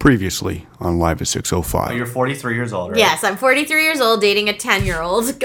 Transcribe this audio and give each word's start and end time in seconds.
Previously 0.00 0.66
on 0.80 0.98
Live 0.98 1.18
at 1.18 1.28
Oh, 1.28 1.36
605. 1.36 1.94
you're 1.94 2.06
43 2.06 2.54
years 2.54 2.72
old, 2.72 2.92
right? 2.92 2.98
Yes, 2.98 3.22
I'm 3.22 3.36
43 3.36 3.82
years 3.84 4.00
old, 4.00 4.22
dating 4.22 4.48
a 4.48 4.56
10 4.56 4.86
year 4.86 5.02
old. 5.02 5.28
If 5.28 5.42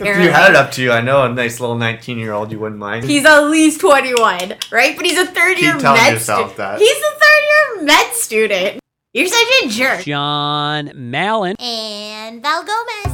you 0.00 0.30
had 0.30 0.48
it 0.50 0.56
up 0.56 0.72
to 0.72 0.82
you, 0.82 0.92
I 0.92 1.02
know 1.02 1.24
a 1.24 1.28
nice 1.28 1.60
little 1.60 1.76
19 1.76 2.18
year 2.18 2.32
old 2.32 2.50
you 2.50 2.58
wouldn't 2.58 2.78
mind. 2.80 3.04
He's 3.04 3.26
at 3.26 3.40
least 3.50 3.82
21, 3.82 4.54
right? 4.72 4.96
But 4.96 5.04
he's 5.04 5.18
a 5.18 5.26
third 5.26 5.58
year 5.58 5.72
Keep 5.74 5.82
telling 5.82 6.00
med 6.02 6.14
yourself 6.14 6.52
stu- 6.52 6.56
that. 6.56 6.78
He's 6.78 6.96
a 6.96 7.00
third 7.20 7.42
year 7.76 7.84
med 7.84 8.12
student. 8.14 8.80
You're 9.12 9.26
such 9.26 9.46
a 9.64 9.68
jerk. 9.68 10.04
John 10.06 10.90
Mallon. 10.94 11.56
And 11.60 12.40
Val 12.42 12.64
Gomez. 12.64 13.07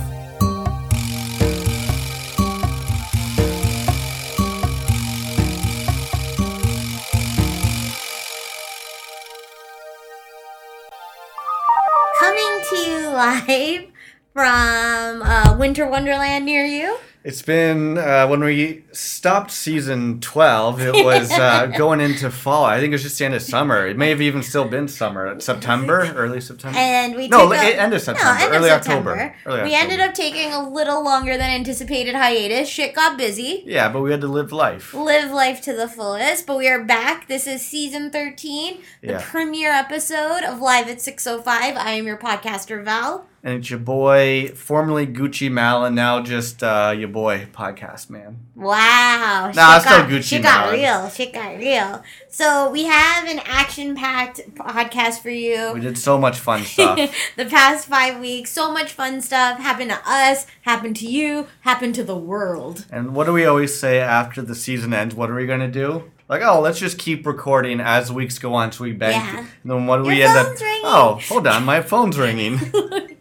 Live 13.15 13.87
from 14.35 15.23
uh, 15.23 15.57
Winter 15.57 15.87
Wonderland 15.89 16.45
near 16.45 16.65
you. 16.65 16.99
It's 17.23 17.41
been 17.41 17.97
uh, 17.97 18.27
when 18.27 18.41
we 18.45 18.85
stopped 18.93 19.51
season 19.53 20.21
12, 20.21 20.83
it 20.83 21.05
was 21.05 21.31
uh, 21.31 21.67
going 21.79 22.01
into 22.03 22.31
fall. 22.31 22.65
I 22.65 22.81
think 22.81 22.89
it 22.91 22.95
was 22.97 23.03
just 23.05 23.19
the 23.19 23.25
end 23.27 23.33
of 23.35 23.41
summer. 23.43 23.87
It 23.87 23.97
may 23.97 24.11
have 24.11 24.21
even 24.21 24.43
still 24.43 24.67
been 24.67 24.89
summer. 24.89 25.41
September, 25.41 26.01
early 26.17 26.41
September. 26.43 26.77
And 26.77 27.15
we 27.15 27.29
No, 27.29 27.43
took 27.43 27.51
li- 27.53 27.57
a- 27.73 27.81
end 27.81 27.95
of 27.95 28.03
September, 28.03 28.43
end 28.43 28.55
early 28.55 28.69
September. 28.69 29.13
October, 29.13 29.35
early 29.47 29.63
we 29.63 29.75
October. 29.75 29.83
ended 29.95 30.01
up 30.01 30.13
taking 30.15 30.53
a 30.53 30.69
little 30.69 31.03
longer 31.03 31.39
than 31.39 31.49
anticipated 31.49 32.15
hiatus. 32.17 32.69
Shit 32.69 32.93
got 32.95 33.17
busy. 33.17 33.63
yeah, 33.65 33.89
but 33.89 34.03
we 34.03 34.11
had 34.11 34.21
to 34.21 34.29
live 34.29 34.53
life. 34.53 34.93
Live 34.93 35.31
life 35.31 35.63
to 35.63 35.73
the 35.73 35.89
fullest, 35.89 36.47
but 36.47 36.59
we 36.59 36.69
are 36.69 36.83
back. 36.85 37.29
This 37.29 37.47
is 37.47 37.63
season 37.65 38.11
13, 38.11 38.83
the 39.01 39.13
Yeah. 39.13 39.23
premiere 39.25 39.71
episode 39.71 40.43
of 40.45 40.61
Live 40.61 40.89
at 40.89 41.01
605. 41.01 41.77
I 41.77 41.93
am 41.93 42.07
your 42.07 42.19
podcaster, 42.19 42.85
Val. 42.85 43.29
And 43.47 43.57
it's 43.59 43.69
your 43.69 43.79
boy, 43.79 44.53
formerly 44.55 45.07
Gucci 45.07 45.53
Malin, 45.53 45.95
now 45.95 46.23
just 46.23 46.63
uh, 46.63 46.95
your 46.97 47.09
boy, 47.09 47.47
podcast 47.53 48.09
man. 48.09 48.39
Wow. 48.57 49.53
Nah, 49.55 49.77
it's 49.77 49.85
still 49.85 49.99
got, 49.99 50.09
Gucci 50.09 50.23
Shit 50.23 50.43
got 50.43 50.73
Mane. 50.73 50.81
real. 50.81 51.11
She 51.11 51.27
got 51.31 51.59
real. 51.59 52.03
So 52.31 52.71
we 52.71 52.85
have 52.85 53.29
an 53.29 53.41
action-packed 53.45 54.55
podcast 54.55 55.21
for 55.21 55.29
you. 55.29 55.73
We 55.75 55.81
did 55.81 55.99
so 55.99 56.17
much 56.17 56.39
fun 56.39 56.63
stuff. 56.65 56.99
the 57.37 57.45
past 57.45 57.87
five 57.87 58.19
weeks, 58.19 58.51
so 58.51 58.73
much 58.73 58.93
fun 58.93 59.21
stuff 59.21 59.59
happened 59.59 59.91
to 59.91 60.01
us, 60.07 60.47
happened 60.63 60.97
to 60.97 61.07
you, 61.07 61.47
happened 61.61 61.95
to 61.97 62.03
the 62.03 62.17
world. 62.17 62.87
And 62.91 63.15
what 63.15 63.27
do 63.27 63.35
we 63.35 63.45
always 63.45 63.79
say 63.79 64.01
after 64.01 64.41
the 64.41 64.55
season 64.55 64.95
ends? 64.95 65.15
What 65.15 65.31
are 65.31 65.35
we 65.35 65.45
gonna 65.47 65.71
do? 65.71 66.11
Like, 66.31 66.41
oh, 66.41 66.63
let's 66.63 66.79
just 66.79 66.97
keep 66.97 67.27
recording 67.27 67.79
as 67.81 68.11
weeks 68.11 68.39
go 68.39 68.55
on, 68.55 68.73
so 68.73 68.85
we 68.85 68.93
bank. 68.93 69.23
Yeah. 69.23 69.39
And 69.41 69.71
then 69.71 69.87
what 69.87 69.99
do 69.99 70.05
we 70.05 70.23
end 70.23 70.35
up? 70.39 70.59
ringing. 70.59 70.81
Oh, 70.83 71.21
hold 71.29 71.47
on, 71.47 71.65
my 71.65 71.83
phone's 71.83 72.19
ringing. 72.19 72.59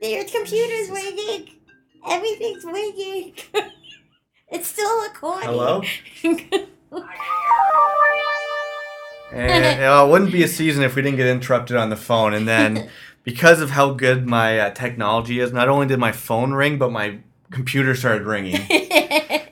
Your 0.00 0.24
computer's 0.24 0.88
ringing. 0.88 1.50
Everything's 2.08 2.64
ringing. 2.64 3.34
it's 4.48 4.68
still 4.68 5.02
recording. 5.02 5.48
Hello. 5.48 5.82
And 9.32 9.80
uh, 9.80 10.04
it 10.04 10.10
wouldn't 10.10 10.32
be 10.32 10.42
a 10.42 10.48
season 10.48 10.82
if 10.82 10.96
we 10.96 11.02
didn't 11.02 11.16
get 11.16 11.28
interrupted 11.28 11.76
on 11.76 11.88
the 11.88 11.94
phone. 11.94 12.34
And 12.34 12.48
then, 12.48 12.90
because 13.22 13.60
of 13.60 13.70
how 13.70 13.92
good 13.92 14.26
my 14.26 14.58
uh, 14.58 14.70
technology 14.70 15.38
is, 15.38 15.52
not 15.52 15.68
only 15.68 15.86
did 15.86 16.00
my 16.00 16.10
phone 16.10 16.52
ring, 16.52 16.78
but 16.78 16.90
my 16.90 17.20
computer 17.52 17.94
started 17.94 18.26
ringing. 18.26 18.60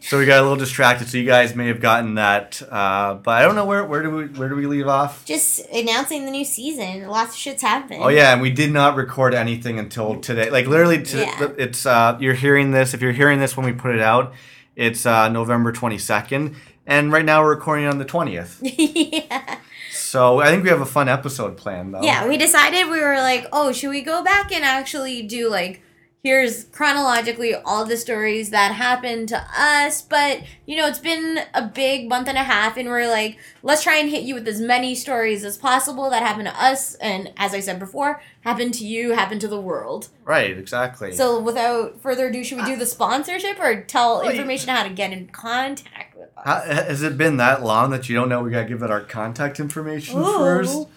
So 0.09 0.19
we 0.19 0.27
got 0.27 0.39
a 0.39 0.43
little 0.43 0.57
distracted. 0.57 1.09
So 1.09 1.19
you 1.19 1.25
guys 1.27 1.55
may 1.55 1.69
have 1.69 1.81
gotten 1.81 2.15
that, 2.15 2.61
uh, 2.71 3.15
but 3.15 3.33
I 3.33 3.43
don't 3.43 3.55
know 3.55 3.65
where 3.67 3.85
where 3.85 4.03
do 4.03 4.11
we 4.11 4.25
where 4.27 4.49
do 4.49 4.57
we 4.57 4.67
leave 4.67 4.87
off? 4.89 5.25
Just 5.25 5.61
announcing 5.73 6.25
the 6.25 6.31
new 6.31 6.45
season. 6.45 7.07
Lots 7.07 7.33
of 7.33 7.37
shit's 7.37 7.63
happened. 7.63 8.03
Oh 8.03 8.09
yeah, 8.09 8.33
and 8.33 8.41
we 8.41 8.51
did 8.51 8.73
not 8.73 8.97
record 8.97 9.35
anything 9.35 9.79
until 9.79 10.21
today. 10.21 10.51
Like 10.51 10.67
literally, 10.67 11.03
to, 11.03 11.19
Yeah. 11.19 11.49
it's 11.59 11.85
uh, 11.87 12.17
you're 12.21 12.35
hearing 12.35 12.71
this. 12.71 12.95
If 12.95 13.03
you're 13.03 13.13
hearing 13.13 13.39
this 13.39 13.57
when 13.57 13.67
we 13.67 13.73
put 13.73 13.95
it 13.95 14.01
out, 14.01 14.33
it's 14.77 15.05
uh, 15.07 15.29
November 15.29 15.73
twenty 15.73 15.99
second, 15.99 16.57
and 16.87 17.13
right 17.13 17.25
now 17.25 17.43
we're 17.43 17.51
recording 17.55 17.87
on 17.87 17.99
the 17.99 18.05
twentieth. 18.05 18.59
yeah. 18.63 19.59
So 19.93 20.41
I 20.41 20.47
think 20.47 20.63
we 20.65 20.71
have 20.71 20.81
a 20.81 20.87
fun 20.87 21.09
episode 21.09 21.57
planned 21.59 21.93
though. 21.95 22.03
Yeah, 22.03 22.27
we 22.27 22.37
decided 22.39 22.89
we 22.89 23.01
were 23.01 23.19
like, 23.19 23.47
oh, 23.53 23.73
should 23.73 23.91
we 23.91 24.01
go 24.01 24.25
back 24.25 24.53
and 24.53 24.65
actually 24.65 25.23
do 25.23 25.51
like 25.51 25.83
here's 26.23 26.65
chronologically 26.65 27.55
all 27.55 27.85
the 27.85 27.97
stories 27.97 28.51
that 28.51 28.73
happened 28.73 29.29
to 29.29 29.47
us, 29.57 30.03
but 30.03 30.43
you 30.67 30.77
know, 30.77 30.87
it's 30.87 30.99
been 30.99 31.41
a 31.55 31.63
big 31.63 32.09
month 32.09 32.29
and 32.29 32.37
a 32.37 32.43
half 32.43 32.77
and 32.77 32.89
we're 32.89 33.09
like, 33.09 33.39
let's 33.63 33.83
try 33.83 33.97
and 33.97 34.11
hit 34.11 34.25
you 34.25 34.35
with 34.35 34.49
as 34.49 34.61
many 34.61 34.95
stories 34.95 35.45
as 35.45 35.57
possible 35.57 36.11
that 36.11 36.23
happened 36.23 36.49
to 36.49 36.63
us 36.63 36.95
and 36.97 37.33
as 37.37 37.55
I 37.55 37.61
said 37.61 37.79
before, 37.79 38.21
happened 38.41 38.75
to 38.75 38.87
you, 38.87 39.13
happened 39.13 39.41
to 39.43 39.49
the 39.49 39.61
world. 39.61 40.09
Right. 40.25 40.59
Exactly. 40.59 41.13
So 41.13 41.41
without 41.41 42.01
further 42.01 42.27
ado, 42.27 42.43
should 42.43 42.59
we 42.59 42.65
do 42.65 42.75
uh, 42.75 42.79
the 42.79 42.87
sponsorship 42.87 43.61
or 43.61 43.83
tell 43.83 44.29
information 44.29 44.71
how 44.71 44.83
to 44.83 44.91
get 44.91 45.13
in 45.13 45.29
contact 45.29 46.17
with 46.17 46.29
us? 46.37 46.45
How, 46.45 46.61
has 46.61 47.03
it 47.03 47.17
been 47.17 47.37
that 47.37 47.63
long 47.63 47.91
that 47.91 48.09
you 48.09 48.17
don't 48.17 48.29
know 48.29 48.43
we 48.43 48.51
gotta 48.51 48.69
give 48.69 48.83
it 48.83 48.91
our 48.91 49.01
contact 49.03 49.61
information 49.61 50.23
first? 50.25 50.89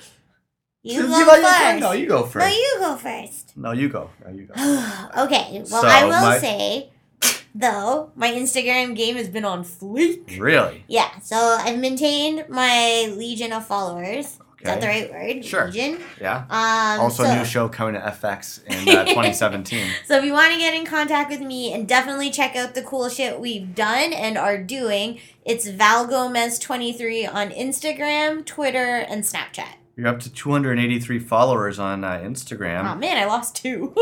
You 0.83 1.07
go 1.07 1.41
first. 1.41 1.79
No, 1.79 1.91
you 1.91 2.07
go 2.07 2.21
No, 2.21 2.25
first. 2.25 2.55
you 2.57 2.75
go 2.79 2.95
first. 2.95 3.57
No, 3.57 3.71
you 3.71 3.89
go. 3.89 4.09
No, 4.25 4.31
you 4.31 4.43
go. 4.45 4.53
okay, 5.25 5.63
well, 5.69 5.81
So, 5.81 5.87
I 5.87 6.03
will 6.05 6.11
my- 6.21 6.37
say, 6.39 6.89
though, 7.53 8.11
my 8.15 8.31
Instagram 8.31 8.95
game 8.95 9.15
has 9.15 9.29
been 9.29 9.45
on 9.45 9.63
fleek. 9.63 10.39
Really? 10.39 10.83
Yeah, 10.87 11.19
so 11.19 11.35
I've 11.37 11.77
maintained 11.77 12.45
my 12.49 13.13
legion 13.15 13.53
of 13.53 13.65
followers. 13.67 14.25
Is 14.59 14.65
that 14.65 14.79
the 14.79 14.87
right 14.87 15.11
word? 15.11 15.43
Sure. 15.43 15.65
Legion. 15.65 15.99
Yeah. 16.19 16.45
Um, 16.49 17.01
Also, 17.01 17.23
so, 17.23 17.35
new 17.35 17.43
show 17.45 17.67
coming 17.67 17.95
to 17.95 17.99
FX 17.99 18.63
in 18.65 18.95
uh, 18.95 19.05
2017. 19.05 19.87
So 20.05 20.17
if 20.19 20.23
you 20.23 20.33
want 20.33 20.53
to 20.53 20.59
get 20.59 20.75
in 20.75 20.85
contact 20.85 21.31
with 21.31 21.41
me 21.41 21.73
and 21.73 21.87
definitely 21.87 22.29
check 22.29 22.55
out 22.55 22.75
the 22.75 22.83
cool 22.83 23.09
shit 23.09 23.39
we've 23.39 23.73
done 23.73 24.13
and 24.13 24.37
are 24.37 24.59
doing, 24.61 25.19
it's 25.45 25.67
Val 25.67 26.05
Gomez 26.05 26.59
23 26.59 27.25
on 27.25 27.49
Instagram, 27.49 28.45
Twitter, 28.45 28.97
and 28.97 29.23
Snapchat. 29.23 29.73
You're 29.97 30.07
up 30.07 30.19
to 30.21 30.31
283 30.31 31.19
followers 31.19 31.77
on 31.77 32.03
uh, 32.03 32.19
Oh 32.23 32.95
man, 32.95 33.17
I 33.17 33.25
lost 33.25 33.55
two. 33.55 33.93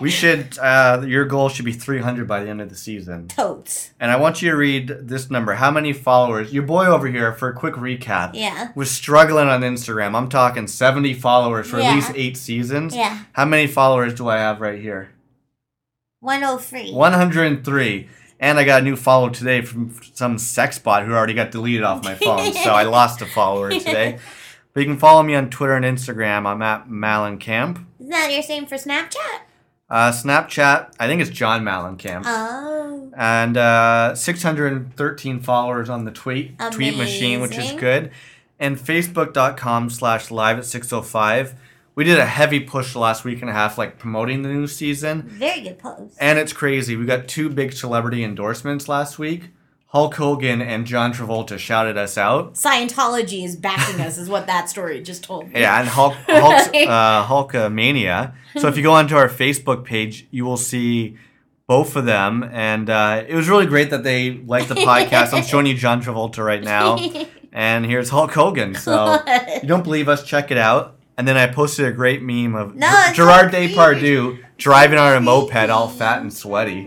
We 0.00 0.08
should. 0.08 0.56
Uh, 0.58 1.02
your 1.06 1.26
goal 1.26 1.48
should 1.50 1.64
be 1.66 1.72
300 1.72 2.26
by 2.26 2.42
the 2.42 2.48
end 2.48 2.62
of 2.62 2.70
the 2.70 2.74
season. 2.76 3.28
Totes. 3.28 3.90
And 4.00 4.10
I 4.10 4.16
want 4.16 4.40
you 4.40 4.50
to 4.50 4.56
read 4.56 4.88
this 5.02 5.30
number. 5.30 5.54
How 5.54 5.70
many 5.70 5.92
followers? 5.92 6.54
Your 6.54 6.62
boy 6.62 6.86
over 6.86 7.06
here, 7.08 7.32
for 7.34 7.48
a 7.50 7.54
quick 7.54 7.74
recap, 7.74 8.30
Yeah. 8.32 8.68
was 8.74 8.90
struggling 8.90 9.48
on 9.48 9.60
Instagram. 9.60 10.14
I'm 10.14 10.28
talking 10.30 10.66
70 10.66 11.12
followers 11.14 11.68
for 11.68 11.80
Yeah. 11.80 11.90
at 11.90 11.94
least 11.96 12.12
eight 12.14 12.36
seasons. 12.38 12.96
Yeah. 12.96 13.18
How 13.32 13.44
many 13.44 13.66
followers 13.66 14.14
do 14.14 14.28
I 14.28 14.38
have 14.38 14.60
right 14.62 14.80
here? 14.80 15.10
103. 16.20 16.92
103. 16.92 18.08
And 18.38 18.58
I 18.58 18.64
got 18.64 18.80
a 18.80 18.84
new 18.84 18.96
follow 18.96 19.28
today 19.28 19.60
from 19.60 19.94
some 20.14 20.38
sex 20.38 20.78
bot 20.78 21.04
who 21.04 21.12
already 21.12 21.34
got 21.34 21.50
deleted 21.50 21.82
off 21.82 22.02
my 22.04 22.14
phone. 22.14 22.54
so 22.54 22.70
I 22.70 22.84
lost 22.98 23.20
a 23.20 23.26
follower 23.26 23.68
today. 23.70 24.18
But 24.72 24.80
you 24.80 24.86
can 24.86 24.98
follow 24.98 25.22
me 25.22 25.34
on 25.34 25.50
Twitter 25.50 25.74
and 25.74 25.84
Instagram. 25.84 26.46
I'm 26.46 26.62
at 26.62 26.88
Malencamp. 26.88 27.84
Isn't 27.98 28.10
that 28.10 28.32
your 28.32 28.42
same 28.42 28.66
for 28.66 28.76
Snapchat? 28.76 29.40
Uh, 29.88 30.12
Snapchat, 30.12 30.92
I 31.00 31.08
think 31.08 31.20
it's 31.20 31.30
John 31.30 31.64
Malencamp. 31.64 32.22
Oh. 32.24 33.10
and 33.16 33.56
uh, 33.56 34.14
613 34.14 35.40
followers 35.40 35.88
on 35.90 36.04
the 36.04 36.12
tweet 36.12 36.56
tweet 36.70 36.96
machine, 36.96 37.40
which 37.40 37.58
is 37.58 37.72
good. 37.72 38.12
And 38.60 38.76
Facebook.com 38.78 39.90
slash 39.90 40.30
live 40.30 40.58
at 40.58 40.64
605. 40.66 41.54
We 41.96 42.04
did 42.04 42.18
a 42.18 42.26
heavy 42.26 42.60
push 42.60 42.92
the 42.92 43.00
last 43.00 43.24
week 43.24 43.40
and 43.40 43.50
a 43.50 43.52
half, 43.52 43.76
like 43.76 43.98
promoting 43.98 44.42
the 44.42 44.48
new 44.48 44.68
season. 44.68 45.22
Very 45.22 45.60
good 45.62 45.78
post. 45.78 46.16
And 46.20 46.38
it's 46.38 46.52
crazy. 46.52 46.94
We 46.94 47.04
got 47.04 47.26
two 47.26 47.48
big 47.50 47.72
celebrity 47.72 48.22
endorsements 48.22 48.88
last 48.88 49.18
week. 49.18 49.50
Hulk 49.92 50.14
Hogan 50.14 50.62
and 50.62 50.86
John 50.86 51.12
Travolta 51.12 51.58
shouted 51.58 51.96
us 51.98 52.16
out. 52.16 52.54
Scientology 52.54 53.44
is 53.44 53.56
backing 53.56 54.00
us, 54.00 54.18
is 54.18 54.28
what 54.28 54.46
that 54.46 54.70
story 54.70 55.02
just 55.02 55.24
told 55.24 55.48
me. 55.52 55.60
Yeah, 55.60 55.80
and 55.80 55.88
Hulk, 55.88 56.14
Hulk's, 56.28 56.68
uh, 56.68 57.26
Hulkamania. 57.26 58.34
So 58.56 58.68
if 58.68 58.76
you 58.76 58.84
go 58.84 58.92
onto 58.92 59.16
our 59.16 59.28
Facebook 59.28 59.84
page, 59.84 60.28
you 60.30 60.44
will 60.44 60.56
see 60.56 61.16
both 61.66 61.96
of 61.96 62.04
them. 62.04 62.44
And 62.52 62.88
uh, 62.88 63.24
it 63.26 63.34
was 63.34 63.48
really 63.48 63.66
great 63.66 63.90
that 63.90 64.04
they 64.04 64.34
liked 64.46 64.68
the 64.68 64.76
podcast. 64.76 65.32
I'm 65.34 65.42
showing 65.42 65.66
you 65.66 65.74
John 65.74 66.00
Travolta 66.02 66.44
right 66.44 66.62
now. 66.62 66.98
And 67.52 67.84
here's 67.84 68.10
Hulk 68.10 68.30
Hogan. 68.30 68.76
So 68.76 69.18
you 69.60 69.66
don't 69.66 69.82
believe 69.82 70.08
us, 70.08 70.22
check 70.22 70.52
it 70.52 70.56
out. 70.56 70.94
And 71.18 71.26
then 71.26 71.36
I 71.36 71.48
posted 71.48 71.84
a 71.86 71.90
great 71.90 72.22
meme 72.22 72.54
of 72.54 72.76
No, 72.76 72.88
Ger- 73.08 73.14
Gerard 73.24 73.52
Depardieu 73.52 74.38
driving 74.56 75.00
on 75.00 75.16
a 75.16 75.20
moped 75.20 75.68
all 75.68 75.88
fat 75.88 76.20
and 76.20 76.32
sweaty. 76.32 76.86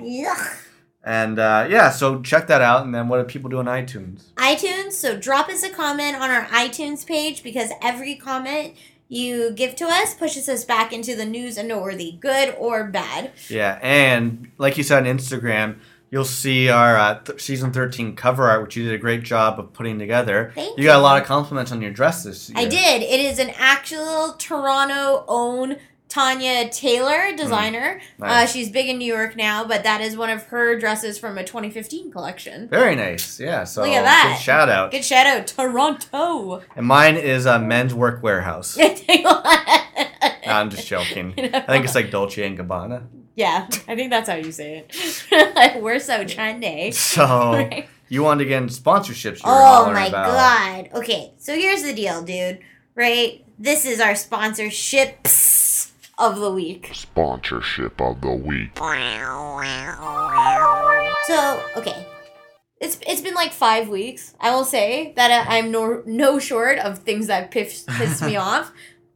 And 1.03 1.38
uh, 1.38 1.67
yeah, 1.69 1.89
so 1.89 2.21
check 2.21 2.47
that 2.47 2.61
out. 2.61 2.85
And 2.85 2.95
then 2.95 3.07
what 3.07 3.17
do 3.17 3.23
people 3.25 3.50
do 3.50 3.59
on 3.59 3.65
iTunes? 3.65 4.31
iTunes, 4.35 4.94
so 4.94 5.17
drop 5.17 5.50
us 5.50 5.63
a 5.63 5.69
comment 5.69 6.15
on 6.15 6.29
our 6.29 6.45
iTunes 6.45 7.05
page 7.05 7.44
because 7.44 7.71
every 7.81 8.15
comment 8.15 8.75
you 9.09 9.51
give 9.51 9.75
to 9.75 9.85
us 9.85 10.13
pushes 10.15 10.47
us 10.47 10.63
back 10.63 10.94
into 10.94 11.15
the 11.15 11.25
news 11.25 11.57
and 11.57 11.67
noteworthy, 11.67 12.13
good 12.13 12.55
or 12.57 12.85
bad. 12.85 13.31
Yeah, 13.50 13.77
and 13.81 14.50
like 14.57 14.77
you 14.77 14.83
said 14.83 15.05
on 15.05 15.17
Instagram, 15.17 15.77
you'll 16.09 16.23
see 16.25 16.69
our 16.69 16.97
uh, 16.97 17.19
th- 17.19 17.41
season 17.41 17.73
13 17.73 18.15
cover 18.15 18.50
art, 18.50 18.61
which 18.61 18.75
you 18.75 18.83
did 18.83 18.94
a 18.94 18.97
great 18.97 19.23
job 19.23 19.59
of 19.59 19.73
putting 19.73 20.00
together. 20.00 20.51
Thank 20.55 20.77
you 20.77 20.83
You 20.83 20.89
got 20.89 21.00
a 21.00 21.01
lot 21.01 21.21
of 21.21 21.27
compliments 21.27 21.71
on 21.71 21.81
your 21.81 21.91
dress 21.91 22.23
this 22.23 22.50
year. 22.50 22.57
I 22.59 22.65
did. 22.65 23.01
It 23.01 23.19
is 23.19 23.39
an 23.39 23.51
actual 23.57 24.33
Toronto 24.38 25.25
own 25.27 25.77
Tanya 26.13 26.69
Taylor 26.69 27.36
designer. 27.36 28.00
Uh, 28.21 28.24
Hmm. 28.24 28.30
Nice. 28.30 28.51
she's 28.54 28.69
big 28.69 28.88
in 28.88 29.00
New 29.00 29.12
York 29.12 29.36
now, 29.36 29.63
but 29.63 29.83
that 29.83 30.00
is 30.00 30.15
one 30.15 30.30
of 30.30 30.44
her 30.48 30.77
dresses 30.80 31.18
from 31.18 31.39
a 31.39 31.44
2015 31.44 32.12
collection. 32.12 32.69
Very 32.69 32.95
nice. 32.95 33.39
Yeah. 33.39 33.63
So 33.63 33.81
Look 33.81 33.92
at 33.92 34.04
that. 34.04 34.36
good 34.38 34.44
shout 34.44 34.69
out. 34.69 34.92
Good 34.92 35.04
shout 35.04 35.25
out, 35.25 35.48
Toronto. 35.48 36.62
And 36.75 36.86
mine 36.86 37.15
is 37.15 37.48
a 37.48 37.57
men's 37.57 37.95
work 37.95 38.21
warehouse. 38.21 38.77
no, 38.77 39.42
I'm 40.45 40.69
just 40.69 40.88
joking. 40.88 41.33
I 41.38 41.62
think 41.62 41.86
it's 41.86 41.95
like 41.95 42.12
Dolce 42.12 42.45
and 42.45 42.57
Gabbana. 42.60 43.07
Yeah, 43.36 43.65
I 43.88 43.95
think 43.95 44.12
that's 44.12 44.30
how 44.30 44.36
you 44.36 44.51
say 44.51 44.86
it. 44.88 45.81
We're 45.81 45.98
so 46.00 46.24
trendy. 46.25 46.94
So 46.94 47.25
Right? 47.54 47.88
you 48.07 48.21
wanted 48.21 48.44
to 48.44 48.50
get 48.50 48.62
into 48.62 48.75
sponsorships. 48.80 49.38
You 49.38 49.42
Oh 49.45 49.92
my 49.92 50.06
about. 50.07 50.27
god. 50.94 51.00
Okay, 51.00 51.33
so 51.39 51.56
here's 51.56 51.81
the 51.81 51.94
deal, 51.95 52.21
dude. 52.21 52.60
Right? 52.94 53.44
This 53.57 53.86
is 53.86 54.00
our 54.00 54.12
sponsorships 54.12 55.62
of 56.24 56.40
the 56.40 56.52
week. 56.52 56.90
Sponsorship 56.94 58.00
of 58.02 58.22
the 58.22 58.31
week. 58.31 58.72
So, 61.25 61.64
okay. 61.78 62.06
It's, 62.80 63.00
it's 63.08 63.22
been 63.22 63.34
like 63.34 63.54
five 63.54 63.88
weeks. 63.90 64.36
I 64.40 64.54
will 64.54 64.66
say 64.66 65.14
that 65.16 65.31
I- 65.31 65.58
I'm 65.58 65.72
no 65.72 66.04
no 66.06 66.38
short 66.40 66.80
of 66.80 67.00
things 67.00 67.28
that 67.28 67.50
piss, 67.52 67.86
piss 67.98 68.22
me 68.22 68.36
off. 68.50 68.72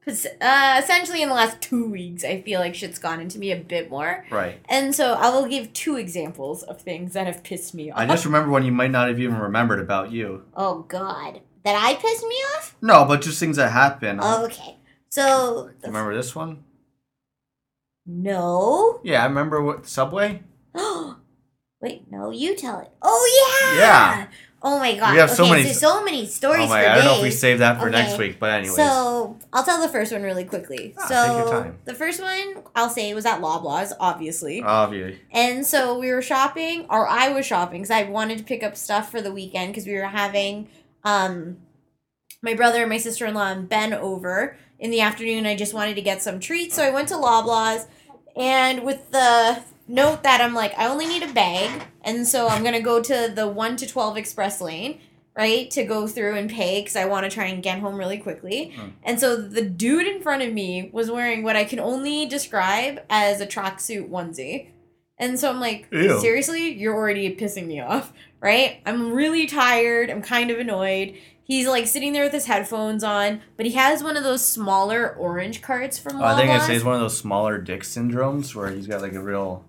'Cause, 0.05 0.25
Uh, 0.39 0.79
essentially, 0.81 1.21
in 1.21 1.27
the 1.27 1.35
last 1.35 1.59
two 1.59 1.89
weeks, 1.89 2.23
I 2.23 2.41
feel 2.41 2.61
like 2.61 2.75
shit's 2.75 2.97
gone 2.97 3.19
into 3.19 3.39
me 3.39 3.51
a 3.51 3.57
bit 3.57 3.89
more. 3.89 4.23
Right. 4.31 4.61
And 4.69 4.95
so 4.95 5.13
I 5.15 5.29
will 5.29 5.47
give 5.47 5.73
two 5.73 5.97
examples 5.97 6.63
of 6.63 6.79
things 6.81 7.11
that 7.13 7.27
have 7.27 7.43
pissed 7.43 7.75
me 7.75 7.91
off. 7.91 7.99
I 7.99 8.05
just 8.05 8.23
remember 8.23 8.49
one 8.49 8.63
you 8.65 8.71
might 8.71 8.91
not 8.91 9.09
have 9.09 9.19
even 9.19 9.37
remembered 9.37 9.81
about 9.81 10.11
you. 10.13 10.43
oh, 10.55 10.83
God. 10.87 11.41
That 11.65 11.75
I 11.75 11.95
pissed 11.95 12.23
me 12.25 12.35
off? 12.55 12.77
No, 12.81 13.03
but 13.03 13.21
just 13.21 13.37
things 13.41 13.57
that 13.57 13.73
happen. 13.73 14.19
Oh, 14.21 14.45
okay. 14.45 14.77
So, 15.09 15.71
Remember 15.83 16.15
this 16.15 16.33
one? 16.33 16.63
No. 18.07 19.01
Yeah, 19.03 19.21
I 19.21 19.25
remember 19.25 19.61
what 19.61 19.85
Subway. 19.87 20.41
Oh, 20.73 21.17
Wait, 21.81 22.09
no, 22.11 22.31
you 22.31 22.55
tell 22.55 22.79
it. 22.79 22.89
Oh 23.03 23.71
yeah. 23.75 23.79
Yeah. 23.79 24.27
Oh 24.63 24.79
my 24.79 24.95
god. 24.95 25.13
We 25.13 25.19
have 25.19 25.29
so 25.29 25.43
okay, 25.43 25.51
many- 25.51 25.73
so, 25.73 25.79
so 25.99 26.03
many 26.03 26.25
stories 26.25 26.63
oh 26.65 26.69
my! 26.69 26.79
I 26.91 26.95
don't 26.95 27.05
know 27.05 27.17
if 27.17 27.21
we 27.21 27.29
save 27.29 27.59
that 27.59 27.79
for 27.79 27.89
Okay. 27.89 27.91
next 28.01 28.17
week, 28.17 28.39
but 28.39 28.49
anyways. 28.49 28.75
So 28.75 29.37
I'll 29.53 29.63
tell 29.63 29.79
the 29.79 29.87
first 29.87 30.11
one 30.11 30.23
really 30.23 30.45
quickly. 30.45 30.95
Ah, 30.97 31.05
so 31.07 31.27
take 31.27 31.37
your 31.37 31.63
time. 31.63 31.77
the 31.85 31.93
first 31.93 32.19
one 32.19 32.63
I'll 32.75 32.89
say 32.89 33.13
was 33.13 33.27
at 33.27 33.39
Loblaws, 33.39 33.93
obviously. 33.99 34.63
Obviously. 34.63 35.19
And 35.31 35.63
so 35.65 35.99
we 35.99 36.09
were 36.11 36.23
shopping, 36.23 36.87
or 36.89 37.07
I 37.07 37.29
was 37.29 37.45
shopping, 37.45 37.81
because 37.83 37.91
I 37.91 38.03
wanted 38.03 38.39
to 38.39 38.43
pick 38.43 38.63
up 38.63 38.75
stuff 38.75 39.11
for 39.11 39.21
the 39.21 39.31
weekend 39.31 39.73
because 39.73 39.85
we 39.85 39.93
were 39.93 40.05
having 40.07 40.69
um 41.03 41.57
my 42.41 42.55
brother, 42.55 42.81
and 42.81 42.89
my 42.89 42.97
sister 42.97 43.25
in 43.27 43.35
law, 43.35 43.51
and 43.51 43.69
Ben 43.69 43.93
over 43.93 44.57
in 44.79 44.89
the 44.89 45.01
afternoon. 45.01 45.45
I 45.45 45.55
just 45.55 45.73
wanted 45.75 45.95
to 45.95 46.01
get 46.01 46.23
some 46.23 46.39
treats, 46.39 46.75
so 46.75 46.83
I 46.83 46.89
went 46.89 47.09
to 47.09 47.15
Loblaws, 47.15 47.85
and 48.37 48.83
with 48.83 49.11
the 49.11 49.63
note 49.87 50.23
that 50.23 50.41
I'm 50.41 50.53
like, 50.53 50.77
I 50.77 50.87
only 50.87 51.07
need 51.07 51.23
a 51.23 51.33
bag, 51.33 51.83
and 52.01 52.27
so 52.27 52.47
I'm 52.47 52.63
gonna 52.63 52.81
go 52.81 53.01
to 53.01 53.31
the 53.33 53.47
one 53.47 53.75
to 53.77 53.87
twelve 53.87 54.17
express 54.17 54.61
lane. 54.61 54.99
Right 55.35 55.69
to 55.69 55.83
go 55.83 56.07
through 56.07 56.33
and 56.33 56.49
pay 56.49 56.81
because 56.81 56.95
I 56.95 57.05
want 57.05 57.23
to 57.25 57.29
try 57.29 57.45
and 57.45 57.61
get 57.61 57.77
home 57.77 57.95
really 57.95 58.17
quickly. 58.17 58.71
Hmm. 58.75 58.87
And 59.03 59.19
so 59.19 59.35
the 59.35 59.61
dude 59.61 60.07
in 60.07 60.19
front 60.19 60.41
of 60.41 60.51
me 60.51 60.89
was 60.91 61.11
wearing 61.11 61.43
what 61.43 61.55
I 61.55 61.63
can 61.63 61.79
only 61.79 62.25
describe 62.25 63.01
as 63.07 63.39
a 63.39 63.45
tracksuit 63.45 64.09
onesie. 64.09 64.69
And 65.19 65.39
so 65.39 65.47
I'm 65.51 65.59
like, 65.59 65.89
Ew. 65.91 66.19
seriously, 66.21 66.73
you're 66.73 66.95
already 66.95 67.35
pissing 67.35 67.67
me 67.67 67.79
off, 67.79 68.13
right? 68.41 68.81
I'm 68.83 69.13
really 69.13 69.45
tired. 69.45 70.09
I'm 70.09 70.23
kind 70.23 70.49
of 70.49 70.57
annoyed. 70.57 71.15
He's 71.47 71.65
like 71.67 71.87
sitting 71.87 72.11
there 72.11 72.23
with 72.25 72.33
his 72.33 72.45
headphones 72.45 73.05
on, 73.05 73.41
but 73.55 73.65
he 73.65 73.71
has 73.73 74.03
one 74.03 74.17
of 74.17 74.23
those 74.25 74.45
smaller 74.45 75.15
orange 75.17 75.61
carts 75.61 75.97
from 75.97 76.21
Oh, 76.21 76.25
I 76.25 76.35
think 76.35 76.51
I 76.51 76.59
say 76.59 76.75
it's 76.75 76.83
one 76.83 76.95
of 76.95 76.99
those 77.01 77.17
smaller 77.17 77.57
dick 77.57 77.83
syndromes 77.83 78.53
where 78.53 78.69
he's 78.69 78.85
got 78.85 79.01
like 79.01 79.13
a 79.13 79.21
real. 79.21 79.63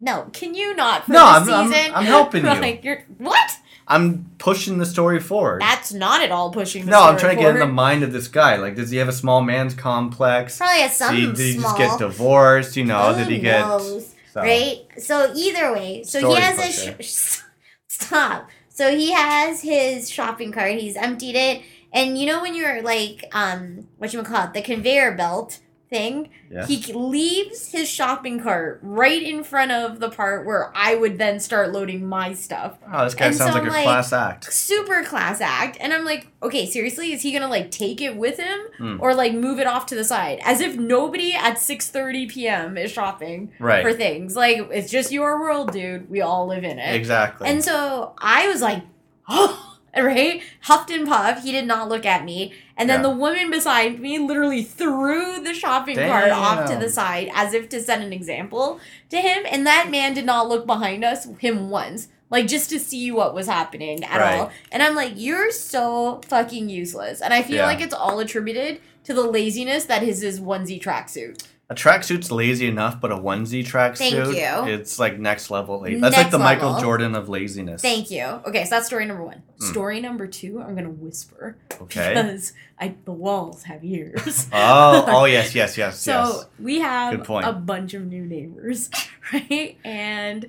No, 0.00 0.28
can 0.32 0.54
you 0.54 0.76
not 0.76 1.06
for 1.06 1.12
No, 1.12 1.24
I'm- 1.24 1.50
I'm- 1.50 1.72
I'm 1.94 2.04
helping 2.04 2.44
you. 2.44 2.50
Like 2.50 2.84
you're 2.84 3.02
what? 3.18 3.50
I'm 3.88 4.30
pushing 4.38 4.78
the 4.78 4.86
story 4.86 5.18
forward. 5.20 5.60
That's 5.60 5.92
not 5.92 6.22
at 6.22 6.30
all 6.30 6.50
pushing. 6.50 6.84
The 6.86 6.90
no, 6.92 7.02
I'm 7.02 7.18
trying 7.18 7.36
to 7.36 7.42
get 7.42 7.50
in 7.54 7.58
the 7.58 7.66
mind 7.66 8.02
of 8.02 8.12
this 8.14 8.28
guy. 8.28 8.56
Like, 8.56 8.76
does 8.76 8.90
he 8.90 8.96
have 8.98 9.08
a 9.08 9.12
small 9.12 9.42
man's 9.42 9.74
complex? 9.74 10.56
Probably 10.56 10.80
has 10.82 10.96
some 10.96 11.14
Did 11.14 11.20
he, 11.20 11.26
did 11.32 11.38
he 11.38 11.52
small. 11.60 11.76
just 11.76 11.98
get 11.98 12.06
divorced? 12.06 12.76
You 12.76 12.84
know, 12.86 13.12
Who 13.12 13.18
did 13.24 13.28
he 13.32 13.40
get? 13.40 13.60
knows? 13.60 14.14
So. 14.32 14.40
right? 14.40 14.78
So 14.98 15.32
either 15.34 15.72
way, 15.74 16.02
so 16.04 16.18
Story 16.20 16.34
he 16.36 16.40
has 16.40 16.58
a 16.98 17.02
sh- 17.02 17.40
stop. 17.88 18.48
So 18.74 18.96
he 18.96 19.12
has 19.12 19.62
his 19.62 20.10
shopping 20.10 20.50
cart. 20.50 20.72
He's 20.72 20.96
emptied 20.96 21.36
it, 21.36 21.62
and 21.92 22.18
you 22.18 22.26
know 22.26 22.42
when 22.42 22.56
you're 22.56 22.82
like, 22.82 23.24
um, 23.30 23.86
what 23.98 24.12
you 24.12 24.20
call 24.24 24.48
it, 24.48 24.52
the 24.52 24.62
conveyor 24.62 25.12
belt 25.12 25.60
thing. 25.94 26.28
Yeah. 26.50 26.66
He 26.66 26.92
leaves 26.92 27.70
his 27.70 27.88
shopping 27.88 28.40
cart 28.40 28.80
right 28.82 29.22
in 29.22 29.44
front 29.44 29.70
of 29.70 30.00
the 30.00 30.10
part 30.10 30.44
where 30.44 30.72
I 30.74 30.94
would 30.96 31.18
then 31.18 31.38
start 31.40 31.70
loading 31.72 32.04
my 32.06 32.32
stuff. 32.34 32.78
Oh, 32.92 33.04
this 33.04 33.14
guy 33.14 33.26
And 33.26 33.34
sounds 33.36 33.52
so 33.52 33.58
like 33.58 33.62
a 33.64 33.66
I'm 33.66 33.72
like- 33.72 33.84
class 33.84 34.12
act. 34.12 34.52
Super 34.52 35.04
class 35.04 35.40
act, 35.40 35.76
and 35.80 35.92
I'm 35.92 36.04
like, 36.04 36.26
okay, 36.42 36.66
seriously, 36.66 37.12
is 37.12 37.22
he 37.22 37.32
gonna 37.32 37.48
like 37.48 37.70
take 37.70 38.00
it 38.00 38.16
with 38.16 38.38
him 38.38 38.58
Hmm. 38.78 38.96
or 39.00 39.14
like 39.14 39.32
move 39.34 39.58
it 39.60 39.66
off 39.66 39.86
to 39.86 39.94
the 39.94 40.04
side, 40.04 40.40
as 40.44 40.60
if 40.60 40.76
nobody 40.76 41.32
at 41.34 41.58
6:30 41.58 42.26
p.m. 42.28 42.76
is 42.76 42.90
shopping 42.90 43.52
Right. 43.60 43.82
for 43.84 43.92
things. 43.92 44.34
Like 44.36 44.68
it's 44.72 44.90
just 44.90 45.12
your 45.12 45.38
world, 45.40 45.72
dude. 45.72 46.10
We 46.10 46.20
all 46.22 46.46
live 46.46 46.64
in 46.64 46.78
it. 46.78 46.94
Exactly. 46.96 47.48
And 47.48 47.62
so 47.64 48.14
I 48.18 48.48
was 48.48 48.60
like, 48.62 48.82
oh, 49.28 49.73
right? 50.02 50.42
Huffed 50.62 50.90
and 50.90 51.06
puffed. 51.06 51.44
He 51.44 51.52
did 51.52 51.66
not 51.66 51.88
look 51.88 52.04
at 52.06 52.24
me. 52.24 52.52
And 52.76 52.88
then 52.90 52.98
Yeah. 53.00 53.10
the 53.10 53.16
woman 53.16 53.50
beside 53.50 54.00
me 54.00 54.18
literally 54.18 54.62
threw 54.62 55.40
the 55.40 55.54
shopping 55.54 55.96
cart 55.96 56.30
off 56.30 56.68
to 56.70 56.76
the 56.76 56.88
side 56.90 57.30
as 57.34 57.54
if 57.54 57.68
to 57.70 57.80
set 57.82 58.00
an 58.00 58.12
example 58.12 58.80
to 59.10 59.18
him. 59.18 59.44
And 59.50 59.66
that 59.66 59.90
man 59.90 60.14
did 60.14 60.24
not 60.26 60.48
look 60.48 60.66
behind 60.66 61.04
us, 61.04 61.26
him 61.38 61.70
once. 61.70 62.08
Like 62.30 62.48
just 62.48 62.70
to 62.70 62.80
see 62.80 63.12
what 63.12 63.34
was 63.34 63.46
happening 63.46 64.02
at 64.02 64.18
Right. 64.20 64.40
all. 64.40 64.50
And 64.72 64.82
I'm 64.82 64.96
like, 64.96 65.12
you're 65.14 65.52
so 65.52 66.20
fucking 66.26 66.68
useless. 66.68 67.20
And 67.20 67.32
I 67.32 67.42
feel 67.42 67.56
Yeah. 67.58 67.66
like 67.66 67.80
it's 67.80 67.94
all 67.94 68.18
attributed 68.18 68.80
to 69.04 69.14
the 69.14 69.22
laziness 69.22 69.84
that 69.84 70.02
is 70.02 70.22
his 70.22 70.34
is 70.34 70.40
onesie 70.40 70.82
tracksuit. 70.82 71.44
A 71.70 71.74
tracksuit's 71.74 72.30
lazy 72.30 72.68
enough, 72.68 73.00
but 73.00 73.10
a 73.10 73.16
onesie 73.16 73.64
tracksuit, 73.64 74.68
it's 74.68 74.98
like 74.98 75.18
next 75.18 75.50
level. 75.50 75.80
lazy. 75.80 75.98
That's 75.98 76.14
like 76.14 76.26
Next 76.26 76.32
the 76.32 76.38
Michael. 76.38 76.78
Jordan 76.78 77.14
of 77.14 77.28
laziness. 77.30 77.80
Thank 77.80 78.10
you. 78.10 78.24
Okay, 78.24 78.64
so 78.64 78.70
that's 78.70 78.86
story 78.86 79.06
number 79.06 79.24
one. 79.24 79.42
Mm. 79.58 79.70
Story 79.70 80.00
number 80.00 80.26
two, 80.26 80.60
I'm 80.60 80.74
gonna 80.74 80.90
whisper. 80.90 81.56
Okay. 81.80 82.14
Because 82.14 82.52
I 82.78 82.94
the 83.04 83.12
walls 83.12 83.62
have 83.64 83.82
ears. 83.84 84.48
Oh, 84.52 85.04
oh 85.08 85.24
yes, 85.24 85.54
yes, 85.54 85.78
yes, 85.78 85.98
So 85.98 86.12
yes. 86.12 86.46
we 86.58 86.80
have 86.80 87.28
a 87.30 87.52
bunch 87.52 87.94
of 87.94 88.04
new 88.04 88.24
neighbors, 88.24 88.90
right? 89.32 89.78
And 89.84 90.46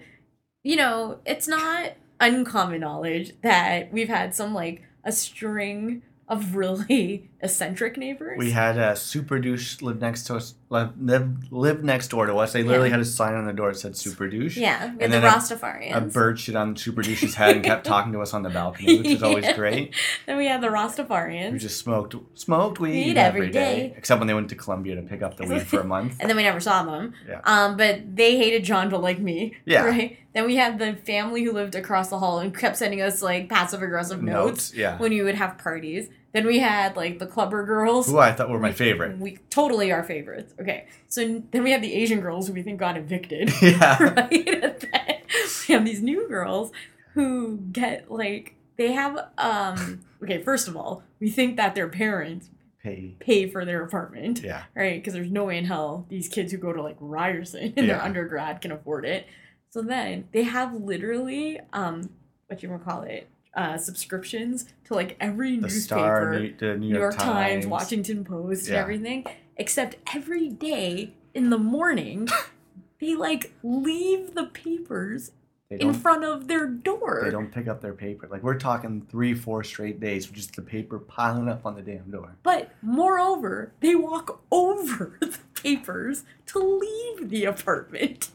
you 0.63 0.75
know, 0.75 1.19
it's 1.25 1.47
not 1.47 1.93
uncommon 2.19 2.81
knowledge 2.81 3.33
that 3.41 3.91
we've 3.93 4.09
had 4.09 4.35
some 4.35 4.53
like 4.53 4.81
a 5.05 5.11
string 5.11 6.01
of 6.27 6.55
really 6.55 7.29
eccentric 7.45 7.97
neighbors. 7.97 8.37
We 8.37 8.51
had 8.51 8.77
a 8.77 8.95
super 8.95 9.39
douche 9.39 9.81
live 9.81 10.01
next 10.01 10.23
to 10.25 10.35
us, 10.35 10.55
live, 10.69 10.89
live, 10.99 11.51
live 11.51 11.83
next 11.83 12.09
door 12.09 12.25
to 12.25 12.35
us. 12.35 12.53
They 12.53 12.63
literally 12.63 12.89
Yeah. 12.89 12.95
had 12.97 13.01
a 13.01 13.05
sign 13.05 13.33
on 13.35 13.45
the 13.45 13.53
door 13.53 13.71
that 13.71 13.77
said 13.79 13.95
super 13.95 14.27
douche. 14.27 14.57
yeah, 14.57 14.85
we 14.95 15.03
And 15.03 15.13
the 15.13 15.19
then 15.19 15.23
a- 15.23 15.27
Rastafarians. 15.37 15.95
A 15.95 16.01
bird 16.01 16.39
shit 16.39 16.55
on 16.55 16.75
super 16.75 17.01
douche's 17.01 17.35
head 17.35 17.55
and 17.55 17.63
kept 17.65 17.85
talking 17.85 18.11
to 18.13 18.19
us 18.19 18.33
on 18.33 18.43
the 18.43 18.49
balcony, 18.49 18.97
which 18.97 19.07
is 19.07 19.23
always 19.23 19.51
great. 19.55 19.93
Then 20.25 20.37
we 20.37 20.47
had 20.47 20.61
the 20.61 20.67
Rastafarians. 20.67 21.53
We 21.53 21.59
just 21.59 21.77
smoked 21.79 22.15
smoked 22.33 22.79
weed, 22.79 23.05
Weed 23.05 23.17
every 23.17 23.41
every 23.41 23.51
day. 23.51 23.75
day. 23.89 23.93
Except 23.97 24.19
when 24.19 24.27
they 24.27 24.33
went 24.33 24.49
to 24.49 24.55
Colombia 24.55 24.95
to 24.95 25.01
pick 25.01 25.21
up 25.21 25.37
the 25.37 25.45
weed 25.45 25.65
for 25.67 25.79
a 25.79 25.83
month. 25.85 26.17
and 26.19 26.29
then 26.29 26.35
we 26.37 26.43
never 26.43 26.59
saw 26.59 26.83
them. 26.83 27.13
Yeah. 27.27 27.41
Um, 27.43 27.77
but 27.77 28.15
they 28.15 28.37
hated 28.37 28.63
John 28.63 28.89
but 28.89 29.01
like 29.01 29.19
me. 29.19 29.55
Yeah. 29.65 29.85
Right. 29.85 30.17
Then 30.33 30.45
we 30.45 30.57
had 30.57 30.79
the 30.79 30.95
family 31.05 31.43
who 31.43 31.53
lived 31.53 31.75
across 31.75 32.09
the 32.09 32.19
hall 32.19 32.39
and 32.39 32.53
kept 32.57 32.75
sending 32.75 33.01
us 33.01 33.21
like 33.21 33.47
passive 33.47 33.81
aggressive 33.81 34.21
notes, 34.21 34.71
Notes, 34.71 34.73
yeah. 34.73 34.97
when 34.97 35.11
we 35.11 35.21
would 35.21 35.35
have 35.35 35.57
parties. 35.57 36.09
Then 36.35 36.45
we 36.45 36.59
had 36.59 36.97
like 36.97 37.17
the 37.19 37.25
clubber 37.25 37.65
girls. 37.65 38.07
Who 38.07 38.19
I 38.19 38.33
thought 38.33 38.49
were 38.49 38.59
my 38.59 38.73
favorite. 38.73 39.17
We 39.17 39.37
totally 39.49 39.91
our 39.93 40.03
favorites. 40.03 40.53
Okay. 40.59 40.85
So 41.07 41.41
then 41.51 41.63
we 41.63 41.71
have 41.71 41.81
the 41.81 41.93
Asian 41.93 42.19
girls 42.19 42.47
who 42.47 42.53
we 42.53 42.61
think 42.61 42.77
got 42.77 42.97
evicted. 42.97 43.49
yeah. 43.61 44.03
right? 44.03 44.47
And 44.49 44.61
then 44.81 45.21
we 45.67 45.73
have 45.73 45.85
these 45.85 46.01
new 46.01 46.27
girls 46.27 46.71
who 47.13 47.57
get 47.71 48.11
like 48.11 48.55
they 48.75 48.91
have 48.91 49.17
um 49.37 50.01
okay, 50.21 50.41
first 50.43 50.67
of 50.67 50.75
all, 50.75 51.03
we 51.21 51.29
think 51.29 51.55
that 51.55 51.73
their 51.73 51.87
parents 51.87 52.49
Hey. 52.83 53.15
pay 53.19 53.49
for 53.49 53.63
their 53.65 53.81
apartment 53.83 54.41
Yeah. 54.43 54.63
right? 54.75 54.99
Because 55.01 55.13
there's 55.13 55.31
no 55.31 55.45
way 55.45 55.57
in 55.57 55.65
hell 55.65 56.05
these 56.09 56.27
kids 56.27 56.51
who 56.51 56.57
go 56.59 56.71
to 56.73 56.83
like 56.83 56.97
Ryerson 56.99 57.73
in 57.77 57.87
their 57.87 58.01
undergrad 58.01 58.61
can 58.61 58.71
afford 58.73 59.05
it. 59.05 59.25
So 59.71 59.81
then 59.81 60.27
they 60.33 60.43
have 60.43 60.73
literally 60.73 61.61
um 61.71 62.09
what 62.47 62.61
you 62.61 62.69
want 62.69 62.83
to 62.83 62.89
call 62.89 63.01
it 63.03 63.27
uh 63.55 63.77
subscriptions 63.77 64.65
to 64.85 64.93
like 64.93 65.15
every 65.19 65.55
The 65.55 65.63
newspaper, 65.63 65.99
Star, 66.01 66.39
New, 66.39 66.55
the 66.57 66.77
New, 66.77 66.93
New 66.93 66.99
York, 66.99 67.17
Times. 67.17 67.67
Washington 67.67 68.23
Post, 68.23 68.67
and 68.67 68.77
everything. 68.77 69.25
Except 69.57 69.95
every 70.13 70.49
day 70.49 71.13
in 71.33 71.49
the 71.49 71.57
morning, 71.57 72.27
they 72.99 73.15
like 73.15 73.53
leave 73.63 74.35
the 74.35 74.45
papers 74.45 75.31
in 75.69 75.93
front 75.93 76.23
of 76.23 76.47
their 76.47 76.67
door. 76.67 77.21
They 77.23 77.31
don't 77.31 77.51
pick 77.51 77.67
up 77.67 77.81
their 77.81 77.93
paper. 77.93 78.27
Like 78.29 78.43
we're 78.43 78.59
talking 78.59 79.05
three, 79.09 79.33
four 79.33 79.63
straight 79.63 79.99
days 79.99 80.27
just 80.27 80.55
the 80.55 80.61
paper 80.61 80.99
piling 80.99 81.49
up 81.49 81.65
on 81.65 81.75
the 81.75 81.81
damn 81.81 82.11
door. 82.11 82.35
But 82.43 82.71
moreover, 82.81 83.73
they 83.79 83.95
walk 83.95 84.41
over 84.51 85.17
the 85.21 85.37
papers 85.61 86.23
to 86.47 86.59
leave 86.59 87.29
the 87.29 87.45
apartment. 87.45 88.29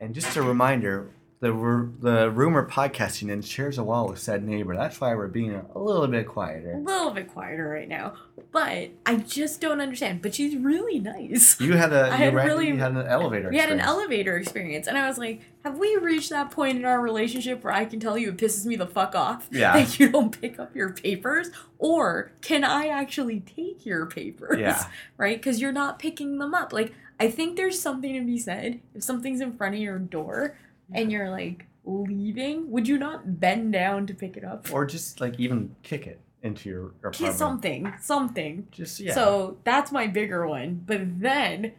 And 0.00 0.14
just 0.14 0.36
a 0.36 0.42
reminder, 0.42 1.10
the 1.42 1.88
the 1.98 2.30
rumor 2.30 2.64
podcasting 2.68 3.28
in 3.28 3.42
shares 3.42 3.76
a 3.76 3.82
wall 3.82 4.08
with 4.08 4.20
said 4.20 4.44
neighbor. 4.44 4.76
That's 4.76 5.00
why 5.00 5.12
we're 5.16 5.26
being 5.26 5.52
a 5.74 5.76
little 5.78 6.06
bit 6.06 6.28
quieter. 6.28 6.70
A 6.74 6.78
little 6.78 7.10
bit 7.10 7.32
quieter 7.32 7.68
right 7.68 7.88
now. 7.88 8.14
But 8.52 8.90
I 9.04 9.16
just 9.16 9.60
don't 9.60 9.80
understand. 9.80 10.22
But 10.22 10.36
she's 10.36 10.54
really 10.56 11.00
nice. 11.00 11.60
You 11.60 11.72
had 11.72 11.92
a 11.92 12.02
I 12.12 12.18
you, 12.18 12.24
had 12.26 12.34
ran- 12.34 12.46
really- 12.46 12.68
you 12.68 12.76
had 12.78 12.92
an 12.92 13.06
elevator. 13.08 13.50
We 13.50 13.58
had 13.58 13.70
an 13.72 13.80
experience. 13.80 13.88
elevator 13.88 14.36
experience, 14.36 14.86
and 14.86 14.96
I 14.96 15.08
was 15.08 15.18
like, 15.18 15.40
"Have 15.64 15.78
we 15.78 15.96
reached 15.96 16.30
that 16.30 16.52
point 16.52 16.78
in 16.78 16.84
our 16.84 17.00
relationship 17.00 17.64
where 17.64 17.72
I 17.72 17.86
can 17.86 17.98
tell 17.98 18.16
you 18.16 18.28
it 18.28 18.36
pisses 18.36 18.64
me 18.64 18.76
the 18.76 18.86
fuck 18.86 19.16
off 19.16 19.48
Yeah. 19.50 19.72
that 19.72 19.98
you 19.98 20.10
don't 20.10 20.40
pick 20.40 20.60
up 20.60 20.76
your 20.76 20.90
papers, 20.92 21.50
or 21.78 22.30
can 22.40 22.62
I 22.62 22.86
actually 22.86 23.40
take 23.40 23.84
your 23.84 24.06
papers? 24.06 24.60
Yeah. 24.60 24.84
right? 25.16 25.38
Because 25.38 25.60
you're 25.60 25.72
not 25.72 25.98
picking 25.98 26.38
them 26.38 26.54
up. 26.54 26.72
Like, 26.72 26.94
I 27.18 27.30
think 27.30 27.56
there's 27.56 27.80
something 27.80 28.14
to 28.14 28.20
be 28.24 28.38
said 28.38 28.80
if 28.94 29.02
something's 29.02 29.40
in 29.40 29.52
front 29.54 29.74
of 29.74 29.80
your 29.80 29.98
door 29.98 30.56
and 30.94 31.10
you're 31.10 31.30
like 31.30 31.66
leaving. 31.84 32.70
Would 32.70 32.88
you 32.88 32.98
not 32.98 33.40
bend 33.40 33.72
down 33.72 34.06
to 34.06 34.14
pick 34.14 34.36
it 34.36 34.44
up? 34.44 34.72
Or 34.72 34.86
just 34.86 35.20
like 35.20 35.38
even 35.38 35.74
kick 35.82 36.06
it 36.06 36.20
into 36.42 36.68
your 36.68 36.86
apartment. 36.88 37.34
Something, 37.34 37.92
something. 38.00 38.66
Just 38.70 39.00
yeah. 39.00 39.14
So 39.14 39.58
that's 39.64 39.92
my 39.92 40.06
bigger 40.06 40.46
one. 40.46 40.82
But 40.86 41.20
then 41.20 41.72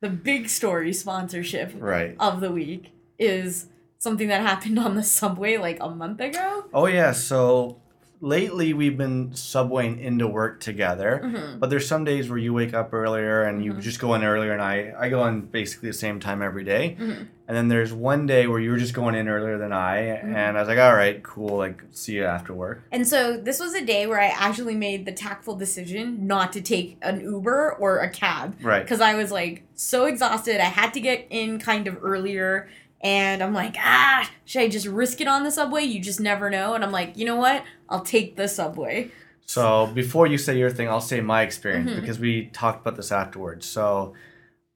the 0.00 0.08
big 0.08 0.48
story 0.48 0.92
sponsorship 0.92 1.72
right. 1.78 2.16
of 2.18 2.40
the 2.40 2.52
week 2.52 2.92
is 3.18 3.66
something 3.98 4.28
that 4.28 4.42
happened 4.42 4.78
on 4.78 4.94
the 4.94 5.02
subway 5.20 5.56
like 5.56 5.78
a 5.80 5.90
month 5.90 6.20
ago. 6.20 6.66
Oh 6.72 6.86
yeah. 6.86 7.12
So 7.12 7.80
lately 8.20 8.72
we've 8.72 8.96
been 8.96 9.30
subwaying 9.30 10.00
into 10.00 10.26
work 10.26 10.60
together. 10.60 11.20
Mhm. 11.22 11.58
But 11.60 11.70
there's 11.70 11.86
some 11.86 12.04
days 12.04 12.28
where 12.28 12.38
you 12.38 12.52
wake 12.54 12.72
up 12.74 12.92
earlier 12.94 13.42
and 13.42 13.64
you 13.64 13.74
Mhm. 13.74 13.80
just 13.80 14.00
go 14.00 14.14
in 14.14 14.24
earlier, 14.24 14.52
and 14.52 14.62
I 14.62 14.94
I 14.98 15.08
go 15.10 15.26
in 15.26 15.42
basically 15.42 15.90
the 15.90 15.94
same 15.94 16.18
time 16.20 16.42
every 16.42 16.64
day. 16.64 16.96
Mhm. 16.98 17.26
And 17.48 17.56
then 17.56 17.68
there's 17.68 17.92
one 17.92 18.26
day 18.26 18.46
where 18.48 18.58
you 18.58 18.70
were 18.70 18.76
just 18.76 18.94
going 18.94 19.14
in 19.14 19.28
earlier 19.28 19.56
than 19.56 19.72
I, 19.72 19.98
Mm-hmm. 19.98 20.34
and 20.34 20.56
I 20.56 20.60
was 20.60 20.68
like, 20.68 20.78
all 20.78 20.94
right, 20.94 21.22
cool, 21.22 21.56
like 21.58 21.80
see 21.92 22.14
you 22.16 22.24
after 22.24 22.52
work. 22.52 22.82
And 22.90 23.06
so 23.06 23.36
this 23.36 23.60
was 23.60 23.72
a 23.74 23.84
day 23.84 24.06
where 24.08 24.18
I 24.20 24.26
actually 24.36 24.74
made 24.74 25.04
the 25.06 25.12
tactful 25.12 25.54
decision 25.54 26.26
not 26.26 26.52
to 26.54 26.60
take 26.60 26.96
an 27.02 27.20
Uber 27.20 27.74
or 27.78 27.98
a 28.00 28.08
cab 28.10 28.56
Right. 28.62 28.82
because 28.82 29.00
I 29.00 29.14
was 29.14 29.30
like 29.30 29.62
so 29.76 30.06
exhausted. 30.06 30.60
I 30.60 30.64
had 30.64 30.92
to 30.94 31.00
get 31.00 31.26
in 31.30 31.58
kind 31.60 31.86
of 31.86 31.98
earlier. 32.02 32.66
And 33.06 33.40
I'm 33.40 33.54
like, 33.54 33.76
ah, 33.78 34.28
should 34.44 34.62
I 34.62 34.68
just 34.68 34.86
risk 34.86 35.20
it 35.20 35.28
on 35.28 35.44
the 35.44 35.52
subway? 35.52 35.84
You 35.84 36.00
just 36.00 36.18
never 36.18 36.50
know. 36.50 36.74
And 36.74 36.82
I'm 36.82 36.90
like, 36.90 37.16
you 37.16 37.24
know 37.24 37.36
what? 37.36 37.62
I'll 37.88 38.00
take 38.02 38.34
the 38.34 38.48
subway. 38.48 39.12
So 39.46 39.86
before 39.94 40.26
you 40.26 40.38
say 40.38 40.58
your 40.58 40.70
thing, 40.70 40.88
I'll 40.88 41.00
say 41.00 41.20
my 41.20 41.42
experience 41.42 41.92
Mhm. 41.92 42.00
because 42.00 42.18
we 42.18 42.46
talked 42.46 42.80
about 42.80 42.96
this 42.96 43.12
afterwards. 43.12 43.64
So 43.64 44.14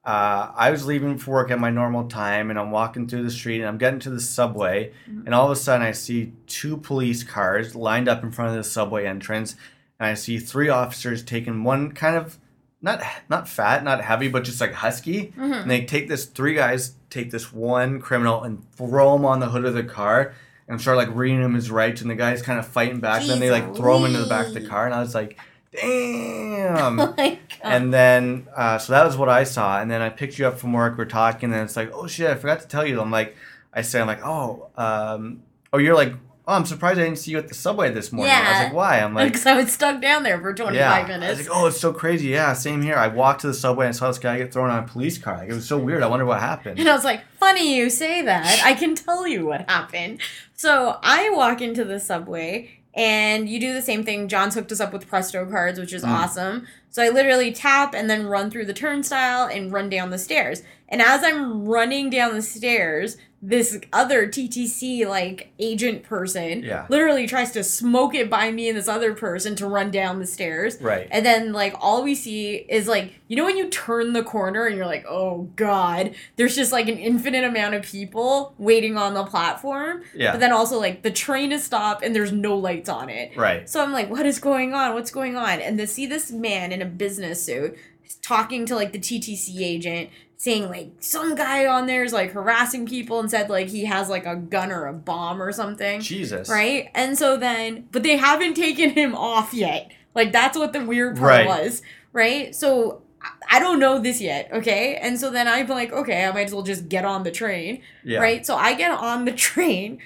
uh, 0.05 0.53
I 0.57 0.71
was 0.71 0.87
leaving 0.87 1.19
for 1.19 1.33
work 1.33 1.51
at 1.51 1.59
my 1.59 1.71
normal 1.71 2.05
time, 2.09 2.51
and 2.51 2.59
I'm 2.59 2.71
walking 2.71 3.07
through 3.09 3.25
the 3.25 3.31
street, 3.33 3.59
and 3.61 3.67
I'm 3.69 3.79
getting 3.79 3.99
to 4.01 4.11
the 4.11 4.21
subway, 4.21 4.93
Mm-hmm. 5.11 5.27
and 5.27 5.35
all 5.35 5.45
of 5.47 5.51
a 5.51 5.57
sudden 5.57 5.85
I 5.87 5.91
see 5.93 6.33
two 6.47 6.77
police 6.79 7.23
cars 7.25 7.75
lined 7.75 8.09
up 8.09 8.23
in 8.23 8.31
front 8.31 8.51
of 8.53 8.57
the 8.57 8.65
subway 8.65 9.07
entrance, 9.07 9.57
and 9.99 10.09
I 10.09 10.15
see 10.15 10.39
three 10.39 10.69
officers 10.71 11.23
taking 11.23 11.65
one 11.65 11.93
kind 11.93 12.17
of 12.17 12.39
not 12.83 13.03
not 13.29 13.49
fat, 13.49 13.85
not 13.85 14.01
heavy, 14.03 14.29
but 14.29 14.45
just 14.45 14.61
like 14.61 14.73
husky, 14.73 15.33
Mhm. 15.39 15.63
and 15.63 15.71
they 15.71 15.85
take 15.85 16.09
this 16.09 16.25
three 16.27 16.55
guys 16.55 16.95
take 17.11 17.31
this 17.31 17.53
one 17.53 18.01
criminal 18.01 18.43
and 18.43 18.63
throw 18.77 19.15
him 19.17 19.25
on 19.25 19.41
the 19.41 19.47
hood 19.51 19.65
of 19.65 19.75
the 19.75 19.83
car. 19.83 20.33
And 20.69 20.81
start 20.81 20.97
like 20.97 21.09
reading 21.13 21.43
him 21.43 21.55
his 21.55 21.69
rights, 21.69 22.01
and 22.01 22.09
the 22.09 22.15
guy's 22.15 22.43
kind 22.43 22.57
of 22.61 22.65
fighting 22.65 23.01
back. 23.01 23.23
And 23.23 23.31
then 23.31 23.41
they 23.41 23.51
like 23.51 23.75
throw 23.75 23.97
him 23.99 24.05
into 24.05 24.21
the 24.21 24.29
back 24.29 24.47
of 24.47 24.55
the 24.55 24.61
car, 24.65 24.87
and 24.87 24.95
I 24.95 25.01
was 25.01 25.17
like, 25.17 25.37
"Damn!" 25.73 27.01
Oh 27.01 27.15
my 27.17 27.31
God. 27.31 27.39
and 27.65 27.93
then 27.93 28.47
uh, 28.57 28.79
so 28.79 28.93
that 28.93 29.05
was 29.05 29.17
what 29.17 29.29
I 29.29 29.43
saw. 29.45 29.81
And 29.81 29.91
then 29.91 30.01
I 30.01 30.09
picked 30.11 30.39
you 30.39 30.47
up 30.47 30.59
from 30.61 30.73
work. 30.73 30.97
We're 30.97 31.07
talking, 31.07 31.53
and 31.53 31.63
it's 31.63 31.77
like, 31.77 31.91
"Oh 31.93 32.07
shit, 32.07 32.31
I 32.31 32.35
forgot 32.37 32.61
to 32.61 32.69
tell 32.69 32.87
you." 32.87 33.01
I'm 33.01 33.11
like, 33.11 33.37
I 33.75 33.83
say, 33.83 34.01
I'm 34.01 34.07
like, 34.07 34.25
"Oh, 34.25 34.69
um, 34.77 35.43
oh, 35.73 35.79
you're 35.79 35.97
like, 35.97 36.15
oh, 36.49 36.55
I'm 36.55 36.65
surprised 36.67 36.99
I 36.99 37.05
didn't 37.05 37.19
see 37.19 37.31
you 37.33 37.39
at 37.39 37.49
the 37.49 37.55
subway 37.55 37.91
this 37.91 38.13
morning." 38.13 38.33
Yeah. 38.35 38.45
I 38.47 38.51
was 38.53 38.65
like, 38.65 38.73
"Why?" 38.75 39.01
I'm 39.01 39.15
like, 39.15 39.29
Because 39.33 39.47
I 39.47 39.55
was 39.57 39.73
stuck 39.73 40.01
down 40.01 40.23
there 40.23 40.41
for 40.41 40.53
25 40.53 40.75
yeah. 40.75 40.93
I 40.93 41.01
was 41.01 41.09
minutes. 41.09 41.49
like, 41.49 41.57
oh, 41.57 41.67
it's 41.67 41.81
so 41.81 41.93
crazy. 41.93 42.29
Yeah, 42.29 42.53
same 42.53 42.83
here. 42.83 42.97
I 42.97 43.09
walked 43.09 43.41
to 43.43 43.47
the 43.49 43.55
subway 43.55 43.87
and 43.87 43.95
saw 43.97 44.09
this 44.09 44.19
guy 44.19 44.39
get 44.39 44.53
thrown 44.53 44.71
on 44.71 44.85
a 44.85 44.87
police 44.87 45.19
car. 45.19 45.37
Like, 45.39 45.49
it 45.49 45.55
was 45.55 45.67
so 45.67 45.79
weird. 45.79 46.03
I 46.03 46.07
wonder 46.09 46.25
what 46.27 46.41
happened. 46.41 46.79
And 46.79 46.89
I 46.89 46.95
was 46.95 47.05
like, 47.05 47.23
funny 47.39 47.77
you 47.77 47.91
say 47.91 48.23
that. 48.23 48.63
I 48.65 48.75
can 48.75 48.95
tell 48.95 49.27
you 49.27 49.47
what 49.47 49.69
happened. 49.69 50.21
So 50.57 50.99
I 51.03 51.31
walk 51.31 51.61
into 51.63 51.85
the 51.85 51.99
subway 52.01 52.71
and 52.95 53.49
you 53.49 53.61
do 53.61 53.73
the 53.73 53.83
same 53.83 54.05
thing. 54.05 54.27
John's 54.29 54.55
hooked 54.55 54.73
us 54.73 54.81
up 54.81 54.93
with 54.93 55.09
Presto 55.09 55.47
cards, 55.47 55.79
which 55.79 55.93
is 55.93 56.03
Mm. 56.05 56.09
awesome. 56.09 56.67
So 56.91 57.03
I 57.03 57.09
literally 57.09 57.53
tap 57.53 57.95
and 57.95 58.11
then 58.11 58.27
run 58.27 58.51
through 58.51 58.67
the 58.67 58.75
turnstile 58.75 59.47
and 59.47 59.73
run 59.73 59.89
down 59.89 60.11
the 60.11 60.19
stairs. 60.19 60.63
And 60.89 61.01
as 61.01 61.23
I'm 61.23 61.65
running 61.67 62.11
down 62.11 62.35
the 62.35 62.43
stairs, 62.43 63.17
this 63.43 63.81
other 63.91 64.27
TTC 64.27 65.07
like 65.09 65.51
agent 65.59 66.03
person 66.03 66.63
Yeah. 66.63 66.85
literally 66.91 67.27
tries 67.27 67.53
to 67.53 67.65
smoke 67.65 68.15
it 68.15 68.29
by 68.29 68.51
me 68.51 68.69
and 68.69 68.77
this 68.77 68.89
other 68.89 69.15
person 69.15 69.57
to 69.57 69.67
run 69.67 69.91
down 69.91 70.19
the 70.19 70.27
stairs. 70.27 70.77
Right. 70.79 71.09
And 71.11 71.25
then 71.25 71.53
like 71.55 71.75
all 71.81 72.03
we 72.03 72.15
see 72.15 72.57
is 72.69 72.87
like 72.87 73.15
you 73.29 73.37
know 73.37 73.45
when 73.45 73.57
you 73.57 73.69
turn 73.71 74.13
the 74.13 74.25
corner 74.25 74.67
and 74.67 74.77
you're 74.77 74.85
like, 74.87 75.07
"Oh 75.09 75.49
god, 75.55 76.17
there's 76.35 76.57
just 76.57 76.73
like 76.73 76.89
an 76.89 76.99
infinite 76.99 77.45
amount 77.45 77.77
of 77.77 77.83
people 77.85 78.55
waiting 78.59 78.99
on 78.99 79.15
the 79.15 79.25
platform." 79.25 80.03
Yeah. 80.15 80.33
But 80.33 80.41
then 80.41 80.53
also 80.53 80.79
like 80.81 81.03
the 81.03 81.13
train 81.13 81.53
is 81.53 81.63
stopped 81.65 82.03
and 82.05 82.15
there's 82.15 82.33
no 82.33 82.57
lights 82.57 82.89
on 82.91 83.09
it. 83.09 83.35
right. 83.37 83.67
So 83.71 83.83
I'm 83.83 83.93
like, 83.93 84.11
"What 84.11 84.27
is 84.27 84.39
going 84.41 84.75
on? 84.75 84.95
What's 84.95 85.13
going 85.13 85.37
on?" 85.37 85.61
And 85.61 85.79
to 85.79 85.87
see 85.87 86.07
this 86.07 86.31
man 86.33 86.73
in 86.73 86.80
a 86.83 86.87
business 86.87 87.45
suit 87.45 87.77
talking 88.23 88.67
to 88.67 88.75
like 88.75 88.93
the 88.93 88.99
TTC 88.99 89.61
agent 89.61 90.11
saying 90.37 90.69
like 90.69 90.91
some 91.01 91.35
guy 91.35 91.67
on 91.67 91.87
there 91.87 92.03
is 92.03 92.13
like 92.13 92.31
harassing 92.33 92.87
people 92.87 93.21
and 93.21 93.31
said 93.31 93.51
like 93.51 93.69
he 93.69 93.85
has 93.85 94.09
like 94.09 94.25
a 94.27 94.35
gun 94.37 94.73
or 94.73 94.87
a 94.87 94.93
bomb 94.93 95.41
or 95.43 95.53
something. 95.53 96.01
Jesus. 96.01 96.49
Right? 96.49 96.89
And 96.95 97.17
so 97.19 97.37
then, 97.37 97.89
but 97.93 98.03
they 98.03 98.17
haven't 98.17 98.55
taken 98.55 98.91
him 98.91 99.15
off 99.15 99.53
yet. 99.55 99.91
Like, 100.15 100.33
that's 100.33 100.57
what 100.59 100.73
the 100.73 100.85
weird 100.85 101.17
part 101.19 101.29
Right. 101.29 101.47
was. 101.47 101.83
Right? 102.13 102.55
So 102.55 103.03
I- 103.23 103.57
I 103.57 103.61
don't 103.61 103.79
know 103.79 103.99
this 104.01 104.21
yet. 104.21 104.49
Okay. 104.53 104.97
And 104.97 105.21
so 105.21 105.31
then 105.31 105.47
I'm 105.47 105.69
like, 105.69 105.93
okay, 105.93 106.25
I 106.25 106.33
might 106.33 106.47
as 106.47 106.55
well 106.55 106.63
just 106.63 106.89
get 106.89 107.05
on 107.05 107.23
the 107.23 107.31
train. 107.31 107.83
Yeah. 108.03 108.19
Right? 108.19 108.45
So 108.47 108.57
I 108.57 108.75
get 108.75 108.91
on 108.91 109.27
the 109.27 109.33
train. 109.49 109.99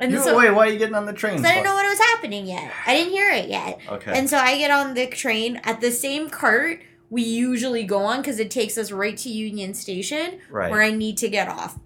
And 0.00 0.12
You, 0.12 0.22
so 0.22 0.36
wait, 0.36 0.50
why 0.50 0.68
are 0.68 0.70
you 0.70 0.78
getting 0.78 0.94
on 0.94 1.06
the 1.06 1.12
train? 1.12 1.44
I 1.44 1.54
didn't 1.54 1.64
know 1.64 1.74
what 1.74 1.86
was 1.86 1.98
happening 1.98 2.46
yet. 2.46 2.72
I 2.86 2.94
didn't 2.94 3.12
hear 3.12 3.30
it 3.30 3.48
yet. 3.48 3.80
Okay. 3.88 4.16
And 4.16 4.30
so 4.30 4.38
I 4.38 4.56
get 4.56 4.70
on 4.70 4.94
the 4.94 5.06
train 5.06 5.60
at 5.64 5.80
the 5.80 5.90
same 5.90 6.30
cart 6.30 6.80
we 7.10 7.22
usually 7.22 7.84
go 7.84 8.04
on 8.04 8.20
because 8.20 8.38
it 8.38 8.50
takes 8.50 8.76
us 8.76 8.92
right 8.92 9.16
to 9.16 9.30
Union 9.30 9.74
Station 9.74 10.40
right. 10.50 10.70
where 10.70 10.82
I 10.82 10.90
need 10.90 11.16
to 11.18 11.28
get 11.28 11.48
off. 11.48 11.78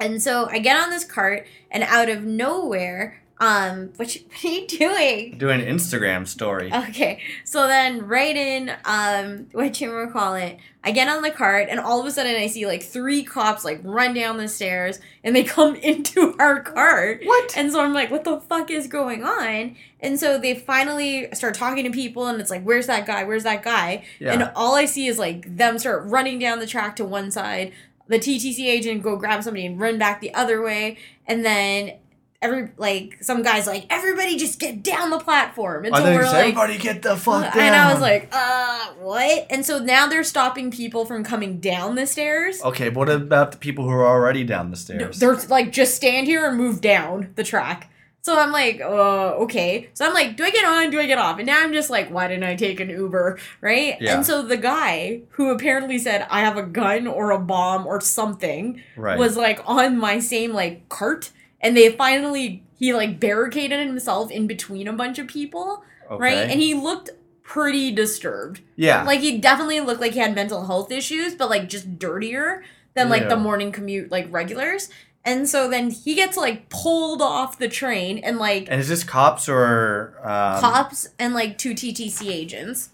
And 0.00 0.22
so 0.22 0.48
I 0.48 0.58
get 0.58 0.80
on 0.80 0.90
this 0.90 1.04
cart, 1.04 1.46
and 1.70 1.82
out 1.82 2.08
of 2.08 2.22
nowhere, 2.22 3.22
um, 3.40 3.90
what, 3.96 4.14
you, 4.14 4.22
what 4.28 4.44
are 4.44 4.48
you 4.48 4.66
doing? 4.66 5.38
Doing 5.38 5.60
an 5.60 5.76
Instagram 5.76 6.26
story. 6.26 6.72
Okay, 6.72 7.20
so 7.44 7.66
then 7.66 8.06
right 8.06 8.36
in, 8.36 8.72
um, 8.84 9.46
what 9.52 9.80
you 9.80 10.08
call 10.12 10.34
it, 10.34 10.58
I 10.84 10.90
get 10.90 11.08
on 11.08 11.22
the 11.22 11.30
cart, 11.30 11.68
and 11.70 11.78
all 11.78 12.00
of 12.00 12.06
a 12.06 12.10
sudden 12.10 12.34
I 12.34 12.46
see 12.46 12.66
like 12.66 12.82
three 12.82 13.22
cops 13.22 13.64
like 13.64 13.80
run 13.82 14.14
down 14.14 14.38
the 14.38 14.48
stairs, 14.48 15.00
and 15.22 15.34
they 15.34 15.44
come 15.58 15.76
into 15.76 16.34
our 16.38 16.62
cart. 16.62 17.20
What? 17.24 17.56
And 17.56 17.70
so 17.70 17.80
I'm 17.80 17.92
like, 17.92 18.10
what 18.10 18.24
the 18.24 18.40
fuck 18.40 18.70
is 18.70 18.86
going 18.86 19.24
on? 19.24 19.76
And 20.00 20.18
so 20.18 20.38
they 20.38 20.54
finally 20.54 21.28
start 21.34 21.54
talking 21.54 21.84
to 21.84 21.90
people, 21.90 22.26
and 22.26 22.40
it's 22.40 22.50
like, 22.50 22.62
where's 22.62 22.86
that 22.86 23.06
guy? 23.06 23.24
Where's 23.24 23.44
that 23.44 23.62
guy? 23.62 24.04
Yeah. 24.18 24.32
And 24.32 24.52
all 24.54 24.74
I 24.74 24.84
see 24.84 25.06
is 25.06 25.18
like 25.18 25.56
them 25.56 25.78
start 25.78 26.04
running 26.06 26.38
down 26.38 26.58
the 26.58 26.66
track 26.66 26.96
to 26.96 27.04
one 27.04 27.30
side, 27.30 27.72
the 28.08 28.18
TTC 28.18 28.60
agent 28.60 29.02
go 29.02 29.16
grab 29.16 29.42
somebody 29.42 29.66
and 29.66 29.78
run 29.78 29.98
back 29.98 30.20
the 30.20 30.34
other 30.34 30.62
way, 30.62 30.96
and 31.26 31.44
then 31.44 31.92
every 32.40 32.70
like 32.76 33.18
some 33.22 33.42
guys 33.42 33.66
like 33.66 33.86
everybody 33.90 34.36
just 34.36 34.58
get 34.58 34.82
down 34.82 35.10
the 35.10 35.18
platform, 35.18 35.84
and 35.84 35.94
I 35.94 35.98
so 35.98 36.04
think 36.04 36.20
we're 36.20 36.26
like. 36.26 36.34
everybody 36.36 36.78
get 36.78 37.02
the 37.02 37.16
fuck 37.16 37.54
down. 37.54 37.58
And 37.68 37.74
I 37.74 37.92
was 37.92 38.00
like, 38.00 38.28
uh, 38.32 38.92
what? 39.00 39.46
And 39.50 39.64
so 39.64 39.78
now 39.78 40.06
they're 40.06 40.24
stopping 40.24 40.70
people 40.70 41.04
from 41.04 41.24
coming 41.24 41.58
down 41.60 41.94
the 41.94 42.06
stairs. 42.06 42.62
okay, 42.62 42.88
but 42.88 42.98
what 42.98 43.08
about 43.08 43.52
the 43.52 43.58
people 43.58 43.84
who 43.84 43.90
are 43.90 44.06
already 44.06 44.44
down 44.44 44.70
the 44.70 44.76
stairs? 44.76 45.18
They're 45.18 45.36
like, 45.48 45.72
just 45.72 45.94
stand 45.94 46.26
here 46.26 46.48
and 46.48 46.56
move 46.56 46.80
down 46.80 47.32
the 47.34 47.44
track. 47.44 47.90
So 48.28 48.38
I'm 48.38 48.52
like, 48.52 48.80
uh, 48.80 49.36
okay. 49.44 49.88
So 49.94 50.04
I'm 50.04 50.12
like, 50.12 50.36
do 50.36 50.44
I 50.44 50.50
get 50.50 50.64
on? 50.64 50.90
Do 50.90 51.00
I 51.00 51.06
get 51.06 51.18
off? 51.18 51.38
And 51.38 51.46
now 51.46 51.62
I'm 51.62 51.72
just 51.72 51.88
like, 51.88 52.10
why 52.10 52.28
didn't 52.28 52.44
I 52.44 52.56
take 52.56 52.78
an 52.78 52.90
Uber? 52.90 53.38
Right? 53.62 53.96
Yeah. 54.00 54.16
And 54.16 54.26
so 54.26 54.42
the 54.42 54.56
guy 54.56 55.22
who 55.30 55.50
apparently 55.50 55.98
said, 55.98 56.26
I 56.28 56.40
have 56.40 56.56
a 56.58 56.62
gun 56.62 57.06
or 57.06 57.30
a 57.30 57.38
bomb 57.38 57.86
or 57.86 58.00
something 58.00 58.82
right. 58.96 59.18
was 59.18 59.36
like 59.36 59.62
on 59.64 59.96
my 59.96 60.18
same 60.18 60.52
like 60.52 60.88
cart. 60.88 61.30
And 61.60 61.76
they 61.76 61.90
finally, 61.90 62.62
he 62.78 62.92
like 62.92 63.18
barricaded 63.18 63.84
himself 63.86 64.30
in 64.30 64.46
between 64.46 64.86
a 64.88 64.92
bunch 64.92 65.18
of 65.18 65.26
people. 65.26 65.82
okay. 66.10 66.22
Right? 66.22 66.50
And 66.50 66.60
he 66.60 66.74
looked 66.74 67.10
pretty 67.42 67.90
disturbed. 67.90 68.60
yeah. 68.76 69.02
Like 69.04 69.20
he 69.20 69.38
definitely 69.38 69.80
looked 69.80 70.00
like 70.00 70.12
he 70.12 70.20
had 70.20 70.34
mental 70.34 70.66
health 70.66 70.92
issues, 70.92 71.34
but 71.34 71.48
like 71.50 71.68
just 71.68 71.98
dirtier 71.98 72.62
than 72.94 73.08
like 73.08 73.28
the 73.28 73.36
morning 73.36 73.72
commute 73.72 74.10
like 74.10 74.26
regulars. 74.30 74.90
And 75.24 75.48
so 75.48 75.68
then 75.68 75.90
he 75.90 76.14
gets 76.14 76.36
like 76.36 76.68
pulled 76.68 77.20
off 77.20 77.58
the 77.58 77.68
train 77.68 78.18
and 78.18 78.38
like 78.38 78.66
And 78.70 78.80
is 78.80 78.88
this 78.88 79.04
cops 79.04 79.48
or 79.48 80.16
um, 80.22 80.60
cops 80.60 81.08
and 81.18 81.34
like 81.34 81.58
two 81.58 81.72
TTC 81.72 82.28
agents. 82.30 82.90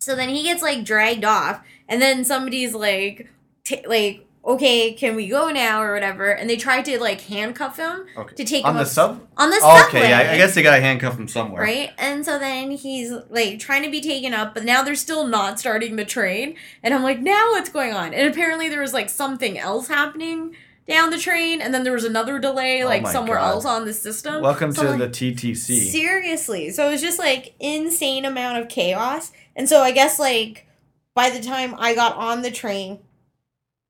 So 0.00 0.14
then 0.14 0.28
he 0.28 0.42
gets 0.42 0.62
like 0.62 0.84
dragged 0.84 1.24
off, 1.24 1.64
and 1.88 2.00
then 2.02 2.24
somebody's 2.24 2.74
like, 2.74 3.30
t- 3.64 3.86
like, 3.86 4.23
okay, 4.46 4.92
can 4.92 5.16
we 5.16 5.26
go 5.26 5.48
now 5.50 5.82
or 5.82 5.94
whatever? 5.94 6.30
And 6.30 6.48
they 6.50 6.56
tried 6.56 6.84
to 6.86 7.00
like 7.00 7.22
handcuff 7.22 7.78
him 7.78 8.04
Okay. 8.16 8.34
to 8.36 8.44
take 8.44 8.60
him. 8.62 8.66
on 8.66 8.72
him 8.72 8.76
the 8.76 8.82
up- 8.82 8.88
sub? 8.88 9.26
on 9.36 9.50
the 9.50 9.56
Oh, 9.62 9.78
subway. 9.82 10.00
okay, 10.00 10.08
yeah, 10.10 10.32
I 10.32 10.36
guess 10.36 10.54
they 10.54 10.62
gotta 10.62 10.80
handcuff 10.82 11.18
him 11.18 11.28
somewhere. 11.28 11.62
Right, 11.62 11.90
and 11.98 12.24
so 12.24 12.38
then 12.38 12.70
he's 12.72 13.12
like 13.30 13.58
trying 13.58 13.82
to 13.84 13.90
be 13.90 14.00
taken 14.00 14.34
up, 14.34 14.54
but 14.54 14.64
now 14.64 14.82
they're 14.82 14.94
still 14.94 15.26
not 15.26 15.58
starting 15.58 15.96
the 15.96 16.04
train, 16.04 16.56
and 16.82 16.92
I'm 16.92 17.02
like, 17.02 17.20
now 17.20 17.50
what's 17.52 17.68
going 17.70 17.92
on? 17.94 18.12
And 18.14 18.28
apparently 18.30 18.68
there 18.68 18.80
was 18.80 18.92
like 18.92 19.08
something 19.10 19.58
else 19.58 19.88
happening 19.88 20.54
down 20.86 21.08
the 21.08 21.16
train, 21.18 21.62
and 21.62 21.72
then 21.72 21.82
there 21.82 21.94
was 21.94 22.04
another 22.04 22.38
delay 22.38 22.82
Oh 22.82 22.86
like 22.86 23.02
my 23.02 23.10
somewhere 23.12 23.38
God. 23.38 23.48
else 23.52 23.64
on 23.64 23.86
the 23.86 23.94
system. 23.94 24.42
Welcome 24.42 24.70
So, 24.72 24.82
to 24.82 24.90
like, 24.90 24.98
the 24.98 25.08
TTC. 25.08 25.90
Seriously. 25.90 26.70
So 26.70 26.86
it 26.86 26.90
was 26.90 27.00
just 27.00 27.18
like 27.18 27.54
insane 27.58 28.26
amount 28.26 28.58
of 28.58 28.68
chaos. 28.68 29.32
And 29.56 29.66
so 29.66 29.80
I 29.80 29.92
guess 29.92 30.18
like 30.18 30.66
by 31.14 31.30
the 31.30 31.40
time 31.40 31.74
I 31.78 31.94
got 31.94 32.16
on 32.16 32.42
the 32.42 32.50
train, 32.50 32.98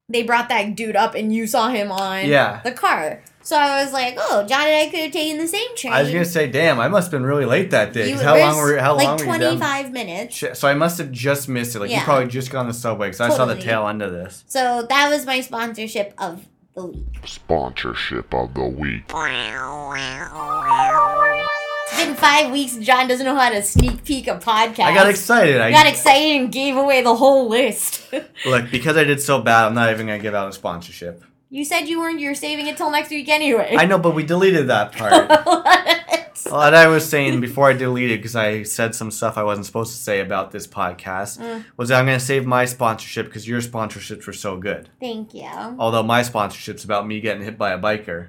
they 0.09 0.23
brought 0.23 0.49
that 0.51 0.75
dude 0.77 0.97
up 0.97 1.15
and 1.15 1.35
you 1.35 1.47
saw 1.47 1.69
him 1.69 1.91
on 1.91 2.27
Yeah. 2.29 2.61
the 2.63 2.73
car. 2.73 3.23
So 3.43 3.57
I 3.59 3.83
was 3.85 3.93
like, 3.93 4.15
oh, 4.19 4.47
John 4.47 4.63
and 4.67 4.75
I 4.75 4.89
could 4.91 5.01
have 5.01 5.13
taken 5.13 5.39
the 5.39 5.47
same 5.47 5.77
train. 5.77 5.93
I 5.93 6.03
was 6.03 6.11
gonna 6.11 6.25
say, 6.25 6.47
damn, 6.47 6.81
I 6.81 6.89
must 6.89 7.07
have 7.07 7.13
been 7.13 7.27
really 7.27 7.45
late 7.45 7.71
that 7.73 7.93
day. 7.93 8.09
You 8.09 8.15
'cause 8.15 8.23
how 8.25 8.39
long 8.39 8.57
were 8.57 8.73
were 8.73 8.79
how 8.79 8.95
like 8.97 9.07
long 9.07 9.19
were 9.19 9.25
you 9.35 9.41
down? 9.41 9.57
25 9.59 9.93
minutes. 9.93 10.35
Shit, 10.35 10.57
So 10.57 10.67
I 10.69 10.73
must 10.75 10.97
have 10.99 11.11
just 11.13 11.49
missed 11.49 11.75
it. 11.77 11.81
Like 11.81 11.91
you 11.91 12.01
probably 12.01 12.29
just 12.29 12.51
got 12.51 12.61
on 12.61 12.69
the 12.69 12.75
subway 12.75 13.09
because 13.09 13.21
I 13.21 13.29
saw 13.31 13.45
the 13.45 13.57
tail 13.57 13.87
end 13.89 14.01
of 14.03 14.13
this. 14.13 14.45
So 14.47 14.87
that 14.89 15.09
was 15.11 15.27
my 15.27 15.41
sponsorship 15.43 16.15
of 16.19 16.47
the 16.75 16.87
week. 16.87 17.05
Sponsorship 17.27 18.33
of 18.35 18.55
the 18.55 18.65
week. 18.65 19.05
It's 21.89 22.05
been 22.05 22.15
five 22.15 22.51
weeks 22.51 22.77
John 22.77 23.09
doesn't 23.09 23.25
know 23.27 23.35
how 23.37 23.51
to 23.51 23.63
sneak 23.63 24.05
peek 24.05 24.27
a 24.27 24.37
podcast. 24.39 24.81
I 24.85 24.95
got 24.95 25.09
excited. 25.09 25.61
I 25.61 25.71
got 25.71 25.87
excited 25.87 26.41
and 26.41 26.53
gave 26.53 26.77
away 26.77 27.03
the 27.03 27.15
whole 27.15 27.49
list. 27.49 28.13
look 28.47 28.71
because 28.71 28.97
I 28.97 29.05
did 29.05 29.21
so 29.21 29.41
bad. 29.41 29.67
I'm 29.67 29.75
not 29.75 29.91
even 29.91 30.07
gonna 30.07 30.19
give 30.19 30.35
out 30.35 30.49
a 30.49 30.53
sponsorship. 30.53 31.23
you 31.51 31.65
said 31.65 31.83
you 31.89 31.99
weren't. 31.99 32.21
You're 32.21 32.35
saving 32.35 32.67
it 32.67 32.77
till 32.77 32.91
next 32.91 33.11
week 33.11 33.29
anyway. 33.29 33.75
I 33.79 33.87
know, 33.87 33.99
but 33.99 34.15
we 34.15 34.25
deleted 34.25 34.69
that 34.69 34.93
part. 34.97 35.29
What 36.51 36.75
I 36.75 36.89
was 36.89 37.09
saying 37.09 37.41
before 37.41 37.71
I 37.71 37.73
deleted, 37.73 38.19
because 38.19 38.37
I 38.37 38.65
said 38.65 38.95
some 38.95 39.11
stuff 39.11 39.39
I 39.39 39.43
wasn't 39.43 39.67
supposed 39.67 39.93
to 39.93 39.99
say 39.99 40.21
about 40.21 40.51
this 40.53 40.67
podcast, 40.67 41.39
Mm. 41.41 41.65
was 41.77 41.89
that 41.89 41.99
I'm 41.99 42.07
going 42.07 42.19
to 42.19 42.25
save 42.25 42.45
my 42.45 42.65
sponsorship 42.67 43.27
because 43.27 43.49
your 43.49 43.61
sponsorships 43.61 44.27
were 44.27 44.33
so 44.35 44.57
good. 44.59 44.91
Thank 45.01 45.33
you. 45.35 45.49
Although 45.79 46.03
my 46.03 46.23
sponsorship's 46.23 46.85
about 46.85 47.07
me 47.07 47.21
getting 47.21 47.43
hit 47.43 47.57
by 47.57 47.71
a 47.73 47.79
biker. 47.79 48.29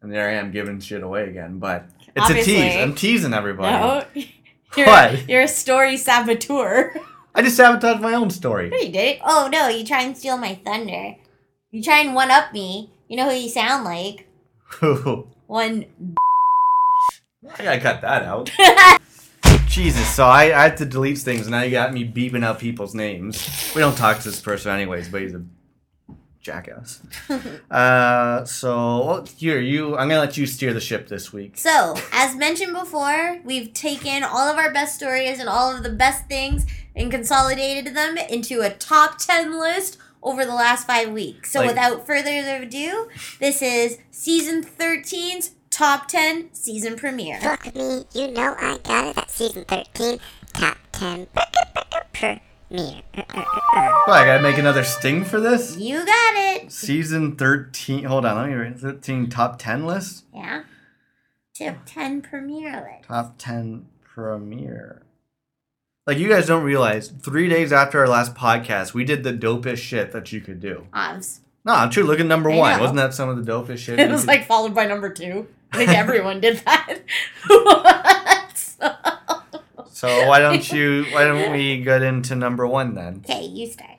And 0.00 0.12
there 0.12 0.28
I 0.28 0.34
am 0.34 0.52
giving 0.52 0.78
shit 0.80 1.02
away 1.02 1.28
again. 1.28 1.58
But 1.58 1.86
it's 2.18 2.30
Obviously. 2.30 2.56
a 2.60 2.70
tease. 2.72 2.76
I'm 2.76 2.94
teasing 2.94 3.34
everybody. 3.34 3.72
No. 4.20 4.24
You're, 4.76 4.86
What? 4.86 5.28
You're 5.28 5.42
a 5.42 5.48
story 5.48 5.96
saboteur. 5.96 6.94
I 7.34 7.42
just 7.42 7.56
sabotaged 7.56 8.00
my 8.00 8.14
own 8.14 8.30
story. 8.30 8.68
No, 8.70 8.76
you 8.76 8.90
did. 8.92 9.20
Oh 9.24 9.48
no, 9.50 9.68
you 9.68 9.84
try 9.84 10.02
and 10.02 10.16
steal 10.16 10.36
my 10.36 10.54
thunder. 10.64 11.16
You 11.70 11.82
try 11.82 12.00
and 12.00 12.14
one 12.14 12.30
up 12.30 12.52
me. 12.52 12.90
You 13.08 13.16
know 13.16 13.30
who 13.30 13.36
you 13.36 13.48
sound 13.48 13.84
like? 13.84 14.26
One. 15.46 15.86
I 17.58 17.64
gotta 17.64 17.80
cut 17.80 18.00
that 18.02 18.22
out. 18.24 18.50
Jesus, 19.66 20.06
so 20.14 20.26
I, 20.26 20.44
I 20.44 20.62
had 20.64 20.76
to 20.78 20.84
delete 20.84 21.18
things, 21.18 21.42
and 21.42 21.50
now 21.52 21.62
you 21.62 21.70
got 21.70 21.92
me 21.94 22.06
beeping 22.06 22.44
out 22.44 22.58
people's 22.58 22.94
names. 22.94 23.72
We 23.74 23.80
don't 23.80 23.96
talk 23.96 24.18
to 24.18 24.24
this 24.30 24.40
person 24.40 24.72
anyways, 24.72 25.08
but 25.08 25.22
he's 25.22 25.34
a 25.34 25.42
jackass. 26.40 27.00
uh, 27.70 28.44
so 28.44 29.04
well, 29.04 29.26
here 29.36 29.60
you, 29.60 29.96
I'm 29.96 30.08
gonna 30.08 30.20
let 30.20 30.36
you 30.36 30.46
steer 30.46 30.72
the 30.72 30.80
ship 30.80 31.08
this 31.08 31.32
week. 31.32 31.56
So, 31.58 31.94
as 32.12 32.34
mentioned 32.36 32.74
before, 32.74 33.40
we've 33.44 33.72
taken 33.72 34.22
all 34.22 34.48
of 34.48 34.56
our 34.56 34.72
best 34.72 34.96
stories 34.96 35.38
and 35.38 35.48
all 35.48 35.74
of 35.74 35.82
the 35.82 35.90
best 35.90 36.26
things 36.26 36.66
and 36.94 37.10
consolidated 37.10 37.94
them 37.94 38.16
into 38.16 38.60
a 38.60 38.70
top 38.70 39.18
10 39.18 39.58
list 39.58 39.98
over 40.22 40.44
the 40.44 40.54
last 40.54 40.86
five 40.86 41.10
weeks. 41.10 41.52
So, 41.52 41.60
Like- 41.60 41.68
without 41.70 42.06
further 42.06 42.30
ado, 42.62 43.08
this 43.40 43.62
is 43.62 43.98
season 44.10 44.64
13's 44.64 45.52
top 45.70 46.08
10 46.08 46.48
season 46.52 46.96
premiere. 46.96 47.40
Fuck 47.40 47.74
me, 47.74 48.04
you 48.14 48.28
know 48.28 48.54
I 48.58 48.78
got 48.82 49.06
it. 49.08 49.16
That's 49.16 49.34
season 49.34 49.64
13, 49.64 50.18
top 50.54 50.78
10 50.92 51.28
premiere. 52.68 53.02
What, 53.14 54.16
I 54.16 54.24
gotta 54.24 54.42
make 54.42 54.58
another 54.58 54.84
sting 54.84 55.24
for 55.24 55.40
this. 55.40 55.76
You 55.76 56.04
got 56.04 56.34
it. 56.36 56.72
Season 56.72 57.36
13. 57.36 58.04
Hold 58.04 58.24
on, 58.24 58.36
let 58.36 58.48
me 58.48 58.54
read 58.54 58.78
13 58.78 59.28
top 59.30 59.58
10 59.58 59.86
list. 59.86 60.24
Yeah. 60.34 60.62
Top 61.58 61.76
10 61.86 62.22
premiere 62.22 62.96
list. 62.98 63.08
Top 63.08 63.34
10 63.38 63.86
premiere. 64.02 65.02
Like 66.06 66.18
you 66.18 66.28
guys 66.28 66.46
don't 66.46 66.64
realize, 66.64 67.08
three 67.08 67.48
days 67.48 67.72
after 67.72 68.00
our 68.00 68.08
last 68.08 68.34
podcast, 68.34 68.94
we 68.94 69.04
did 69.04 69.24
the 69.24 69.32
dopest 69.32 69.78
shit 69.78 70.12
that 70.12 70.32
you 70.32 70.40
could 70.40 70.60
do. 70.60 70.86
Obs. 70.92 71.40
No, 71.64 71.74
I'm 71.74 71.90
true. 71.90 72.04
Look 72.04 72.18
at 72.20 72.24
number 72.26 72.50
I 72.50 72.56
one. 72.56 72.72
know. 72.76 72.80
Wasn't 72.80 72.96
that 72.96 73.12
some 73.12 73.28
of 73.28 73.44
the 73.44 73.50
dopest 73.52 73.78
shit? 73.78 73.98
It 73.98 74.06
you 74.06 74.12
was 74.12 74.22
could- 74.22 74.28
like 74.28 74.46
followed 74.46 74.74
by 74.74 74.86
number 74.86 75.10
two. 75.10 75.46
I 75.72 75.76
think 75.78 75.90
everyone 75.98 76.40
did 76.40 76.62
that. 76.64 76.98
What? 77.48 79.17
So 79.98 80.28
why 80.28 80.38
don't 80.38 80.70
you? 80.70 81.06
Why 81.12 81.24
don't 81.24 81.50
we 81.50 81.82
get 81.82 82.02
into 82.02 82.36
number 82.36 82.64
one 82.68 82.94
then? 82.94 83.24
okay, 83.28 83.44
you 83.44 83.66
start. 83.66 83.98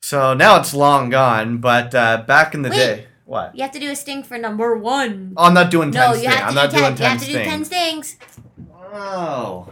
So 0.00 0.32
now 0.32 0.58
it's 0.58 0.72
long 0.72 1.10
gone, 1.10 1.58
but 1.58 1.94
uh, 1.94 2.24
back 2.26 2.54
in 2.54 2.62
the 2.62 2.70
Wait. 2.70 2.76
day, 2.76 3.06
what? 3.26 3.54
You 3.54 3.60
have 3.60 3.72
to 3.72 3.78
do 3.78 3.90
a 3.90 3.94
sting 3.94 4.22
for 4.22 4.38
number 4.38 4.74
one. 4.74 5.34
Oh, 5.36 5.44
I'm 5.44 5.52
not 5.52 5.70
doing 5.70 5.92
ten 5.92 6.00
no, 6.00 6.14
you 6.14 6.20
stings. 6.20 6.34
have 6.34 6.40
to 6.40 6.46
I'm 6.46 6.52
do 6.52 6.56
not 6.56 6.70
ten. 6.70 6.80
doing 6.80 6.92
you 6.92 6.96
ten 6.96 7.10
have 7.10 7.20
to 7.20 7.26
do 7.26 7.44
ten 7.44 7.64
stings. 7.66 8.16
Oh, 8.94 9.70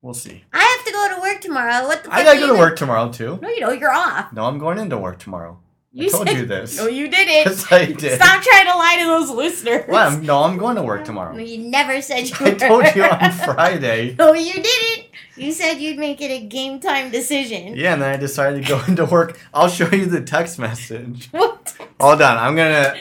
we'll 0.00 0.14
see. 0.14 0.42
I 0.50 0.60
have 0.64 0.86
to 0.86 0.92
go 0.92 1.14
to 1.14 1.20
work 1.20 1.42
tomorrow. 1.42 1.86
What 1.86 2.02
the? 2.02 2.10
I 2.10 2.24
fuck 2.24 2.24
gotta 2.24 2.38
are 2.38 2.40
go 2.40 2.46
you 2.46 2.52
to 2.54 2.58
work 2.58 2.76
tomorrow 2.78 3.12
too. 3.12 3.38
No, 3.42 3.50
you 3.50 3.60
don't. 3.60 3.78
You're 3.78 3.92
off. 3.92 4.32
No, 4.32 4.46
I'm 4.46 4.56
going 4.58 4.78
into 4.78 4.96
work 4.96 5.18
tomorrow. 5.18 5.58
I 5.94 6.04
You 6.04 6.10
told 6.10 6.26
said- 6.28 6.36
you 6.38 6.46
this. 6.46 6.78
No, 6.78 6.86
you 6.86 7.08
didn't. 7.08 7.28
Yes, 7.52 7.70
I 7.70 7.86
did. 7.86 8.20
Stop 8.20 8.42
trying 8.42 8.66
to 8.66 8.74
lie 8.74 8.96
to 9.00 9.04
those 9.06 9.30
listeners. 9.30 9.84
Well, 9.88 10.08
I'm, 10.08 10.24
no, 10.24 10.42
I'm 10.42 10.56
going 10.56 10.76
to 10.76 10.82
work 10.82 11.00
No, 11.00 11.06
tomorrow. 11.06 11.36
you 11.36 11.58
never 11.58 12.00
said 12.00 12.28
you. 12.30 12.36
I 12.40 12.54
told 12.54 12.84
you 12.94 13.04
on 13.04 13.32
Friday. 13.44 14.14
No, 14.18 14.32
you 14.32 14.54
didn't. 14.54 15.06
You 15.36 15.52
said 15.52 15.74
you'd 15.74 15.98
make 15.98 16.20
it 16.20 16.30
a 16.30 16.44
game 16.46 16.78
time 16.80 17.10
decision. 17.10 17.74
Yeah, 17.76 17.94
and 17.94 18.02
then 18.02 18.14
I 18.14 18.16
decided 18.16 18.62
to 18.64 18.68
go 18.68 18.82
into 18.86 19.04
work. 19.06 19.38
I'll 19.52 19.68
show 19.68 19.88
you 19.90 20.06
the 20.06 20.20
text 20.22 20.58
message. 20.58 21.28
What? 21.30 21.74
Hold 22.00 22.20
on, 22.22 22.36
I'm 22.38 22.54
gonna. 22.56 22.94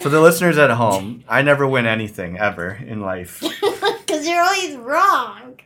For 0.00 0.08
the 0.08 0.20
listeners 0.20 0.56
at 0.58 0.70
home, 0.70 1.22
I 1.28 1.42
never 1.42 1.66
win 1.66 1.84
anything 1.86 2.38
ever 2.38 2.70
in 2.86 3.00
life. 3.02 3.40
Because 3.40 4.26
you're 4.26 4.42
always 4.42 4.76
wrong. 4.76 5.58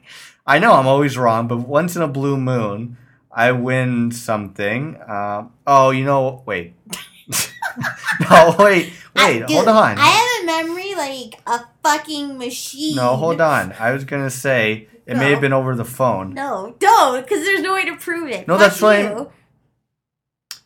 I 0.46 0.58
know 0.58 0.72
I'm 0.74 0.86
always 0.88 1.16
wrong, 1.16 1.46
but 1.46 1.58
once 1.58 1.94
in 1.96 2.02
a 2.02 2.08
blue 2.08 2.36
moon, 2.36 2.96
I 3.36 3.50
win 3.52 4.12
something. 4.12 4.96
Uh, 4.96 5.48
oh, 5.66 5.90
you 5.90 6.04
know, 6.04 6.42
wait. 6.46 6.74
no, 8.30 8.54
wait, 8.58 8.58
wait, 8.58 8.92
I- 9.16 9.38
hold 9.38 9.48
dude, 9.48 9.68
on. 9.68 9.98
I 9.98 10.06
have 10.06 10.42
a 10.42 10.46
memory 10.46 10.94
like 10.94 11.40
a 11.46 11.64
fucking 11.82 12.38
machine. 12.38 12.96
No, 12.96 13.16
hold 13.16 13.40
on. 13.40 13.72
I 13.78 13.90
was 13.92 14.04
gonna 14.04 14.30
say 14.30 14.88
it 15.06 15.16
may 15.16 15.30
have 15.30 15.40
been 15.40 15.52
over 15.52 15.74
the 15.74 15.84
phone. 15.84 16.32
No, 16.34 16.76
don't, 16.78 17.22
because 17.22 17.44
there's 17.44 17.60
no 17.62 17.74
way 17.74 17.84
to 17.86 17.96
prove 17.96 18.28
it. 18.30 18.46
No, 18.46 18.54
Fuck 18.54 18.60
that's 18.68 18.78
fine. 18.78 19.04
you. 19.04 19.32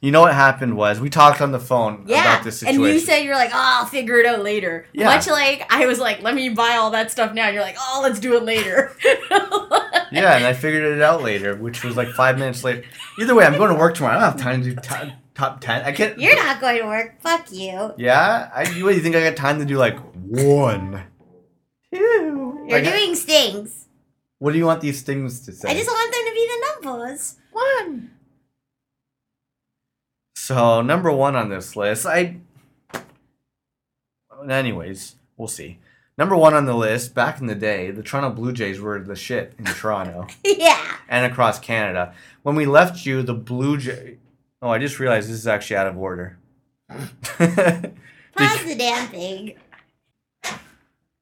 You 0.00 0.12
know 0.12 0.20
what 0.20 0.32
happened 0.34 0.76
was 0.76 1.00
we 1.00 1.10
talked 1.10 1.40
on 1.40 1.50
the 1.50 1.58
phone 1.58 2.04
Yeah, 2.06 2.20
about 2.20 2.44
this 2.44 2.62
and 2.62 2.80
you 2.80 3.00
said 3.00 3.22
you're 3.24 3.34
like, 3.34 3.50
oh, 3.50 3.80
I'll 3.80 3.84
figure 3.86 4.18
it 4.20 4.26
out 4.26 4.44
later. 4.44 4.86
Yeah. 4.92 5.06
Much 5.06 5.26
like 5.26 5.66
I 5.70 5.86
was 5.86 5.98
like, 5.98 6.22
let 6.22 6.36
me 6.36 6.50
buy 6.50 6.76
all 6.76 6.92
that 6.92 7.10
stuff 7.10 7.34
now. 7.34 7.46
And 7.46 7.54
you're 7.54 7.64
like, 7.64 7.74
oh, 7.80 7.98
let's 8.04 8.20
do 8.20 8.36
it 8.36 8.44
later. 8.44 8.92
yeah, 10.12 10.36
and 10.36 10.44
I 10.46 10.52
figured 10.52 10.84
it 10.84 11.02
out 11.02 11.22
later, 11.22 11.54
which 11.56 11.84
was 11.84 11.96
like 11.96 12.08
five 12.10 12.38
minutes 12.38 12.64
later. 12.64 12.84
Either 13.20 13.34
way, 13.34 13.44
I'm 13.44 13.56
going 13.56 13.72
to 13.72 13.78
work 13.78 13.94
tomorrow. 13.94 14.16
I 14.16 14.20
don't 14.20 14.32
have 14.32 14.40
time 14.40 14.62
to 14.62 14.70
do 14.70 14.76
to- 14.76 15.16
top 15.34 15.60
ten. 15.60 15.82
I 15.84 15.92
can't. 15.92 16.18
You're 16.18 16.36
not 16.36 16.60
going 16.60 16.78
to 16.80 16.86
work. 16.86 17.20
Fuck 17.20 17.50
you. 17.52 17.92
Yeah, 17.96 18.50
I. 18.54 18.68
You, 18.70 18.84
what, 18.84 18.94
you 18.94 19.00
think 19.00 19.16
I 19.16 19.22
got 19.22 19.36
time 19.36 19.58
to 19.58 19.64
do 19.64 19.76
like 19.78 19.98
one, 20.14 21.02
two? 21.92 22.64
You're 22.68 22.80
Like, 22.82 22.84
doing 22.84 23.14
stings. 23.14 23.86
What 24.38 24.52
do 24.52 24.58
you 24.58 24.66
want 24.66 24.80
these 24.80 24.98
stings 25.00 25.40
to 25.46 25.52
say? 25.52 25.68
I 25.68 25.74
just 25.74 25.88
want 25.88 26.12
them 26.12 26.24
to 26.26 26.32
be 26.32 26.46
the 26.46 26.90
numbers. 26.92 27.36
One. 27.52 28.10
So 30.36 30.80
number 30.82 31.10
one 31.12 31.34
on 31.36 31.48
this 31.48 31.76
list, 31.76 32.06
I. 32.06 32.36
Anyways, 34.48 35.16
we'll 35.36 35.48
see. 35.48 35.78
Number 36.18 36.36
one 36.36 36.52
on 36.52 36.66
the 36.66 36.74
list, 36.74 37.14
back 37.14 37.40
in 37.40 37.46
the 37.46 37.54
day, 37.54 37.92
the 37.92 38.02
Toronto 38.02 38.30
Blue 38.30 38.52
Jays 38.52 38.80
were 38.80 38.98
the 38.98 39.14
shit 39.14 39.54
in 39.56 39.64
Toronto 39.66 40.26
yeah. 40.44 40.96
and 41.08 41.30
across 41.30 41.60
Canada. 41.60 42.12
When 42.42 42.56
we 42.56 42.66
left 42.66 43.06
you, 43.06 43.22
the 43.22 43.34
Blue 43.34 43.78
Jay. 43.78 44.18
Oh, 44.60 44.68
I 44.68 44.78
just 44.78 44.98
realized 44.98 45.28
this 45.28 45.36
is 45.36 45.46
actually 45.46 45.76
out 45.76 45.86
of 45.86 45.96
order. 45.96 46.36
Pause 46.90 47.14
the 47.38 48.74
damn 48.76 49.06
thing. 49.08 49.54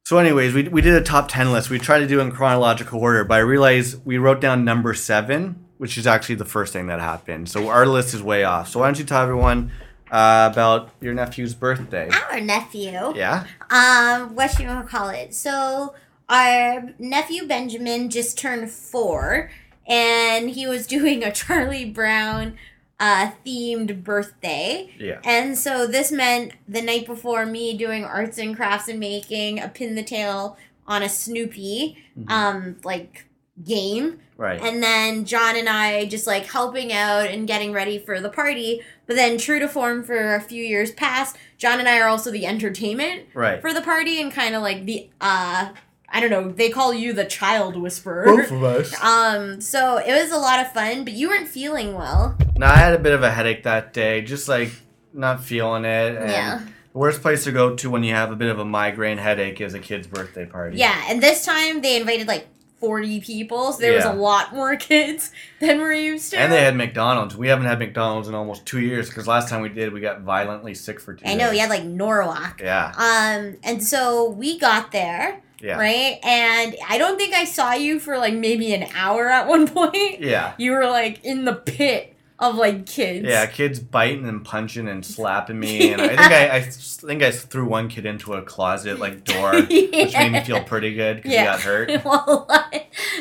so, 0.06 0.16
anyways, 0.16 0.54
we, 0.54 0.68
we 0.68 0.80
did 0.80 0.94
a 0.94 1.02
top 1.02 1.28
10 1.28 1.52
list. 1.52 1.68
We 1.68 1.78
tried 1.78 1.98
to 1.98 2.06
do 2.06 2.20
it 2.20 2.22
in 2.22 2.32
chronological 2.32 2.98
order, 2.98 3.22
but 3.24 3.34
I 3.34 3.40
realized 3.40 4.00
we 4.06 4.16
wrote 4.16 4.40
down 4.40 4.64
number 4.64 4.94
seven, 4.94 5.62
which 5.76 5.98
is 5.98 6.06
actually 6.06 6.36
the 6.36 6.46
first 6.46 6.72
thing 6.72 6.86
that 6.86 7.00
happened. 7.00 7.50
So, 7.50 7.68
our 7.68 7.84
list 7.84 8.14
is 8.14 8.22
way 8.22 8.44
off. 8.44 8.70
So, 8.70 8.80
why 8.80 8.86
don't 8.86 8.98
you 8.98 9.04
tell 9.04 9.22
everyone 9.22 9.72
uh, 10.10 10.48
about 10.52 10.90
your 11.00 11.14
nephew's 11.14 11.54
birthday. 11.54 12.08
Our 12.30 12.40
nephew. 12.40 12.92
Yeah. 13.14 13.44
Um, 13.70 14.34
what 14.34 14.58
you 14.58 14.66
gonna 14.66 14.86
call 14.86 15.08
it? 15.10 15.34
So 15.34 15.94
our 16.28 16.90
nephew 16.98 17.46
Benjamin 17.46 18.10
just 18.10 18.38
turned 18.38 18.70
four, 18.70 19.50
and 19.86 20.50
he 20.50 20.66
was 20.66 20.86
doing 20.96 21.22
a 21.24 21.32
Charlie 21.32 21.84
Brown 21.84 22.56
uh, 22.98 23.30
themed 23.44 24.02
birthday. 24.04 24.90
Yeah. 24.98 25.20
And 25.24 25.58
so 25.58 25.86
this 25.86 26.10
meant 26.10 26.52
the 26.66 26.80
night 26.82 27.06
before 27.06 27.44
me 27.44 27.76
doing 27.76 28.04
arts 28.04 28.38
and 28.38 28.56
crafts 28.56 28.88
and 28.88 28.98
making 28.98 29.60
a 29.60 29.68
pin 29.68 29.94
the 29.94 30.02
tail 30.02 30.56
on 30.86 31.02
a 31.02 31.08
Snoopy, 31.08 31.98
Mhm. 32.18 32.30
um, 32.30 32.76
like 32.84 33.26
game. 33.64 34.20
Right. 34.38 34.60
And 34.60 34.82
then 34.82 35.24
John 35.24 35.56
and 35.56 35.68
I 35.68 36.04
just 36.06 36.26
like 36.26 36.44
helping 36.46 36.92
out 36.92 37.26
and 37.26 37.46
getting 37.46 37.72
ready 37.72 37.98
for 37.98 38.20
the 38.20 38.28
party. 38.28 38.82
But 39.06 39.16
then, 39.16 39.38
true 39.38 39.58
to 39.60 39.68
form 39.68 40.02
for 40.02 40.34
a 40.34 40.40
few 40.40 40.64
years 40.64 40.90
past, 40.90 41.36
John 41.58 41.78
and 41.78 41.88
I 41.88 41.98
are 41.98 42.08
also 42.08 42.30
the 42.30 42.46
entertainment 42.46 43.26
right. 43.34 43.60
for 43.60 43.72
the 43.72 43.82
party 43.82 44.20
and 44.20 44.32
kind 44.32 44.54
of 44.54 44.62
like 44.62 44.84
the, 44.84 45.08
uh, 45.20 45.70
I 46.08 46.20
don't 46.20 46.30
know, 46.30 46.50
they 46.50 46.70
call 46.70 46.92
you 46.92 47.12
the 47.12 47.24
child 47.24 47.76
whisperer. 47.76 48.24
Both 48.24 48.50
of 48.50 48.64
us. 48.64 48.94
Um, 49.02 49.60
so 49.60 49.98
it 49.98 50.12
was 50.12 50.32
a 50.32 50.38
lot 50.38 50.60
of 50.60 50.72
fun, 50.72 51.04
but 51.04 51.12
you 51.12 51.28
weren't 51.28 51.48
feeling 51.48 51.94
well. 51.94 52.36
No, 52.56 52.66
I 52.66 52.76
had 52.76 52.94
a 52.94 52.98
bit 52.98 53.12
of 53.12 53.22
a 53.22 53.30
headache 53.30 53.62
that 53.62 53.92
day, 53.92 54.22
just 54.22 54.48
like 54.48 54.72
not 55.12 55.44
feeling 55.44 55.84
it. 55.84 56.16
And 56.16 56.30
Yeah. 56.30 56.60
The 56.92 56.98
worst 56.98 57.20
place 57.20 57.44
to 57.44 57.52
go 57.52 57.76
to 57.76 57.90
when 57.90 58.04
you 58.04 58.14
have 58.14 58.32
a 58.32 58.36
bit 58.36 58.48
of 58.48 58.58
a 58.58 58.64
migraine 58.64 59.18
headache 59.18 59.60
is 59.60 59.74
a 59.74 59.78
kid's 59.78 60.06
birthday 60.06 60.46
party. 60.46 60.78
Yeah, 60.78 60.98
and 61.08 61.22
this 61.22 61.44
time 61.44 61.82
they 61.82 62.00
invited 62.00 62.26
like 62.26 62.48
40 62.78 63.20
people, 63.20 63.72
so 63.72 63.80
there 63.80 63.94
was 63.94 64.04
a 64.04 64.12
lot 64.12 64.52
more 64.54 64.76
kids 64.76 65.30
than 65.60 65.78
we're 65.78 65.92
used 65.94 66.30
to. 66.32 66.38
And 66.38 66.52
they 66.52 66.62
had 66.62 66.76
McDonald's. 66.76 67.36
We 67.36 67.48
haven't 67.48 67.66
had 67.66 67.78
McDonald's 67.78 68.28
in 68.28 68.34
almost 68.34 68.66
two 68.66 68.80
years 68.80 69.08
because 69.08 69.26
last 69.26 69.48
time 69.48 69.62
we 69.62 69.68
did, 69.70 69.92
we 69.92 70.00
got 70.00 70.20
violently 70.22 70.74
sick 70.74 71.00
for 71.00 71.14
two 71.14 71.24
I 71.26 71.34
know, 71.34 71.46
days. 71.46 71.54
you 71.54 71.60
had 71.60 71.70
like 71.70 71.84
Norwalk. 71.84 72.60
Yeah. 72.60 72.92
Um, 72.96 73.56
and 73.62 73.82
so 73.82 74.28
we 74.30 74.58
got 74.58 74.92
there, 74.92 75.40
Yeah. 75.60 75.78
right? 75.78 76.18
And 76.22 76.76
I 76.88 76.98
don't 76.98 77.16
think 77.16 77.34
I 77.34 77.44
saw 77.44 77.72
you 77.72 77.98
for 77.98 78.18
like 78.18 78.34
maybe 78.34 78.74
an 78.74 78.86
hour 78.94 79.28
at 79.28 79.46
one 79.48 79.66
point. 79.74 80.20
Yeah. 80.20 80.52
You 80.58 80.72
were 80.72 80.86
like 80.86 81.24
in 81.24 81.44
the 81.46 81.54
pit 81.54 82.15
of 82.38 82.56
like 82.56 82.86
kids. 82.86 83.26
Yeah, 83.26 83.46
kids 83.46 83.80
biting 83.80 84.26
and 84.26 84.44
punching 84.44 84.88
and 84.88 85.04
slapping 85.04 85.58
me, 85.58 85.92
and 85.92 86.02
I 86.02 86.08
think 86.08 86.20
I, 86.20 86.56
I 86.56 86.60
think 86.60 87.22
I 87.22 87.30
threw 87.30 87.66
one 87.66 87.88
kid 87.88 88.06
into 88.06 88.34
a 88.34 88.42
closet 88.42 88.98
like 88.98 89.24
door, 89.24 89.52
which 89.62 90.12
made 90.12 90.32
me 90.32 90.44
feel 90.44 90.62
pretty 90.62 90.94
good 90.94 91.16
because 91.16 91.32
he 91.32 91.36
got 91.36 91.60
hurt. 91.60 91.90
well, 92.04 92.48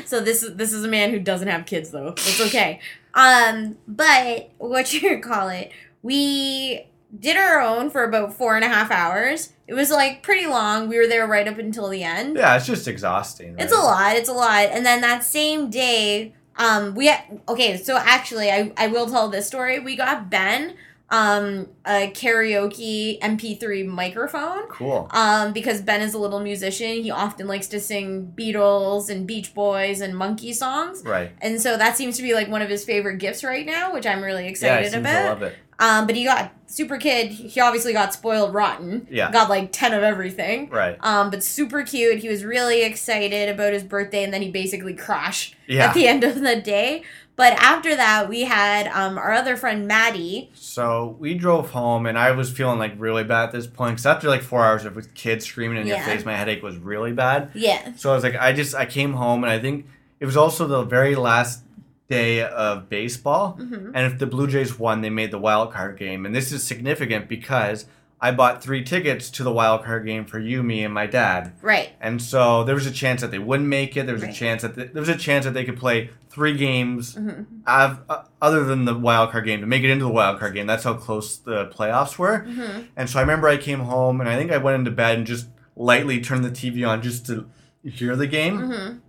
so 0.06 0.20
this 0.20 0.44
is 0.44 0.56
this 0.56 0.74
is 0.74 0.84
a 0.84 0.88
man 0.90 1.12
who 1.12 1.20
doesn't 1.20 1.48
have 1.48 1.66
kids 1.66 1.92
though. 1.92 2.10
It's 2.10 2.42
okay. 2.42 2.80
Um, 3.14 3.78
but 3.88 4.52
what 4.58 4.92
you 4.94 5.20
call 5.20 5.50
it? 5.50 5.72
We 6.02 6.86
did 7.18 7.38
our 7.38 7.62
own 7.62 7.90
for 7.90 8.04
about 8.04 8.34
four 8.34 8.56
and 8.56 8.66
a 8.66 8.68
half 8.68 8.92
hours. 8.92 9.54
It 9.68 9.74
was 9.74 9.90
like 9.90 10.22
pretty 10.22 10.46
long. 10.46 10.90
We 10.90 10.98
were 10.98 11.08
there 11.08 11.26
right 11.26 11.48
up 11.48 11.58
until 11.58 11.88
the 11.88 12.04
end. 12.04 12.36
Yeah, 12.36 12.56
it's 12.56 12.66
just 12.66 12.88
exhausting. 12.88 13.56
It's 13.58 13.74
a 13.74 13.80
lot. 13.80 14.16
It's 14.16 14.30
a 14.30 14.34
lot. 14.34 14.68
And 14.72 14.86
then 14.86 15.02
that 15.02 15.24
same 15.24 15.70
day, 15.70 16.36
um, 16.58 16.96
we 16.96 17.12
okay. 17.48 17.78
So 17.78 17.98
actually, 17.98 18.50
I 18.52 18.72
I 18.78 18.88
will 18.88 19.08
tell 19.08 19.30
this 19.30 19.48
story. 19.48 19.80
We 19.80 19.96
got 19.96 20.30
Ben 20.30 20.76
um 21.12 21.68
a 21.86 22.10
karaoke 22.16 23.20
MP3 23.20 23.86
microphone 23.86 24.64
Cool. 24.70 25.08
um, 25.12 25.54
because 25.54 25.80
Ben 25.82 26.02
is 26.02 26.16
a 26.16 26.18
little 26.18 26.40
musician. 26.40 27.04
He 27.04 27.12
often 27.12 27.48
likes 27.48 27.68
to 27.68 27.80
sing 27.80 28.34
Beatles 28.36 29.10
and 29.12 29.28
Beach 29.28 29.54
Boys 29.54 30.02
and 30.02 30.18
monkey 30.18 30.52
songs. 30.52 31.04
Right. 31.06 31.32
And 31.42 31.62
so 31.62 31.78
that 31.78 31.96
seems 31.96 32.18
to 32.18 32.24
be 32.24 32.34
like 32.34 32.48
one 32.50 32.64
of 32.64 32.70
his 32.70 32.84
favorite 32.84 33.18
gifts 33.20 33.44
right 33.44 33.66
now, 33.68 33.94
which 33.94 34.08
I'm 34.08 34.24
really 34.24 34.46
Yeah, 34.46 34.50
excited 34.50 34.92
to 34.94 35.00
about. 35.00 35.26
love 35.30 35.44
it. 35.44 35.56
Um, 35.80 36.08
but 36.08 36.16
he 36.16 36.24
got 36.24 36.52
super 36.68 36.98
kid. 36.98 37.32
He 37.32 37.60
obviously 37.60 37.94
got 37.94 38.14
spoiled 38.14 38.54
rotten. 38.54 39.08
Yeah. 39.12 39.32
Got 39.32 39.50
like 39.50 39.72
10 39.72 39.94
of 39.94 40.04
everything. 40.04 40.70
Right. 40.70 40.98
Um, 41.02 41.30
but 41.30 41.44
super 41.44 41.84
cute. 41.84 42.20
He 42.20 42.30
was 42.30 42.44
really 42.46 42.84
excited 42.84 43.50
about 43.50 43.74
his 43.74 43.84
birthday 43.84 44.24
and 44.24 44.34
then 44.34 44.42
he 44.42 44.52
basically 44.52 44.94
crashed 44.94 45.56
Yeah. 45.68 45.88
at 45.88 45.94
the 45.94 46.08
end 46.08 46.24
of 46.24 46.40
the 46.42 46.56
day. 46.62 47.04
But 47.38 47.52
after 47.62 47.94
that, 47.98 48.30
we 48.30 48.44
had 48.44 48.88
um, 48.88 49.18
our 49.18 49.34
other 49.34 49.58
friend 49.58 49.86
Maddie. 49.88 50.52
So 50.54 51.18
we 51.20 51.34
drove 51.34 51.72
home, 51.72 52.06
and 52.06 52.18
I 52.18 52.32
was 52.32 52.50
feeling 52.50 52.80
like 52.80 52.94
really 52.98 53.26
bad 53.26 53.48
at 53.48 53.52
this 53.52 53.68
point. 53.68 53.96
Because 53.96 54.06
after 54.06 54.30
like 54.30 54.42
four 54.42 54.64
hours 54.64 54.86
of 54.86 55.14
kids 55.16 55.46
screaming 55.46 55.80
in 55.80 55.86
your 55.86 56.00
face, 56.00 56.24
my 56.24 56.34
headache 56.34 56.64
was 56.64 56.78
really 56.78 57.12
bad. 57.12 57.52
Yeah. 57.54 57.92
So 57.98 58.10
I 58.12 58.16
was 58.16 58.24
like, 58.24 58.38
I 58.38 58.54
just 58.54 58.74
I 58.74 58.86
came 58.86 59.12
home, 59.12 59.44
and 59.44 59.52
I 59.52 59.60
think 59.60 59.86
it 60.22 60.26
was 60.26 60.38
also 60.38 60.66
the 60.66 60.84
very 60.84 61.16
last 61.16 61.62
day 62.08 62.42
of 62.44 62.88
baseball. 62.90 63.52
hmm 63.54 63.92
And 63.94 64.12
if 64.12 64.20
the 64.20 64.28
Blue 64.28 64.48
Jays 64.48 64.78
won, 64.78 65.02
they 65.02 65.10
made 65.10 65.32
the 65.32 65.40
wild 65.40 65.72
card 65.74 65.98
game. 65.98 66.26
And 66.26 66.36
this 66.36 66.52
is 66.52 66.64
significant 66.64 67.28
because 67.28 67.86
I 68.22 68.32
bought 68.32 68.64
three 68.64 68.84
tickets 68.84 69.30
to 69.32 69.44
the 69.44 69.52
wild 69.52 69.84
card 69.84 70.06
game 70.06 70.26
for 70.26 70.40
you, 70.40 70.64
me, 70.64 70.84
and 70.84 70.94
my 70.94 71.06
dad. 71.06 71.54
Right. 71.62 71.90
And 72.00 72.22
so 72.22 72.64
there 72.64 72.74
was 72.76 72.86
a 72.86 72.92
chance 72.92 73.22
that 73.22 73.30
they 73.32 73.40
wouldn't 73.40 73.68
make 73.68 73.98
it. 73.98 74.06
There 74.06 74.14
was 74.16 74.24
Right. 74.24 74.32
a 74.32 74.36
chance 74.36 74.62
that 74.62 74.76
they, 74.76 74.86
there 74.86 75.02
was 75.02 75.10
a 75.10 75.18
chance 75.18 75.46
that 75.46 75.54
they 75.54 75.66
could 75.66 75.78
play 75.78 76.10
three 76.30 76.56
games 76.58 77.16
hmm 77.16 77.44
av- 77.68 78.00
uh, 78.10 78.24
other 78.42 78.64
than 78.64 78.86
the 78.86 78.94
wild 78.98 79.32
card 79.32 79.46
game 79.46 79.60
to 79.62 79.68
make 79.68 79.84
it 79.84 79.90
into 79.90 80.06
the 80.06 80.12
wild 80.12 80.40
card 80.40 80.54
game. 80.54 80.66
That's 80.68 80.84
how 80.84 80.94
close 80.94 81.38
the 81.38 81.66
playoffs 81.68 82.18
were. 82.18 82.40
hmm 82.46 82.82
And 82.96 83.10
so 83.10 83.20
I 83.20 83.22
remember 83.22 83.48
I 83.48 83.58
came 83.58 83.80
home 83.82 84.22
and 84.22 84.30
I 84.30 84.38
think 84.38 84.52
I 84.52 84.58
went 84.58 84.76
into 84.76 84.92
bed 84.92 85.18
and 85.18 85.28
just 85.28 85.48
lightly 85.76 86.22
turned 86.22 86.46
the 86.46 86.52
TV 86.52 86.88
on 86.88 87.02
just 87.02 87.26
to 87.28 87.50
hear 87.84 88.16
the 88.16 88.28
game. 88.28 89.02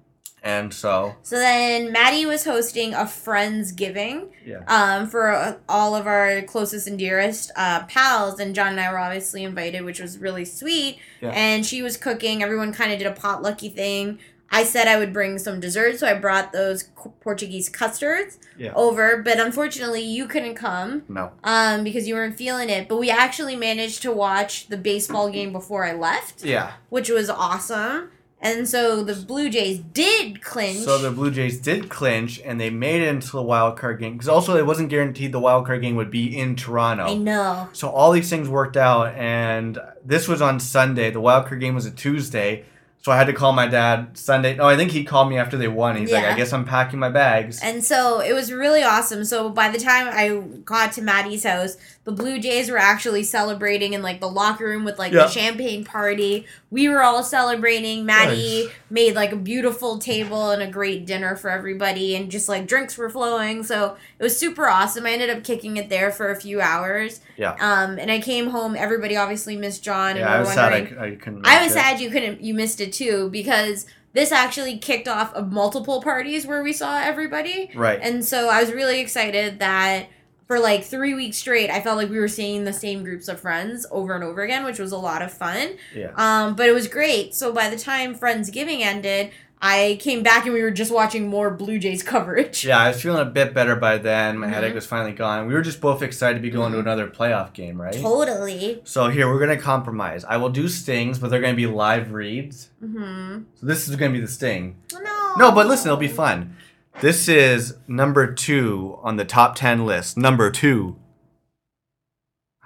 And 0.47 0.73
so 0.73 1.17
So 1.23 1.37
then 1.37 1.91
Maddie 1.91 2.25
was 2.25 2.45
hosting 2.45 2.95
a 2.95 2.99
Friendsgiving 2.99 4.29
yeah, 4.45 4.61
um, 4.69 5.09
for 5.09 5.59
all 5.69 5.97
of 5.97 6.07
our 6.07 6.43
closest 6.43 6.87
and 6.87 6.97
dearest 6.97 7.51
uh, 7.57 7.83
pals. 7.87 8.39
And 8.39 8.55
John 8.55 8.69
and 8.69 8.81
I 8.81 8.93
were 8.93 8.99
obviously 8.99 9.43
invited, 9.43 9.85
which 9.85 9.99
was 9.99 10.19
really 10.19 10.45
sweet. 10.45 10.99
Yeah. 11.21 11.31
And 11.31 11.67
she 11.67 11.83
was 11.83 11.97
cooking. 11.97 12.45
Everyone 12.45 12.73
kind 12.73 12.93
of 12.93 12.99
did 12.99 13.09
a 13.09 13.13
potlucky 13.13 13.75
thing. 13.75 14.21
I 14.49 14.63
said 14.63 14.87
I 14.87 14.97
would 14.97 15.13
bring 15.13 15.41
some 15.41 15.59
dessert, 15.59 15.99
so 15.99 16.07
I 16.07 16.15
brought 16.15 16.53
those 16.53 16.85
Portuguese 17.21 17.69
custards 17.69 18.39
Yeah. 18.57 18.73
over. 18.77 19.21
But 19.21 19.41
unfortunately, 19.41 20.03
you 20.03 20.27
couldn't 20.27 20.55
come 20.55 21.03
no, 21.09 21.33
um, 21.43 21.83
because 21.83 22.07
you 22.07 22.15
weren't 22.15 22.37
feeling 22.37 22.71
it. 22.71 22.89
But 22.89 22.99
we 22.99 23.11
actually 23.11 23.57
managed 23.57 24.03
to 24.03 24.13
watch 24.13 24.69
the 24.69 24.77
baseball 24.77 25.29
game 25.31 25.51
before 25.51 25.85
I 25.85 25.95
left, 25.95 26.45
yeah. 26.45 26.75
which 26.91 27.11
was 27.11 27.29
awesome. 27.29 28.13
And 28.41 28.69
so 28.69 29.03
the 29.03 29.15
Blue 29.15 29.49
Jays 29.49 29.79
did 29.79 30.43
clinch. 30.43 30.79
So 30.79 30.99
the 30.99 31.11
Blue 31.11 31.31
Jays 31.31 31.59
did 31.59 31.89
clinch 31.89 32.41
and 32.45 32.61
they 32.61 32.69
made 32.71 33.01
it 33.01 33.09
into 33.09 33.33
the 33.33 33.43
wild 33.43 33.79
card 33.79 33.99
game 33.99 34.13
because 34.13 34.29
also 34.29 34.57
it 34.57 34.67
wasn't 34.67 34.91
guaranteed 34.91 35.33
the 35.33 35.41
wild 35.41 35.67
card 35.67 35.81
game 35.81 35.97
would 35.97 36.11
be 36.11 36.39
in 36.39 36.55
Toronto. 36.55 37.05
I 37.05 37.15
know. 37.15 37.69
So 37.73 37.89
all 37.89 38.13
these 38.13 38.29
things 38.29 38.49
worked 38.49 38.77
out, 38.77 39.15
and 39.15 39.79
this 40.05 40.29
was 40.29 40.43
on 40.43 40.61
Sunday. 40.61 41.11
The 41.11 41.21
wild 41.21 41.47
card 41.47 41.61
game 41.61 41.75
was 41.75 41.87
a 41.87 41.91
Tuesday, 41.91 42.65
so 43.03 43.11
I 43.11 43.17
had 43.17 43.27
to 43.29 43.33
call 43.33 43.53
my 43.53 43.67
dad 43.67 44.19
Sunday. 44.19 44.55
No, 44.55 44.65
I 44.69 44.77
think 44.77 44.91
he 44.91 45.03
called 45.03 45.31
me 45.31 45.39
after 45.39 45.57
they 45.57 45.69
won. 45.69 45.97
He's 45.97 46.13
like, 46.13 46.25
"I 46.25 46.37
guess 46.37 46.53
I'm 46.53 46.65
packing 46.65 46.99
my 46.99 47.09
bags." 47.09 47.61
And 47.63 47.83
so 47.83 48.21
it 48.21 48.35
was 48.35 48.53
really 48.53 48.83
awesome. 48.83 49.25
So 49.25 49.49
by 49.49 49.71
the 49.71 49.79
time 49.79 50.09
I 50.11 50.43
got 50.65 50.93
to 50.93 51.03
Maddie's 51.03 51.45
house, 51.45 51.77
the 52.07 52.13
Blue 52.13 52.39
Jays 52.39 52.71
were 52.71 52.79
actually 52.79 53.25
celebrating 53.25 53.93
in 53.93 54.01
like 54.01 54.21
the 54.21 54.29
locker 54.31 54.65
room 54.65 54.85
with 54.85 54.97
like 54.97 55.13
Yeah. 55.13 55.25
the 55.25 55.29
champagne 55.29 55.85
party. 55.85 56.47
We 56.71 56.89
were 56.89 57.03
all 57.03 57.23
celebrating. 57.25 58.07
Maddie 58.07 58.67
Nice. 58.67 58.75
made 58.89 59.15
like 59.17 59.33
a 59.33 59.37
beautiful 59.37 59.99
table 59.99 60.51
and 60.51 60.63
a 60.63 60.69
great 60.69 61.05
dinner 61.05 61.35
for 61.35 61.51
everybody, 61.51 62.15
and 62.15 62.31
just 62.31 62.49
like 62.49 62.67
drinks 62.69 62.97
were 62.97 63.11
flowing. 63.11 63.65
So 63.65 63.97
it 64.19 64.23
was 64.23 64.39
super 64.39 64.69
awesome. 64.69 65.05
I 65.05 65.11
ended 65.13 65.31
up 65.31 65.43
kicking 65.43 65.77
it 65.77 65.89
there 65.89 66.13
for 66.13 66.31
a 66.31 66.37
few 66.41 66.61
hours. 66.61 67.21
Yeah. 67.37 67.57
Um, 67.61 67.99
and 67.99 68.09
I 68.11 68.21
came 68.21 68.51
home. 68.51 68.77
Everybody 68.77 69.17
obviously 69.17 69.57
missed 69.57 69.83
John. 69.83 70.11
and 70.13 70.21
yeah, 70.21 70.33
I 70.35 70.39
was 70.39 70.49
sad 70.53 70.73
I, 70.73 70.77
I 71.07 71.11
couldn't. 71.17 71.45
I 71.47 71.63
was 71.63 71.73
it. 71.73 71.75
sad 71.75 72.01
you 72.01 72.09
couldn't 72.11 72.41
you 72.41 72.55
missed 72.55 72.81
it 72.81 72.93
too 72.93 73.29
because 73.31 73.85
this 74.13 74.31
actually 74.33 74.79
kicked 74.79 75.09
off 75.09 75.35
of 75.35 75.53
multiple 75.53 76.01
parties 76.01 76.47
where 76.47 76.63
we 76.63 76.73
saw 76.73 76.99
everybody. 76.99 77.71
Right. 77.75 77.99
And 78.01 78.25
so 78.25 78.49
I 78.49 78.61
was 78.63 78.73
really 78.73 79.01
excited 79.01 79.59
that 79.59 80.07
for 80.47 80.59
like 80.61 80.85
three 80.85 81.15
weeks 81.15 81.37
straight, 81.39 81.71
I 81.71 81.81
felt 81.81 81.97
like 81.97 82.09
we 82.11 82.19
were 82.19 82.29
seeing 82.29 82.65
the 82.65 82.73
same 82.73 83.03
groups 83.03 83.29
of 83.29 83.41
friends 83.41 83.87
over 83.91 84.15
and 84.15 84.23
over 84.23 84.43
again, 84.43 84.65
which 84.65 84.79
was 84.79 84.93
a 84.93 84.99
lot 84.99 85.23
of 85.23 85.33
fun. 85.33 85.77
yeah. 85.95 86.13
Um, 86.17 86.55
but 86.55 86.69
it 86.69 86.73
was 86.73 86.87
great. 86.89 87.35
So 87.35 87.53
by 87.53 87.69
the 87.69 87.77
time 87.79 88.15
Friendsgiving 88.17 88.81
ended, 88.81 89.31
I 89.61 89.97
came 90.01 90.23
back 90.23 90.45
and 90.45 90.53
we 90.53 90.61
were 90.63 90.71
just 90.71 90.93
watching 90.93 91.29
more 91.29 91.51
Blue 91.51 91.79
Jays 91.79 92.03
coverage. 92.03 92.65
Yeah, 92.65 92.79
I 92.79 92.89
was 92.89 93.01
feeling 93.03 93.23
a 93.23 93.31
bit 93.31 93.55
better 93.55 93.75
by 93.75 93.97
then. 93.97 94.39
My 94.39 94.47
Mhm. 94.47 94.51
headache 94.53 94.75
was 94.75 94.85
finally 94.85 95.13
gone. 95.13 95.47
We 95.49 95.55
were 95.55 95.63
just 95.63 95.81
both 95.81 96.03
excited 96.03 96.35
to 96.35 96.43
be 96.43 96.51
going 96.51 96.73
to 96.73 96.79
Mhm. 96.79 96.83
another 96.83 97.07
playoff 97.09 97.55
game, 97.55 97.81
right? 97.81 97.95
Totally. 97.95 98.83
So 98.85 99.09
here 99.09 99.27
we're 99.33 99.41
gonna 99.41 99.57
compromise. 99.57 100.25
I 100.29 100.37
will 100.37 100.51
do 100.51 100.69
stings, 100.69 101.19
but 101.19 101.31
they're 101.31 101.41
gonna 101.41 101.55
be 101.55 101.67
live 101.67 102.13
reads. 102.13 102.69
Mm-hmm. 102.85 103.39
So 103.55 103.67
this 103.67 103.89
is 103.89 103.97
gonna 103.97 104.13
be 104.13 104.21
the 104.21 104.29
sting. 104.29 104.77
No. 104.93 105.35
No, 105.39 105.53
but 105.53 105.67
listen, 105.67 105.89
it'll 105.89 105.97
be 105.97 106.07
fun. 106.09 106.55
This 107.01 107.29
is 107.29 107.77
number 107.87 108.33
two 108.33 108.99
on 109.03 109.17
the 109.17 109.25
top 109.25 109.55
ten 109.55 109.85
list. 109.85 110.17
Number 110.17 110.51
two. 110.51 110.97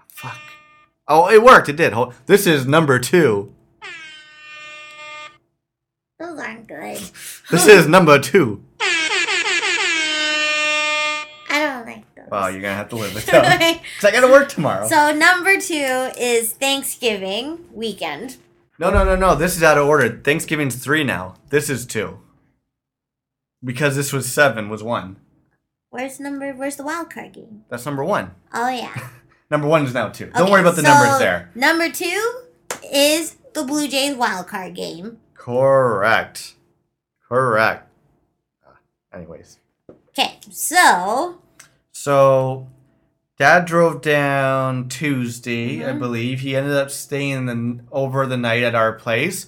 Fuck. 0.08 0.38
Oh, 1.08 1.28
it 1.28 1.42
worked. 1.42 1.68
It 1.68 1.76
did. 1.76 1.92
This 2.26 2.46
is 2.46 2.64
number 2.66 2.98
two. 3.00 3.52
Those 6.18 6.38
aren't 6.38 6.68
good. 6.68 6.98
This 7.50 7.66
is 7.66 7.88
number 7.88 8.18
two. 8.20 8.62
I 11.52 11.58
don't 11.58 11.86
like 11.86 12.14
those. 12.14 12.28
Wow, 12.30 12.46
you're 12.48 12.60
gonna 12.62 12.74
have 12.74 12.88
to 12.90 12.96
live 12.96 13.12
with 13.14 13.26
that. 13.32 13.80
Cause 14.00 14.04
I 14.08 14.12
gotta 14.12 14.28
work 14.30 14.48
tomorrow. 14.48 14.86
so 14.86 15.12
number 15.12 15.58
two 15.60 16.10
is 16.18 16.52
Thanksgiving 16.52 17.64
weekend. 17.72 18.36
no, 18.78 18.90
no, 18.90 19.02
no, 19.04 19.16
no. 19.16 19.34
This 19.34 19.56
is 19.56 19.62
out 19.64 19.76
of 19.78 19.88
order. 19.88 20.08
Thanksgiving's 20.22 20.76
three 20.76 21.02
now. 21.02 21.34
This 21.48 21.68
is 21.68 21.84
two. 21.84 22.20
Because 23.62 23.96
this 23.96 24.12
was 24.12 24.30
seven, 24.30 24.68
was 24.68 24.82
one. 24.82 25.16
Where's 25.90 26.18
number? 26.20 26.52
Where's 26.52 26.76
the 26.76 26.84
wild 26.84 27.10
card 27.10 27.32
game? 27.32 27.64
That's 27.68 27.84
number 27.84 28.04
one. 28.04 28.32
Oh 28.54 28.68
yeah. 28.68 28.94
Number 29.50 29.66
one 29.66 29.84
is 29.84 29.92
now 29.92 30.08
two. 30.10 30.26
Don't 30.26 30.48
worry 30.48 30.60
about 30.60 30.76
the 30.76 30.82
so 30.82 30.88
numbers 30.88 31.18
there. 31.18 31.50
Number 31.56 31.90
two 31.90 32.42
is 32.94 33.34
the 33.52 33.64
Blue 33.64 33.88
Jays 33.88 34.14
wild 34.14 34.46
card 34.46 34.76
game. 34.76 35.18
Correct. 35.34 36.54
Correct. 37.28 37.88
Ah, 38.64 38.76
Anyways. 39.12 39.58
Okay, 40.10 40.38
so 40.48 41.40
So, 41.90 42.68
Dad 43.38 43.64
drove 43.64 44.02
down 44.02 44.88
Tuesday, 44.88 45.84
I 45.84 45.94
Mhm. 45.94 45.98
believe. 45.98 46.40
He 46.40 46.54
ended 46.54 46.76
up 46.76 46.92
staying 46.92 47.46
the, 47.46 47.80
over 47.90 48.26
the 48.26 48.36
night 48.36 48.62
at 48.62 48.76
our 48.76 48.92
place 48.92 49.46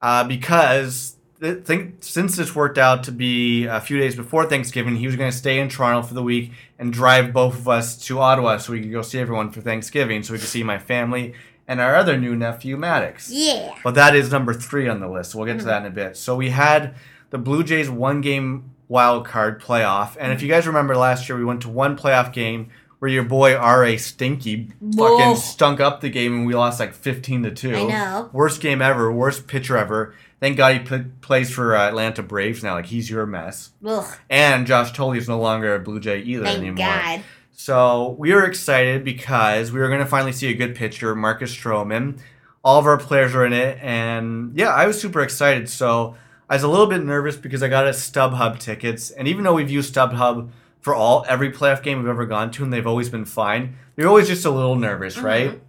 uh, 0.00 0.22
because 0.22 1.16
I 1.16 1.19
think 1.40 1.96
since 2.00 2.36
this 2.36 2.54
worked 2.54 2.78
out 2.78 3.04
to 3.04 3.12
be 3.12 3.64
a 3.64 3.80
few 3.80 3.98
days 3.98 4.14
before 4.14 4.46
Thanksgiving, 4.46 4.96
he 4.96 5.06
was 5.06 5.16
going 5.16 5.30
to 5.30 5.36
stay 5.36 5.58
in 5.58 5.68
Toronto 5.68 6.06
for 6.06 6.14
the 6.14 6.22
week 6.22 6.52
and 6.78 6.92
drive 6.92 7.32
both 7.32 7.54
of 7.54 7.68
us 7.68 7.96
to 8.06 8.18
Ottawa 8.18 8.58
so 8.58 8.72
we 8.72 8.80
could 8.80 8.92
go 8.92 9.02
see 9.02 9.18
everyone 9.18 9.50
for 9.50 9.60
Thanksgiving, 9.60 10.22
so 10.22 10.32
we 10.32 10.38
could 10.38 10.48
see 10.48 10.62
my 10.62 10.78
family 10.78 11.34
and 11.70 11.80
our 11.80 11.94
other 11.94 12.18
new 12.18 12.34
nephew, 12.34 12.76
Maddox. 12.76 13.30
yeah. 13.30 13.76
But 13.84 13.94
that 13.94 14.16
is 14.16 14.32
number 14.32 14.52
three 14.52 14.88
on 14.88 14.98
the 14.98 15.08
list. 15.08 15.36
We'll 15.36 15.46
get 15.46 15.52
to 15.52 15.58
mm-hmm. 15.58 15.68
that 15.68 15.82
in 15.82 15.86
a 15.86 15.90
bit. 15.90 16.16
So 16.16 16.34
we 16.34 16.50
had 16.50 16.96
the 17.30 17.38
Blue 17.38 17.62
Jays 17.62 17.88
one 17.88 18.20
game 18.20 18.74
wild 18.88 19.24
card 19.24 19.62
playoff. 19.62 20.16
And 20.18 20.32
if 20.32 20.42
you 20.42 20.48
guys 20.48 20.66
remember 20.66 20.96
last 20.96 21.28
year, 21.28 21.38
we 21.38 21.44
went 21.44 21.62
to 21.62 21.68
one 21.68 21.96
playoff 21.96 22.32
game 22.32 22.70
where 22.98 23.08
your 23.08 23.22
boy 23.22 23.54
R.A. 23.54 23.98
Stinky 23.98 24.72
Whoa. 24.80 25.16
fucking 25.16 25.36
stunk 25.36 25.78
up 25.78 26.00
the 26.00 26.10
game 26.10 26.38
and 26.38 26.46
we 26.46 26.56
lost 26.56 26.80
like 26.80 26.92
15 26.92 27.44
to 27.44 27.50
2. 27.52 27.76
I 27.76 27.82
know. 27.84 28.30
Worst 28.32 28.60
game 28.60 28.82
ever, 28.82 29.12
worst 29.12 29.46
pitcher 29.46 29.78
ever. 29.78 30.16
Thank 30.40 30.56
God 30.56 30.72
he 30.72 30.78
put, 30.80 31.20
plays 31.20 31.50
for 31.50 31.76
uh, 31.76 31.86
Atlanta 31.88 32.22
Braves 32.22 32.62
now. 32.62 32.74
Like, 32.74 32.86
he's 32.86 33.10
your 33.10 33.26
mess. 33.26 33.70
Ugh, 33.84 34.16
And 34.30 34.66
Josh 34.66 34.90
Thole 34.92 35.12
is 35.12 35.28
no 35.28 35.38
longer 35.38 35.74
a 35.74 35.78
Blue 35.78 36.00
Jay 36.00 36.20
either 36.20 36.44
thank 36.44 36.58
anymore. 36.58 36.86
God. 36.86 37.22
So 37.52 38.16
we 38.18 38.32
were 38.32 38.46
excited 38.46 39.04
because 39.04 39.70
we 39.70 39.80
were 39.80 39.88
going 39.88 40.00
to 40.00 40.06
finally 40.06 40.32
see 40.32 40.48
a 40.48 40.54
good 40.54 40.74
pitcher, 40.74 41.14
Marcus 41.14 41.54
Stroman. 41.54 42.18
All 42.64 42.78
of 42.78 42.86
our 42.86 42.96
players 42.96 43.34
were 43.34 43.44
in 43.44 43.52
it, 43.52 43.78
and 43.82 44.56
yeah, 44.56 44.68
I 44.70 44.86
was 44.86 44.98
super 45.00 45.20
excited. 45.20 45.68
So 45.68 46.14
I 46.48 46.54
was 46.54 46.62
a 46.62 46.68
little 46.68 46.86
bit 46.86 47.02
nervous 47.04 47.36
because 47.36 47.62
I 47.62 47.68
got 47.68 47.86
us 47.86 48.10
StubHub 48.10 48.58
tickets, 48.58 49.10
and 49.10 49.28
even 49.28 49.44
though 49.44 49.54
we've 49.54 49.70
used 49.70 49.94
StubHub 49.94 50.48
for 50.80 50.94
all 50.94 51.24
every 51.28 51.52
playoff 51.52 51.82
game 51.82 51.98
we've 51.98 52.08
ever 52.08 52.24
gone 52.24 52.50
to, 52.52 52.64
and 52.64 52.72
they've 52.72 52.86
always 52.86 53.10
been 53.10 53.26
fine, 53.26 53.76
you're 53.96 54.08
always 54.08 54.28
just 54.28 54.46
a 54.46 54.50
little 54.50 54.76
nervous, 54.76 55.18
right? 55.18 55.60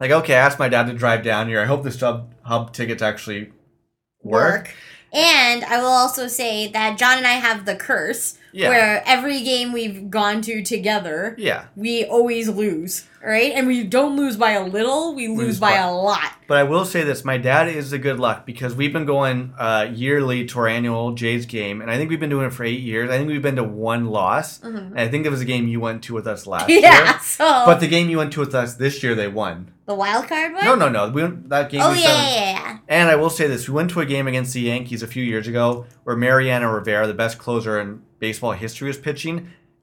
Like, 0.00 0.10
okay, 0.12 0.34
I 0.34 0.38
asked 0.38 0.58
my 0.60 0.68
dad 0.68 0.86
to 0.86 0.92
drive 0.92 1.22
down 1.24 1.48
here. 1.48 1.60
I 1.60 1.66
hope 1.66 1.82
the 1.82 1.90
StubHub 1.90 2.72
tickets 2.72 3.02
actually 3.02 3.52
work. 4.24 4.74
And 5.12 5.64
I 5.64 5.78
will 5.78 5.86
also 5.86 6.26
say 6.26 6.66
that 6.68 6.98
John 6.98 7.18
and 7.18 7.26
I 7.26 7.34
have 7.34 7.66
the 7.66 7.76
curse 7.76 8.36
Yeah. 8.54 8.68
where 8.68 9.02
every 9.04 9.42
game 9.42 9.72
we've 9.72 10.08
gone 10.10 10.40
to 10.42 10.62
together, 10.62 11.34
Yeah, 11.38 11.64
we 11.74 12.04
always 12.04 12.48
lose, 12.48 13.04
right? 13.22 13.50
And 13.52 13.66
we 13.66 13.82
don't 13.84 14.16
lose 14.16 14.36
by 14.36 14.52
a 14.52 14.64
little, 14.64 15.14
we 15.14 15.26
lose, 15.28 15.38
Lose 15.38 15.60
by 15.60 15.72
by- 15.72 15.76
a 15.78 15.92
lot. 15.92 16.30
But 16.46 16.58
I 16.58 16.62
will 16.62 16.84
say 16.84 17.02
this: 17.02 17.24
my 17.24 17.38
dad 17.38 17.68
is 17.68 17.90
the 17.90 17.98
good 17.98 18.20
luck 18.20 18.44
because 18.46 18.74
we've 18.74 18.92
been 18.92 19.06
going 19.06 19.54
uh, 19.58 19.88
yearly 19.92 20.44
to 20.46 20.58
our 20.60 20.68
annual 20.68 21.12
Jays 21.14 21.46
game, 21.46 21.80
and 21.80 21.90
I 21.90 21.96
think 21.96 22.10
we've 22.10 22.20
been 22.20 22.30
doing 22.30 22.46
it 22.46 22.52
for 22.52 22.64
eight 22.64 22.80
years. 22.82 23.08
I 23.10 23.16
think 23.16 23.28
we've 23.28 23.40
been 23.42 23.56
to 23.56 23.64
one 23.64 24.06
loss, 24.06 24.62
and 24.62 24.98
I 25.00 25.08
think 25.08 25.24
there 25.24 25.32
was 25.32 25.40
a 25.40 25.46
game 25.46 25.66
you 25.68 25.80
went 25.80 26.02
to 26.04 26.14
with 26.14 26.26
us 26.26 26.46
last 26.46 26.68
Mm-hmm. 26.68 26.82
yeah, 26.84 27.04
year. 27.12 27.20
so 27.22 27.44
But 27.66 27.80
the 27.80 27.88
game 27.88 28.08
you 28.10 28.18
went 28.18 28.32
to 28.34 28.40
with 28.40 28.54
us 28.54 28.74
this 28.74 29.02
year, 29.02 29.14
they 29.14 29.26
won. 29.28 29.72
the 29.86 29.94
wild 29.94 30.28
card 30.28 30.52
one? 30.52 30.64
No, 30.64 30.74
no, 30.74 30.88
no. 30.90 31.08
We 31.10 31.22
went, 31.22 31.48
that 31.48 31.70
game. 31.70 31.80
Oh, 31.82 31.92
yeah, 31.92 32.08
yeah, 32.30 32.34
yeah. 32.52 32.78
And 32.88 33.08
I 33.08 33.16
will 33.16 33.30
say 33.30 33.46
this: 33.48 33.66
we 33.68 33.74
went 33.74 33.90
to 33.92 34.00
a 34.00 34.06
game 34.06 34.28
against 34.28 34.52
the 34.52 34.60
Yankees 34.60 35.02
a 35.02 35.06
few 35.06 35.24
years 35.24 35.48
ago, 35.48 35.86
where 36.04 36.14
Mariano 36.14 36.70
Rivera, 36.70 37.06
the 37.06 37.14
best 37.14 37.38
closer 37.38 37.80
in 37.80 38.02
baseball 38.26 38.52
history, 38.52 38.88
was 38.88 38.96
pitching, 38.98 39.36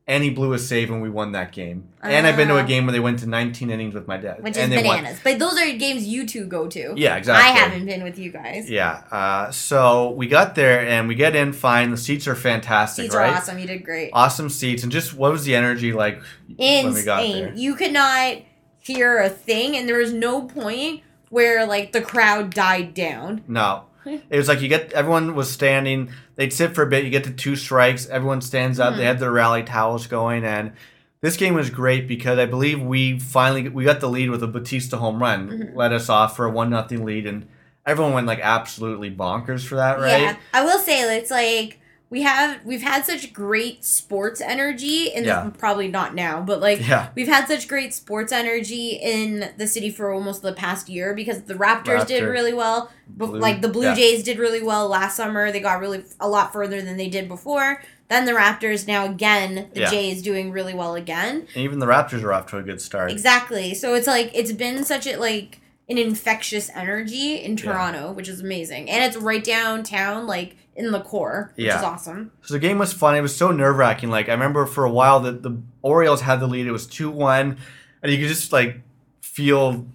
and 0.07 0.23
he 0.23 0.29
blew 0.31 0.51
a 0.53 0.59
save, 0.59 0.89
and 0.91 0.99
we 1.01 1.09
won 1.09 1.31
that 1.33 1.51
game. 1.51 1.79
and 2.01 2.25
I've 2.25 2.35
been 2.35 2.47
to 2.47 2.57
a 2.57 2.63
Ah. 2.63 2.71
game 2.73 2.85
where 2.87 2.91
they 2.91 2.99
went 2.99 3.19
to 3.19 3.27
19 3.29 3.69
innings 3.69 3.93
with 3.93 4.07
my 4.07 4.17
dad, 4.17 4.37
Which 4.41 4.57
and 4.57 4.73
is 4.73 4.81
they 4.81 4.87
won. 4.87 4.97
bananas. 4.97 5.19
But 5.23 5.37
those 5.37 5.55
are 5.61 5.71
games 5.77 6.03
you 6.13 6.25
two 6.25 6.45
go 6.45 6.67
to. 6.67 6.93
Yeah, 6.97 7.15
exactly. 7.17 7.47
I 7.49 7.51
haven't 7.61 7.85
been 7.85 8.03
with 8.03 8.17
you 8.17 8.31
guys. 8.31 8.67
Yeah. 8.69 9.01
Uh, 9.11 9.51
so 9.51 10.09
we 10.19 10.25
got 10.27 10.55
there 10.55 10.79
and 10.93 11.07
we 11.07 11.13
get 11.15 11.35
in 11.35 11.53
fine. 11.53 11.91
The 11.91 11.97
seats 11.97 12.27
are 12.27 12.35
fantastic, 12.35 13.03
Seats 13.05 13.15
right? 13.15 13.31
are 13.31 13.37
awesome. 13.37 13.59
You 13.59 13.67
did 13.67 13.83
great. 13.85 14.09
Awesome 14.13 14.49
seats. 14.49 14.81
And 14.83 14.91
just 14.91 15.13
what 15.13 15.31
was 15.31 15.43
the 15.45 15.53
energy 15.55 15.93
like 15.93 16.19
when 16.57 16.93
we 16.95 17.03
got 17.03 17.23
Insane. 17.23 17.43
there? 17.45 17.53
You 17.55 17.75
could 17.75 17.93
not 17.93 18.37
hear 18.79 19.19
a 19.19 19.29
thing, 19.29 19.77
and 19.77 19.87
there 19.87 19.97
was 19.99 20.11
no 20.11 20.41
point 20.41 21.01
where 21.29 21.65
like 21.67 21.91
the 21.91 22.01
crowd 22.01 22.53
died 22.55 22.93
down. 22.95 23.43
No. 23.47 23.83
It 24.05 24.37
was 24.37 24.47
like 24.47 24.61
you 24.61 24.67
get 24.67 24.93
everyone 24.93 25.35
was 25.35 25.51
standing. 25.51 26.11
They'd 26.35 26.53
sit 26.53 26.73
for 26.75 26.83
a 26.83 26.87
bit. 26.87 27.03
You 27.03 27.09
get 27.09 27.25
to 27.25 27.31
two 27.31 27.55
strikes. 27.55 28.07
Everyone 28.07 28.41
stands 28.41 28.79
up. 28.79 28.89
Mm-hmm. 28.91 28.97
They 28.99 29.05
had 29.05 29.19
their 29.19 29.31
rally 29.31 29.63
towels 29.63 30.07
going, 30.07 30.43
and 30.43 30.73
this 31.21 31.37
game 31.37 31.53
was 31.53 31.69
great 31.69 32.07
because 32.07 32.39
I 32.39 32.45
believe 32.45 32.81
we 32.81 33.19
finally 33.19 33.69
we 33.69 33.83
got 33.83 33.99
the 33.99 34.09
lead 34.09 34.29
with 34.29 34.41
a 34.43 34.47
Bautista 34.47 34.97
home 34.97 35.21
run, 35.21 35.49
Mm-hmm. 35.49 35.77
led 35.77 35.93
us 35.93 36.09
off 36.09 36.35
for 36.35 36.45
a 36.45 36.49
one 36.51 36.69
nothing 36.69 37.03
lead, 37.05 37.27
and 37.27 37.47
everyone 37.85 38.13
went 38.13 38.27
like 38.27 38.39
absolutely 38.41 39.11
bonkers 39.11 39.65
for 39.65 39.75
that, 39.75 39.99
right? 39.99 40.21
Yeah, 40.21 40.37
I 40.53 40.63
will 40.63 40.79
say 40.79 41.01
it's 41.17 41.31
like 41.31 41.79
we 42.11 42.21
have 42.23 42.63
we've 42.65 42.81
had 42.83 43.05
such 43.05 43.31
great 43.33 43.83
sports 43.83 44.41
energy 44.41 45.07
in 45.07 45.23
Yeah. 45.23 45.49
probably 45.57 45.87
not 45.87 46.13
now, 46.13 46.41
but 46.41 46.59
like 46.59 46.87
Yeah. 46.87 47.07
we've 47.15 47.27
had 47.29 47.47
such 47.47 47.67
great 47.67 47.93
sports 47.93 48.31
energy 48.33 48.99
in 49.01 49.49
the 49.57 49.65
city 49.65 49.89
for 49.89 50.11
almost 50.13 50.41
the 50.43 50.53
past 50.53 50.89
year 50.89 51.13
because 51.15 51.43
the 51.43 51.53
Raptors 51.55 52.05
did 52.05 52.21
really 52.23 52.53
well. 52.53 52.91
Bef- 53.17 53.27
Blue- 53.29 53.39
like 53.39 53.61
the 53.61 53.69
Blue 53.69 53.85
yeah. 53.87 53.95
Jays 53.95 54.23
did 54.23 54.37
really 54.37 54.61
well 54.61 54.87
last 54.89 55.15
summer. 55.15 55.51
They 55.51 55.61
got 55.61 55.79
really 55.79 56.03
a 56.19 56.27
lot 56.27 56.51
further 56.53 56.81
than 56.81 56.97
they 56.97 57.07
did 57.09 57.27
before. 57.29 57.81
Then 58.09 58.25
the 58.25 58.33
Raptors. 58.33 58.85
Now 58.85 59.05
again, 59.05 59.69
the. 59.73 59.85
Jays 59.85 60.21
doing 60.21 60.51
really 60.51 60.73
well 60.73 60.95
again. 60.95 61.47
And 61.55 61.63
even 61.63 61.79
the 61.79 61.85
Raptors 61.85 62.23
are 62.23 62.33
off 62.33 62.47
to 62.47 62.57
a 62.57 62.61
good 62.61 62.81
start. 62.81 63.09
Exactly. 63.09 63.73
So 63.73 63.93
it's 63.93 64.05
like 64.07 64.31
it's 64.33 64.51
been 64.51 64.83
such 64.83 65.07
a 65.07 65.15
like 65.17 65.61
an 65.89 65.97
infectious 65.97 66.69
energy 66.75 67.35
in 67.35 67.55
Toronto, 67.55 68.11
which 68.11 68.27
is 68.29 68.41
amazing, 68.41 68.89
and 68.89 69.03
it's 69.03 69.15
right 69.17 69.43
downtown, 69.43 70.25
like 70.27 70.55
in 70.85 70.91
the 70.91 70.99
core, 71.01 71.53
which 71.55 71.67
is 71.67 71.83
awesome. 71.83 72.31
So 72.41 72.53
the 72.53 72.59
game 72.59 72.77
was 72.79 72.91
fun. 72.93 73.15
It 73.15 73.21
was 73.21 73.35
so 73.35 73.51
nerve 73.51 73.77
wracking. 73.77 74.09
Like 74.09 74.29
I 74.29 74.33
remember 74.33 74.65
for 74.65 74.83
a 74.85 74.91
while 74.91 75.19
that 75.21 75.43
the 75.43 75.57
Orioles 75.81 76.21
had 76.21 76.39
the 76.39 76.47
lead. 76.47 76.67
It 76.67 76.71
was 76.71 76.85
two 76.87 77.09
one, 77.09 77.57
and 78.03 78.11
you 78.11 78.17
could 78.19 78.27
just 78.27 78.51
like 78.51 78.81
feel 79.21 79.85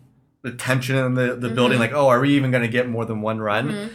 the 0.43 0.53
tension 0.53 0.97
in 0.97 1.15
the, 1.15 1.35
the 1.35 1.49
building. 1.49 1.79
Like, 1.81 1.93
oh, 1.93 2.09
are 2.09 2.21
we 2.21 2.31
even 2.37 2.51
going 2.51 2.63
to 2.63 2.69
get 2.69 2.89
more 2.89 3.05
than 3.05 3.21
one 3.21 3.41
run? 3.41 3.69
Mhm. 3.69 3.91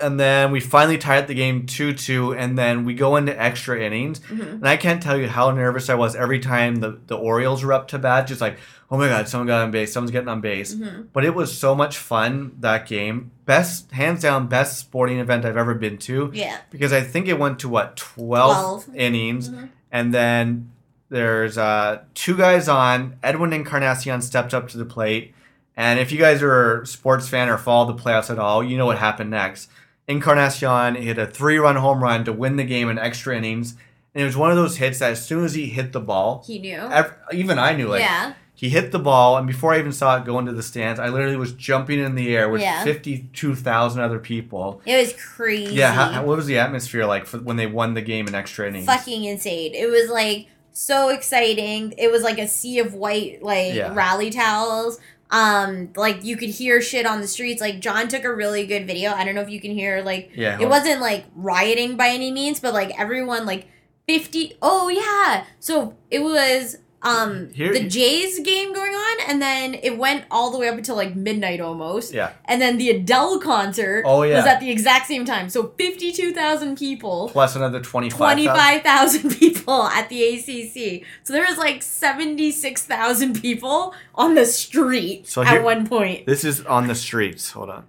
And 0.00 0.18
then 0.18 0.50
we 0.52 0.60
finally 0.60 0.98
tied 0.98 1.26
the 1.26 1.34
game 1.34 1.66
two 1.66 1.92
two, 1.92 2.34
and 2.34 2.56
then 2.58 2.84
we 2.84 2.94
go 2.94 3.16
into 3.16 3.40
extra 3.40 3.80
innings. 3.80 4.20
Mhm. 4.20 4.52
And 4.54 4.68
I 4.68 4.76
can't 4.76 5.02
tell 5.02 5.16
you 5.16 5.28
how 5.28 5.50
nervous 5.50 5.88
I 5.90 5.94
was 5.94 6.14
every 6.16 6.38
time 6.40 6.76
the, 6.76 6.98
the 7.06 7.16
Orioles 7.16 7.64
were 7.64 7.72
up 7.72 7.88
to 7.88 7.98
bat. 7.98 8.26
Just 8.26 8.40
like, 8.40 8.58
oh 8.90 8.96
my 8.98 9.08
god, 9.08 9.28
someone 9.28 9.46
got 9.46 9.62
on 9.62 9.70
base, 9.70 9.92
someone's 9.92 10.10
getting 10.12 10.28
on 10.28 10.40
base. 10.40 10.74
Mhm. 10.74 11.06
But 11.12 11.24
it 11.24 11.34
was 11.34 11.56
so 11.56 11.74
much 11.74 11.96
fun 11.98 12.52
that 12.60 12.86
game. 12.86 13.30
Best, 13.44 13.90
hands 13.92 14.22
down, 14.22 14.46
best 14.46 14.78
sporting 14.78 15.18
event 15.18 15.44
I've 15.44 15.56
ever 15.56 15.74
been 15.74 15.98
to 15.98 16.30
Yeah. 16.34 16.56
because 16.70 16.92
I 16.92 17.00
think 17.00 17.28
it 17.28 17.38
went 17.38 17.58
to 17.60 17.68
what 17.68 17.96
12, 17.96 18.84
12. 18.84 18.96
innings, 18.96 19.50
Mhm. 19.50 19.68
and 19.92 20.14
then 20.14 20.70
there's 21.10 21.56
uh, 21.56 21.98
two 22.14 22.36
guys 22.36 22.68
on. 22.68 23.14
Edwin 23.22 23.52
Encarnacion 23.52 24.20
stepped 24.20 24.52
up 24.54 24.68
to 24.68 24.76
the 24.78 24.84
plate, 24.84 25.34
and 25.76 25.98
if 25.98 26.12
you 26.12 26.18
guys 26.18 26.42
are 26.42 26.82
a 26.82 26.86
sports 26.86 27.28
fan 27.28 27.48
or 27.48 27.56
follow 27.56 27.90
the 27.90 28.02
playoffs 28.02 28.30
at 28.30 28.38
all, 28.38 28.62
you 28.62 28.76
know 28.76 28.84
what 28.86 28.98
happened 28.98 29.30
next. 29.30 29.70
Encarnacion 30.08 30.94
hit 30.96 31.18
a 31.18 31.26
three-run 31.26 31.76
home 31.76 32.02
run 32.02 32.24
to 32.24 32.32
win 32.32 32.56
the 32.56 32.64
game 32.64 32.88
in 32.88 32.98
extra 32.98 33.36
innings, 33.36 33.74
and 34.14 34.22
it 34.22 34.26
was 34.26 34.36
one 34.36 34.50
of 34.50 34.56
those 34.56 34.78
hits 34.78 34.98
that 35.00 35.12
as 35.12 35.24
soon 35.24 35.44
as 35.44 35.54
he 35.54 35.66
hit 35.66 35.92
the 35.92 36.00
ball, 36.00 36.42
He 36.46 36.58
knew. 36.58 36.78
ev- 36.78 37.14
even 37.32 37.58
I 37.58 37.74
knew 37.74 37.88
like 37.88 38.00
yeah. 38.00 38.32
he 38.54 38.70
hit 38.70 38.90
the 38.90 38.98
ball, 38.98 39.36
and 39.36 39.46
before 39.46 39.74
I 39.74 39.78
even 39.78 39.92
saw 39.92 40.16
it 40.16 40.24
go 40.24 40.38
into 40.38 40.52
the 40.52 40.62
stands, 40.62 40.98
I 40.98 41.08
literally 41.10 41.36
was 41.36 41.52
jumping 41.52 41.98
in 42.00 42.14
the 42.14 42.34
air 42.34 42.48
with 42.48 42.62
Yeah. 42.62 42.82
fifty-two 42.84 43.54
thousand 43.54 44.00
other 44.02 44.18
people. 44.18 44.80
It 44.86 44.96
was 44.98 45.12
crazy. 45.12 45.74
Yeah, 45.74 45.92
how- 45.92 46.24
what 46.24 46.36
was 46.38 46.46
the 46.46 46.58
atmosphere 46.58 47.04
like 47.04 47.26
for 47.26 47.38
when 47.38 47.56
they 47.56 47.66
won 47.66 47.92
the 47.94 48.02
game 48.02 48.26
in 48.26 48.34
extra 48.34 48.66
innings? 48.66 48.86
fucking 48.86 49.24
insane. 49.24 49.74
It 49.74 49.90
was 49.90 50.08
like 50.10 50.46
so 50.72 51.10
exciting. 51.10 51.92
It 51.98 52.10
was 52.10 52.22
like 52.22 52.38
a 52.38 52.48
sea 52.48 52.78
of 52.78 52.94
white 52.94 53.42
like 53.42 53.74
Yeah. 53.74 53.92
rally 53.94 54.30
towels. 54.30 54.98
Um, 55.30 55.90
like 55.94 56.24
you 56.24 56.36
could 56.36 56.48
hear 56.50 56.80
shit 56.80 57.04
on 57.06 57.20
the 57.20 57.28
streets. 57.28 57.60
Like 57.60 57.80
John 57.80 58.08
took 58.08 58.24
a 58.24 58.34
really 58.34 58.66
good 58.66 58.86
video. 58.86 59.12
I 59.12 59.24
don't 59.24 59.34
know 59.34 59.42
if 59.42 59.50
you 59.50 59.60
can 59.60 59.72
hear 59.72 60.02
like 60.02 60.30
Yeah, 60.34 60.58
it 60.60 60.68
wasn't 60.68 61.00
like 61.00 61.24
rioting 61.34 61.96
by 61.96 62.08
any 62.08 62.30
means, 62.30 62.60
but 62.60 62.72
like 62.72 62.98
everyone 62.98 63.44
like 63.44 63.66
50 64.06 64.56
oh 64.62 64.88
yeah. 64.88 65.44
So 65.60 65.94
it 66.10 66.20
was 66.20 66.78
um 67.02 67.52
Here- 67.52 67.72
the 67.72 67.86
Jays 67.88 68.40
game 68.40 68.72
going 68.72 68.92
on, 68.92 69.07
and 69.28 69.40
then 69.42 69.74
it 69.74 69.98
went 69.98 70.24
all 70.30 70.50
the 70.50 70.58
way 70.58 70.68
up 70.68 70.76
until 70.76 70.96
like 70.96 71.14
midnight 71.14 71.60
almost. 71.60 72.12
Yeah. 72.12 72.32
And 72.46 72.60
then 72.60 72.78
the 72.78 72.90
Adele 72.90 73.38
concert 73.40 74.02
Oh, 74.06 74.22
yeah. 74.22 74.36
was 74.38 74.46
at 74.46 74.58
the 74.60 74.70
exact 74.70 75.06
same 75.06 75.24
time. 75.24 75.48
So 75.50 75.74
fifty 75.78 76.10
two 76.12 76.32
thousand 76.32 76.76
people. 76.78 77.28
Plus 77.32 77.54
another 77.54 77.80
25. 77.80 78.18
25,000 78.18 79.30
people 79.38 79.84
at 79.84 80.08
the 80.08 80.24
ACC. 80.24 81.06
So 81.22 81.32
there 81.32 81.44
was 81.48 81.58
like 81.58 81.82
76,000 81.82 83.40
people 83.40 83.94
on 84.14 84.34
the 84.34 84.46
street 84.46 85.28
So 85.28 85.42
at 85.42 85.48
here- 85.48 85.62
one 85.62 85.86
point. 85.86 86.26
This 86.26 86.44
is 86.44 86.64
on 86.66 86.86
the 86.88 86.94
streets. 86.94 87.50
Hold 87.52 87.70
on. 87.70 87.84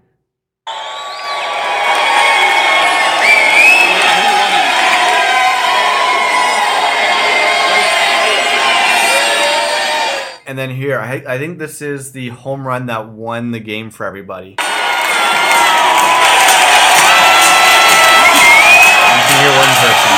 And 10.49 10.57
then 10.57 10.71
here, 10.71 10.97
I, 10.97 11.23
I 11.27 11.37
think 11.37 11.59
this 11.59 11.79
is 11.79 12.11
the 12.11 12.29
home 12.29 12.65
run 12.65 12.87
that 12.87 13.09
won 13.09 13.51
the 13.51 13.59
game 13.59 13.91
for 13.91 14.03
everybody. 14.03 14.49
You 14.49 14.55
can 14.55 14.65
hear 19.37 19.53
one 19.53 19.69
person. 19.77 20.09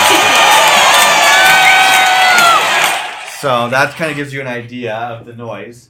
So 3.41 3.67
that 3.71 3.93
kind 3.97 4.09
of 4.09 4.15
gives 4.15 4.31
you 4.31 4.39
an 4.39 4.47
idea 4.47 4.95
of 4.95 5.25
the 5.25 5.33
noise. 5.33 5.89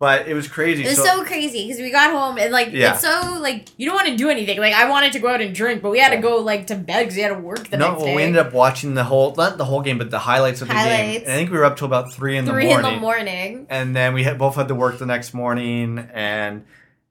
But 0.00 0.28
it 0.28 0.34
was 0.34 0.46
crazy. 0.46 0.84
It 0.84 0.90
was 0.90 1.02
so, 1.02 1.24
crazy 1.24 1.66
because 1.66 1.80
we 1.82 1.90
got 1.90 2.12
home 2.12 2.38
and 2.38 2.52
like 2.52 2.68
Yeah. 2.70 2.92
it's 2.92 3.00
so 3.02 3.38
like 3.40 3.66
you 3.76 3.84
don't 3.86 3.96
want 3.96 4.06
to 4.06 4.16
do 4.16 4.28
anything. 4.30 4.60
Like 4.60 4.72
I 4.72 4.88
wanted 4.88 5.12
to 5.14 5.18
go 5.18 5.26
out 5.28 5.40
and 5.40 5.52
drink, 5.52 5.82
but 5.82 5.90
we 5.90 5.98
had 5.98 6.10
to 6.10 6.18
go 6.18 6.36
like 6.36 6.68
to 6.68 6.76
bed 6.76 7.00
because 7.02 7.16
we 7.16 7.22
had 7.22 7.34
to 7.34 7.40
work 7.40 7.68
the 7.68 7.76
no, 7.78 7.90
next 7.90 8.04
day. 8.04 8.14
we 8.14 8.22
ended 8.22 8.38
up 8.46 8.52
watching 8.52 8.94
the 8.94 9.02
whole 9.02 9.34
not 9.34 9.58
the 9.58 9.64
whole 9.64 9.82
game, 9.82 9.98
but 9.98 10.10
the 10.12 10.20
highlights 10.20 10.62
of 10.62 10.68
the 10.68 10.74
game. 10.74 11.22
And 11.22 11.32
I 11.32 11.36
think 11.36 11.50
we 11.50 11.58
were 11.58 11.64
up 11.64 11.76
till 11.76 11.86
about 11.86 12.12
three 12.12 12.36
in 12.36 12.46
three 12.46 12.66
the 12.66 12.68
morning. 12.70 12.84
Three 12.84 12.92
in 12.92 12.94
the 12.94 13.00
morning. 13.00 13.66
And 13.70 13.96
then 13.96 14.14
we 14.14 14.22
had 14.22 14.38
both 14.38 14.54
had 14.54 14.68
to 14.68 14.74
work 14.76 14.98
the 14.98 15.06
next 15.06 15.34
morning, 15.34 15.98
and 16.14 16.64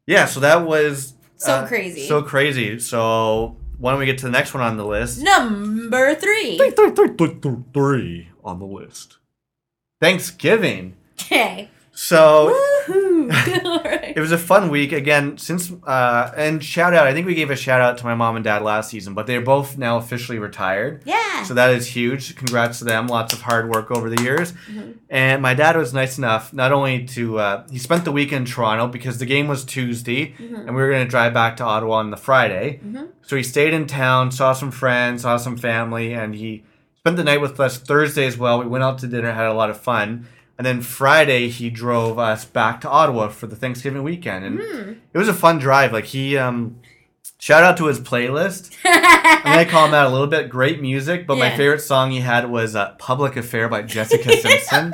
yeah, 0.06 0.26
so 0.26 0.39
that 0.39 0.65
was 0.65 1.13
So 1.36 1.52
uh, 1.56 1.67
crazy. 1.67 2.08
so 2.08 2.21
crazy. 2.21 2.80
So 2.80 3.58
why 3.80 3.91
don't 3.91 4.00
we 4.00 4.06
get 4.06 4.19
to 4.19 4.26
the 4.26 4.32
next 4.32 4.54
one 4.54 4.63
on 4.63 4.78
the 4.78 4.86
list? 4.86 5.21
Number 5.21 6.15
three. 6.15 6.58
Three 6.58 8.30
on 8.45 8.60
the 8.60 8.65
list. 8.65 9.17
Thanksgiving. 10.02 10.95
Okay. 11.19 11.69
So. 11.97 12.55
It 13.29 14.21
was 14.21 14.31
a 14.31 14.38
fun 14.38 14.69
week 14.69 14.93
again. 14.93 15.38
Since 15.38 15.71
uh, 15.86 16.31
and 16.36 16.63
shout 16.63 16.93
out, 16.93 17.05
I 17.05 17.13
think 17.13 17.27
we 17.27 17.36
gave 17.36 17.51
a 17.51 17.55
shout 17.55 17.81
out 17.81 17.97
to 17.99 18.05
my 18.05 18.15
mom 18.15 18.36
and 18.36 18.43
dad 18.43 18.63
last 18.63 18.89
season, 18.89 19.13
but 19.13 19.27
they're 19.27 19.41
both 19.41 19.77
now 19.77 19.97
officially 19.97 20.39
retired. 20.39 21.03
Yeah. 21.05 21.43
So 21.43 21.53
that 21.53 21.71
is 21.71 21.86
huge. 21.88 22.36
Congrats 22.36 22.79
to 22.79 22.86
them. 22.86 23.07
Lots 23.07 23.33
of 23.33 23.41
hard 23.41 23.69
work 23.69 23.91
over 23.91 24.10
the 24.10 24.23
years. 24.23 24.53
And 25.10 25.41
my 25.41 25.53
dad 25.53 25.75
was 25.75 25.93
nice 25.93 26.17
enough 26.17 26.51
not 26.51 26.71
only 26.71 27.05
to 27.07 27.38
uh, 27.38 27.67
he 27.69 27.77
spent 27.77 28.05
the 28.05 28.12
week 28.12 28.31
in 28.31 28.45
Toronto 28.45 28.88
because 28.88 29.19
the 29.19 29.25
game 29.27 29.47
was 29.47 29.63
Tuesday 29.63 30.33
and 30.39 30.67
we 30.75 30.81
were 30.81 30.89
going 30.89 31.05
to 31.05 31.10
drive 31.10 31.33
back 31.33 31.57
to 31.57 31.63
Ottawa 31.63 31.97
on 31.97 32.10
the 32.10 32.17
Friday. 32.17 32.79
So 33.21 33.36
he 33.36 33.43
stayed 33.43 33.73
in 33.73 33.86
town, 33.86 34.31
saw 34.31 34.53
some 34.53 34.71
friends, 34.71 35.23
saw 35.23 35.38
some 35.38 35.57
family, 35.57 36.13
and 36.13 36.33
he 36.33 36.63
spent 36.97 37.17
the 37.17 37.23
night 37.23 37.41
with 37.41 37.60
us 37.60 37.77
Thursday 37.77 38.25
as 38.25 38.38
well. 38.38 38.60
We 38.60 38.67
went 38.67 38.83
out 38.83 38.97
to 38.99 39.07
dinner, 39.07 39.31
had 39.31 39.45
a 39.45 39.53
lot 39.53 39.69
of 39.69 39.79
fun. 39.79 40.27
And 40.58 40.65
then 40.65 40.82
Friday 40.82 41.50
he 41.50 41.70
drove 41.70 42.17
us 42.17 42.43
back 42.46 42.82
to 42.82 42.89
Ottawa 42.89 43.28
for 43.30 43.46
the 43.48 43.56
Thanksgiving 43.56 44.02
weekend, 44.04 44.43
and 44.43 44.60
it 45.13 45.17
was 45.17 45.28
a 45.28 45.34
fun 45.34 45.60
drive. 45.60 45.93
Like 45.93 46.06
he, 46.06 46.36
um, 46.36 46.80
shout 47.38 47.63
out 47.63 47.78
to 47.78 47.86
his 47.86 48.00
playlist. 48.00 48.76
I'm 48.84 49.43
gonna 49.43 49.65
call 49.65 49.88
him 49.88 49.93
out 49.93 50.08
a 50.08 50.10
little 50.10 50.26
bit. 50.28 50.50
Great 50.50 50.82
music, 50.82 51.28
but 51.28 51.38
my 51.38 51.56
favorite 51.56 51.82
song 51.82 52.10
he 52.10 52.22
had 52.22 52.50
was 52.50 52.76
uh, 52.76 52.96
"Public 52.98 53.36
Affair" 53.38 53.70
by 53.70 53.84
Jessica 53.84 54.36
Simpson. 54.41 54.93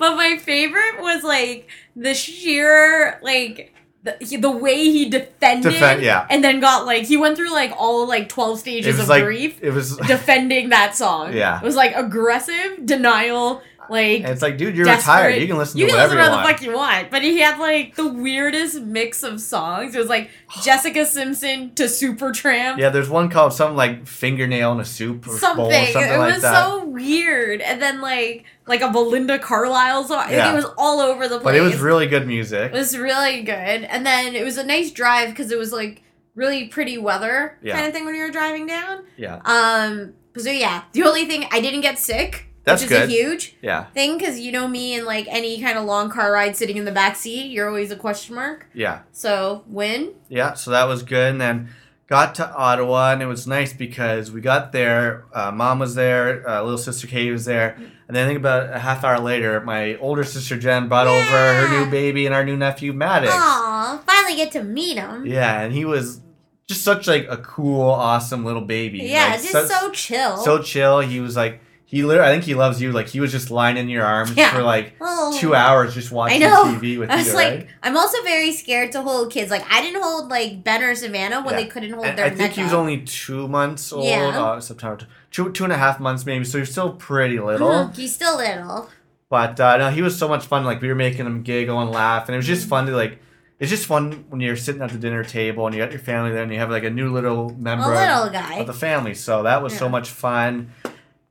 but 0.00 0.16
my 0.16 0.36
favorite 0.36 1.00
was 1.00 1.22
like 1.22 1.68
the 1.94 2.12
sheer 2.12 3.20
like 3.22 3.72
the, 4.02 4.16
he- 4.20 4.36
the 4.36 4.50
way 4.50 4.76
he 4.90 5.08
defended 5.08 5.72
Defend- 5.72 6.02
yeah. 6.02 6.26
and 6.28 6.42
then 6.44 6.60
got 6.60 6.84
like 6.86 7.04
he 7.04 7.16
went 7.16 7.36
through 7.36 7.52
like 7.52 7.72
all 7.78 8.06
like 8.06 8.28
12 8.28 8.56
It 8.56 8.60
stages 8.60 8.98
of 8.98 9.08
like 9.08 9.22
grief 9.24 9.58
it 9.62 9.70
was. 9.70 9.96
defending 9.96 10.68
that 10.70 10.94
song 10.94 11.32
Yeah. 11.36 11.58
it 11.58 11.64
was 11.64 11.74
like 11.76 11.94
aggressive 11.96 12.84
denial 12.84 13.62
like 13.90 14.20
and 14.20 14.28
it's 14.28 14.42
like, 14.42 14.56
dude, 14.58 14.76
you're 14.76 14.84
desperate. 14.86 15.12
retired. 15.14 15.40
You 15.42 15.46
can 15.48 15.56
listen 15.58 15.78
you 15.78 15.86
to 15.86 15.92
can 15.92 15.98
whatever 15.98 16.14
listen 16.14 16.26
to 16.26 16.32
you 16.32 16.36
whatever 16.36 16.42
want. 16.44 16.58
the 16.60 16.64
fuck 16.64 16.72
you 16.72 16.76
want 16.76 17.10
but 17.10 17.22
he 17.22 17.38
had 17.40 17.58
like 17.58 17.94
the 17.96 18.08
weirdest 18.08 18.80
mix 18.80 19.22
of 19.22 19.40
songs 19.40 19.94
it 19.94 19.98
was 19.98 20.08
like 20.08 20.30
Jessica 20.62 21.04
Simpson 21.06 21.74
to 21.74 21.84
Supertramp 21.84 22.78
yeah, 22.78 22.88
there's 22.90 23.08
one 23.10 23.28
called 23.28 23.52
something 23.52 23.76
like 23.76 24.06
"Fingernail 24.06 24.72
in 24.72 24.80
a 24.80 24.84
Soup" 24.84 25.26
or 25.26 25.38
something. 25.38 25.64
bowl, 25.64 25.70
something 25.72 26.12
it 26.12 26.18
like 26.18 26.34
was 26.34 26.42
that. 26.42 26.64
so 26.64 26.84
weird. 26.84 27.60
And 27.60 27.80
then 27.80 28.00
like 28.00 28.44
like 28.66 28.80
a 28.80 28.90
Belinda 28.90 29.38
Carlisle 29.38 30.04
song. 30.04 30.26
Yeah. 30.30 30.52
it 30.52 30.56
was 30.56 30.66
all 30.78 31.00
over 31.00 31.24
the 31.28 31.36
place. 31.36 31.44
but 31.44 31.54
it 31.54 31.60
was 31.60 31.76
really 31.78 32.06
good 32.06 32.26
music. 32.26 32.72
It 32.72 32.76
was 32.76 32.96
really 32.96 33.42
good. 33.42 33.54
And 33.84 34.04
then 34.06 34.34
it 34.34 34.44
was 34.44 34.56
a 34.58 34.64
nice 34.64 34.90
drive 34.90 35.30
because 35.30 35.50
it 35.52 35.58
was 35.58 35.72
like 35.72 36.02
really 36.34 36.66
pretty 36.68 36.98
weather 36.98 37.58
Yeah. 37.62 37.74
kind 37.74 37.86
of 37.86 37.92
thing 37.92 38.04
when 38.06 38.14
you 38.14 38.22
were 38.22 38.30
driving 38.30 38.66
down. 38.66 39.04
yeah, 39.16 39.40
Um. 39.44 40.14
So 40.36 40.50
yeah, 40.50 40.82
the 40.92 41.04
only 41.04 41.26
thing 41.26 41.46
I 41.52 41.60
didn't 41.60 41.82
get 41.82 41.98
sick, 41.98 42.46
That's 42.64 42.82
which 42.82 42.90
is 42.90 42.98
good. 42.98 43.08
a 43.08 43.12
huge 43.12 43.56
yeah, 43.62 43.84
thing 43.86 44.16
because 44.18 44.40
you 44.40 44.50
know 44.50 44.66
me 44.66 44.94
and 44.94 45.06
like 45.06 45.26
any 45.28 45.60
kind 45.60 45.76
of 45.78 45.84
long 45.84 46.10
car 46.10 46.32
ride 46.32 46.56
sitting 46.56 46.76
in 46.76 46.84
the 46.86 46.92
back 46.92 47.14
seat, 47.16 47.50
you're 47.50 47.68
always 47.68 47.90
a 47.90 47.96
question 47.96 48.34
mark. 48.34 48.66
yeah, 48.72 49.00
So 49.12 49.64
win. 49.66 50.14
yeah. 50.28 50.54
So 50.54 50.70
that 50.70 50.84
was 50.84 51.02
good, 51.02 51.30
and 51.32 51.40
then 51.40 51.68
got 52.06 52.34
to 52.36 52.50
Ottawa, 52.54 53.12
and 53.12 53.22
it 53.22 53.26
was 53.26 53.46
nice 53.46 53.72
because 53.72 54.30
we 54.30 54.40
got 54.40 54.72
there. 54.72 55.24
Uh, 55.32 55.50
Mom 55.52 55.78
was 55.78 55.94
there, 55.94 56.48
uh, 56.48 56.62
little 56.62 56.78
sister 56.78 57.06
Katie 57.06 57.30
was 57.30 57.44
there, 57.44 57.76
and 58.08 58.14
then 58.16 58.24
I 58.24 58.28
think 58.28 58.38
about 58.38 58.72
a 58.72 58.78
half 58.78 59.04
hour 59.04 59.18
later, 59.20 59.60
my 59.60 59.96
older 59.96 60.24
sister 60.24 60.56
Jen 60.58 60.88
brought 60.88 61.06
over 61.06 61.22
her 61.54 61.68
new 61.84 61.90
baby 61.90 62.24
and 62.26 62.34
our 62.34 62.44
new 62.44 62.56
nephew 62.56 62.92
Maddox. 62.92 63.32
Aw, 63.34 64.02
finally 64.06 64.36
get 64.36 64.52
to 64.52 64.62
meet 64.62 64.96
him. 64.96 65.26
Yeah, 65.26 65.60
and 65.60 65.72
he 65.72 65.84
was 65.84 66.20
just 66.66 66.82
such 66.82 67.06
like 67.06 67.26
a 67.28 67.36
cool, 67.38 67.82
awesome 67.90 68.42
little 68.44 68.62
baby. 68.64 69.00
Yeah, 69.00 69.24
like, 69.32 69.40
just 69.42 69.52
such- 69.52 69.68
so 69.68 69.90
chill. 69.90 70.36
so 70.38 70.62
chill. 70.62 71.00
He 71.00 71.20
was 71.20 71.36
like 71.36 71.60
he 71.94 72.02
literally, 72.04 72.28
I 72.28 72.32
think 72.32 72.44
he 72.44 72.54
loves 72.54 72.82
you. 72.82 72.90
Like 72.92 73.08
he 73.08 73.20
was 73.20 73.30
just 73.30 73.50
lying 73.50 73.76
in 73.76 73.88
your 73.88 74.04
arms 74.04 74.32
Yeah. 74.36 74.50
for 74.52 74.62
like 74.62 74.94
Oh. 75.00 75.36
two 75.38 75.54
hours, 75.54 75.94
just 75.94 76.10
watching 76.10 76.40
know. 76.40 76.64
TV 76.64 76.98
with 76.98 77.10
I 77.10 77.16
was 77.18 77.28
you. 77.28 77.34
like, 77.34 77.50
right? 77.52 77.68
I'm 77.84 77.96
also 77.96 78.20
very 78.24 78.50
scared 78.52 78.90
to 78.92 79.02
hold 79.02 79.30
kids. 79.32 79.50
Like, 79.50 79.64
I 79.70 79.80
didn't 79.80 80.02
hold 80.02 80.28
like 80.28 80.64
Ben 80.64 80.82
or 80.82 80.94
Savannah 80.94 81.42
when 81.42 81.54
Yeah. 81.54 81.60
they 81.60 81.66
couldn't 81.66 81.92
hold 81.92 82.04
And 82.06 82.18
their 82.18 82.26
I 82.26 82.30
think 82.30 82.54
he 82.54 82.62
was 82.64 82.72
up. 82.72 82.78
only 82.80 83.02
two 83.02 83.46
months 83.46 83.92
old. 83.92 84.06
Yeah. 84.06 84.26
Uh, 84.42 84.60
September, 84.60 85.06
two 85.30 85.52
two 85.52 85.64
and 85.64 85.72
a 85.72 85.76
half 85.76 86.00
months 86.00 86.26
maybe. 86.26 86.44
So 86.44 86.58
he's 86.58 86.70
still 86.72 86.90
pretty 86.94 87.38
little. 87.38 87.68
Mhm, 87.68 87.96
He's 87.96 88.12
still 88.14 88.36
little. 88.38 88.88
But 89.30 89.58
uh, 89.60 89.76
no, 89.78 89.90
he 89.90 90.02
was 90.02 90.18
so 90.18 90.26
much 90.28 90.44
fun. 90.46 90.64
Like 90.64 90.80
we 90.82 90.88
were 90.88 90.94
making 90.94 91.26
him 91.26 91.42
giggle 91.42 91.80
and 91.80 91.90
laugh, 91.90 92.28
and 92.28 92.34
it 92.34 92.38
was 92.38 92.46
just 92.46 92.66
fun 92.68 92.86
to 92.86 92.92
like. 92.96 93.20
It's 93.60 93.70
just 93.70 93.86
fun 93.86 94.24
when 94.30 94.40
you're 94.40 94.56
sitting 94.56 94.82
at 94.82 94.90
the 94.90 94.98
dinner 94.98 95.22
table 95.22 95.64
and 95.66 95.74
you 95.74 95.80
got 95.80 95.92
your 95.92 96.00
family 96.00 96.32
there, 96.32 96.42
and 96.42 96.52
you 96.52 96.58
have 96.58 96.70
like 96.70 96.82
a 96.84 96.90
new 96.90 97.12
little 97.12 97.54
member 97.56 97.84
A 97.94 98.26
of- 98.26 98.34
of 98.60 98.66
the 98.66 98.72
family. 98.72 99.14
So 99.14 99.44
that 99.44 99.62
was 99.62 99.72
so 99.78 99.88
much 99.88 100.08
fun. 100.10 100.72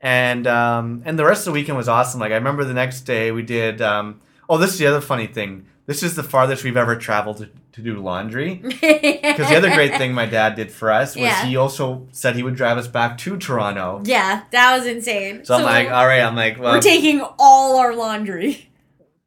And 0.04 0.46
um, 0.48 1.02
and 1.06 1.18
the 1.18 1.26
rest 1.26 1.42
of 1.48 1.54
the 1.54 1.60
weekend 1.60 1.78
was 1.78 1.88
awesome. 1.88 2.20
Like 2.20 2.32
I 2.32 2.36
remember 2.36 2.66
the 2.66 2.74
next 2.74 3.02
day 3.02 3.32
we 3.32 3.42
did. 3.42 3.82
Um, 3.82 4.20
oh, 4.50 4.58
this 4.58 4.74
is 4.74 4.78
the 4.78 4.86
other 4.88 5.00
funny 5.02 5.28
thing. 5.28 5.66
This 5.86 6.04
is 6.04 6.16
the 6.16 6.24
farthest 6.24 6.64
we've 6.64 6.78
ever 6.78 6.96
traveled 6.98 7.38
to, 7.38 7.50
to 7.74 7.82
do 7.82 8.00
laundry. 8.02 8.56
Because 8.64 9.50
the 9.50 9.56
other 9.56 9.74
great 9.74 9.96
thing 9.98 10.14
my 10.14 10.26
dad 10.26 10.56
did 10.56 10.72
for 10.72 10.92
us 10.92 11.16
was 11.16 11.24
Yeah. 11.24 11.46
he 11.46 11.56
also 11.58 12.08
said 12.12 12.36
he 12.36 12.44
would 12.44 12.56
drive 12.56 12.78
us 12.78 12.88
back 12.88 13.18
to 13.20 13.38
Toronto. 13.38 14.02
Yeah, 14.06 14.44
that 14.52 14.78
was 14.78 14.86
insane. 14.86 15.44
So, 15.46 15.56
I'm 15.56 15.64
like, 15.64 15.90
all 15.90 16.06
right. 16.06 16.22
I'm 16.22 16.36
like, 16.36 16.60
well, 16.60 16.74
we're 16.74 16.82
taking 16.82 17.22
all 17.40 17.78
our 17.80 17.96
laundry. 17.96 18.70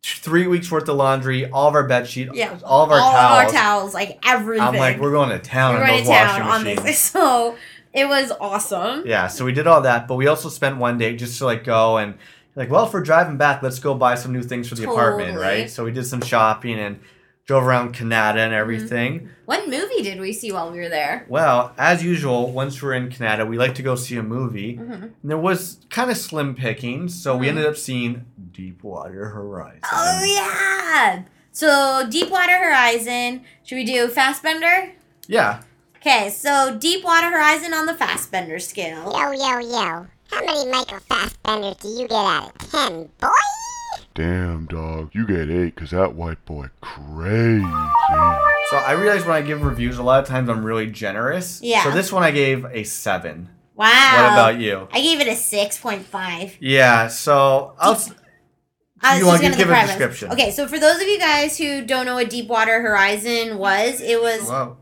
three 0.03 0.47
weeks 0.47 0.71
worth 0.71 0.89
of 0.89 0.97
laundry, 0.97 1.51
all 1.51 1.69
of 1.69 1.75
our 1.75 1.87
bed 1.89 2.07
sheets, 2.09 2.31
Yeah, 2.35 2.57
all 2.65 2.85
of 2.85 2.91
our 2.93 3.01
all 3.01 3.13
towels. 3.13 3.33
of 3.51 3.57
our 3.57 3.63
towels, 3.63 3.95
like 3.95 4.19
everything. 4.25 4.67
I'm 4.67 4.77
like, 4.77 4.99
we're 5.01 5.11
going 5.13 5.31
to 5.31 5.39
town 5.39 5.75
We're 5.75 5.83
on 5.83 5.89
those 5.89 6.03
to 6.05 6.11
washing 6.11 6.75
machines. 6.77 6.99
So 7.13 7.57
it 7.97 8.07
was 8.09 8.31
awesome. 8.41 9.03
Yeah, 9.07 9.27
so 9.27 9.45
we 9.45 9.53
did 9.53 9.67
all 9.67 9.81
that, 9.81 10.07
but 10.07 10.15
we 10.17 10.27
also 10.29 10.49
spent 10.49 10.77
one 10.77 10.99
day 10.99 11.17
just 11.17 11.39
to 11.39 11.47
like 11.47 11.65
go 11.65 11.97
and 11.99 12.15
like, 12.55 12.71
well, 12.71 12.87
if 12.87 12.93
we're 12.93 13.03
driving 13.03 13.37
back, 13.37 13.63
let's 13.63 13.79
go 13.79 13.95
buy 13.95 14.15
some 14.15 14.33
new 14.33 14.43
things 14.43 14.69
for 14.69 14.75
the 14.77 14.85
apartment, 14.85 15.39
right? 15.39 15.69
So 15.69 15.85
we 15.85 15.91
did 15.93 16.05
some 16.07 16.21
shopping 16.21 16.79
and 16.79 17.01
drove 17.47 17.65
around 17.65 17.93
Canada 17.93 18.41
and 18.41 18.53
everything. 18.53 19.29
What 19.45 19.69
movie 19.69 20.03
did 20.03 20.21
we 20.21 20.33
see 20.33 20.51
while 20.53 20.73
we 20.73 20.79
were 20.81 20.89
there? 20.89 21.25
Well, 21.29 21.73
as 21.79 22.03
usual, 22.03 22.51
once 22.51 22.83
we're 22.83 22.95
in 22.95 23.09
Canada, 23.11 23.47
we 23.47 23.57
like 23.57 23.75
to 23.77 23.83
go 23.83 23.95
see 23.95 24.17
a 24.17 24.23
movie. 24.23 24.77
Mhm. 24.77 25.03
And 25.03 25.13
there 25.23 25.39
was 25.39 25.79
kind 25.91 26.11
of 26.11 26.17
slim 26.17 26.55
pickings, 26.55 27.15
so 27.23 27.37
we 27.37 27.47
Mhm. 27.47 27.51
ended 27.51 27.67
up 27.67 27.77
seeing 27.77 28.25
Deepwater 28.53 29.27
Horizon. 29.29 29.81
Oh 29.93 30.25
yeah. 30.25 31.23
So 31.53 32.07
Deepwater 32.11 32.57
Horizon. 32.57 33.43
Should 33.65 33.77
we 33.77 33.85
do 33.85 34.09
Fassbender? 34.09 34.93
Yeah. 35.29 35.61
Okay, 36.07 36.31
so 36.31 36.77
Deepwater 36.79 37.33
Horizon 37.33 37.75
on 37.75 37.87
the 37.87 37.95
Fassbender 37.95 38.61
scale. 38.61 39.11
Yo, 39.13 39.33
yo, 39.33 39.59
yo. 39.59 40.07
How 40.31 40.45
many 40.45 40.71
Michael 40.71 41.01
Fassbenders 41.11 41.81
do 41.81 41.89
you 41.89 42.07
get 42.07 42.13
out 42.13 42.53
of 42.55 42.71
10, 42.71 43.09
boy? 43.21 43.29
Damn, 44.15 44.67
dog, 44.67 45.11
you 45.15 45.27
get 45.27 45.51
eight, 45.51 45.75
cause 45.75 45.91
that 45.91 46.15
white 46.15 46.45
boy 46.45 46.69
crazy. 46.81 47.65
So 48.71 48.77
I 48.77 48.93
realize 48.93 49.25
when 49.27 49.35
I 49.35 49.43
give 49.43 49.65
reviews, 49.65 49.99
a 49.99 50.03
lot 50.05 50.23
of 50.23 50.29
times 50.29 50.49
I'm 50.49 50.65
really 50.65 50.87
generous. 50.89 51.61
Yeah. 51.61 51.83
So 51.83 51.91
this 51.91 52.13
one 52.13 52.23
I 52.23 52.31
gave 52.31 52.65
a 52.67 52.85
seven. 52.85 53.49
Wow. 53.75 53.87
What 53.89 54.33
about 54.33 54.61
you? 54.61 54.87
I 54.93 55.01
gave 55.01 55.19
it 55.19 55.27
a 55.27 55.35
six 55.35 55.77
point 55.77 56.07
five. 56.07 56.57
Yeah. 56.61 57.09
So 57.09 57.75
I'll. 57.81 57.95
s- 57.95 58.13
Uh, 59.03 59.15
You 59.17 59.23
so 59.23 59.27
wanna 59.27 59.43
gonna 59.43 59.57
give 59.57 59.69
the 59.69 59.75
a 59.83 59.87
description. 59.87 60.31
Okay, 60.33 60.51
so 60.53 60.69
for 60.69 60.79
those 60.79 60.97
of 61.03 61.09
you 61.09 61.19
guys 61.19 61.59
who 61.59 61.85
don't 61.85 62.07
know 62.07 62.15
what 62.15 62.31
Deepwater 62.31 62.81
Horizon 62.81 63.59
was, 63.59 64.01
it 64.01 64.23
was 64.23 64.49
Wow. 64.49 64.77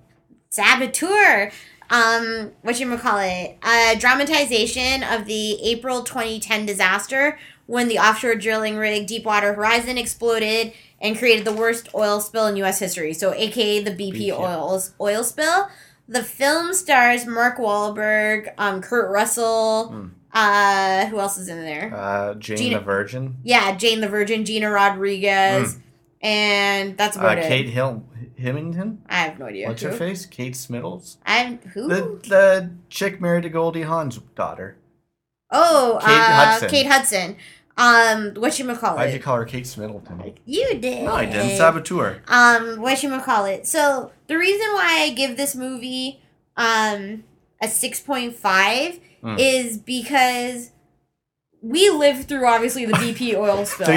Saboteur. 0.54 1.50
Um, 1.90 2.52
what 2.62 2.78
you 2.80 2.96
call 2.96 3.18
it? 3.18 3.58
A 3.62 3.96
dramatization 3.98 5.02
of 5.02 5.26
the 5.26 5.60
April 5.62 6.02
2010 6.02 6.64
disaster 6.66 7.38
when 7.66 7.88
the 7.88 7.98
offshore 7.98 8.34
drilling 8.36 8.76
rig 8.76 9.06
Deepwater 9.06 9.54
Horizon 9.54 9.98
exploded 9.98 10.72
and 11.00 11.18
created 11.18 11.44
the 11.44 11.52
worst 11.52 11.88
oil 11.94 12.20
spill 12.20 12.46
in 12.46 12.56
U.S. 12.56 12.78
history. 12.78 13.12
So, 13.14 13.34
aka 13.34 13.80
the 13.82 13.90
BP, 13.90 14.28
BP. 14.28 14.32
oil 14.38 14.80
oil 15.00 15.24
spill. 15.24 15.68
The 16.08 16.22
film 16.22 16.72
stars 16.74 17.26
Mark 17.26 17.58
Wahlberg, 17.58 18.52
um, 18.58 18.80
Kurt 18.80 19.10
Russell. 19.10 19.88
Hmm. 19.88 20.06
Uh, 20.32 21.06
who 21.06 21.20
else 21.20 21.38
is 21.38 21.48
in 21.48 21.60
there? 21.62 21.94
Uh, 21.94 22.34
Jane 22.34 22.56
Gina- 22.56 22.78
the 22.78 22.84
Virgin. 22.84 23.36
Yeah, 23.44 23.76
Jane 23.76 24.00
the 24.00 24.08
Virgin, 24.08 24.44
Gina 24.44 24.68
Rodriguez, 24.70 25.78
and 26.20 26.96
that's 26.96 27.16
Uh, 27.16 27.20
about 27.20 27.38
it. 27.38 27.46
Kate 27.46 27.68
Hill 27.68 28.02
Himington. 28.36 28.98
I 29.08 29.16
have 29.16 29.38
no 29.38 29.46
idea. 29.46 29.68
What's 29.68 29.82
who. 29.82 29.88
her 29.88 29.94
face? 29.94 30.26
Kate 30.26 30.54
Smiddles. 30.54 31.16
I'm 31.26 31.58
who? 31.58 31.88
The 31.88 32.00
the 32.28 32.70
chick 32.88 33.20
married 33.20 33.42
to 33.44 33.48
Goldie 33.48 33.82
Hawn's 33.82 34.18
daughter. 34.34 34.76
Oh, 35.50 35.98
Kate 36.00 36.10
uh, 36.10 36.46
Hudson. 36.50 36.68
Kate 36.70 36.86
Hudson. 36.86 37.36
Um, 37.76 38.34
what 38.40 38.58
you 38.58 38.64
call 38.76 38.94
it? 38.94 38.98
Why'd 38.98 39.14
you 39.14 39.20
call 39.20 39.36
her 39.36 39.44
Kate 39.44 39.64
Smiddleton? 39.64 40.34
You 40.44 40.74
did. 40.78 41.04
No, 41.04 41.14
I 41.14 41.26
didn't. 41.26 41.56
Saboteur. 41.56 42.22
Um, 42.28 42.80
what 42.80 43.02
you 43.02 43.20
call 43.20 43.46
it? 43.46 43.66
So 43.66 44.12
the 44.28 44.38
reason 44.38 44.66
why 44.74 45.00
I 45.02 45.10
give 45.10 45.36
this 45.36 45.54
movie 45.54 46.20
um 46.56 47.24
a 47.60 47.68
six 47.68 48.00
point 48.00 48.36
five 48.36 49.00
Mm. 49.24 49.38
is 49.38 49.78
because 49.78 50.70
we 51.64 51.88
lived 51.90 52.28
through 52.28 52.46
obviously 52.46 52.84
the 52.84 52.92
BP 52.92 53.34
oil 53.38 53.64
spill. 53.64 53.88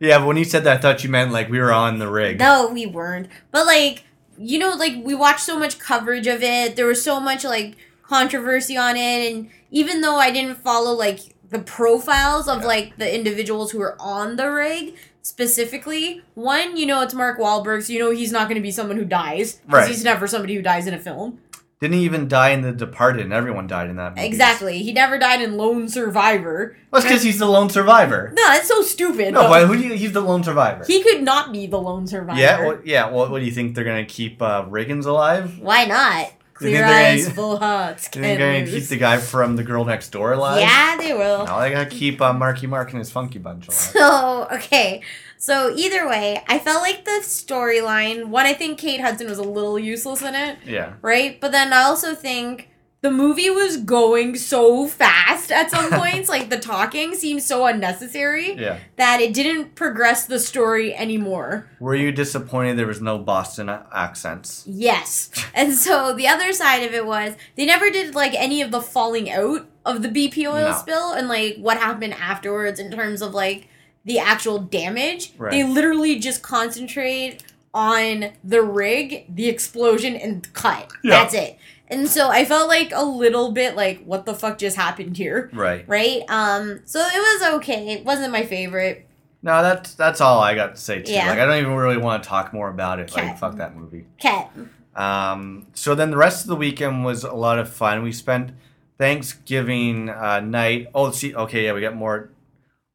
yeah, 0.00 0.18
but 0.18 0.26
when 0.26 0.36
you 0.38 0.44
said 0.44 0.64
that, 0.64 0.78
I 0.78 0.80
thought 0.80 1.04
you 1.04 1.10
meant 1.10 1.30
like 1.32 1.48
we 1.50 1.58
were 1.60 1.72
on 1.72 1.98
the 1.98 2.08
rig. 2.10 2.38
No, 2.38 2.68
we 2.68 2.86
weren't. 2.86 3.28
But 3.50 3.66
like, 3.66 4.04
you 4.38 4.58
know, 4.58 4.70
like 4.74 4.94
we 5.04 5.14
watched 5.14 5.40
so 5.40 5.58
much 5.58 5.78
coverage 5.78 6.26
of 6.26 6.42
it. 6.42 6.74
There 6.76 6.86
was 6.86 7.04
so 7.04 7.20
much 7.20 7.44
like 7.44 7.76
controversy 8.02 8.76
on 8.76 8.96
it, 8.96 9.32
and 9.32 9.50
even 9.70 10.00
though 10.00 10.16
I 10.16 10.30
didn't 10.30 10.56
follow 10.58 10.92
like 10.92 11.20
the 11.50 11.58
profiles 11.58 12.48
of 12.48 12.60
Yeah. 12.62 12.66
like 12.66 12.96
the 12.96 13.14
individuals 13.14 13.72
who 13.72 13.78
were 13.78 13.96
on 14.00 14.36
the 14.36 14.50
rig 14.50 14.94
specifically, 15.20 16.22
one, 16.34 16.76
you 16.76 16.86
know, 16.86 17.02
it's 17.02 17.14
Mark 17.14 17.38
Wahlberg, 17.38 17.82
so 17.84 17.92
you 17.92 17.98
know 17.98 18.10
he's 18.10 18.32
not 18.32 18.48
going 18.48 18.56
to 18.56 18.62
be 18.62 18.70
someone 18.70 18.96
who 18.96 19.04
dies. 19.04 19.54
'cause 19.68 19.72
Right. 19.72 19.88
He's 19.88 20.02
never 20.04 20.26
somebody 20.26 20.54
who 20.56 20.62
dies 20.62 20.86
in 20.86 20.94
a 20.94 20.98
film. 20.98 21.38
Didn't 21.82 21.96
he 21.96 22.04
even 22.04 22.28
die 22.28 22.50
in 22.50 22.60
The 22.60 22.70
Departed, 22.70 23.24
and 23.24 23.32
everyone 23.32 23.66
died 23.66 23.90
in 23.90 23.96
that 23.96 24.14
movie. 24.14 24.24
Exactly. 24.24 24.84
He 24.84 24.92
never 24.92 25.18
died 25.18 25.42
in 25.42 25.56
Lone 25.56 25.88
Survivor. 25.88 26.76
Well, 26.92 27.02
because 27.02 27.24
he's 27.24 27.40
the 27.40 27.46
lone 27.46 27.70
survivor. 27.70 28.32
No, 28.36 28.42
that's 28.46 28.68
so 28.68 28.82
stupid. 28.82 29.34
No, 29.34 29.48
but 29.48 29.66
who 29.66 29.76
do 29.76 29.82
you, 29.88 29.94
he's 29.94 30.12
the 30.12 30.20
lone 30.20 30.44
survivor. 30.44 30.84
he 30.86 31.02
could 31.02 31.24
not 31.24 31.52
be 31.52 31.66
the 31.66 31.80
lone 31.80 32.06
survivor. 32.06 32.38
yeah, 32.38 32.64
well, 32.64 32.78
yeah. 32.84 33.10
Well, 33.10 33.28
what 33.28 33.40
do 33.40 33.44
you 33.46 33.50
think 33.50 33.74
they're 33.74 33.82
gonna 33.82 34.04
keep 34.04 34.40
uh, 34.40 34.64
Riggins 34.66 35.06
alive? 35.06 35.58
Why 35.58 35.84
not? 35.86 36.32
Clear 36.68 36.86
they're 36.86 37.12
eyes, 37.12 37.22
gonna- 37.24 37.34
full 37.34 37.58
hearts. 37.58 38.08
Do 38.08 38.18
you 38.18 38.24
think 38.24 38.38
they're 38.38 38.60
gonna 38.60 38.70
keep 38.70 38.88
the 38.88 38.96
guy 38.96 39.18
from 39.18 39.56
The 39.56 39.62
Girl 39.62 39.84
Next 39.84 40.10
Door 40.10 40.34
alive? 40.34 40.60
Yeah, 40.60 40.96
they 40.98 41.12
will. 41.12 41.46
No, 41.46 41.60
they 41.60 41.70
gotta 41.70 41.90
keep 41.90 42.20
uh, 42.20 42.32
Marky 42.32 42.66
Mark 42.66 42.90
and 42.90 42.98
his 42.98 43.10
Funky 43.10 43.38
Bunch 43.38 43.68
alive. 43.68 43.78
So, 43.78 44.48
okay. 44.52 45.02
So, 45.38 45.74
either 45.76 46.08
way, 46.08 46.40
I 46.46 46.58
felt 46.60 46.82
like 46.82 47.04
the 47.04 47.18
storyline, 47.22 48.26
one, 48.26 48.46
I 48.46 48.52
think 48.52 48.78
Kate 48.78 49.00
Hudson 49.00 49.28
was 49.28 49.38
a 49.38 49.42
little 49.42 49.76
useless 49.78 50.22
in 50.22 50.34
it, 50.36 50.58
yeah. 50.64 50.92
right? 51.02 51.40
But 51.40 51.50
then 51.52 51.72
I 51.72 51.82
also 51.82 52.14
think 52.14 52.68
the 53.02 53.10
movie 53.10 53.50
was 53.50 53.76
going 53.76 54.36
so 54.36 54.86
fast 54.86 55.50
at 55.52 55.70
some 55.70 55.90
points. 56.00 56.28
like, 56.28 56.48
the 56.48 56.58
talking 56.58 57.14
seemed 57.14 57.42
so 57.42 57.66
unnecessary 57.66 58.54
Yeah. 58.54 58.78
that 58.96 59.20
it 59.20 59.34
didn't 59.34 59.74
progress 59.74 60.24
the 60.26 60.38
story 60.38 60.94
anymore. 60.94 61.66
Were 61.80 61.94
you 61.96 62.12
disappointed 62.12 62.78
there 62.78 62.86
was 62.86 63.00
no 63.02 63.18
Boston 63.18 63.68
accents? 63.68 64.64
Yes. 64.66 65.30
And 65.54 65.74
so 65.74 66.14
the 66.14 66.28
other 66.28 66.52
side 66.52 66.84
of 66.84 66.94
it 66.94 67.04
was 67.04 67.34
they 67.56 67.66
never 67.66 67.90
did 67.90 68.14
like 68.14 68.34
any 68.34 68.62
of 68.62 68.70
the 68.70 68.80
falling 68.80 69.30
out 69.30 69.68
of 69.84 70.02
the 70.02 70.08
BP 70.08 70.46
oil 70.46 70.70
No. 70.70 70.76
spill 70.76 71.12
and 71.12 71.28
like 71.28 71.56
what 71.56 71.76
happened 71.78 72.14
afterwards 72.14 72.78
in 72.80 72.90
terms 72.92 73.20
of 73.20 73.34
like 73.34 73.68
the 74.04 74.18
actual 74.20 74.58
damage. 74.60 75.32
Right. 75.36 75.50
They 75.50 75.64
literally 75.64 76.18
just 76.20 76.42
concentrate 76.42 77.42
on 77.74 78.32
the 78.44 78.62
rig, 78.62 79.24
the 79.34 79.48
explosion, 79.48 80.14
and 80.14 80.52
cut. 80.52 80.92
Yeah. 81.02 81.10
That's 81.22 81.34
it. 81.34 81.58
And 81.92 82.08
so 82.08 82.30
I 82.30 82.44
felt 82.46 82.68
like 82.68 82.90
a 82.94 83.04
little 83.04 83.52
bit 83.52 83.76
like, 83.76 84.02
what 84.04 84.24
the 84.24 84.34
fuck 84.34 84.58
just 84.58 84.76
happened 84.76 85.16
here? 85.16 85.50
Right. 85.52 85.86
Right? 85.86 86.22
Um, 86.28 86.80
so 86.84 87.00
it 87.00 87.18
was 87.18 87.54
okay. 87.56 87.92
It 87.92 88.04
wasn't 88.04 88.32
my 88.32 88.44
favorite. 88.44 89.06
No, 89.42 89.62
that's 89.62 89.94
that's 89.94 90.20
all 90.20 90.40
I 90.40 90.54
got 90.54 90.76
to 90.76 90.80
say 90.80 91.02
too. 91.02 91.12
Yeah. 91.12 91.28
Like 91.28 91.38
I 91.38 91.44
don't 91.46 91.58
even 91.58 91.74
really 91.74 91.98
want 91.98 92.22
to 92.22 92.28
talk 92.28 92.54
more 92.54 92.68
about 92.70 92.98
it. 92.98 93.12
Okay. 93.12 93.28
Like 93.28 93.38
fuck 93.38 93.56
that 93.56 93.76
movie. 93.76 94.06
Cat. 94.18 94.50
Um, 94.94 95.66
so 95.74 95.94
then 95.94 96.10
the 96.10 96.16
rest 96.16 96.44
of 96.44 96.48
the 96.48 96.56
weekend 96.56 97.04
was 97.04 97.24
a 97.24 97.32
lot 97.32 97.58
of 97.58 97.68
fun. 97.68 98.02
We 98.02 98.12
spent 98.12 98.52
Thanksgiving 98.98 100.08
uh, 100.08 100.40
night. 100.40 100.88
Oh, 100.94 101.10
see, 101.10 101.34
okay, 101.34 101.64
yeah, 101.64 101.72
we 101.72 101.80
got 101.80 101.96
more. 101.96 102.30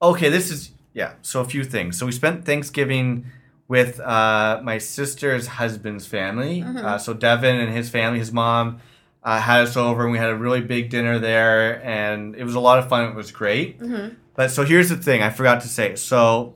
Okay, 0.02 0.30
this 0.30 0.50
is 0.50 0.72
yeah. 0.94 1.14
So 1.22 1.42
a 1.42 1.46
few 1.46 1.64
things. 1.64 2.00
So 2.00 2.06
we 2.06 2.12
spent 2.12 2.46
Thanksgiving 2.46 3.26
with 3.68 4.00
uh, 4.00 4.62
my 4.64 4.78
sister's 4.78 5.48
husband's 5.48 6.06
family. 6.06 6.62
Mhm. 6.62 6.84
Uh, 6.84 6.98
so 6.98 7.14
Devin 7.14 7.60
and 7.60 7.76
his 7.76 7.90
family, 7.90 8.20
his 8.20 8.32
mom, 8.32 8.80
uh, 9.28 9.40
had 9.42 9.62
us 9.68 9.76
over, 9.76 10.04
and 10.04 10.12
we 10.14 10.18
had 10.18 10.30
a 10.30 10.36
really 10.36 10.62
big 10.62 10.90
dinner 10.90 11.20
there, 11.20 11.84
and 11.86 12.34
it 12.36 12.44
was 12.46 12.56
a 12.56 12.60
lot 12.62 12.80
of 12.80 12.88
fun. 12.88 13.10
It 13.10 13.16
was 13.16 13.32
great. 13.32 13.78
Mm-hmm. 13.80 14.16
But 14.36 14.52
so 14.52 14.64
here's 14.64 14.88
the 14.88 14.96
thing, 14.96 15.22
I 15.22 15.30
forgot 15.32 15.62
to 15.62 15.68
say. 15.68 15.96
So 15.98 16.54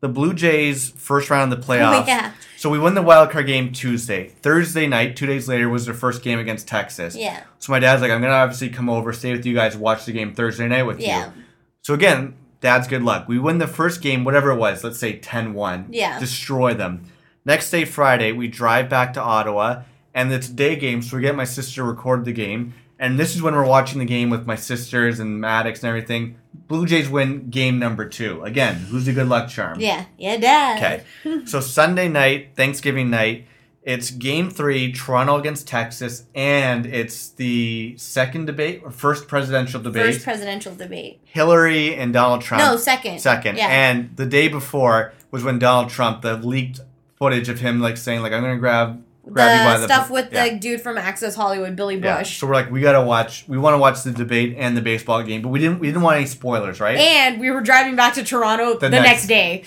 the 0.00 0.08
Blue 0.08 0.32
Jays 0.32 0.90
first 0.90 1.30
round 1.30 1.52
of 1.52 1.60
the 1.60 1.66
playoffs. 1.66 2.02
Oh, 2.02 2.06
yeah. 2.06 2.32
So 2.56 2.70
we 2.70 2.78
won 2.78 2.94
the 2.94 3.02
wild 3.02 3.30
card 3.30 3.46
game 3.46 3.72
Tuesday. 3.72 4.28
Thursday 4.28 4.86
night, 4.86 5.16
two 5.16 5.26
days 5.26 5.48
later, 5.48 5.68
was 5.68 5.84
their 5.86 5.94
first 5.94 6.22
game 6.22 6.38
against 6.38 6.68
Texas. 6.68 7.16
Yeah. 7.16 7.42
So 7.58 7.72
my 7.72 7.80
dad's 7.80 8.02
like, 8.02 8.12
I'm 8.12 8.20
gonna 8.20 8.34
obviously 8.34 8.68
come 8.68 8.88
over, 8.88 9.12
stay 9.12 9.32
with 9.32 9.44
you 9.44 9.54
guys, 9.54 9.76
watch 9.76 10.04
the 10.04 10.12
game 10.12 10.32
Thursday 10.32 10.68
night 10.68 10.84
with 10.84 11.00
Yeah. 11.00 11.26
you. 11.26 11.32
So 11.80 11.94
again, 11.94 12.34
dad's 12.60 12.86
good 12.86 13.02
luck. 13.02 13.26
We 13.26 13.40
win 13.40 13.58
the 13.58 13.66
first 13.66 14.00
game, 14.00 14.22
whatever 14.22 14.50
it 14.52 14.56
was, 14.58 14.84
let's 14.84 15.00
say 15.00 15.18
10-1. 15.18 15.86
Yeah. 15.90 16.20
Destroy 16.20 16.74
them. 16.74 17.02
Next 17.44 17.70
day, 17.70 17.84
Friday, 17.84 18.30
we 18.30 18.46
drive 18.46 18.88
back 18.88 19.14
to 19.14 19.20
Ottawa, 19.20 19.82
and 20.14 20.32
it's 20.32 20.48
day 20.48 20.76
game, 20.76 21.02
so 21.02 21.16
we 21.16 21.22
get 21.22 21.34
my 21.36 21.44
sister 21.44 21.76
to 21.76 21.84
record 21.84 22.24
the 22.24 22.32
game. 22.32 22.74
And 22.98 23.18
this 23.18 23.34
is 23.34 23.42
when 23.42 23.54
we're 23.54 23.66
watching 23.66 23.98
the 23.98 24.04
game 24.04 24.30
with 24.30 24.46
my 24.46 24.54
sisters 24.54 25.18
and 25.18 25.40
Maddox 25.40 25.82
and 25.82 25.88
everything. 25.88 26.36
Blue 26.68 26.86
Jays 26.86 27.08
win 27.08 27.50
game 27.50 27.80
number 27.80 28.08
two. 28.08 28.42
Again, 28.44 28.76
who's 28.76 29.06
the 29.06 29.12
good 29.12 29.28
luck 29.28 29.48
charm? 29.48 29.80
Yeah. 29.80 30.04
Yeah, 30.18 30.36
Dad. 30.36 31.04
Okay. 31.24 31.44
so 31.46 31.58
Sunday 31.58 32.08
night, 32.08 32.50
Thanksgiving 32.54 33.10
night, 33.10 33.46
it's 33.82 34.12
game 34.12 34.48
three, 34.48 34.92
Toronto 34.92 35.36
against 35.36 35.66
Texas, 35.66 36.26
and 36.36 36.86
it's 36.86 37.30
the 37.30 37.96
second 37.98 38.44
debate 38.46 38.80
or 38.84 38.92
first 38.92 39.26
presidential 39.26 39.82
debate. 39.82 40.06
First 40.06 40.22
presidential 40.22 40.72
debate. 40.74 41.20
Hillary 41.24 41.96
and 41.96 42.12
Donald 42.12 42.42
Trump. 42.42 42.62
No, 42.62 42.76
second. 42.76 43.18
Second. 43.20 43.56
Yeah. 43.58 43.66
And 43.66 44.16
the 44.16 44.26
day 44.26 44.46
before 44.46 45.12
was 45.32 45.42
when 45.42 45.58
Donald 45.58 45.90
Trump, 45.90 46.22
the 46.22 46.36
leaked 46.36 46.78
footage 47.16 47.48
of 47.48 47.58
him 47.58 47.80
like 47.80 47.96
saying, 47.96 48.22
like, 48.22 48.32
I'm 48.32 48.42
gonna 48.42 48.58
grab 48.58 49.02
grab 49.30 49.58
you 49.58 49.64
by 49.64 49.78
the 49.78 49.86
the 49.86 49.92
stuff 49.92 50.10
with 50.10 50.32
yeah. 50.32 50.48
the 50.48 50.58
dude 50.58 50.80
from 50.80 50.98
Access 50.98 51.34
Hollywood, 51.34 51.76
Billy 51.76 51.96
Bush. 51.96 52.04
Yeah. 52.04 52.22
So 52.22 52.46
we're 52.46 52.54
like, 52.54 52.70
we 52.70 52.80
gotta 52.80 53.02
watch 53.02 53.44
we 53.48 53.58
wanna 53.58 53.78
watch 53.78 54.02
the 54.02 54.12
debate 54.12 54.56
and 54.58 54.76
the 54.76 54.82
baseball 54.82 55.22
game, 55.22 55.42
but 55.42 55.48
we 55.48 55.58
didn't 55.58 55.78
we 55.78 55.88
didn't 55.88 56.02
want 56.02 56.16
any 56.16 56.26
spoilers, 56.26 56.80
right? 56.80 56.98
And 56.98 57.40
we 57.40 57.50
were 57.50 57.60
driving 57.60 57.96
back 57.96 58.14
to 58.14 58.24
Toronto 58.24 58.74
the, 58.74 58.88
The 58.88 58.90
next, 58.90 59.04
next- 59.04 59.26
day. 59.28 59.64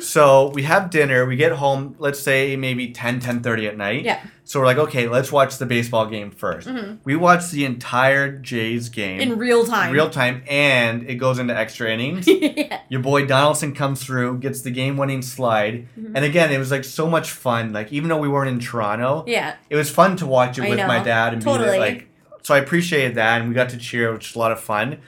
So 0.00 0.50
we 0.50 0.62
have 0.64 0.90
dinner. 0.90 1.26
We 1.26 1.36
get 1.36 1.52
home, 1.52 1.96
let's 1.98 2.20
say 2.20 2.56
maybe 2.56 2.90
10, 2.90 3.20
10.30 3.20 3.68
at 3.68 3.76
night. 3.76 4.04
Yeah. 4.04 4.20
So 4.44 4.60
we're 4.60 4.66
like, 4.66 4.78
okay, 4.78 5.08
let's 5.08 5.30
watch 5.30 5.58
the 5.58 5.66
baseball 5.66 6.06
game 6.06 6.30
1st 6.30 6.66
Mhm. 6.68 6.98
We 7.04 7.16
watch 7.16 7.50
the 7.50 7.64
entire 7.66 8.32
Jays 8.32 8.88
game 8.88 9.20
In 9.20 9.38
real 9.38 9.66
time. 9.66 9.92
real 9.92 10.08
time, 10.08 10.42
and 10.48 11.02
it 11.08 11.16
goes 11.16 11.38
into 11.38 11.54
extra 11.56 11.90
innings. 11.90 12.26
yeah. 12.28 12.80
Your 12.88 13.00
boy 13.00 13.26
Donaldson 13.26 13.74
comes 13.74 14.02
through, 14.02 14.38
gets 14.38 14.62
the 14.62 14.70
game-winning 14.70 15.20
slide, 15.22 15.86
Mhm. 16.00 16.12
and 16.14 16.24
again, 16.24 16.50
it 16.50 16.58
was 16.58 16.70
like 16.70 16.84
so 16.84 17.06
much 17.08 17.30
fun. 17.30 17.72
Like 17.74 17.92
even 17.92 18.08
though 18.08 18.18
we 18.18 18.28
weren't 18.28 18.48
in 18.50 18.58
Toronto, 18.60 19.24
Yeah. 19.26 19.54
it 19.68 19.76
was 19.76 19.90
fun 19.90 20.16
to 20.16 20.26
watch 20.26 20.58
it 20.58 20.64
I 20.64 20.70
with 20.70 20.78
my 20.86 21.02
dad 21.02 21.34
and 21.34 21.42
be 21.42 21.50
Totally. 21.50 21.70
there, 21.70 21.80
like. 21.80 22.04
So 22.42 22.54
I 22.54 22.58
appreciated 22.58 23.16
that, 23.16 23.40
and 23.40 23.48
we 23.50 23.54
got 23.54 23.68
to 23.70 23.76
cheer, 23.76 24.10
which 24.12 24.28
was 24.30 24.36
a 24.36 24.38
lot 24.38 24.52
of 24.52 24.60
fun. 24.60 24.98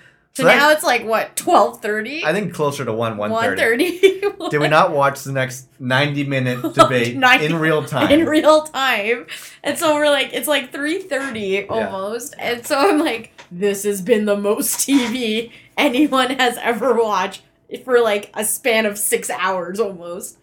So, 0.41 0.47
that- 0.47 0.57
now 0.57 0.71
it's 0.71 0.83
like 0.85 1.05
what, 1.05 1.37
twelve 1.37 1.81
thirty? 1.83 2.25
I 2.25 2.33
think 2.33 2.53
closer 2.55 2.85
to 2.85 2.93
one 2.93 3.17
one 3.17 3.31
One 3.31 3.43
thirty. 3.57 3.99
thirty. 3.99 4.49
Did 4.51 4.61
we 4.61 4.69
not 4.79 4.93
watch 4.93 5.23
the 5.23 5.33
next 5.33 5.69
ninety 5.79 6.25
minute 6.25 6.63
debate 6.75 7.17
90 7.17 7.45
in 7.47 7.57
real 7.57 7.85
time? 7.85 8.11
in 8.11 8.27
real 8.27 8.63
time. 8.63 9.27
And 9.63 9.79
so 9.79 9.95
we're 9.95 10.11
like, 10.11 10.31
it's 10.33 10.49
like 10.49 10.73
3.30 10.73 11.67
almost. 11.71 12.35
And 12.39 12.65
so 12.67 12.77
I'm 12.79 12.99
like, 12.99 13.33
this 13.51 13.83
has 13.85 14.01
been 14.03 14.25
the 14.25 14.37
most 14.37 14.79
TV 14.89 15.53
anyone 15.77 16.31
has 16.31 16.57
ever 16.59 16.95
watched 16.95 17.43
for 17.85 18.01
like 18.01 18.31
a 18.35 18.45
span 18.45 18.87
of 18.87 18.99
six 18.99 19.31
hours 19.31 19.79
almost. 19.81 20.39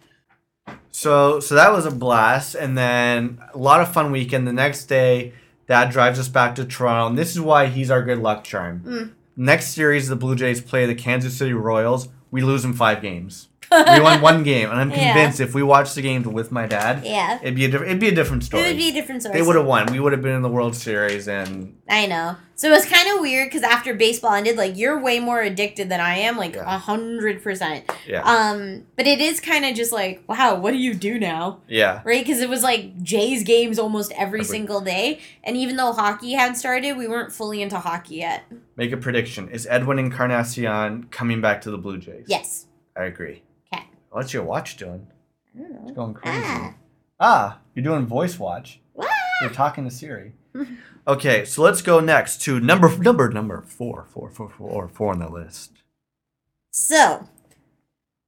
So 0.90 1.40
so 1.40 1.54
that 1.54 1.72
was 1.72 1.86
a 1.86 1.90
blast, 1.90 2.54
and 2.54 2.76
then 2.76 3.38
a 3.54 3.58
lot 3.58 3.80
of 3.80 3.92
fun 3.92 4.10
weekend. 4.12 4.46
The 4.46 4.52
next 4.52 4.86
day, 4.86 5.32
Dad 5.66 5.90
drives 5.90 6.18
us 6.18 6.28
back 6.28 6.54
to 6.56 6.64
Toronto, 6.64 7.06
and 7.08 7.16
this 7.18 7.30
is 7.30 7.40
why 7.40 7.66
he's 7.66 7.90
our 7.90 8.02
good 8.02 8.18
luck 8.18 8.44
charm. 8.44 8.82
Mm. 8.84 9.12
Next 9.40 9.68
series, 9.68 10.08
the 10.08 10.16
Blue 10.16 10.34
Jays 10.34 10.60
play 10.60 10.84
the 10.84 10.96
Kansas 10.96 11.38
City 11.38 11.52
Royals. 11.52 12.08
We 12.28 12.42
lose 12.42 12.64
in 12.64 12.72
five 12.72 13.00
games. 13.00 13.47
We 13.70 14.00
won 14.00 14.20
one 14.30 14.42
game, 14.42 14.70
and 14.70 14.78
I'm 14.80 14.90
Yeah. 14.90 15.12
convinced 15.12 15.40
if 15.40 15.54
we 15.54 15.62
watched 15.62 15.94
the 15.94 16.02
games 16.02 16.26
with 16.26 16.50
my 16.52 16.66
dad, 16.66 17.02
Yeah. 17.04 17.38
it'd 17.42 17.54
be 17.54 17.64
a 17.64 17.68
different. 17.68 17.90
It'd 17.90 18.00
be 18.00 18.08
a 18.08 18.14
different 18.14 18.44
story. 18.44 18.62
It 18.62 18.66
would 18.68 18.76
be 18.76 18.88
a 18.88 18.92
different 18.92 19.22
story. 19.22 19.38
they 19.38 19.46
would 19.46 19.56
have 19.56 19.66
won. 19.66 19.86
We 19.92 20.00
would 20.00 20.12
have 20.12 20.22
been 20.22 20.34
in 20.34 20.42
the 20.42 20.48
World 20.48 20.74
Series, 20.74 21.28
and 21.28 21.76
I 21.88 22.06
know. 22.06 22.36
So 22.54 22.66
it 22.66 22.72
was 22.72 22.86
kind 22.86 23.08
of 23.14 23.20
weird 23.20 23.46
because 23.48 23.62
after 23.62 23.94
baseball 23.94 24.32
ended, 24.34 24.56
like 24.56 24.76
you're 24.76 24.98
way 25.00 25.20
more 25.20 25.40
addicted 25.40 25.88
than 25.88 26.00
I 26.00 26.16
am, 26.18 26.36
like 26.36 26.56
a 26.56 26.58
Yeah. 26.60 26.78
hundred 26.78 27.40
percent. 27.42 27.88
yeah, 28.06 28.22
Um, 28.24 28.82
but 28.96 29.06
it 29.06 29.20
is 29.20 29.38
kind 29.38 29.64
of 29.64 29.76
just 29.76 29.92
like, 29.92 30.22
wow, 30.26 30.56
what 30.56 30.72
do 30.72 30.76
you 30.78 30.92
do 30.92 31.20
now? 31.20 31.58
yeah. 31.68 32.00
Right? 32.04 32.24
Because 32.24 32.40
it 32.40 32.48
was 32.48 32.64
like 32.64 33.00
Jays 33.02 33.44
games 33.44 33.78
almost 33.78 34.10
every 34.12 34.40
Every- 34.40 34.44
single 34.44 34.80
day, 34.80 35.20
and 35.44 35.56
even 35.56 35.76
though 35.76 35.92
hockey 35.92 36.32
had 36.32 36.56
started, 36.56 36.96
we 36.96 37.06
weren't 37.06 37.32
fully 37.32 37.62
into 37.62 37.78
hockey 37.78 38.16
yet. 38.16 38.42
Make 38.76 38.90
a 38.90 38.96
prediction: 38.96 39.48
Is 39.50 39.66
Edwin 39.70 39.98
Encarnacion 40.00 41.04
coming 41.12 41.40
back 41.40 41.60
to 41.62 41.70
the 41.70 41.78
Blue 41.78 41.98
Jays? 41.98 42.24
Yes. 42.26 42.66
I 42.96 43.04
agree. 43.04 43.42
What's 44.10 44.32
your 44.32 44.44
watch 44.44 44.76
doing? 44.76 45.06
I 45.54 45.60
don't 45.60 45.72
know. 45.72 45.80
It's 45.82 45.92
going 45.92 46.14
crazy. 46.14 46.40
Ah. 46.42 46.74
Ah, 47.20 47.58
you're 47.74 47.84
doing 47.84 48.06
voice 48.06 48.38
watch. 48.38 48.80
What? 48.92 49.10
You're 49.40 49.50
talking 49.50 49.84
to 49.84 49.90
Siri. 49.90 50.32
okay, 51.06 51.44
so 51.44 51.62
let's 51.62 51.82
go 51.82 52.00
next 52.00 52.42
to 52.42 52.60
number 52.60 52.96
number 52.98 53.30
number 53.30 53.62
four, 53.62 54.06
four, 54.12 54.30
four, 54.30 54.50
four, 54.50 54.88
four 54.88 55.12
on 55.12 55.18
the 55.18 55.28
list. 55.28 55.72
So, 56.70 57.28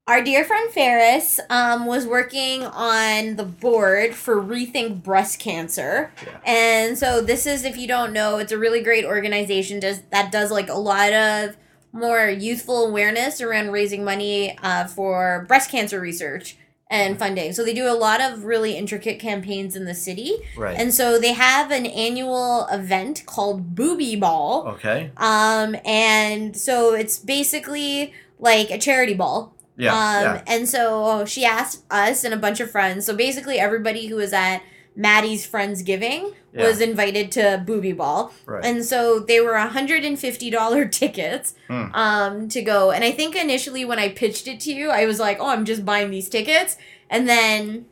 our 0.07 0.25
dear 0.25 0.45
friend 0.45 0.71
Ferris 0.73 1.39
um, 1.51 1.87
was 1.87 2.07
working 2.07 2.65
on 2.65 3.37
the 3.37 3.45
board 3.45 4.15
for 4.15 4.43
Rethink 4.43 5.05
Breast 5.05 5.39
Cancer. 5.39 6.13
Yeah. 6.25 6.39
And 6.45 6.99
so, 6.99 7.21
this 7.21 7.47
is, 7.47 7.65
if 7.65 7.77
you 7.77 7.87
don't 7.87 8.13
know, 8.13 8.39
it's 8.39 8.53
a 8.53 8.59
really 8.59 8.83
great 8.83 9.05
organization 9.05 9.79
does, 9.79 10.03
that 10.11 10.33
does 10.33 10.51
like 10.51 10.69
a 10.69 10.75
lot 10.75 11.13
of 11.13 11.57
more 11.93 12.29
youthful 12.29 12.87
awareness 12.87 13.41
around 13.41 13.71
raising 13.71 14.05
money 14.05 14.57
uh, 14.63 14.87
for 14.87 15.45
breast 15.49 15.71
cancer 15.71 16.01
research 16.01 16.57
and 16.89 17.19
funding. 17.19 17.53
So, 17.53 17.65
they 17.65 17.75
do 17.75 17.89
a 17.89 17.95
lot 17.95 18.21
of 18.21 18.45
really 18.45 18.77
intricate 18.77 19.21
campaigns 19.21 19.77
in 19.77 19.85
the 19.85 19.95
city. 19.95 20.37
Right. 20.57 20.77
And 20.77 20.93
so, 20.93 21.19
they 21.19 21.33
have 21.33 21.71
an 21.71 21.87
annual 21.87 22.67
event 22.67 23.25
called 23.27 23.75
Booby 23.75 24.17
Ball. 24.17 24.69
okay. 24.75 25.11
Um, 25.17 25.77
and 25.85 26.57
so 26.57 26.95
it's 26.95 27.19
basically 27.19 28.13
like 28.41 28.71
a 28.71 28.79
charity 28.79 29.15
ball. 29.15 29.55
Yeah. 29.77 29.93
um, 29.93 30.23
yeah. 30.23 30.43
and 30.47 30.69
so 30.69 31.25
she 31.25 31.45
asked 31.45 31.85
us 31.91 32.25
and 32.25 32.35
a 32.35 32.37
bunch 32.37 32.61
of 32.61 32.71
friends. 32.71 33.07
So 33.07 33.17
basically, 33.17 33.59
everybody 33.59 34.09
who 34.09 34.17
was 34.17 34.33
at 34.33 34.63
Maddie's 34.95 35.47
Friendsgiving 35.51 36.35
Yeah. 36.53 36.67
was 36.67 36.81
invited 36.81 37.31
to 37.33 37.63
Booby 37.67 37.93
Ball. 37.93 38.33
Right. 38.47 38.65
And 38.65 38.85
so 38.85 39.21
they 39.21 39.41
were 39.41 39.53
$150 39.53 40.91
tickets 40.93 41.55
Hmm. 41.69 41.85
um, 41.95 42.49
to 42.49 42.63
go. 42.63 42.91
And 42.91 43.05
I 43.05 43.13
think 43.13 43.37
initially 43.37 43.85
when 43.85 43.99
I 43.99 44.09
pitched 44.09 44.49
it 44.49 44.61
to 44.61 44.73
you, 44.73 44.91
I 44.91 45.07
was 45.07 45.21
like, 45.21 45.39
oh, 45.41 45.49
I'm 45.49 45.65
just 45.65 45.85
buying 45.85 46.11
these 46.11 46.29
tickets. 46.29 46.77
And 47.09 47.29
then 47.29 47.87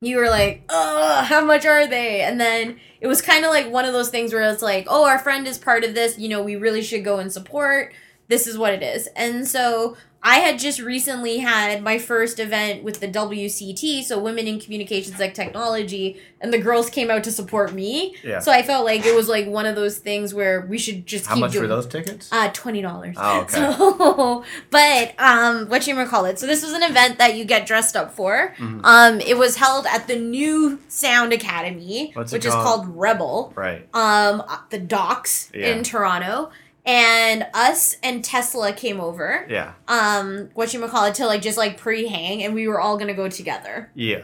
you 0.00 0.16
were 0.18 0.28
like, 0.28 0.64
oh, 0.68 1.22
how 1.22 1.44
much 1.44 1.64
are 1.66 1.86
they? 1.86 2.20
And 2.22 2.40
then 2.40 2.78
it 3.00 3.06
was 3.06 3.22
kind 3.22 3.44
of 3.44 3.50
like 3.50 3.70
one 3.70 3.84
of 3.84 3.92
those 3.92 4.10
things 4.10 4.32
where 4.32 4.42
it's 4.50 4.62
like, 4.62 4.86
oh, 4.88 5.04
our 5.06 5.18
friend 5.18 5.46
is 5.46 5.58
part 5.58 5.84
of 5.84 5.94
this. 5.94 6.18
You 6.18 6.28
know, 6.28 6.42
we 6.42 6.56
really 6.56 6.82
should 6.82 7.04
go 7.04 7.18
and 7.18 7.32
support. 7.32 7.92
This 8.28 8.46
is 8.46 8.56
what 8.58 8.72
it 8.72 8.82
is. 8.82 9.06
And 9.16 9.46
so 9.46 9.96
I 10.26 10.36
had 10.36 10.58
just 10.58 10.80
recently 10.80 11.40
had 11.40 11.82
my 11.82 11.98
first 11.98 12.40
event 12.40 12.82
with 12.82 13.00
the 13.00 13.06
WCT, 13.08 14.02
so 14.04 14.18
Women 14.18 14.46
in 14.46 14.58
Communications 14.58 15.18
Like 15.20 15.34
Technology, 15.34 16.18
and 16.40 16.50
the 16.50 16.56
girls 16.58 16.88
came 16.88 17.10
out 17.10 17.24
to 17.24 17.30
support 17.30 17.74
me. 17.74 18.16
Yeah. 18.24 18.38
So 18.38 18.50
I 18.50 18.62
felt 18.62 18.86
like 18.86 19.04
it 19.04 19.14
was 19.14 19.28
like 19.28 19.46
one 19.46 19.66
of 19.66 19.74
those 19.76 19.98
things 19.98 20.32
where 20.32 20.62
we 20.62 20.78
should 20.78 21.04
just 21.06 21.26
How 21.26 21.34
keep 21.34 21.40
much 21.42 21.52
doing 21.52 21.64
were 21.64 21.68
those 21.68 21.86
tickets? 21.86 22.30
uh, 22.32 22.50
twenty 22.54 22.80
dollars. 22.80 23.16
Oh, 23.18 23.40
okay. 23.42 23.54
So, 23.76 24.44
but 24.70 25.14
um, 25.18 25.68
what 25.68 25.86
you 25.86 25.94
call 26.06 26.24
it? 26.24 26.38
So 26.38 26.46
this 26.46 26.62
was 26.62 26.72
an 26.72 26.82
event 26.82 27.18
that 27.18 27.36
you 27.36 27.44
get 27.44 27.66
dressed 27.66 27.94
up 27.94 28.14
for. 28.14 28.54
Mm-hmm. 28.56 28.80
Um, 28.84 29.20
it 29.20 29.36
was 29.36 29.56
held 29.56 29.84
at 29.86 30.08
the 30.08 30.16
new 30.18 30.80
Sound 30.88 31.34
Academy, 31.34 32.12
which 32.14 32.32
is 32.32 32.46
called? 32.46 32.64
called 32.84 32.96
Rebel. 32.96 33.52
right. 33.56 33.86
Um, 33.94 34.42
the 34.70 34.78
docks 34.78 35.50
Yeah. 35.54 35.74
in 35.74 35.84
Toronto, 35.84 36.50
and 36.84 37.46
us 37.54 37.96
and 38.02 38.24
Tesla 38.24 38.72
came 38.72 39.00
over. 39.00 39.46
Yeah. 39.48 39.72
Um, 39.88 40.50
what 40.54 40.72
you 40.74 40.86
call 40.88 41.04
it 41.06 41.14
to 41.16 41.26
like 41.26 41.42
just 41.42 41.58
like 41.58 41.78
pre-hang, 41.78 42.42
and 42.42 42.54
we 42.54 42.68
were 42.68 42.80
all 42.80 42.96
gonna 42.98 43.14
go 43.14 43.28
together. 43.28 43.90
Yeah. 43.94 44.22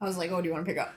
I 0.00 0.04
was 0.04 0.16
like, 0.16 0.30
"Oh, 0.30 0.40
do 0.40 0.46
you 0.48 0.52
want 0.54 0.64
to 0.66 0.70
pick 0.72 0.80
up?" 0.80 0.94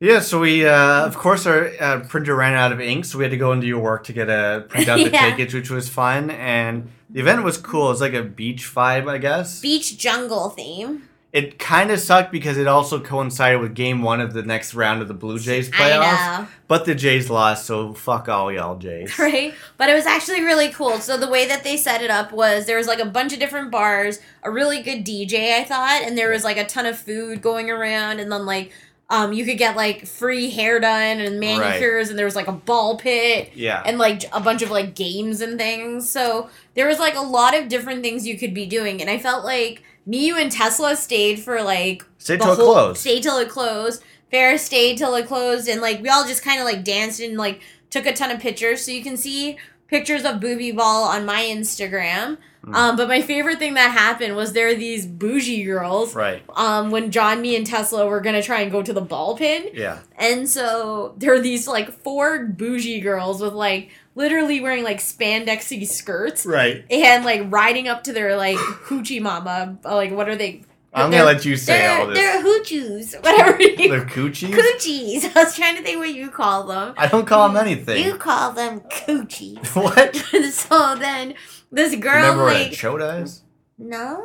Yeah, 0.00 0.20
so 0.20 0.38
we, 0.38 0.64
uh, 0.64 1.04
of 1.06 1.16
course, 1.18 1.44
our 1.44 1.72
uh, 1.80 2.00
printer 2.08 2.36
ran 2.36 2.54
out 2.54 2.70
of 2.70 2.80
ink, 2.80 3.04
so 3.04 3.18
we 3.18 3.24
had 3.24 3.32
to 3.32 3.36
go 3.36 3.50
into 3.52 3.66
your 3.66 3.80
work 3.80 4.04
to 4.04 4.12
get 4.12 4.28
a 4.30 4.64
print 4.68 4.88
out 4.88 4.96
the 5.04 5.10
Yeah. 5.10 5.30
tickets, 5.30 5.52
which 5.52 5.70
was 5.70 5.88
fun. 5.88 6.30
And 6.30 6.88
the 7.10 7.18
event 7.20 7.42
was 7.42 7.58
cool. 7.58 7.90
It's 7.90 8.00
like 8.00 8.14
a 8.14 8.22
beach 8.22 8.72
vibe, 8.72 9.10
I 9.10 9.18
guess. 9.18 9.60
Beach 9.60 9.98
jungle 9.98 10.50
theme. 10.50 11.07
It 11.38 11.56
kind 11.56 11.92
of 11.92 12.00
sucked 12.00 12.32
because 12.32 12.58
it 12.58 12.66
also 12.66 12.98
coincided 12.98 13.60
with 13.60 13.76
game 13.76 14.02
one 14.02 14.20
of 14.20 14.32
the 14.32 14.42
next 14.42 14.74
round 14.74 15.02
of 15.02 15.06
the 15.06 15.14
Blue 15.14 15.38
Jays 15.38 15.70
playoffs. 15.70 16.48
But 16.66 16.84
the 16.84 16.96
Jays 16.96 17.30
lost, 17.30 17.64
so 17.64 17.94
fuck 17.94 18.28
all 18.28 18.50
y'all 18.50 18.76
Jays. 18.76 19.16
right? 19.20 19.54
But 19.76 19.88
it 19.88 19.94
was 19.94 20.04
actually 20.04 20.40
really 20.40 20.70
cool. 20.70 20.98
So 20.98 21.16
the 21.16 21.28
way 21.28 21.46
that 21.46 21.62
they 21.62 21.76
set 21.76 22.02
it 22.02 22.10
up 22.10 22.32
was 22.32 22.66
there 22.66 22.76
was 22.76 22.88
like 22.88 22.98
a 22.98 23.06
bunch 23.06 23.32
of 23.32 23.38
different 23.38 23.70
bars, 23.70 24.18
a 24.42 24.50
really 24.50 24.82
good 24.82 25.06
DJ, 25.06 25.60
I 25.60 25.62
thought, 25.62 26.02
and 26.02 26.18
there 26.18 26.30
was 26.30 26.42
like 26.42 26.56
a 26.56 26.66
ton 26.66 26.86
of 26.86 26.98
food 26.98 27.40
going 27.40 27.70
around, 27.70 28.18
and 28.18 28.32
then 28.32 28.44
like 28.44 28.72
um 29.08 29.32
you 29.32 29.44
could 29.44 29.58
get 29.58 29.76
like 29.76 30.06
free 30.06 30.50
hair 30.50 30.80
done 30.80 31.20
and 31.20 31.38
manicures, 31.38 32.10
and 32.10 32.18
there 32.18 32.26
was 32.26 32.34
like 32.34 32.48
a 32.48 32.52
ball 32.52 32.98
pit. 32.98 33.52
Yeah. 33.54 33.80
And 33.86 33.96
like 33.96 34.24
a 34.32 34.40
bunch 34.40 34.62
of 34.62 34.72
like 34.72 34.96
games 34.96 35.40
and 35.40 35.56
things. 35.56 36.10
So 36.10 36.50
there 36.74 36.88
was 36.88 36.98
like 36.98 37.14
a 37.14 37.20
lot 37.20 37.56
of 37.56 37.68
different 37.68 38.02
things 38.02 38.26
you 38.26 38.36
could 38.36 38.54
be 38.54 38.66
doing. 38.66 39.00
And 39.00 39.08
I 39.08 39.18
felt 39.18 39.44
like 39.44 39.84
me, 40.08 40.26
you, 40.26 40.36
and 40.36 40.50
Tesla 40.50 40.96
stayed 40.96 41.38
for 41.38 41.62
like 41.62 42.04
Stay 42.16 42.36
the 42.36 42.44
till 42.44 42.52
it 42.54 42.56
closed. 42.56 43.00
Stayed 43.00 43.22
till 43.22 43.38
it 43.38 43.48
closed. 43.48 44.02
Ferris 44.30 44.64
stayed 44.64 44.98
till 44.98 45.14
it 45.14 45.26
closed, 45.26 45.68
and 45.68 45.80
like 45.80 46.02
we 46.02 46.08
all 46.08 46.26
just 46.26 46.42
kind 46.42 46.58
of 46.58 46.64
like 46.64 46.82
danced 46.82 47.20
and 47.20 47.36
like 47.36 47.60
took 47.90 48.06
a 48.06 48.12
ton 48.12 48.30
of 48.30 48.40
pictures. 48.40 48.84
So 48.84 48.90
you 48.90 49.02
can 49.02 49.16
see 49.16 49.58
pictures 49.86 50.24
of 50.24 50.40
Booby 50.40 50.72
Ball 50.72 51.04
on 51.04 51.26
my 51.26 51.42
Instagram. 51.42 52.38
Hmm. 52.68 52.74
Um, 52.74 52.96
but 52.96 53.08
my 53.08 53.22
favorite 53.22 53.58
thing 53.58 53.74
that 53.74 53.90
happened 53.90 54.36
was 54.36 54.52
there 54.52 54.68
are 54.68 54.74
these 54.74 55.06
bougie 55.06 55.64
girls. 55.64 56.14
Right. 56.14 56.42
Um, 56.54 56.90
when 56.90 57.10
John, 57.10 57.40
me, 57.42 57.56
and 57.56 57.66
Tesla 57.66 58.06
were 58.06 58.20
gonna 58.20 58.42
try 58.42 58.60
and 58.60 58.70
go 58.70 58.82
to 58.82 58.92
the 58.92 59.00
ball 59.00 59.36
pin, 59.36 59.70
Yeah. 59.74 59.98
and 60.16 60.48
so 60.48 61.14
there 61.18 61.32
are 61.34 61.40
these 61.40 61.66
like 61.66 62.02
four 62.02 62.44
bougie 62.46 63.00
girls 63.00 63.40
with 63.40 63.54
like 63.54 63.90
literally 64.14 64.60
wearing 64.60 64.84
like 64.84 64.98
spandexy 64.98 65.86
skirts 65.86 66.44
Right. 66.44 66.84
and 66.90 67.24
like 67.24 67.42
riding 67.46 67.88
up 67.88 68.04
to 68.04 68.12
their 68.12 68.36
like 68.36 68.56
hoochie 68.88 69.20
mama. 69.22 69.78
uh, 69.84 69.94
Like 69.94 70.12
what 70.12 70.28
are 70.28 70.36
they? 70.36 70.62
I'm 70.94 71.10
gonna 71.10 71.24
let 71.24 71.44
you 71.44 71.54
say 71.56 71.86
all 71.86 72.06
this. 72.06 72.16
They're 72.18 72.42
hoochoos, 72.42 73.22
whatever 73.22 73.60
you 73.62 73.88
They're 73.90 74.06
coochies? 74.06 74.50
coochies. 74.54 75.24
I 75.36 75.44
was 75.44 75.54
trying 75.54 75.76
to 75.76 75.82
think 75.82 75.98
what 75.98 76.12
you 76.12 76.30
call 76.30 76.66
them. 76.66 76.94
I 76.96 77.06
don't 77.06 77.26
call 77.26 77.46
them 77.48 77.56
anything. 77.58 78.02
You 78.04 78.16
call 78.16 78.52
them 78.52 78.80
coochies. 78.80 79.76
what? 79.80 80.16
so 80.52 80.96
then 80.96 81.34
this 81.70 81.94
girl 81.96 82.14
Remember 82.16 82.44
what 82.44 82.56
a 82.56 82.62
like 82.64 82.72
chota 82.72 83.16
is? 83.18 83.42
no, 83.78 84.22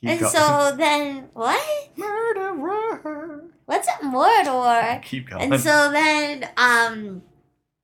Keep 0.00 0.10
and 0.10 0.20
go- 0.20 0.28
so 0.28 0.74
then 0.76 1.28
what? 1.32 1.62
Murderer. 1.96 3.44
What's 3.66 3.88
a 3.88 3.92
Mordor? 4.04 5.02
Keep 5.02 5.30
going. 5.30 5.52
And 5.52 5.60
so 5.60 5.90
then, 5.90 6.48
um, 6.56 7.22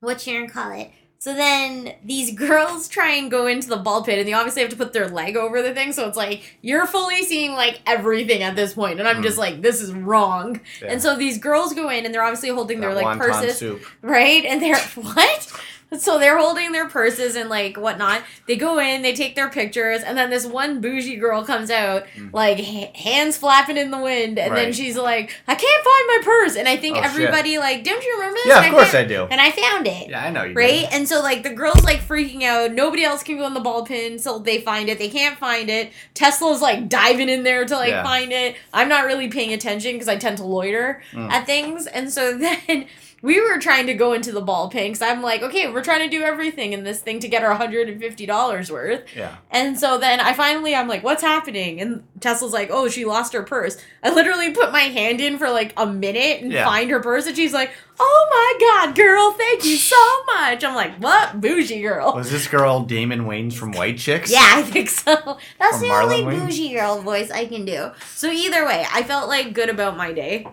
what 0.00 0.26
you 0.26 0.40
gonna 0.40 0.50
call 0.52 0.72
it? 0.72 0.90
So 1.18 1.34
then 1.34 1.94
these 2.02 2.34
girls 2.34 2.88
try 2.88 3.12
and 3.16 3.30
go 3.30 3.46
into 3.46 3.68
the 3.68 3.76
ball 3.76 4.02
pit, 4.02 4.18
and 4.18 4.26
they 4.26 4.32
obviously 4.32 4.62
have 4.62 4.70
to 4.70 4.76
put 4.76 4.94
their 4.94 5.08
leg 5.08 5.36
over 5.36 5.60
the 5.60 5.74
thing. 5.74 5.92
So 5.92 6.08
it's 6.08 6.16
like 6.16 6.56
you're 6.62 6.86
fully 6.86 7.22
seeing 7.24 7.52
like 7.52 7.80
everything 7.86 8.42
at 8.42 8.56
this 8.56 8.72
point, 8.74 9.00
and 9.00 9.08
I'm 9.08 9.22
just 9.22 9.36
like, 9.36 9.60
this 9.60 9.82
is 9.82 9.92
wrong. 9.92 10.56
Mm. 10.56 10.60
Yeah. 10.82 10.88
And 10.92 11.02
so 11.02 11.16
these 11.16 11.36
girls 11.38 11.74
go 11.74 11.90
in, 11.90 12.06
and 12.06 12.14
they're 12.14 12.22
obviously 12.22 12.48
holding 12.48 12.80
their 12.80 12.94
like 12.94 13.18
purses, 13.18 13.58
soup. 13.58 13.82
right? 14.00 14.44
And 14.46 14.62
they're 14.62 14.76
what? 14.94 15.52
So 15.98 16.18
they're 16.20 16.38
holding 16.38 16.70
their 16.72 16.88
purses 16.88 17.34
and 17.36 17.50
like 17.50 17.76
whatnot. 17.76 18.22
They 18.46 18.56
go 18.56 18.78
in, 18.78 19.02
they 19.02 19.12
take 19.12 19.34
their 19.34 19.48
pictures, 19.50 20.02
and 20.02 20.16
then 20.16 20.30
this 20.30 20.46
one 20.46 20.80
bougie 20.80 21.16
girl 21.16 21.44
comes 21.44 21.70
out, 21.70 22.04
Mm. 22.16 22.32
like 22.32 22.58
ha- 22.60 22.92
hands 22.94 23.36
flapping 23.36 23.76
in 23.76 23.90
the 23.90 23.98
wind, 23.98 24.38
and 24.38 24.56
then 24.56 24.72
she's 24.72 24.96
like, 24.96 25.32
"I 25.48 25.54
can't 25.56 25.84
find 25.84 26.06
my 26.06 26.18
purse." 26.22 26.56
And 26.56 26.68
I 26.68 26.76
think 26.76 26.96
Oh, 26.96 27.02
shit. 27.02 27.10
everybody 27.10 27.58
like, 27.58 27.82
don't 27.84 28.02
you 28.04 28.12
remember 28.18 28.36
this? 28.36 28.46
Yeah, 28.46 28.58
And 28.58 28.66
of 28.66 28.72
course 28.72 28.90
found- 28.92 29.04
I 29.04 29.08
do. 29.08 29.26
And 29.30 29.40
I 29.40 29.50
found 29.50 29.86
it. 29.88 30.10
Yeah, 30.10 30.24
I 30.24 30.30
know 30.30 30.44
you. 30.44 30.54
Right? 30.54 30.80
did. 30.82 30.92
And 30.92 31.08
so 31.08 31.20
like 31.22 31.42
the 31.42 31.50
girls 31.50 31.82
like 31.82 32.00
freaking 32.06 32.44
out. 32.44 32.72
Nobody 32.72 33.02
else 33.04 33.22
can 33.24 33.36
go 33.38 33.46
in 33.46 33.54
the 33.54 33.60
ball 33.60 33.84
pin, 33.84 34.18
so 34.18 34.38
they 34.38 34.60
find 34.60 34.88
it. 34.88 34.98
They 34.98 35.08
can't 35.08 35.38
find 35.38 35.68
it. 35.68 35.92
Tesla's 36.14 36.62
like 36.62 36.88
diving 36.88 37.28
in 37.28 37.42
there 37.42 37.64
to 37.64 37.74
like 37.76 37.90
Yeah. 37.90 38.04
find 38.04 38.32
it. 38.32 38.54
I'm 38.72 38.88
not 38.88 39.06
really 39.06 39.28
paying 39.28 39.52
attention 39.52 39.92
because 39.94 40.08
I 40.08 40.16
tend 40.16 40.36
to 40.38 40.44
loiter 40.44 41.02
Mm. 41.12 41.30
at 41.32 41.46
things. 41.46 41.86
And 41.88 42.12
so 42.12 42.36
then 42.38 42.86
we 43.22 43.40
were 43.40 43.58
trying 43.58 43.86
to 43.86 43.94
go 43.94 44.12
into 44.12 44.32
the 44.32 44.40
ball 44.40 44.70
pin 44.70 44.92
because 44.92 45.02
I'm 45.02 45.20
like, 45.22 45.42
okay, 45.42 45.70
we're 45.70 45.84
trying 45.84 46.08
to 46.08 46.16
do 46.16 46.22
everything 46.22 46.72
in 46.72 46.84
this 46.84 47.00
thing 47.00 47.20
to 47.20 47.28
get 47.28 47.42
our 47.44 47.54
$150 47.58 48.70
worth. 48.70 49.02
Yeah. 49.16 49.36
And 49.50 49.78
so 49.78 49.98
then 49.98 50.20
I 50.20 50.32
finally, 50.32 50.74
I'm 50.74 50.88
like, 50.88 51.02
what's 51.02 51.22
happening? 51.22 51.80
And 51.80 52.04
Tesla's 52.20 52.52
like, 52.52 52.70
oh, 52.72 52.88
she 52.88 53.04
lost 53.04 53.32
her 53.32 53.42
purse. 53.42 53.76
I 54.02 54.14
literally 54.14 54.52
put 54.52 54.72
my 54.72 54.80
hand 54.82 55.20
in 55.20 55.38
for 55.38 55.50
like 55.50 55.72
a 55.76 55.86
minute 55.86 56.42
and 56.42 56.52
Yeah. 56.52 56.64
find 56.64 56.90
her 56.90 57.00
purse. 57.00 57.26
And 57.26 57.36
she's 57.36 57.52
like, 57.52 57.72
oh 58.02 58.26
my 58.30 58.86
god, 58.86 58.96
girl, 58.96 59.32
thank 59.32 59.64
you 59.64 59.76
so 59.76 59.96
much. 60.26 60.64
I'm 60.64 60.74
like, 60.74 60.96
what? 60.96 61.40
Bougie 61.40 61.82
girl. 61.82 62.14
Was 62.14 62.30
this 62.30 62.46
girl 62.48 62.80
Damon 62.80 63.24
Wayans 63.26 63.52
from 63.54 63.72
White 63.72 63.98
Chicks? 63.98 64.30
Yeah, 64.32 64.46
I 64.54 64.62
think 64.62 64.88
so. 64.88 65.38
That's 65.58 65.76
Or 65.76 65.80
the 65.80 65.86
Marlon 65.86 66.02
only 66.02 66.22
Wayans? 66.22 66.46
bougie 66.46 66.72
girl 66.74 67.00
voice 67.02 67.30
I 67.30 67.46
can 67.46 67.64
do. 67.64 67.90
So 68.14 68.30
either 68.30 68.64
way, 68.66 68.86
I 68.92 69.02
felt 69.02 69.28
like 69.28 69.52
good 69.52 69.68
about 69.68 69.96
my 69.96 70.12
day. 70.12 70.46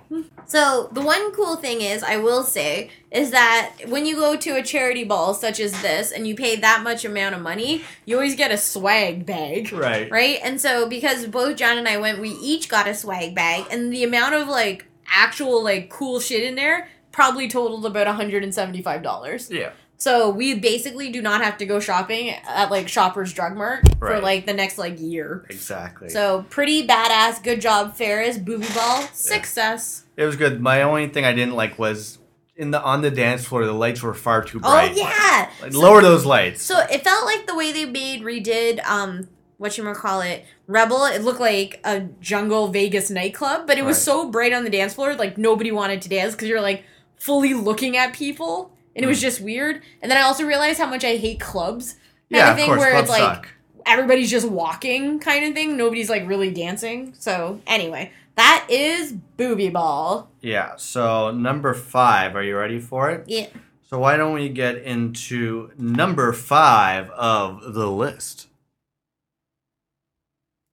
So 0.46 0.90
the 0.92 1.02
one 1.02 1.32
cool 1.34 1.56
thing 1.58 1.82
is, 1.82 2.04
I 2.04 2.18
will 2.18 2.44
say, 2.44 2.90
is 3.12 3.32
that 3.32 3.74
when 3.88 4.06
you 4.06 4.16
go 4.16 4.36
to 4.38 4.52
a 4.58 4.64
charity 4.64 5.04
ball 5.04 5.34
such 5.34 5.60
as 5.60 5.72
this 5.82 6.12
and 6.12 6.28
you 6.28 6.36
pay 6.36 6.56
that 6.58 6.84
much 6.84 7.04
amount 7.06 7.36
of 7.36 7.42
money, 7.42 7.84
You 8.06 8.16
always 8.16 8.36
get 8.36 8.52
a 8.52 8.58
swag 8.58 9.26
bag. 9.26 9.72
Right. 9.74 10.10
right? 10.12 10.40
And 10.44 10.60
so 10.62 10.88
because 10.88 11.26
both 11.28 11.58
John 11.58 11.78
and 11.78 11.88
I 11.88 11.98
went, 11.98 12.20
we 12.20 12.30
each 12.32 12.70
got 12.70 12.88
a 12.88 12.94
swag 12.94 13.36
bag, 13.36 13.66
and 13.72 13.92
the 13.92 14.04
amount 14.04 14.36
of 14.36 14.48
like 14.48 14.86
Actual 15.10 15.64
like 15.64 15.90
cool 15.90 16.20
shit 16.20 16.44
in 16.44 16.56
there 16.56 16.90
probably 17.18 17.48
totaled 17.50 17.84
about 17.86 18.06
$175. 18.08 19.50
Yeah. 19.52 19.72
So 20.00 20.30
we 20.30 20.54
basically 20.54 21.10
do 21.12 21.22
not 21.24 21.44
have 21.44 21.58
to 21.58 21.66
go 21.66 21.80
shopping 21.80 22.30
at 22.30 22.70
like 22.70 22.88
Shoppers 22.88 23.34
Drug 23.34 23.58
Mart 23.58 23.82
for 23.98 24.10
Right. 24.10 24.22
like 24.24 24.46
the 24.46 24.54
next 24.54 24.78
like 24.78 25.00
year. 25.00 25.44
Exactly. 25.50 26.10
so 26.10 26.46
pretty 26.52 26.86
badass. 26.88 27.42
Good 27.44 27.60
job, 27.62 27.96
Ferris. 27.96 28.38
Booby 28.38 28.68
ball 28.76 29.02
success. 29.14 30.04
it 30.16 30.24
was 30.26 30.36
good. 30.36 30.62
My 30.62 30.84
only 30.84 31.08
thing 31.08 31.26
I 31.26 31.34
didn't 31.34 31.56
like 31.56 31.80
was 31.80 32.20
in 32.56 32.70
the 32.72 32.82
on 32.82 33.02
the 33.02 33.10
dance 33.10 33.46
floor 33.46 33.66
the 33.66 33.72
lights 33.74 34.04
were 34.04 34.14
far 34.14 34.44
too 34.44 34.60
bright. 34.60 34.92
Oh 34.92 34.94
bright. 34.94 34.98
yeah. 34.98 35.50
Like, 35.64 35.74
lower 35.74 36.02
those 36.04 36.26
lights. 36.26 36.62
So 36.62 36.78
it 36.80 37.04
felt 37.04 37.26
like 37.26 37.48
the 37.48 37.56
way 37.56 37.72
they 37.72 37.86
made 37.86 38.22
redid 38.22 38.86
um 38.86 39.28
what 39.58 39.76
you 39.80 39.94
call 39.96 40.22
it 40.22 40.46
Rebel. 40.68 41.06
It 41.06 41.24
looked 41.24 41.40
like 41.40 41.80
a 41.84 42.02
jungle 42.22 42.68
Vegas 42.68 43.10
nightclub, 43.10 43.66
but 43.66 43.80
it 43.80 43.86
was 43.86 43.98
Right. 43.98 44.04
so 44.04 44.30
bright 44.30 44.54
on 44.54 44.64
the 44.64 44.70
dance 44.70 44.94
floor, 44.94 45.16
like 45.16 45.40
nobody 45.40 45.72
wanted 45.72 46.04
to 46.04 46.10
dance 46.10 46.34
because 46.36 46.48
you're 46.50 46.62
like 46.62 46.84
fully 47.18 47.54
looking 47.54 47.98
at 47.98 48.14
people, 48.14 48.72
and 48.96 49.04
it 49.04 49.08
was 49.08 49.20
Mm. 49.20 49.22
just 49.22 49.42
weird. 49.42 49.82
And 50.02 50.10
then 50.12 50.18
I 50.18 50.22
also 50.22 50.46
realized 50.46 50.80
how 50.80 50.88
much 50.88 51.04
I 51.04 51.18
hate 51.18 51.40
clubs. 51.40 51.94
Kind 51.94 52.02
yeah, 52.30 52.46
of 52.48 52.52
of 52.52 52.58
thing 52.58 52.66
course. 52.68 52.80
where 52.80 52.92
Clubs 52.92 53.10
it's 53.10 53.20
like 53.20 53.36
suck. 53.36 53.48
everybody's 53.86 54.30
just 54.30 54.48
walking, 54.48 55.20
kind 55.20 55.46
of 55.46 55.54
thing. 55.54 55.78
Nobody's 55.78 56.10
like 56.10 56.28
really 56.28 56.52
dancing. 56.52 57.14
So 57.18 57.62
anyway, 57.66 58.12
that 58.36 58.66
is 58.70 59.14
booby 59.14 59.70
ball. 59.70 60.30
Yeah. 60.42 60.74
So 60.78 61.32
number 61.32 61.74
five. 61.74 62.36
Are 62.36 62.44
you 62.44 62.58
ready 62.58 62.80
for 62.80 63.10
it? 63.12 63.24
Yeah. 63.28 63.48
So 63.90 63.98
why 64.00 64.18
don't 64.18 64.34
we 64.34 64.50
get 64.50 64.76
into 64.80 65.72
number 65.78 66.34
five 66.34 67.10
of 67.12 67.74
the 67.74 67.90
list? 67.90 68.48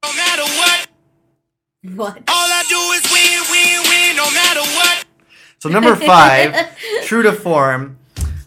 No 0.04 0.12
matter 0.14 0.42
what, 0.42 0.88
What? 1.94 2.16
all 2.28 2.48
I 2.50 2.64
do 2.68 2.80
is 2.96 3.12
win, 3.12 3.40
win, 3.50 3.82
win, 3.88 4.16
no 4.16 4.28
matter 4.32 4.60
what. 4.76 5.03
So 5.64 5.70
number 5.70 5.96
five, 5.96 6.76
true 7.04 7.22
to 7.22 7.32
form. 7.32 7.96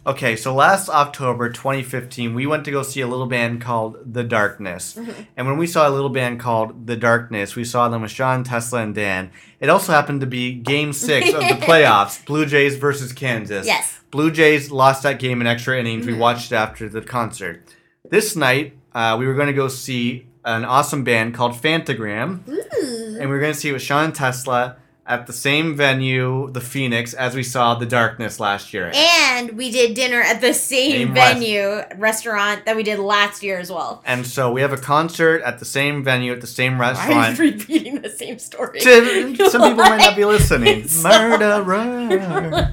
Okay, 0.06 0.36
so 0.36 0.54
last 0.54 0.88
October 0.88 1.50
2015, 1.50 2.36
we 2.36 2.46
went 2.46 2.64
to 2.66 2.70
go 2.70 2.84
see 2.84 3.02
a 3.02 3.08
little 3.08 3.26
band 3.26 3.60
called 3.60 3.98
The 4.06 4.24
Darkness. 4.24 4.94
Mm-hmm. 4.94 5.24
And 5.36 5.48
when 5.48 5.58
we 5.58 5.66
saw 5.66 5.90
a 5.90 5.92
little 5.92 6.12
band 6.12 6.40
called 6.40 6.86
The 6.86 6.96
Darkness, 6.96 7.56
we 7.56 7.64
saw 7.64 7.90
them 7.90 8.04
with 8.04 8.12
Sean, 8.12 8.44
Tesla, 8.44 8.84
and 8.84 8.94
Dan. 8.94 9.32
It 9.60 9.68
also 9.68 9.94
happened 9.94 10.22
to 10.22 10.28
be 10.28 10.54
game 10.54 10.94
six 10.94 11.34
of 11.34 11.40
the 11.40 11.48
playoffs 11.66 12.24
Blue 12.24 12.46
Jays 12.46 12.76
versus 12.76 13.14
Kansas. 13.14 13.66
Yes. 13.66 14.00
Blue 14.12 14.30
Jays 14.30 14.70
lost 14.70 15.02
that 15.02 15.18
game 15.18 15.42
in 15.42 15.48
extra 15.48 15.80
innings. 15.80 16.06
Mm-hmm. 16.06 16.14
We 16.14 16.20
watched 16.20 16.52
it 16.52 16.56
after 16.56 16.88
the 16.88 17.02
concert. 17.02 17.64
This 18.08 18.36
night, 18.36 18.78
uh, 18.94 19.16
we 19.18 19.26
were 19.26 19.34
going 19.34 19.48
to 19.48 19.54
go 19.54 19.70
see 19.70 20.28
an 20.46 20.66
awesome 20.66 21.04
band 21.04 21.34
called 21.34 21.54
Phantogram 21.54 22.48
Ooh. 22.48 23.18
and 23.20 23.28
we 23.28 23.36
are 23.36 23.40
going 23.40 23.54
to 23.54 23.60
see 23.60 23.70
it 23.70 23.74
with 23.74 23.82
Sean 23.82 24.14
Tesla 24.14 24.78
at 25.08 25.26
the 25.26 25.32
same 25.34 25.74
venue, 25.76 26.52
the 26.52 26.60
Phoenix, 26.60 27.14
as 27.14 27.34
we 27.34 27.42
saw 27.44 27.76
the 27.76 27.86
Darkness 27.86 28.40
last 28.42 28.74
year. 28.74 28.92
And 28.94 29.56
we 29.58 29.72
did 29.72 29.94
dinner 29.94 30.20
at 30.22 30.42
the 30.42 30.54
same 30.54 30.92
Same 30.92 31.14
rest- 31.14 31.34
venue 31.40 31.82
restaurant 31.96 32.66
that 32.66 32.76
we 32.76 32.84
did 32.84 33.00
last 33.00 33.42
year 33.42 33.58
as 33.58 33.72
well. 33.72 34.04
And 34.06 34.28
so 34.28 34.52
we 34.52 34.60
have 34.62 34.74
a 34.74 34.78
concert 34.78 35.42
at 35.44 35.60
the 35.60 35.66
same 35.66 36.04
venue 36.04 36.34
at 36.34 36.42
the 36.42 36.48
same 36.48 36.78
Why 36.78 36.90
are 36.90 36.94
restaurant. 36.94 37.38
you 37.40 37.44
repeating 37.46 38.02
the 38.02 38.10
same 38.10 38.38
story? 38.38 38.82
Some 38.82 39.04
people 39.06 39.76
might 39.76 39.98
not 39.98 40.16
be 40.18 40.26
listening. 40.26 40.88
So- 40.88 41.08
Murderer. 41.10 42.70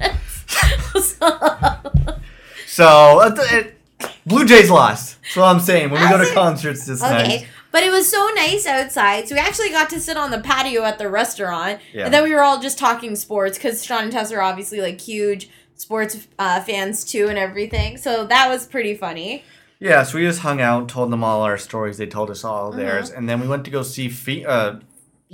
So 2.67 2.85
uh, 3.21 3.35
it, 3.51 3.77
Blue 4.25 4.45
Jays 4.45 4.69
lost. 4.69 5.21
That's 5.21 5.35
what 5.37 5.45
I'm 5.45 5.61
saying. 5.61 5.91
When 5.91 6.01
we 6.01 6.09
go 6.09 6.17
to 6.23 6.33
concerts 6.33 6.85
this 6.85 7.01
Okay. 7.01 7.13
night. 7.27 7.47
But 7.75 7.83
it 7.83 7.91
was 7.91 8.09
so 8.09 8.29
nice 8.35 8.65
outside. 8.65 9.27
So 9.27 9.35
we 9.35 9.41
actually 9.41 9.69
got 9.69 9.89
to 9.89 9.99
sit 9.99 10.15
on 10.15 10.31
the 10.31 10.39
patio 10.39 10.83
at 10.83 10.97
the 10.97 11.09
restaurant. 11.09 11.81
Yeah. 11.91 12.05
And 12.05 12.13
then 12.13 12.23
we 12.23 12.31
were 12.33 12.41
all 12.41 12.61
just 12.61 12.77
talking 12.79 13.17
sports 13.17 13.57
because 13.57 13.83
Sean 13.83 14.03
and 14.03 14.11
Tess 14.13 14.31
are 14.31 14.41
obviously 14.41 14.79
like 14.79 15.01
huge 15.01 15.49
sports 15.75 16.25
uh, 16.39 16.61
fans 16.61 17.03
too 17.03 17.27
and 17.27 17.37
everything. 17.37 17.97
So 17.97 18.25
that 18.27 18.47
was 18.47 18.65
pretty 18.65 18.95
funny. 18.95 19.43
Yeah, 19.81 20.03
so 20.03 20.17
we 20.17 20.23
just 20.23 20.39
hung 20.39 20.61
out, 20.61 20.87
told 20.87 21.11
them 21.11 21.21
all 21.21 21.41
our 21.41 21.57
stories. 21.57 21.97
They 21.97 22.07
told 22.07 22.29
us 22.31 22.45
all 22.45 22.69
Uh-huh. 22.69 22.77
theirs, 22.77 23.09
and 23.11 23.27
then 23.27 23.41
we 23.41 23.47
went 23.49 23.65
to 23.65 23.71
go 23.71 23.83
see 23.83 24.07
Phe- 24.07 24.45
uh, 24.45 24.75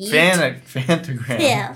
Fan- 0.10 0.62
Phantogram 0.68 1.40
Yeah. 1.40 1.76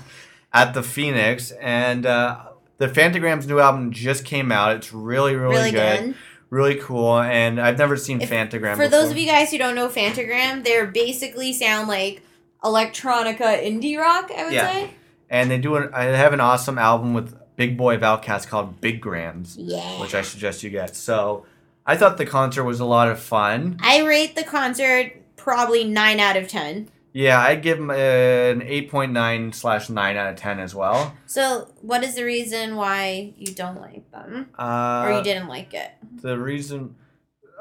at 0.52 0.74
the 0.74 0.82
Phoenix, 0.82 1.52
and 1.52 2.04
uh, 2.04 2.38
the 2.78 2.88
Phantogram's 2.88 3.46
new 3.46 3.60
album 3.60 3.92
just 3.92 4.24
came 4.24 4.50
out. 4.50 4.74
It's 4.74 4.92
really, 4.92 5.36
really, 5.36 5.54
Really 5.54 5.70
good, 5.70 6.00
good. 6.06 6.14
Really 6.50 6.76
cool, 6.76 7.18
and 7.18 7.60
I've 7.60 7.76
never 7.78 7.96
seen 7.96 8.20
If- 8.20 8.30
Phantogram. 8.30 8.76
For 8.76 8.88
those 8.88 9.10
of 9.10 9.18
you 9.18 9.26
guys 9.26 9.50
who 9.50 9.58
don't 9.58 9.74
know 9.74 9.88
Phantogram, 9.88 10.62
they're 10.64 10.86
basically 10.86 11.52
sound 11.52 11.88
like 11.88 12.22
electronica 12.62 13.62
indie 13.64 13.98
rock, 13.98 14.30
I 14.36 14.44
would 14.44 14.52
Yeah. 14.52 14.72
say. 14.72 14.90
and 15.28 15.50
they 15.50 15.58
do, 15.58 15.74
an, 15.74 15.90
I 15.92 16.04
have 16.04 16.32
an 16.32 16.38
awesome 16.40 16.78
album 16.78 17.12
with 17.12 17.34
Big 17.56 17.76
Boi 17.76 17.96
OutKast 17.96 18.46
called 18.48 18.80
Big 18.80 19.00
Grams, 19.00 19.56
Yeah. 19.58 20.00
which 20.00 20.14
I 20.14 20.22
suggest 20.22 20.62
you 20.62 20.70
get. 20.70 20.94
So 20.94 21.44
I 21.84 21.96
thought 21.96 22.16
the 22.16 22.26
concert 22.26 22.62
was 22.62 22.78
a 22.78 22.84
lot 22.84 23.08
of 23.08 23.18
fun. 23.18 23.76
I 23.82 24.02
rate 24.04 24.36
the 24.36 24.44
concert 24.44 25.12
probably 25.36 25.82
9 25.84 26.20
out 26.20 26.36
of 26.36 26.46
10. 26.46 26.88
Yeah, 27.16 27.40
I'd 27.40 27.62
give 27.62 27.78
them 27.78 27.90
an 27.90 28.60
eight 28.60 28.90
point 28.90 29.10
nine 29.12 29.50
slash 29.54 29.88
nine 29.88 30.18
out 30.18 30.28
of 30.28 30.36
ten 30.36 30.60
as 30.60 30.74
well. 30.74 31.16
So, 31.24 31.72
what 31.80 32.04
is 32.04 32.14
the 32.14 32.24
reason 32.24 32.76
why 32.76 33.32
you 33.38 33.54
don't 33.54 33.80
like 33.80 34.10
them? 34.10 34.50
Uh, 34.58 35.04
Or 35.06 35.12
you 35.16 35.24
didn't 35.24 35.48
like 35.48 35.72
it? 35.72 35.92
The 36.20 36.38
reason, 36.38 36.94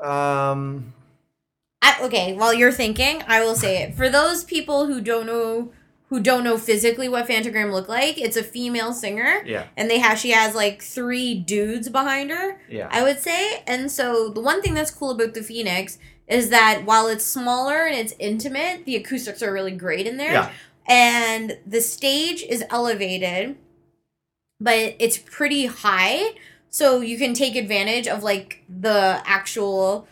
um, 0.04 0.94
I, 1.82 1.98
okay, 2.02 2.34
while 2.36 2.54
you're 2.54 2.74
thinking, 2.74 3.24
I 3.30 3.46
will 3.46 3.56
say 3.56 3.82
it. 3.84 3.96
For 3.96 4.10
those 4.10 4.44
people 4.44 4.88
who 4.88 5.00
don't 5.00 5.26
know 5.26 5.72
who 6.10 6.20
don't 6.20 6.44
know 6.44 6.58
physically 6.58 7.08
what 7.08 7.26
Phantogram 7.26 7.72
look 7.72 7.88
like, 7.88 8.20
it's 8.20 8.36
a 8.36 8.44
female 8.44 8.92
singer 8.92 9.42
yeah, 9.46 9.68
and 9.78 9.90
they 9.90 10.00
have 10.00 10.20
she 10.20 10.32
has 10.32 10.54
like 10.54 10.82
three 10.82 11.34
dudes 11.34 11.88
behind 11.88 12.30
her, 12.30 12.60
yeah, 12.70 12.90
I 12.92 13.04
would 13.04 13.22
say. 13.22 13.64
And 13.66 13.90
so 13.90 14.28
the 14.28 14.42
one 14.42 14.62
thing 14.62 14.74
that's 14.74 14.92
cool 14.92 15.12
about 15.12 15.34
the 15.34 15.42
Phoenix 15.42 15.98
is 16.28 16.50
that 16.50 16.84
while 16.86 17.08
it's 17.08 17.26
smaller 17.26 17.86
and 17.86 17.96
it's 17.96 18.14
intimate, 18.20 18.86
the 18.86 18.96
acoustics 18.96 19.44
are 19.44 19.54
really 19.54 19.72
great 19.72 20.08
in 20.08 20.18
there. 20.18 20.32
Yeah. 20.32 20.52
And 20.88 21.58
the 21.66 21.82
stage 21.82 22.44
is 22.44 22.64
elevated, 22.70 23.58
but 24.60 24.96
it's 25.00 25.18
pretty 25.18 25.66
high. 25.68 26.36
So 26.70 27.02
you 27.02 27.18
can 27.18 27.34
take 27.34 27.56
advantage 27.56 28.08
of 28.08 28.24
like 28.24 28.64
the 28.70 29.22
actual 29.26 30.08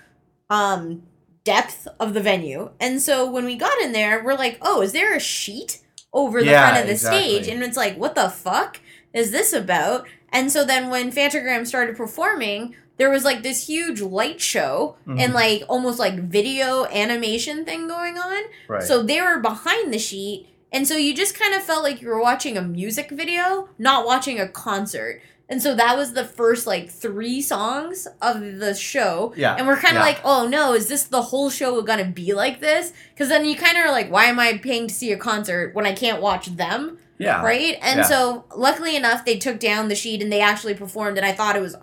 um 0.49 1.03
depth 1.43 1.87
of 1.99 2.13
the 2.13 2.21
venue. 2.21 2.71
And 2.79 3.01
so 3.01 3.29
when 3.29 3.45
we 3.45 3.55
got 3.55 3.77
in 3.81 3.91
there, 3.91 4.23
we're 4.23 4.35
like, 4.35 4.57
"Oh, 4.61 4.81
is 4.81 4.93
there 4.93 5.15
a 5.15 5.19
sheet 5.19 5.79
over 6.13 6.39
the 6.41 6.51
Yeah, 6.51 6.69
front 6.69 6.81
of 6.81 6.87
the 6.87 6.93
exactly. 6.93 7.43
stage?" 7.43 7.47
And 7.53 7.63
it's 7.63 7.77
like, 7.77 7.97
"What 7.97 8.15
the 8.15 8.29
fuck 8.29 8.79
is 9.13 9.31
this 9.31 9.51
about?" 9.53 10.07
And 10.31 10.51
so 10.51 10.63
then 10.65 10.89
when 10.89 11.11
Phantogram 11.11 11.67
started 11.67 11.97
performing, 11.97 12.75
there 12.97 13.09
was 13.09 13.23
like 13.23 13.41
this 13.43 13.67
huge 13.67 14.01
light 14.01 14.39
show 14.39 14.95
Mhm. 15.07 15.19
and 15.19 15.33
like 15.33 15.63
almost 15.67 15.97
like 15.99 16.15
video 16.19 16.85
animation 16.85 17.65
thing 17.65 17.87
going 17.87 18.17
on. 18.17 18.43
right. 18.67 18.83
So 18.83 19.01
they 19.03 19.19
were 19.21 19.39
behind 19.39 19.93
the 19.93 19.99
sheet. 19.99 20.47
And 20.71 20.87
so 20.87 20.95
you 20.95 21.13
just 21.13 21.37
kind 21.37 21.53
of 21.53 21.63
felt 21.63 21.83
like 21.83 22.01
you 22.01 22.07
were 22.07 22.19
watching 22.21 22.57
a 22.57 22.61
music 22.61 23.09
video, 23.11 23.69
not 23.77 24.05
watching 24.05 24.39
a 24.39 24.47
concert. 24.47 25.21
And 25.49 25.61
so 25.61 25.75
that 25.75 25.97
was 25.97 26.13
the 26.13 26.23
first 26.23 26.65
like 26.65 26.89
three 26.89 27.41
songs 27.41 28.07
of 28.21 28.39
the 28.57 28.73
show. 28.73 29.33
Yeah, 29.35 29.55
And 29.55 29.67
we're 29.67 29.75
kind 29.75 29.97
of 29.97 30.01
yeah. 30.01 30.07
like, 30.07 30.21
oh 30.23 30.47
no, 30.47 30.73
is 30.73 30.87
this 30.87 31.03
the 31.03 31.21
whole 31.21 31.49
show 31.51 31.79
gonna 31.83 32.05
be 32.05 32.33
like 32.33 32.59
this? 32.59 32.91
Because 33.13 33.29
then 33.29 33.45
you 33.45 33.55
kind 33.55 33.77
of 33.77 33.85
are 33.85 33.91
like, 33.91 34.09
why 34.11 34.25
am 34.25 34.39
I 34.39 34.57
paying 34.57 34.87
to 34.87 34.93
see 34.93 35.11
a 35.11 35.17
concert 35.17 35.75
when 35.75 35.85
I 35.85 35.93
can't 35.93 36.21
watch 36.21 36.47
them? 36.55 36.97
yeah, 37.19 37.43
right? 37.43 37.77
And 37.81 37.99
Yeah. 37.99 38.05
so 38.05 38.45
luckily 38.55 38.95
enough, 38.95 39.23
they 39.25 39.37
took 39.37 39.59
down 39.59 39.87
the 39.89 39.95
sheet 39.95 40.21
and 40.23 40.31
they 40.33 40.41
actually 40.41 40.73
performed, 40.73 41.17
and 41.17 41.25
I 41.25 41.31
thought 41.31 41.55
it 41.55 41.61
was 41.61 41.75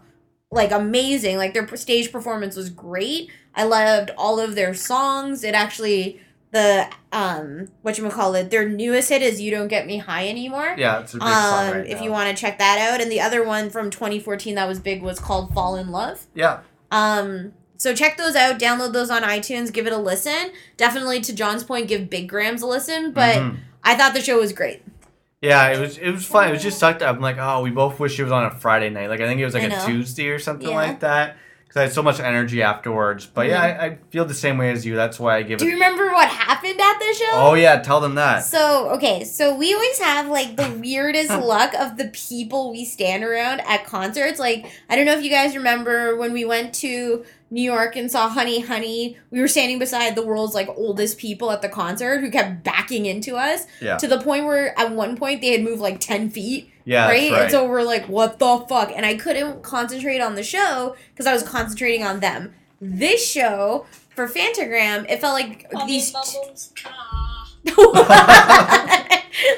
like 0.50 0.72
amazing. 0.72 1.36
Like 1.36 1.54
their 1.54 1.66
stage 1.76 2.10
performance 2.12 2.56
was 2.56 2.70
great. 2.70 3.30
I 3.54 3.64
loved 3.64 4.10
all 4.18 4.40
of 4.40 4.54
their 4.54 4.74
songs. 4.74 5.44
It 5.44 5.54
actually 5.54 6.20
the 6.52 6.88
um 7.12 7.68
what 7.82 7.96
you 7.96 8.08
call 8.08 8.34
it 8.34 8.50
their 8.50 8.68
newest 8.68 9.08
hit 9.08 9.22
is 9.22 9.40
"You 9.40 9.52
Don't 9.52 9.68
Get 9.68 9.86
Me 9.86 9.98
High 9.98 10.28
Anymore." 10.28 10.74
Yeah, 10.76 11.00
it's 11.00 11.14
a 11.14 11.18
big 11.18 11.22
Um, 11.28 11.32
song 11.44 11.70
right 11.72 11.86
if 11.86 11.98
now. 11.98 12.04
you 12.04 12.10
want 12.10 12.28
to 12.36 12.40
check 12.40 12.58
that 12.58 12.78
out, 12.78 13.00
and 13.00 13.10
the 13.10 13.20
other 13.20 13.44
one 13.44 13.70
from 13.70 13.90
2014 13.90 14.56
that 14.56 14.66
was 14.66 14.80
big 14.80 15.02
was 15.02 15.20
called 15.20 15.54
"Fall 15.54 15.76
in 15.76 15.90
Love." 15.90 16.26
Yeah, 16.34 16.60
Um, 16.90 17.52
so 17.76 17.94
check 17.94 18.16
those 18.16 18.34
out. 18.34 18.58
Download 18.58 18.92
those 18.92 19.10
on 19.10 19.22
iTunes. 19.22 19.72
Give 19.72 19.86
it 19.86 19.92
a 19.92 19.96
listen. 19.98 20.50
Definitely, 20.76 21.20
to 21.20 21.32
John's 21.32 21.62
point, 21.62 21.86
give 21.86 22.10
Big 22.10 22.28
Grams 22.28 22.62
a 22.62 22.66
listen. 22.66 23.12
But 23.12 23.36
Mhm. 23.36 23.58
I 23.84 23.94
thought 23.94 24.12
the 24.14 24.20
show 24.20 24.38
was 24.40 24.52
great. 24.52 24.82
Yeah, 25.40 25.68
it 25.68 25.80
was 25.80 25.96
it 25.96 26.10
was 26.10 26.24
fun. 26.26 26.48
It 26.48 26.52
was 26.52 26.62
just 26.62 26.78
sucked 26.78 27.02
up. 27.02 27.16
I'm 27.16 27.22
like, 27.22 27.36
oh, 27.38 27.62
we 27.62 27.70
both 27.70 27.98
wish 27.98 28.18
it 28.18 28.22
was 28.24 28.32
on 28.32 28.44
a 28.44 28.50
Friday 28.50 28.90
night. 28.90 29.08
Like 29.08 29.20
I 29.20 29.26
think 29.26 29.40
it 29.40 29.44
was 29.44 29.54
like 29.54 29.70
a. 29.70 29.86
Tuesday 29.86 30.28
or 30.28 30.38
something 30.38 30.68
Yeah. 30.68 30.74
like 30.74 31.00
that. 31.00 31.36
Because 31.64 31.80
I 31.80 31.82
had 31.84 31.92
so 31.92 32.02
much 32.02 32.18
energy 32.18 32.62
afterwards. 32.62 33.26
But 33.26 33.46
yeah, 33.46 33.62
I, 33.62 33.86
I 33.86 33.98
feel 34.10 34.24
the 34.24 34.34
same 34.34 34.58
way 34.58 34.72
as 34.72 34.84
you. 34.84 34.96
That's 34.96 35.20
why 35.20 35.36
I 35.36 35.42
give 35.42 35.60
Do 35.60 35.66
you 35.66 35.74
remember 35.74 36.06
what 36.06 36.28
happened 36.28 36.80
at 36.80 36.98
the 36.98 37.14
show? 37.14 37.30
Oh 37.32 37.54
yeah, 37.54 37.80
tell 37.80 38.00
them 38.00 38.16
that. 38.16 38.40
So, 38.40 38.90
okay, 38.96 39.22
so 39.22 39.54
we 39.54 39.72
always 39.72 39.98
have 40.00 40.26
like 40.26 40.56
the 40.56 40.68
weirdest 40.80 41.30
luck 41.40 41.72
of 41.74 41.96
the 41.96 42.08
people 42.08 42.72
we 42.72 42.84
stand 42.84 43.22
around 43.22 43.60
at 43.60 43.86
concerts. 43.86 44.40
Like, 44.40 44.66
I 44.88 44.96
don't 44.96 45.06
know 45.06 45.16
if 45.16 45.22
you 45.22 45.30
guys 45.30 45.54
remember 45.56 46.16
when 46.16 46.32
we 46.32 46.44
went 46.44 46.74
to 46.76 47.24
New 47.50 47.62
York 47.62 47.96
and 47.96 48.10
saw 48.10 48.28
Honey 48.28 48.60
Honey, 48.60 49.16
we 49.30 49.40
were 49.40 49.48
standing 49.48 49.78
beside 49.78 50.14
the 50.14 50.24
world's 50.24 50.54
like 50.54 50.68
oldest 50.76 51.18
people 51.18 51.50
at 51.50 51.62
the 51.62 51.68
concert 51.68 52.20
who 52.20 52.30
kept 52.30 52.62
backing 52.62 53.06
into 53.06 53.36
us 53.36 53.66
Yeah, 53.80 53.96
to 53.96 54.06
the 54.06 54.20
point 54.20 54.44
where 54.44 54.78
at 54.78 54.92
one 54.92 55.16
point 55.16 55.40
they 55.40 55.48
had 55.52 55.62
moved 55.62 55.80
like 55.82 55.98
10 56.00 56.30
feet. 56.30 56.70
yeah, 56.84 57.06
right? 57.08 57.20
that's 57.22 57.32
right. 57.32 57.42
And 57.42 57.50
so 57.50 57.66
we're 57.68 57.82
like, 57.82 58.06
what 58.08 58.38
the 58.38 58.64
fuck? 58.68 58.92
And 58.94 59.04
I 59.04 59.14
couldn't 59.16 59.62
concentrate 59.62 60.20
on 60.20 60.36
the 60.36 60.42
show 60.44 60.94
because 61.12 61.26
I 61.26 61.32
was 61.32 61.42
concentrating 61.42 62.04
on 62.04 62.20
them. 62.20 62.54
This 62.80 63.28
show 63.28 63.86
for 64.14 64.26
Phantogram, 64.28 65.04
it 65.10 65.20
felt 65.20 65.34
like 65.34 65.70
these. 65.86 66.12
Bubbles. 66.12 66.72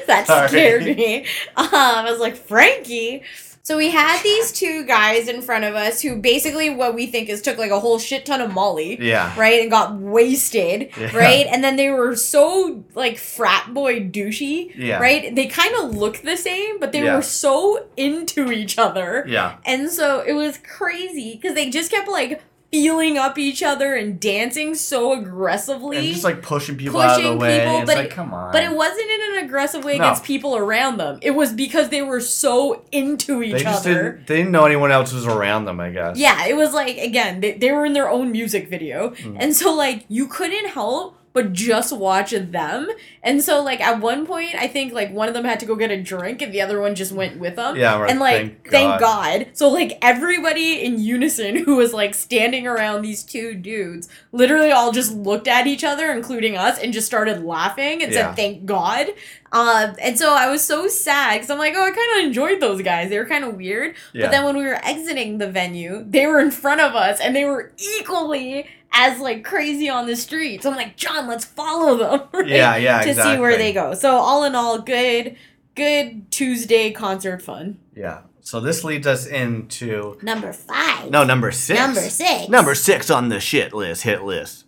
That 0.07 0.25
Sorry. 0.27 0.47
scared 0.49 0.83
me. 0.85 1.25
Um, 1.55 1.67
I 1.71 2.07
was 2.09 2.19
like, 2.19 2.35
Frankie. 2.35 3.23
So 3.65 3.77
we 3.77 3.91
had 3.91 4.21
these 4.23 4.51
two 4.51 4.83
guys 4.83 5.29
in 5.29 5.41
front 5.41 5.63
of 5.63 5.73
us 5.73 6.01
who 6.01 6.17
basically 6.17 6.69
what 6.69 6.93
we 6.95 7.05
think 7.05 7.29
is 7.29 7.41
took 7.41 7.57
like 7.57 7.71
a 7.71 7.79
whole 7.79 7.97
shit 7.97 8.25
ton 8.25 8.41
of 8.41 8.51
Molly. 8.53 8.97
yeah, 9.01 9.33
Right, 9.39 9.61
and 9.61 9.71
got 9.71 9.95
wasted, 9.95 10.89
Yeah. 10.99 11.15
right? 11.15 11.47
And 11.49 11.63
then 11.63 11.77
they 11.77 11.89
were 11.89 12.13
so 12.17 12.83
like 12.93 13.17
frat 13.17 13.73
boy 13.73 14.01
douchey, 14.01 14.73
Yeah. 14.75 14.99
right? 14.99 15.33
They 15.33 15.45
kind 15.47 15.73
of 15.75 15.95
looked 15.95 16.23
the 16.25 16.35
same, 16.35 16.77
but 16.77 16.91
they 16.91 17.03
Yeah. 17.03 17.15
were 17.15 17.21
so 17.21 17.85
into 17.95 18.51
each 18.51 18.77
other. 18.77 19.23
yeah, 19.29 19.55
And 19.65 19.89
so 19.89 20.19
it 20.27 20.33
was 20.33 20.57
crazy 20.57 21.39
because 21.41 21.55
they 21.55 21.69
just 21.69 21.89
kept 21.89 22.09
like 22.09 22.41
feeling 22.73 23.19
up 23.19 23.37
each 23.37 23.61
other 23.61 23.93
and 23.93 24.19
dancing 24.19 24.73
so 24.73 25.13
aggressively. 25.13 25.97
and 25.97 26.07
just 26.07 26.23
like 26.23 26.41
pushing 26.41 26.75
people 26.75 26.99
out 26.99 27.11
of 27.11 27.15
Pushing 27.17 27.31
the 27.33 27.37
way. 27.37 27.59
people, 27.59 27.79
but 27.85 27.97
like, 27.97 28.05
it- 28.07 28.11
come 28.11 28.33
on. 28.33 28.51
but 28.51 28.63
it 28.63 28.71
wasn't 28.75 29.07
in 29.11 29.37
an 29.37 29.45
aggressive 29.45 29.83
way 29.83 29.97
No. 29.99 30.05
against 30.05 30.23
people 30.23 30.55
around 30.57 30.97
them. 30.97 31.19
It 31.21 31.31
was 31.31 31.53
because 31.53 31.89
they 31.89 32.01
were 32.01 32.19
so 32.19 32.83
into 32.91 33.43
each 33.43 33.51
they 33.53 33.59
just 33.63 33.85
other. 33.85 33.93
didn't. 34.13 34.27
They 34.27 34.37
didn't 34.37 34.51
know 34.51 34.65
anyone 34.65 34.91
else 34.91 35.13
was 35.13 35.27
around 35.27 35.65
them. 35.65 35.79
I 35.79 35.91
guess. 35.91 36.17
Yeah, 36.17 36.47
it 36.47 36.55
was 36.55 36.73
like 36.73 36.97
again, 36.97 37.41
they, 37.41 37.51
they 37.53 37.71
were 37.71 37.85
in 37.85 37.93
their 37.93 38.09
own 38.09 38.31
music 38.31 38.69
video. 38.69 39.11
Mm. 39.11 39.37
And 39.39 39.55
so 39.55 39.71
like 39.73 40.05
you 40.09 40.27
couldn't 40.27 40.69
help 40.69 41.17
but 41.33 41.51
just 41.51 41.91
watch 41.91 42.31
them. 42.31 42.87
And 43.23 43.41
so 43.41 43.61
like 43.63 43.81
at 43.81 43.99
one 43.99 44.25
point 44.25 44.55
I 44.55 44.67
think 44.67 44.93
like 44.93 45.11
one 45.11 45.27
of 45.27 45.33
them 45.33 45.45
had 45.45 45.59
to 45.61 45.65
go 45.65 45.75
get 45.75 45.91
a 45.91 46.01
drink 46.01 46.41
and 46.41 46.53
the 46.53 46.61
other 46.61 46.79
one 46.79 46.93
just 46.95 47.11
went 47.11 47.39
with 47.39 47.55
them. 47.55 47.75
Yeah, 47.75 47.99
right, 47.99 48.09
And 48.11 48.19
like 48.19 48.35
thank 48.37 48.69
thank 48.69 48.99
God. 48.99 49.39
God. 49.39 49.47
So 49.53 49.69
like 49.69 49.97
everybody 50.01 50.83
in 50.83 50.99
unison 50.99 51.55
who 51.65 51.75
was 51.77 51.93
like 51.93 52.13
standing 52.13 52.67
around 52.67 53.01
these 53.01 53.23
two 53.23 53.55
dudes 53.55 54.07
literally 54.31 54.71
all 54.71 54.91
just 54.91 55.13
looked 55.13 55.47
at 55.47 55.67
each 55.67 55.83
other 55.83 56.11
including 56.11 56.55
us 56.57 56.77
and 56.79 56.93
just 56.93 57.07
started 57.07 57.43
laughing 57.43 58.03
and 58.03 58.11
Yeah. 58.11 58.27
said 58.27 58.35
thank 58.35 58.65
God. 58.65 59.07
Um 59.51 59.95
and 60.01 60.17
so 60.17 60.33
I 60.33 60.49
was 60.49 60.63
so 60.63 60.87
sad 60.87 61.39
cuz 61.41 61.49
I'm 61.49 61.57
like, 61.59 61.73
"Oh, 61.75 61.83
I 61.83 61.91
kind 61.91 62.19
of 62.19 62.25
enjoyed 62.25 62.59
those 62.59 62.81
guys. 62.81 63.09
They 63.09 63.17
were 63.19 63.25
kind 63.25 63.43
of 63.43 63.55
weird." 63.55 63.95
Yeah. 64.13 64.23
But 64.25 64.31
then 64.31 64.43
when 64.45 64.57
we 64.57 64.65
were 64.65 64.79
exiting 64.83 65.37
the 65.37 65.47
venue, 65.47 66.03
they 66.07 66.25
were 66.27 66.39
in 66.39 66.51
front 66.51 66.81
of 66.81 66.95
us 66.95 67.19
and 67.19 67.35
they 67.35 67.45
were 67.45 67.71
equally 67.97 68.67
as 68.93 69.19
like 69.19 69.43
crazy 69.43 69.89
on 69.89 70.07
the 70.07 70.15
streets. 70.15 70.65
I'm 70.65 70.75
like, 70.75 70.95
John, 70.95 71.27
let's 71.27 71.45
follow 71.45 71.97
them. 71.97 72.27
right? 72.33 72.47
Yeah, 72.47 72.75
yeah, 72.77 73.01
To 73.01 73.13
see 73.13 73.37
where 73.37 73.57
they 73.57 73.73
go. 73.73 73.93
So 73.93 74.11
all 74.15 74.43
in 74.43 74.55
all, 74.55 74.79
good, 74.79 75.35
good 75.75 76.31
Tuesday 76.31 76.91
concert 76.91 77.41
fun. 77.41 77.79
Yeah. 77.95 78.21
So 78.41 78.59
this 78.59 78.83
leads 78.83 79.07
us 79.07 79.25
into 79.25 80.17
Number 80.21 80.51
five. 80.51 81.09
no 81.09 81.23
number 81.23 81.51
six. 81.51 81.79
Number 81.79 82.01
six. 82.01 82.49
Number 82.49 82.75
six 82.75 83.09
on 83.09 83.29
the 83.29 83.39
shit 83.39 83.73
list, 83.73 84.03
hit 84.03 84.23
list. 84.23 84.65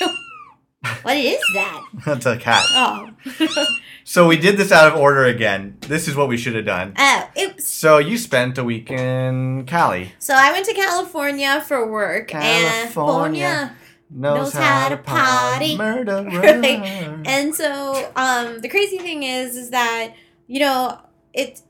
What 1.02 1.16
is 1.16 1.40
that? 1.54 1.84
That's 2.06 2.26
a 2.26 2.36
cat. 2.36 2.64
Oh. 2.70 3.10
So 4.08 4.28
we 4.28 4.36
did 4.36 4.56
this 4.56 4.70
out 4.70 4.92
of 4.92 4.96
order 5.00 5.24
again. 5.24 5.78
This 5.80 6.06
is 6.06 6.14
what 6.14 6.28
we 6.28 6.36
should 6.36 6.54
have 6.54 6.64
done. 6.64 6.94
oh, 6.96 7.28
oops. 7.40 7.68
So 7.68 7.98
you 7.98 8.16
spent 8.16 8.56
a 8.56 8.62
week 8.62 8.88
in 8.88 9.66
Cali. 9.66 10.12
So 10.20 10.32
I 10.32 10.52
went 10.52 10.64
to 10.66 10.74
California 10.74 11.60
for 11.66 11.90
work. 11.90 12.28
California. 12.28 13.44
And 13.44 13.72
Knows, 14.08 14.54
Knows 14.54 14.62
how 14.62 14.90
to 14.90 14.96
party. 14.96 15.76
Murder. 15.76 16.22
Right. 16.30 17.18
And 17.26 17.52
so 17.52 18.12
um 18.14 18.60
the 18.60 18.68
crazy 18.68 18.98
thing 18.98 19.24
is 19.24 19.56
is 19.56 19.70
that, 19.70 20.14
you 20.46 20.60
know, 20.60 21.00
it 21.34 21.60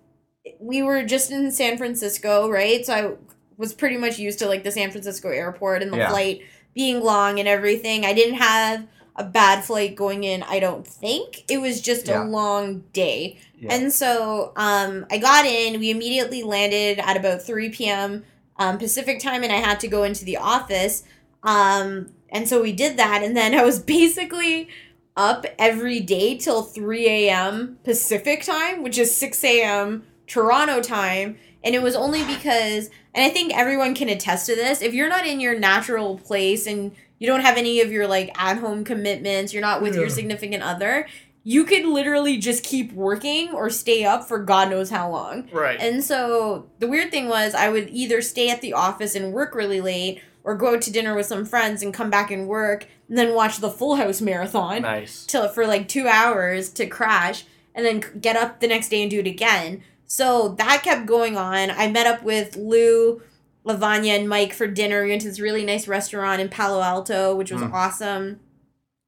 we 0.60 0.82
were 0.82 1.04
just 1.04 1.30
in 1.30 1.50
San 1.50 1.78
Francisco, 1.78 2.50
right? 2.50 2.84
So 2.84 2.92
I 2.92 3.12
was 3.56 3.72
pretty 3.72 3.96
much 3.96 4.18
used 4.18 4.38
to 4.40 4.46
like 4.46 4.62
the 4.62 4.70
San 4.70 4.90
Francisco 4.90 5.30
airport 5.30 5.82
and 5.82 5.90
the 5.90 5.96
Yeah. 5.96 6.10
flight 6.10 6.40
being 6.74 7.00
long 7.02 7.38
and 7.38 7.48
everything. 7.48 8.04
I 8.04 8.12
didn't 8.12 8.34
have 8.34 8.86
a 9.16 9.24
bad 9.24 9.64
flight 9.64 9.96
going 9.96 10.24
in, 10.24 10.42
I 10.42 10.60
don't 10.60 10.86
think. 10.86 11.44
It 11.50 11.58
was 11.60 11.80
just 11.80 12.06
Yeah. 12.08 12.22
a 12.22 12.24
long 12.24 12.84
day. 12.92 13.38
Yeah. 13.58 13.74
And 13.74 13.92
so 13.92 14.52
um, 14.56 15.06
I 15.10 15.18
got 15.18 15.44
in. 15.46 15.80
We 15.80 15.90
immediately 15.90 16.42
landed 16.42 16.98
at 16.98 17.16
about 17.16 17.42
3 17.42 17.70
p.m. 17.70 18.24
Um, 18.58 18.78
Pacific 18.78 19.18
time, 19.20 19.42
and 19.42 19.52
I 19.52 19.56
had 19.56 19.80
to 19.80 19.88
go 19.88 20.02
into 20.04 20.24
the 20.24 20.36
office. 20.36 21.02
Um, 21.42 22.12
and 22.30 22.48
so 22.48 22.60
we 22.62 22.72
did 22.72 22.96
that. 22.98 23.22
And 23.22 23.36
then 23.36 23.54
I 23.54 23.64
was 23.64 23.78
basically 23.96 24.68
up 25.16 25.46
every 25.58 26.00
day 26.00 26.36
till 26.36 26.62
3 26.62 27.06
a.m. 27.06 27.78
Pacific 27.84 28.42
time, 28.44 28.82
which 28.82 28.98
is 28.98 29.14
6 29.16 29.42
a.m. 29.44 30.04
Toronto 30.26 30.80
time. 30.82 31.38
And 31.64 31.74
it 31.74 31.82
was 31.82 31.96
only 31.96 32.22
because, 32.24 32.90
and 33.14 33.24
I 33.24 33.30
think 33.30 33.56
everyone 33.56 33.94
can 33.94 34.08
attest 34.08 34.46
to 34.46 34.54
this, 34.54 34.82
if 34.82 34.92
you're 34.94 35.08
not 35.08 35.26
in 35.26 35.40
your 35.40 35.58
natural 35.58 36.18
place 36.18 36.66
and 36.66 36.92
you 37.18 37.26
don't 37.26 37.40
have 37.40 37.56
any 37.56 37.80
of 37.80 37.90
your 37.90 38.06
like 38.06 38.30
at 38.40 38.58
home 38.58 38.84
commitments, 38.84 39.52
you're 39.52 39.62
not 39.62 39.82
with 39.82 39.94
your 39.94 40.08
significant 40.10 40.62
other, 40.62 41.06
you 41.44 41.64
could 41.64 41.84
literally 41.84 42.38
just 42.38 42.64
keep 42.64 42.92
working 42.92 43.50
or 43.52 43.70
stay 43.70 44.04
up 44.04 44.24
for 44.26 44.38
God 44.38 44.68
knows 44.68 44.90
how 44.90 45.10
long. 45.10 45.48
right. 45.52 45.78
And 45.80 46.02
so 46.02 46.68
the 46.80 46.88
weird 46.88 47.12
thing 47.12 47.28
was, 47.28 47.54
I 47.54 47.68
would 47.68 47.88
either 47.90 48.20
stay 48.20 48.50
at 48.50 48.60
the 48.60 48.72
office 48.72 49.14
and 49.14 49.32
work 49.32 49.54
really 49.54 49.80
late, 49.80 50.20
or 50.42 50.54
go 50.54 50.74
out 50.74 50.82
to 50.82 50.92
dinner 50.92 51.14
with 51.14 51.26
some 51.26 51.44
friends 51.44 51.82
and 51.82 51.92
come 51.92 52.10
back 52.10 52.30
and 52.30 52.46
work, 52.46 52.86
and 53.08 53.16
then 53.16 53.34
watch 53.34 53.58
the 53.58 53.70
Full 53.70 53.96
House 53.96 54.20
marathon 54.20 54.82
nice. 54.82 55.24
till 55.26 55.48
for 55.48 55.66
like 55.66 55.88
two 55.88 56.06
hours 56.08 56.70
to 56.70 56.86
crash, 56.86 57.44
and 57.74 57.86
then 57.86 58.02
get 58.20 58.36
up 58.36 58.60
the 58.60 58.68
next 58.68 58.88
day 58.88 59.02
and 59.02 59.10
do 59.10 59.20
it 59.20 59.26
again. 59.26 59.82
So 60.06 60.50
that 60.58 60.82
kept 60.82 61.06
going 61.06 61.36
on. 61.36 61.70
I 61.70 61.88
met 61.88 62.06
up 62.06 62.22
with 62.22 62.56
Lou, 62.56 63.22
Lavanya, 63.66 64.16
and 64.18 64.28
Mike 64.28 64.52
for 64.52 64.66
dinner. 64.66 65.02
We 65.02 65.10
went 65.10 65.22
to 65.22 65.28
this 65.28 65.40
really 65.40 65.64
nice 65.64 65.88
restaurant 65.88 66.40
in 66.40 66.48
Palo 66.48 66.80
Alto, 66.82 67.34
which 67.34 67.50
was 67.50 67.62
Mm. 67.62 67.72
awesome. 67.72 68.40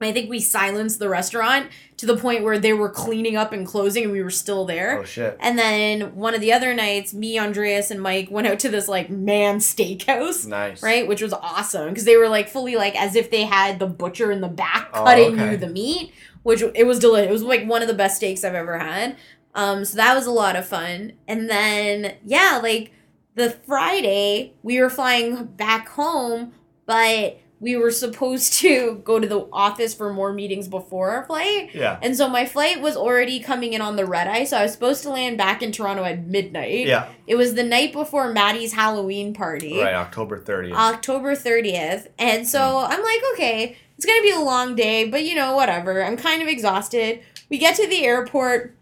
I 0.00 0.12
think 0.12 0.30
we 0.30 0.38
silenced 0.38 1.00
the 1.00 1.09
restaurant 1.09 1.66
to 1.96 2.06
the 2.06 2.16
point 2.16 2.44
where 2.44 2.56
they 2.56 2.72
were 2.72 2.88
cleaning 2.88 3.36
up 3.36 3.52
and 3.52 3.66
closing, 3.66 4.04
and 4.04 4.12
we 4.12 4.22
were 4.22 4.30
still 4.30 4.64
there. 4.64 5.00
Oh 5.00 5.04
shit. 5.04 5.36
And 5.40 5.59
then 5.59 6.14
one 6.14 6.36
of 6.36 6.40
the 6.40 6.52
other 6.52 6.72
nights, 6.72 7.12
me, 7.12 7.36
Andreas, 7.36 7.90
and 7.90 8.00
Mike 8.00 8.28
went 8.30 8.46
out 8.46 8.61
to 8.61 8.68
this 8.68 8.86
like 8.86 9.11
man 9.11 9.59
steakhouse, 9.59 10.46
Nice. 10.46 10.84
right? 10.84 11.06
Which 11.09 11.20
was 11.20 11.32
awesome 11.32 11.88
because 11.88 12.04
they 12.04 12.16
were 12.16 12.28
like 12.28 12.48
fully 12.48 12.76
like 12.76 12.94
as 12.94 13.16
if 13.16 13.30
they 13.32 13.42
had 13.42 13.80
the 13.80 13.88
butcher 13.88 14.30
in 14.30 14.40
the 14.40 14.46
back 14.48 14.88
Oh, 14.94 15.02
cutting 15.04 15.34
okay. 15.34 15.50
you 15.52 15.56
the 15.56 15.66
meat, 15.68 16.12
which 16.44 16.62
it 16.62 16.86
was 16.86 17.00
delicious. 17.00 17.28
It 17.30 17.32
was 17.32 17.42
like 17.42 17.64
one 17.66 17.82
of 17.82 17.88
the 17.88 17.94
best 17.94 18.16
steaks 18.18 18.44
I've 18.44 18.54
ever 18.54 18.78
had. 18.78 19.16
Um, 19.56 19.84
so 19.84 19.96
that 19.96 20.14
was 20.14 20.26
a 20.26 20.30
lot 20.30 20.54
of 20.54 20.64
fun. 20.64 21.14
And 21.26 21.50
then 21.50 22.14
yeah, 22.24 22.61
like 22.62 22.92
the 23.39 23.51
Friday 23.51 24.53
we 24.62 24.80
were 24.80 24.91
flying 24.91 25.45
back 25.47 25.89
home, 25.89 26.53
but 26.86 27.41
we 27.61 27.74
were 27.76 27.91
supposed 27.91 28.53
to 28.55 29.01
go 29.05 29.18
to 29.18 29.26
the 29.26 29.49
office 29.53 29.93
for 29.93 30.12
more 30.12 30.32
meetings 30.32 30.68
before 30.68 31.11
our 31.11 31.24
flight. 31.24 31.74
Yeah. 31.74 31.99
And 32.03 32.16
so 32.16 32.28
my 32.28 32.47
flight 32.47 32.80
was 32.80 32.97
already 32.97 33.41
coming 33.41 33.72
in 33.72 33.80
on 33.80 33.97
the 33.97 34.07
red 34.07 34.28
eye, 34.28 34.45
so 34.45 34.59
I 34.59 34.62
was 34.62 34.72
supposed 34.72 35.03
to 35.03 35.11
land 35.11 35.39
back 35.39 35.61
in 35.61 35.72
Toronto 35.72 36.05
at 36.05 36.24
midnight. 36.24 36.86
Yeah. 36.86 37.09
It 37.26 37.34
was 37.34 37.55
the 37.55 37.64
night 37.64 37.93
before 37.93 38.32
Maddie's 38.32 38.74
Halloween 38.74 39.34
party, 39.34 39.80
Right. 39.80 39.95
October 39.95 40.39
30th. 40.39 40.74
October 40.74 41.34
30th. 41.34 42.07
And 42.18 42.47
so 42.47 42.61
Hmm. 42.86 42.93
I'm 42.93 43.03
like, 43.03 43.20
okay, 43.32 43.76
it's 43.97 44.07
going 44.07 44.18
to 44.20 44.22
be 44.22 44.30
a 44.32 44.41
long 44.41 44.76
day, 44.76 45.09
but 45.09 45.24
you 45.24 45.34
know, 45.34 45.57
whatever. 45.57 46.05
I'm 46.05 46.16
kind 46.16 46.41
of 46.41 46.47
exhausted. 46.49 47.22
We 47.51 47.59
get 47.59 47.74
to 47.76 47.89
the 47.89 48.05
airport. 48.05 48.76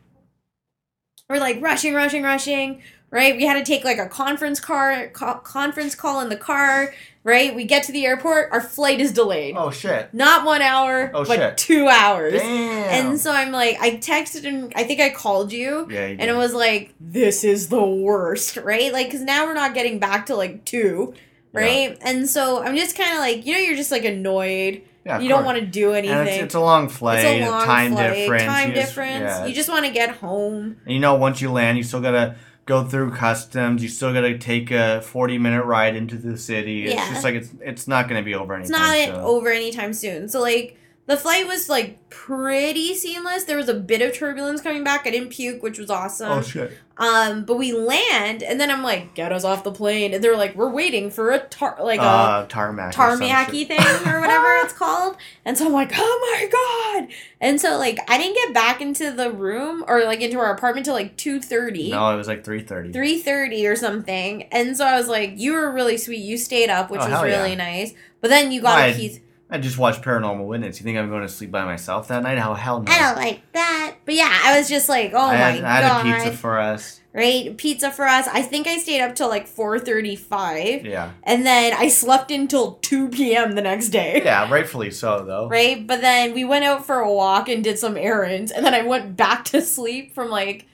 We're 1.30 1.38
like 1.40 1.60
rushing, 1.62 1.94
rushing, 1.94 2.22
rushing, 2.22 2.82
right? 3.10 3.36
We 3.36 3.44
had 3.44 3.54
to 3.54 3.64
take 3.64 3.84
like 3.84 3.98
a 3.98 4.08
conference 4.08 4.60
car 4.60 5.08
co- 5.12 5.34
conference 5.38 5.94
call 5.94 6.20
in 6.20 6.28
the 6.28 6.36
car, 6.36 6.92
right? 7.24 7.54
We 7.54 7.64
get 7.64 7.82
to 7.84 7.92
the 7.92 8.04
airport, 8.06 8.50
our 8.52 8.60
flight 8.60 9.00
is 9.00 9.12
delayed. 9.12 9.54
oh 9.56 9.70
shit. 9.70 10.12
Not 10.14 10.44
1 10.44 10.62
hour, 10.62 11.10
Oh, 11.14 11.24
but 11.24 11.36
shit. 11.38 11.56
2 11.58 11.88
hours. 11.88 12.40
Damn. 12.40 13.06
And 13.08 13.20
so 13.20 13.30
I'm 13.32 13.52
like, 13.52 13.78
I 13.80 13.92
texted 13.96 14.46
and 14.46 14.72
I 14.76 14.84
think 14.84 15.00
I 15.00 15.10
called 15.10 15.52
you. 15.52 15.88
yeah. 15.90 16.06
You 16.06 16.16
And 16.18 16.30
it 16.30 16.36
was 16.36 16.54
like, 16.54 16.94
this 17.00 17.42
is 17.44 17.68
the 17.68 17.84
worst, 17.84 18.56
right? 18.58 18.92
Like, 18.92 19.06
because 19.08 19.22
now 19.22 19.46
we're 19.46 19.54
not 19.54 19.74
getting 19.74 19.98
back 19.98 20.26
to 20.26 20.36
like 20.36 20.64
two. 20.64 21.14
right? 21.52 21.96
And 22.02 22.28
so 22.28 22.62
I'm 22.62 22.76
just 22.76 22.96
kind 22.98 23.12
of 23.12 23.18
like, 23.18 23.46
you 23.46 23.54
know, 23.54 23.58
you're 23.60 23.76
just 23.76 23.90
like 23.90 24.04
annoyed. 24.04 24.82
Yeah, 25.06 25.20
you 25.20 25.28
don't 25.28 25.44
want 25.44 25.58
to 25.60 25.64
do 25.64 25.92
anything. 25.92 26.16
And 26.18 26.28
it's, 26.28 26.42
it's 26.42 26.54
a 26.56 26.60
long 26.60 26.88
flight. 26.88 27.24
It's 27.24 27.46
a 27.46 27.48
long 27.48 27.64
time 27.64 27.92
flight, 27.92 28.12
difference. 28.14 28.42
Time 28.42 28.68
you 28.70 28.74
just- 28.74 28.88
difference. 28.88 29.22
yeah, 29.22 29.46
you 29.46 29.54
just 29.54 29.68
want 29.68 29.86
to 29.86 29.92
get 29.92 30.10
home. 30.16 30.78
And 30.84 30.92
you 30.94 30.98
know, 30.98 31.14
once 31.14 31.40
you 31.40 31.52
land, 31.52 31.78
you 31.78 31.84
still 31.84 32.00
gotta 32.00 32.34
go 32.66 32.84
through 32.84 33.12
customs. 33.12 33.82
You 33.82 33.88
still 33.88 34.12
gotta 34.12 34.36
take 34.36 34.70
a 34.70 35.00
forty-minute 35.02 35.64
ride 35.64 35.96
into 35.96 36.16
the 36.16 36.36
city. 36.36 36.84
It's 36.86 36.94
Yeah. 36.94 37.08
just 37.10 37.24
like 37.24 37.34
it's 37.36 37.50
it's 37.60 37.88
not 37.88 38.08
gonna 38.08 38.22
be 38.22 38.34
over 38.34 38.58
It's 38.58 38.68
not 38.70 38.96
soon. 39.06 39.14
over 39.16 39.48
anytime 39.48 39.92
soon. 39.94 40.28
So 40.28 40.40
like 40.40 40.76
the 41.06 41.16
flight 41.16 41.46
was 41.46 41.68
like 41.68 42.08
pretty 42.10 42.94
seamless. 42.94 43.44
There 43.44 43.56
was 43.56 43.68
a 43.68 43.74
bit 43.74 44.02
of 44.02 44.14
turbulence 44.14 44.60
coming 44.60 44.84
back. 44.84 45.06
I 45.06 45.10
didn't 45.10 45.30
puke, 45.30 45.62
which 45.62 45.78
was 45.78 45.90
awesome. 45.90 46.30
Oh 46.30 46.42
shit! 46.42 46.72
Um, 46.98 47.44
but 47.44 47.56
we 47.58 47.72
land, 47.72 48.42
and 48.42 48.58
then 48.58 48.70
I'm 48.70 48.82
like, 48.82 49.14
get 49.14 49.30
us 49.30 49.44
off 49.44 49.62
the 49.64 49.70
plane, 49.72 50.14
and 50.14 50.24
they're 50.24 50.36
like, 50.36 50.54
we're 50.56 50.70
waiting 50.70 51.10
for 51.10 51.30
a 51.30 51.38
tar 51.40 51.76
like 51.80 52.00
a 52.00 52.02
uh, 52.02 52.46
tarmac. 52.46 52.88
or 52.90 52.92
some 52.92 53.20
tarmacky 53.20 53.66
shit. 53.66 53.68
thing 53.68 54.08
or 54.12 54.20
whatever 54.22 54.46
it's 54.64 54.72
called. 54.72 55.16
And 55.44 55.56
so 55.58 55.66
I'm 55.66 55.72
like, 55.72 55.92
oh 55.94 56.38
my 56.40 57.02
god! 57.06 57.14
And 57.40 57.60
so 57.60 57.76
like 57.78 57.98
I 58.10 58.18
didn't 58.18 58.34
get 58.34 58.54
back 58.54 58.80
into 58.80 59.10
the 59.12 59.30
room 59.30 59.84
or 59.86 60.04
like 60.04 60.20
into 60.22 60.38
our 60.38 60.52
apartment 60.54 60.86
till 60.86 60.94
like 60.94 61.16
two 61.16 61.40
thirty. 61.40 61.90
No, 61.90 62.10
it 62.12 62.16
was 62.16 62.28
like 62.28 62.44
three 62.44 62.62
thirty. 62.62 62.92
3.30 62.92 63.70
or 63.70 63.76
something 63.76 64.42
and 64.52 64.76
so 64.76 64.84
i 64.86 64.96
was 64.96 65.08
like 65.08 65.32
you 65.36 65.52
were 65.52 65.70
really 65.72 65.96
sweet 65.96 66.18
you 66.18 66.36
stayed 66.38 66.70
up 66.70 66.90
which 66.90 67.00
Oh, 67.00 67.04
was 67.04 67.12
hell 67.12 67.28
yeah. 67.28 67.36
really 67.42 67.56
nice 67.56 67.92
but 68.20 68.28
then 68.28 68.50
you 68.52 68.60
got 68.62 68.76
Why? 68.78 68.86
a 68.86 68.94
piece 68.94 69.20
I 69.48 69.58
just 69.58 69.78
watched 69.78 70.02
Paranormal 70.02 70.44
Witness. 70.46 70.80
You 70.80 70.84
think 70.84 70.98
I'm 70.98 71.08
going 71.08 71.22
to 71.22 71.28
sleep 71.28 71.52
by 71.52 71.64
myself 71.64 72.08
that 72.08 72.22
night? 72.24 72.36
How 72.38 72.54
hell 72.54 72.82
no. 72.82 72.90
i 72.90 72.98
don't 72.98 73.16
like 73.16 73.40
that 73.52 73.94
but 74.04 74.14
yeah 74.14 74.40
i 74.44 74.58
was 74.58 74.68
just 74.68 74.88
like 74.88 75.12
oh 75.14 75.18
I 75.18 75.30
my 75.32 75.36
had, 75.36 75.64
I 75.64 75.72
had 75.80 75.82
god 75.82 76.06
a 76.06 76.14
pizza 76.24 76.36
for 76.36 76.58
us. 76.58 77.00
right 77.12 77.56
pizza 77.56 77.90
for 77.90 78.04
us 78.06 78.26
i 78.28 78.42
think 78.42 78.66
i 78.66 78.78
stayed 78.78 79.00
up 79.00 79.14
till 79.14 79.28
like 79.28 79.48
4.35 79.48 80.84
Yeah. 80.84 81.12
and 81.22 81.44
then 81.46 81.72
i 81.74 81.88
slept 81.88 82.30
until 82.30 82.72
2 82.82 83.08
p.m 83.08 83.52
the 83.52 83.62
next 83.62 83.88
day 83.90 84.22
Yeah, 84.24 84.50
rightfully 84.50 84.90
so 84.90 85.24
though. 85.24 85.48
right 85.50 85.86
but 85.86 86.00
then 86.00 86.34
we 86.34 86.44
went 86.44 86.64
out 86.64 86.84
for 86.86 86.98
a 87.00 87.12
walk 87.12 87.48
and 87.48 87.62
did 87.64 87.78
some 87.78 87.96
errands 87.96 88.50
and 88.52 88.64
then 88.64 88.74
i 88.74 88.82
went 88.82 89.16
back 89.16 89.44
to 89.46 89.60
sleep 89.62 90.14
from 90.14 90.28
like 90.30 90.66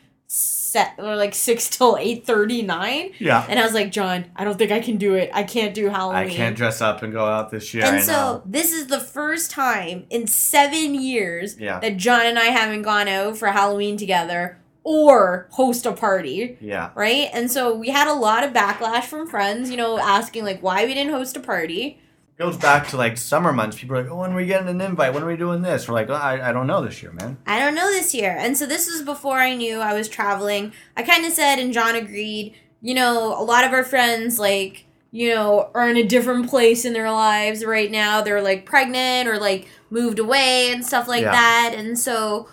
set 0.73 0.95
or 0.99 1.17
like 1.17 1.35
6 1.35 1.69
till 1.77 1.97
8.39 1.97 3.13
Yeah. 3.19 3.45
and 3.49 3.59
i 3.59 3.65
was 3.65 3.75
like 3.75 3.93
john 3.93 4.25
i 4.37 4.45
don't 4.45 4.57
think 4.59 4.73
i 4.73 4.81
can 4.81 4.97
do 4.97 5.15
it 5.15 5.31
i 5.35 5.43
can't 5.43 5.75
do 5.75 5.89
Halloween. 5.89 6.31
I 6.31 6.35
can't 6.35 6.57
dress 6.57 6.81
up 6.81 7.03
and 7.03 7.13
go 7.13 7.25
out 7.27 7.51
this 7.51 7.75
year. 7.75 7.85
I 7.85 7.89
And 7.97 8.03
so 8.05 8.13
know. 8.13 8.43
this 8.47 8.73
is 8.73 8.87
the 8.87 9.01
first 9.01 9.51
time 9.51 10.07
in 10.11 10.27
seven 10.27 10.95
years 10.95 11.59
Yeah. 11.59 11.79
that 11.81 11.97
John 11.99 12.25
and 12.27 12.39
I 12.39 12.47
haven't 12.47 12.83
gone 12.83 13.09
out 13.09 13.37
for 13.37 13.49
Halloween 13.49 13.97
together 13.97 14.59
or 14.85 15.47
host 15.53 15.87
a 15.87 15.93
party, 15.93 16.57
Yeah. 16.61 16.91
right? 16.95 17.29
And 17.33 17.51
so 17.51 17.75
we 17.75 17.91
had 17.91 18.09
a 18.09 18.15
lot 18.15 18.43
of 18.45 18.53
backlash 18.53 19.05
from 19.05 19.29
friends, 19.29 19.71
you 19.71 19.77
know, 19.77 19.99
asking 19.99 20.45
like 20.45 20.61
why 20.63 20.85
we 20.87 20.95
didn't 20.95 21.13
host 21.13 21.37
a 21.37 21.41
party. 21.41 21.99
Goes 22.39 22.57
back 22.57 22.89
to 22.89 22.97
like 22.97 23.17
summer 23.19 23.53
months. 23.53 23.79
People 23.79 23.97
are 23.97 24.03
like, 24.03 24.11
oh, 24.11 24.17
when 24.17 24.33
are 24.33 24.37
we 24.37 24.47
getting 24.47 24.69
an 24.69 24.81
invite? 24.81 25.15
When 25.15 25.23
are 25.23 25.27
we 25.27 25.37
doing 25.37 25.63
this? 25.63 25.87
We're 25.89 25.95
like, 25.95 26.09
oh, 26.11 26.15
I, 26.15 26.49
I 26.49 26.53
don't 26.53 26.67
know 26.67 26.83
this 26.85 27.03
year, 27.03 27.13
man. 27.13 27.37
I 27.47 27.59
don't 27.59 27.75
know 27.75 27.91
this 27.91 28.15
year. 28.15 28.35
And 28.39 28.57
so 28.57 28.67
this 28.67 28.91
was 28.91 29.03
before 29.03 29.39
I 29.39 29.55
knew 29.55 29.79
I 29.81 29.95
was 29.95 30.09
traveling. 30.09 30.73
I 30.97 31.03
kind 31.03 31.25
of 31.25 31.33
said, 31.33 31.59
and 31.59 31.73
John 31.73 31.95
agreed, 31.95 32.55
you 32.81 32.95
know, 32.95 33.39
a 33.41 33.45
lot 33.45 33.65
of 33.65 33.73
our 33.73 33.85
friends, 33.85 34.39
like, 34.39 34.87
you 35.11 35.35
know, 35.35 35.71
are 35.75 35.89
in 35.89 35.97
a 35.99 36.03
different 36.03 36.49
place 36.49 36.85
in 36.85 36.95
their 36.95 37.11
lives 37.13 37.65
right 37.65 37.91
now. 37.91 38.23
They're 38.23 38.43
like 38.43 38.65
pregnant 38.65 39.29
or 39.29 39.39
like 39.39 39.69
moved 39.91 40.19
away 40.19 40.73
and 40.73 40.85
stuff 40.85 41.07
like 41.07 41.23
Yeah. 41.23 41.33
that. 41.33 41.75
And 41.77 41.99
so, 41.99 42.49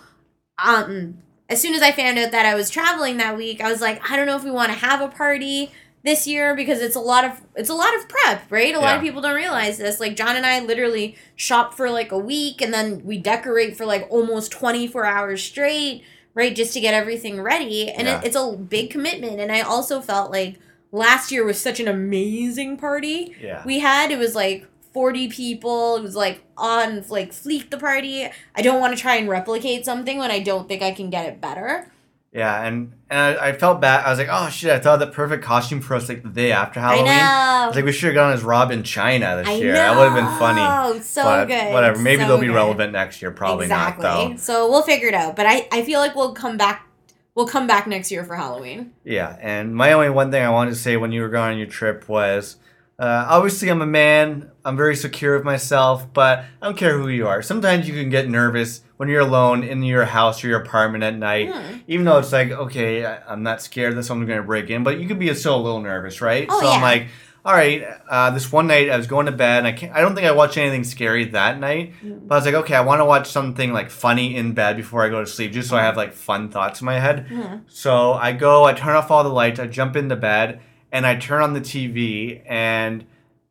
um, 0.62 1.18
as 1.48 1.60
soon 1.60 1.74
as 1.74 1.82
I 1.82 1.90
found 1.90 2.18
out 2.18 2.30
that 2.32 2.46
I 2.46 2.54
was 2.54 2.70
traveling 2.70 3.16
that 3.16 3.36
week, 3.36 3.60
I 3.60 3.70
was 3.70 3.80
like, 3.80 4.08
I 4.08 4.14
don't 4.16 4.26
know 4.26 4.36
if 4.36 4.44
we 4.44 4.50
want 4.50 4.70
to 4.72 4.78
have 4.78 5.00
a 5.00 5.08
party 5.08 5.72
this 6.02 6.26
year 6.26 6.54
because 6.54 6.80
it's 6.80 6.96
a 6.96 7.00
lot 7.00 7.24
of 7.24 7.42
it's 7.54 7.68
a 7.68 7.74
lot 7.74 7.94
of 7.96 8.08
prep, 8.08 8.50
right? 8.50 8.74
A 8.74 8.80
lot 8.80 8.96
of 8.96 9.02
people 9.02 9.20
don't 9.20 9.34
realize 9.34 9.76
this. 9.78 10.00
Like 10.00 10.16
John 10.16 10.36
and 10.36 10.46
I 10.46 10.60
literally 10.60 11.16
shop 11.36 11.74
for 11.74 11.90
like 11.90 12.10
a 12.12 12.18
week 12.18 12.62
and 12.62 12.72
then 12.72 13.04
we 13.04 13.18
decorate 13.18 13.76
for 13.76 13.84
like 13.84 14.06
almost 14.10 14.50
24 14.52 15.04
hours 15.04 15.42
straight, 15.42 16.02
right? 16.34 16.54
Just 16.56 16.72
to 16.72 16.80
get 16.80 16.94
everything 16.94 17.40
ready. 17.42 17.90
And 17.90 18.06
Yeah. 18.08 18.20
it, 18.20 18.28
it's 18.28 18.36
a 18.36 18.52
big 18.56 18.90
commitment. 18.90 19.40
And 19.40 19.52
I 19.52 19.60
also 19.60 20.00
felt 20.00 20.30
like 20.30 20.58
last 20.90 21.30
year 21.30 21.44
was 21.44 21.60
such 21.60 21.80
an 21.80 21.88
amazing 21.88 22.78
party 22.78 23.34
Yeah. 23.40 23.62
we 23.66 23.80
had. 23.80 24.10
It 24.10 24.18
was 24.18 24.34
like 24.34 24.66
40 24.94 25.28
people. 25.28 25.96
It 25.96 26.02
was 26.02 26.16
like 26.16 26.42
on 26.56 27.04
like 27.10 27.30
fleek 27.32 27.68
the 27.70 27.76
party. 27.78 28.26
I 28.56 28.62
don't 28.62 28.80
want 28.80 28.96
to 28.96 29.00
try 29.00 29.16
and 29.16 29.28
replicate 29.28 29.84
something 29.84 30.16
when 30.18 30.30
I 30.30 30.38
don't 30.40 30.66
think 30.66 30.82
I 30.82 30.92
can 30.92 31.10
get 31.10 31.26
it 31.26 31.40
better. 31.42 31.92
Yeah, 32.32 32.62
and 32.64 32.92
and 33.10 33.18
I, 33.38 33.48
I 33.48 33.52
felt 33.52 33.80
bad. 33.80 34.04
I 34.04 34.10
was 34.10 34.18
like, 34.20 34.28
oh 34.30 34.48
shit, 34.50 34.70
I 34.70 34.78
thought 34.78 35.00
the 35.00 35.08
perfect 35.08 35.42
costume 35.42 35.80
for 35.80 35.94
us 35.96 36.08
like 36.08 36.22
the 36.22 36.28
day 36.28 36.52
after 36.52 36.78
Halloween. 36.78 37.08
I 37.08 37.14
I 37.18 37.60
know. 37.62 37.66
was 37.68 37.76
like, 37.76 37.84
we 37.84 37.90
should 37.90 38.06
have 38.06 38.14
gone 38.14 38.32
as 38.32 38.44
Rob 38.44 38.70
and 38.70 38.84
Chyna 38.84 39.40
this 39.40 39.48
I 39.48 39.54
year. 39.54 39.72
That 39.72 39.96
would 39.98 40.12
have 40.12 40.14
been 40.14 40.38
funny. 40.38 40.60
Oh, 40.62 41.00
So 41.00 41.24
but 41.24 41.46
good. 41.46 41.72
Whatever. 41.72 41.98
Maybe 41.98 42.22
So 42.22 42.28
they'll 42.28 42.38
be 42.40 42.46
good. 42.46 42.54
relevant 42.54 42.92
next 42.92 43.20
year. 43.20 43.32
Probably 43.32 43.64
exactly. 43.66 44.04
not 44.04 44.28
though. 44.30 44.36
So 44.36 44.70
we'll 44.70 44.82
figure 44.82 45.08
it 45.08 45.14
out. 45.14 45.34
But 45.34 45.46
I, 45.46 45.66
I 45.72 45.82
feel 45.82 45.98
like 45.98 46.14
we'll 46.14 46.32
come 46.32 46.56
back. 46.56 46.86
We'll 47.34 47.48
come 47.48 47.66
back 47.66 47.88
next 47.88 48.12
year 48.12 48.22
for 48.24 48.36
Halloween. 48.36 48.92
Yeah, 49.04 49.36
and 49.40 49.74
my 49.74 49.92
only 49.92 50.10
one 50.10 50.30
thing 50.30 50.44
I 50.44 50.50
wanted 50.50 50.70
to 50.70 50.76
say 50.76 50.96
when 50.96 51.10
you 51.10 51.22
were 51.22 51.28
going 51.28 51.52
on 51.52 51.58
your 51.58 51.66
trip 51.68 52.08
was, 52.08 52.56
uh, 52.98 53.24
obviously 53.28 53.70
I'm 53.70 53.82
a 53.82 53.86
man. 53.86 54.50
I'm 54.64 54.76
very 54.76 54.94
secure 54.94 55.34
of 55.34 55.44
myself, 55.44 56.12
but 56.12 56.44
I 56.62 56.66
don't 56.66 56.76
care 56.76 56.96
who 56.98 57.08
you 57.08 57.26
are. 57.26 57.40
Sometimes 57.42 57.88
you 57.88 57.94
can 57.94 58.08
get 58.10 58.28
nervous 58.28 58.82
when 59.00 59.08
you're 59.08 59.20
alone 59.22 59.62
in 59.64 59.82
your 59.82 60.04
house 60.04 60.44
or 60.44 60.48
your 60.48 60.60
apartment 60.60 61.02
at 61.02 61.16
night, 61.16 61.50
Hmm. 61.50 61.76
even 61.88 62.04
though 62.04 62.18
it's 62.18 62.32
like, 62.32 62.50
okay, 62.50 63.06
I'm 63.06 63.42
not 63.42 63.62
scared 63.62 63.96
that 63.96 64.02
someone's 64.04 64.28
going 64.28 64.40
to 64.42 64.46
break 64.46 64.68
in, 64.68 64.84
but 64.84 65.00
you 65.00 65.08
could 65.08 65.18
be 65.18 65.32
still 65.32 65.56
a 65.56 65.62
little 65.62 65.80
nervous, 65.80 66.20
right? 66.20 66.46
Oh, 66.50 66.60
so 66.60 66.68
I'm 66.68 66.82
like, 66.82 67.06
all 67.42 67.54
right, 67.54 67.82
uh, 68.10 68.28
this 68.28 68.52
one 68.52 68.66
night 68.66 68.90
I 68.90 68.98
was 68.98 69.06
going 69.06 69.24
to 69.24 69.32
bed. 69.32 69.60
And 69.60 69.66
I 69.68 69.72
can't. 69.72 69.96
I 69.96 70.02
don't 70.02 70.14
think 70.14 70.26
I 70.26 70.32
watched 70.32 70.58
anything 70.58 70.84
scary 70.84 71.24
that 71.30 71.58
night. 71.58 71.94
Hmm. 72.02 72.18
But 72.26 72.34
I 72.34 72.38
was 72.40 72.44
like, 72.44 72.54
okay, 72.56 72.74
I 72.74 72.82
want 72.82 73.00
to 73.00 73.06
watch 73.06 73.30
something 73.30 73.72
like 73.72 73.88
funny 73.88 74.36
in 74.36 74.52
bed 74.52 74.76
before 74.76 75.02
I 75.02 75.08
go 75.08 75.20
to 75.20 75.26
sleep, 75.26 75.52
just 75.52 75.70
so 75.70 75.78
I 75.78 75.80
have 75.82 75.96
like 75.96 76.12
fun 76.12 76.50
thoughts 76.50 76.82
in 76.82 76.84
my 76.84 76.98
head. 76.98 77.26
Mhm. 77.30 77.62
So 77.68 78.12
I 78.12 78.32
go, 78.32 78.64
I 78.64 78.74
turn 78.74 78.94
off 78.96 79.10
all 79.10 79.24
the 79.24 79.30
lights, 79.30 79.58
I 79.58 79.66
jump 79.66 79.96
into 79.96 80.16
bed, 80.16 80.60
and 80.92 81.06
I 81.06 81.16
turn 81.16 81.40
on 81.42 81.54
the 81.54 81.62
TV. 81.62 82.42
And 82.46 83.06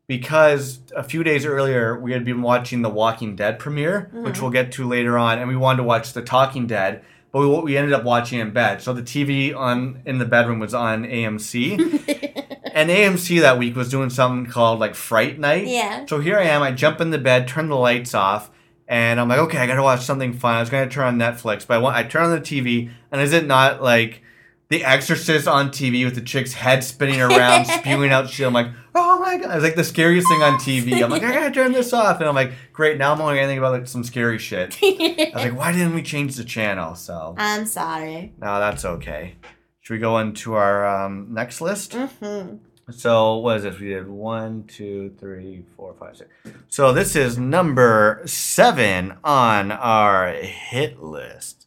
because 0.09 0.79
a 0.95 1.03
few 1.03 1.23
days 1.23 1.45
earlier 1.45 1.95
we 1.97 2.13
had 2.13 2.25
been 2.25 2.41
watching 2.41 2.81
the 2.81 2.89
Walking 2.89 3.35
Dead 3.35 3.59
premiere, 3.59 4.09
which 4.11 4.33
mm-hmm. 4.33 4.41
we'll 4.41 4.51
get 4.51 4.71
to 4.71 4.87
later 4.87 5.19
on, 5.19 5.37
and 5.37 5.47
we 5.47 5.55
wanted 5.55 5.77
to 5.77 5.83
watch 5.83 6.13
the 6.13 6.23
Talking 6.23 6.65
Dead, 6.65 7.03
but 7.31 7.41
we, 7.41 7.47
we 7.61 7.77
ended 7.77 7.93
up 7.93 8.03
watching 8.03 8.39
in 8.39 8.49
bed. 8.49 8.81
So 8.81 8.91
the 8.91 9.03
TV 9.03 9.55
on 9.55 10.01
in 10.07 10.17
the 10.17 10.25
bedroom 10.25 10.57
was 10.59 10.73
on 10.73 11.05
AMC. 11.05 12.25
And 12.71 12.89
AMC 12.89 13.41
that 13.41 13.57
week 13.57 13.75
was 13.75 13.89
doing 13.89 14.09
something 14.09 14.49
called 14.49 14.79
like 14.79 14.95
Fright 14.95 15.37
Night. 15.37 15.67
Yeah. 15.67 16.05
So 16.05 16.19
here 16.19 16.37
I 16.37 16.43
am. 16.43 16.61
I 16.61 16.71
jump 16.71 17.01
in 17.01 17.09
the 17.09 17.17
bed, 17.17 17.45
turn 17.47 17.67
the 17.67 17.75
lights 17.75 18.13
off, 18.13 18.51
and 18.87 19.19
I'm 19.19 19.27
like, 19.27 19.39
okay, 19.39 19.57
I 19.57 19.67
gotta 19.67 19.83
watch 19.83 20.05
something 20.05 20.31
fun. 20.31 20.55
I 20.55 20.59
was 20.61 20.69
gonna 20.69 20.89
turn 20.89 21.05
on 21.05 21.17
Netflix, 21.17 21.67
but 21.67 21.73
I, 21.73 21.77
want, 21.79 21.97
I 21.97 22.03
turn 22.03 22.23
on 22.23 22.31
the 22.31 22.39
TV, 22.39 22.91
and 23.11 23.21
is 23.21 23.33
it 23.33 23.45
not 23.47 23.81
like 23.81 24.21
The 24.69 24.85
Exorcist 24.85 25.47
on 25.47 25.71
TV 25.71 26.05
with 26.05 26.13
the 26.13 26.21
chick's 26.21 26.53
head 26.53 26.83
spinning 26.83 27.19
around, 27.19 27.65
spewing 27.65 28.11
out 28.11 28.29
shit? 28.29 28.45
I'm 28.45 28.53
like, 28.53 28.67
oh 28.93 29.19
my 29.19 29.37
god! 29.37 29.55
It's 29.55 29.63
like 29.63 29.75
the 29.75 29.83
scariest 29.83 30.27
thing 30.27 30.43
on 30.43 30.59
TV. 30.59 31.03
I'm 31.03 31.09
like, 31.09 31.23
I 31.23 31.33
gotta 31.33 31.51
turn 31.51 31.71
this 31.71 31.91
off, 31.91 32.19
and 32.19 32.29
I'm 32.29 32.35
like, 32.35 32.51
great. 32.71 32.99
Now 32.99 33.11
I'm 33.11 33.19
only 33.19 33.35
gonna 33.35 33.47
think 33.47 33.57
about 33.57 33.71
like 33.71 33.87
some 33.87 34.03
scary 34.03 34.37
shit. 34.37 34.77
I 34.83 35.31
was 35.33 35.43
like, 35.45 35.57
why 35.57 35.71
didn't 35.71 35.95
we 35.95 36.03
change 36.03 36.35
the 36.35 36.43
channel? 36.43 36.93
So 36.93 37.33
I'm 37.37 37.65
sorry. 37.65 38.33
no, 38.39 38.59
that's 38.59 38.85
okay. 38.85 39.35
Should 39.81 39.93
we 39.95 39.99
go 39.99 40.19
into 40.19 40.53
our 40.53 40.85
um, 40.85 41.29
next 41.31 41.61
list? 41.61 41.95
hmm 41.95 42.57
So 42.91 43.37
what 43.37 43.57
is 43.57 43.63
this? 43.63 43.79
We 43.79 43.87
did 43.87 44.07
one, 44.07 44.65
two, 44.67 45.15
three, 45.19 45.65
four, 45.75 45.95
five, 45.99 46.15
six. 46.15 46.29
So 46.67 46.93
this 46.93 47.15
is 47.15 47.39
number 47.39 48.21
seven 48.27 49.17
on 49.23 49.71
our 49.71 50.31
hit 50.33 51.01
list. 51.01 51.65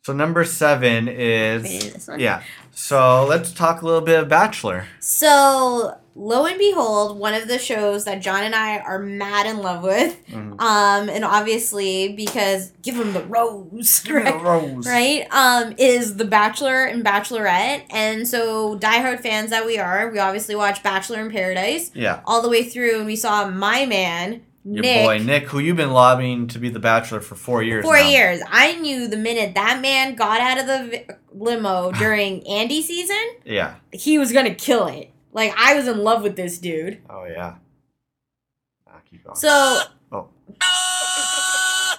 So 0.06 0.12
number 0.12 0.44
seven 0.44 1.08
is 1.08 1.64
Wait, 1.64 1.94
this 1.94 2.08
one? 2.10 2.20
yeah. 2.20 2.44
So 2.72 3.26
let's 3.26 3.54
talk 3.54 3.82
a 3.82 3.86
little 3.86 4.02
bit 4.02 4.20
of 4.20 4.28
Bachelor. 4.28 4.86
So 5.00 5.98
lo 6.16 6.46
and 6.46 6.58
behold, 6.58 7.18
one 7.18 7.34
of 7.34 7.48
the 7.48 7.58
shows 7.58 8.04
that 8.04 8.22
John 8.22 8.44
and 8.44 8.54
I 8.54 8.80
are 8.80 9.00
mad 9.00 9.46
in 9.46 9.60
love 9.60 9.82
with, 9.82 10.18
Mhm. 10.28 10.60
um, 10.62 11.08
and 11.10 11.24
obviously 11.24 12.10
because 12.16 12.74
give 12.82 12.96
him 12.96 13.14
the 13.14 13.24
rose, 13.24 14.04
me 14.06 14.12
the 14.12 14.14
right? 14.20 14.42
rose. 14.42 14.86
right? 14.86 15.26
Um, 15.32 15.74
is 15.78 16.18
The 16.18 16.26
Bachelor 16.26 16.84
and 16.84 17.02
Bachelorette, 17.06 17.84
and 17.90 18.28
so 18.28 18.78
diehard 18.78 19.22
fans 19.22 19.52
that 19.52 19.66
we 19.66 19.80
are, 19.80 20.10
we 20.12 20.20
obviously 20.20 20.56
watch 20.56 20.84
Bachelor 20.84 21.22
in 21.22 21.32
Paradise 21.32 21.92
Yeah. 21.94 22.20
all 22.26 22.42
the 22.42 22.50
way 22.50 22.64
through, 22.64 22.98
and 22.98 23.06
we 23.06 23.16
saw 23.16 23.48
my 23.48 23.86
man 23.86 24.42
Your 24.66 24.82
Nick. 24.82 25.06
boy 25.06 25.18
Nick, 25.20 25.44
who 25.50 25.60
you've 25.60 25.76
been 25.78 25.92
lobbying 25.92 26.48
to 26.48 26.60
be 26.60 26.70
the 26.70 26.80
Bachelor 26.80 27.20
for 27.20 27.36
four 27.36 27.62
years. 27.64 27.84
Four 27.84 27.98
now. 27.98 28.08
years. 28.08 28.42
I 28.50 28.76
knew 28.80 29.08
the 29.08 29.18
minute 29.18 29.56
that 29.56 29.82
man 29.82 30.16
got 30.16 30.40
out 30.40 30.58
of 30.58 30.68
the 30.68 31.18
limo 31.34 31.92
during 32.00 32.42
Andi 32.42 32.82
season, 32.82 33.22
Yeah. 33.44 33.76
he 33.92 34.18
was 34.18 34.32
gonna 34.32 34.56
kill 34.56 34.88
it. 34.88 35.12
Like 35.34 35.54
I 35.58 35.76
was 35.76 35.88
in 35.88 35.98
love 36.00 36.24
with 36.24 36.36
this 36.38 36.58
dude. 36.60 37.00
Oh 37.10 37.26
yeah. 37.26 37.56
Ah, 38.88 39.00
keep 39.10 39.24
going. 39.24 39.36
So 39.36 39.82
Oh. 40.12 40.30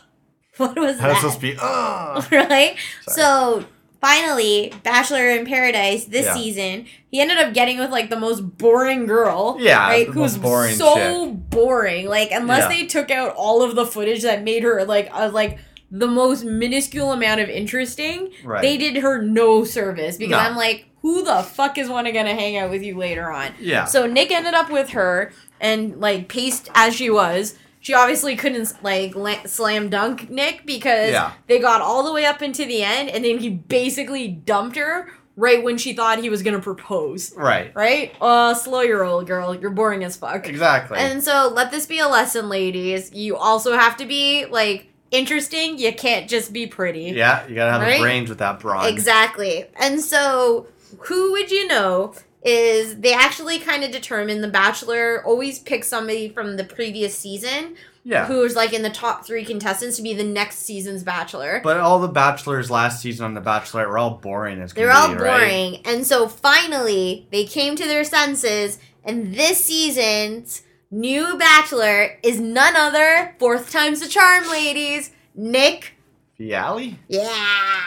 what 0.56 0.76
was 0.78 0.98
That 0.98 1.08
was 1.08 1.16
supposed 1.18 1.34
to 1.36 1.40
be. 1.40 1.56
Oh. 1.60 2.26
right? 2.32 2.76
Sorry. 3.02 3.14
So 3.16 3.64
finally, 4.04 4.72
Bachelor 4.82 5.30
in 5.30 5.46
Paradise 5.46 6.04
this 6.04 6.26
Yeah. 6.26 6.34
season, 6.34 6.86
he 7.10 7.20
ended 7.20 7.38
up 7.38 7.54
getting 7.54 7.78
with 7.78 7.90
like 7.90 8.10
the 8.10 8.18
most 8.18 8.40
boring 8.58 9.06
girl. 9.06 9.56
Yeah, 9.58 9.78
right? 9.86 10.06
Who's 10.08 10.36
boring 10.36 10.74
so 10.74 10.94
chick. 11.30 11.34
boring. 11.50 12.06
Like 12.08 12.30
unless 12.30 12.62
Yeah. 12.64 12.68
they 12.68 12.86
took 12.86 13.10
out 13.10 13.34
all 13.36 13.62
of 13.62 13.74
the 13.76 13.86
footage 13.86 14.22
that 14.22 14.42
made 14.42 14.62
her 14.62 14.84
like 14.84 15.08
a, 15.12 15.28
like 15.30 15.58
the 15.90 16.06
most 16.06 16.44
minuscule 16.44 17.12
amount 17.12 17.40
of 17.40 17.48
interesting, 17.48 18.30
Right. 18.44 18.60
they 18.62 18.76
did 18.76 18.96
her 18.96 19.22
no 19.22 19.64
service 19.64 20.16
because 20.18 20.32
No. 20.32 20.38
I'm 20.38 20.56
like, 20.56 20.86
who 21.02 21.22
the 21.22 21.42
fuck 21.42 21.78
is 21.78 21.88
wanna 21.88 22.12
gonna 22.12 22.34
hang 22.34 22.56
out 22.58 22.70
with 22.70 22.82
you 22.82 22.96
later 22.98 23.30
on? 23.30 23.50
Yeah. 23.60 23.84
So 23.86 24.06
Nick 24.06 24.30
ended 24.32 24.54
up 24.54 24.70
with 24.70 24.90
her, 24.90 25.32
and 25.60 25.98
like 26.00 26.28
paced 26.28 26.68
as 26.74 26.94
she 26.94 27.08
was, 27.08 27.54
she 27.84 27.92
obviously 27.92 28.34
couldn't 28.34 28.72
like 28.82 29.14
la- 29.14 29.44
slam 29.44 29.90
dunk 29.90 30.30
Nick 30.30 30.64
because 30.64 31.10
Yeah. 31.12 31.32
they 31.48 31.58
got 31.58 31.82
all 31.82 32.02
the 32.02 32.12
way 32.12 32.24
up 32.24 32.40
into 32.40 32.64
the 32.64 32.82
end, 32.82 33.10
and 33.10 33.22
then 33.22 33.38
he 33.38 33.50
basically 33.50 34.26
dumped 34.26 34.76
her 34.76 35.10
right 35.36 35.62
when 35.62 35.76
she 35.76 35.92
thought 35.92 36.20
he 36.20 36.30
was 36.30 36.42
gonna 36.42 36.60
propose. 36.60 37.32
right. 37.36 37.70
Right? 37.74 38.14
Uh, 38.20 38.54
slow 38.54 38.80
your 38.80 39.04
old 39.04 39.26
girl. 39.26 39.54
You're 39.54 39.70
boring 39.70 40.02
as 40.02 40.16
fuck. 40.16 40.48
Exactly. 40.48 40.96
And 40.98 41.22
so 41.22 41.52
let 41.54 41.70
this 41.70 41.84
be 41.86 41.98
a 41.98 42.08
lesson, 42.08 42.48
ladies. 42.48 43.12
You 43.12 43.36
also 43.36 43.76
have 43.76 43.96
to 43.98 44.06
be 44.06 44.46
like 44.46 44.86
interesting. 45.10 45.76
You 45.78 45.92
can't 45.92 46.26
just 46.28 46.52
be 46.54 46.66
pretty. 46.66 47.12
yeah, 47.14 47.46
you 47.46 47.54
gotta 47.54 47.72
have 47.72 47.82
Right? 47.82 47.96
the 47.98 48.02
brains 48.02 48.28
with 48.30 48.38
that 48.38 48.60
bronze. 48.60 48.90
Exactly. 48.90 49.66
And 49.78 50.00
so, 50.00 50.68
who 51.00 51.32
would 51.32 51.50
you 51.50 51.66
know 51.68 52.14
is 52.44 53.00
they 53.00 53.12
actually 53.14 53.58
kind 53.58 53.82
of 53.82 53.90
determine 53.90 54.40
the 54.42 54.48
Bachelor 54.48 55.22
always 55.24 55.58
picks 55.58 55.88
somebody 55.88 56.28
from 56.28 56.56
the 56.56 56.64
previous 56.64 57.18
season 57.18 57.74
Yeah. 58.04 58.26
who's 58.26 58.54
like 58.54 58.74
in 58.74 58.82
the 58.82 58.90
top 58.90 59.24
three 59.26 59.44
contestants 59.46 59.96
to 59.96 60.02
be 60.02 60.12
the 60.12 60.24
next 60.24 60.56
season's 60.58 61.02
Bachelor. 61.02 61.60
But 61.64 61.78
all 61.78 61.98
the 62.00 62.08
bachelors 62.08 62.70
last 62.70 63.00
season 63.00 63.24
on 63.24 63.32
The 63.34 63.40
Bachelorette 63.40 63.88
were 63.88 63.96
all 63.98 64.10
boring 64.18 64.60
as 64.60 64.74
They're 64.74 64.92
all 64.92 65.08
be, 65.08 65.14
right? 65.22 65.38
boring. 65.40 65.76
And 65.86 66.06
so 66.06 66.28
finally, 66.28 67.26
they 67.32 67.44
came 67.44 67.76
to 67.76 67.84
their 67.86 68.04
senses, 68.04 68.78
and 69.04 69.34
this 69.34 69.64
season's 69.64 70.62
new 70.90 71.38
Bachelor 71.38 72.18
is 72.22 72.38
none 72.38 72.76
other, 72.76 73.34
fourth 73.38 73.72
time's 73.72 74.00
the 74.00 74.08
charm, 74.08 74.46
ladies, 74.50 75.12
Nick. 75.34 75.94
Viall? 76.38 76.96
Yeah. 77.08 77.80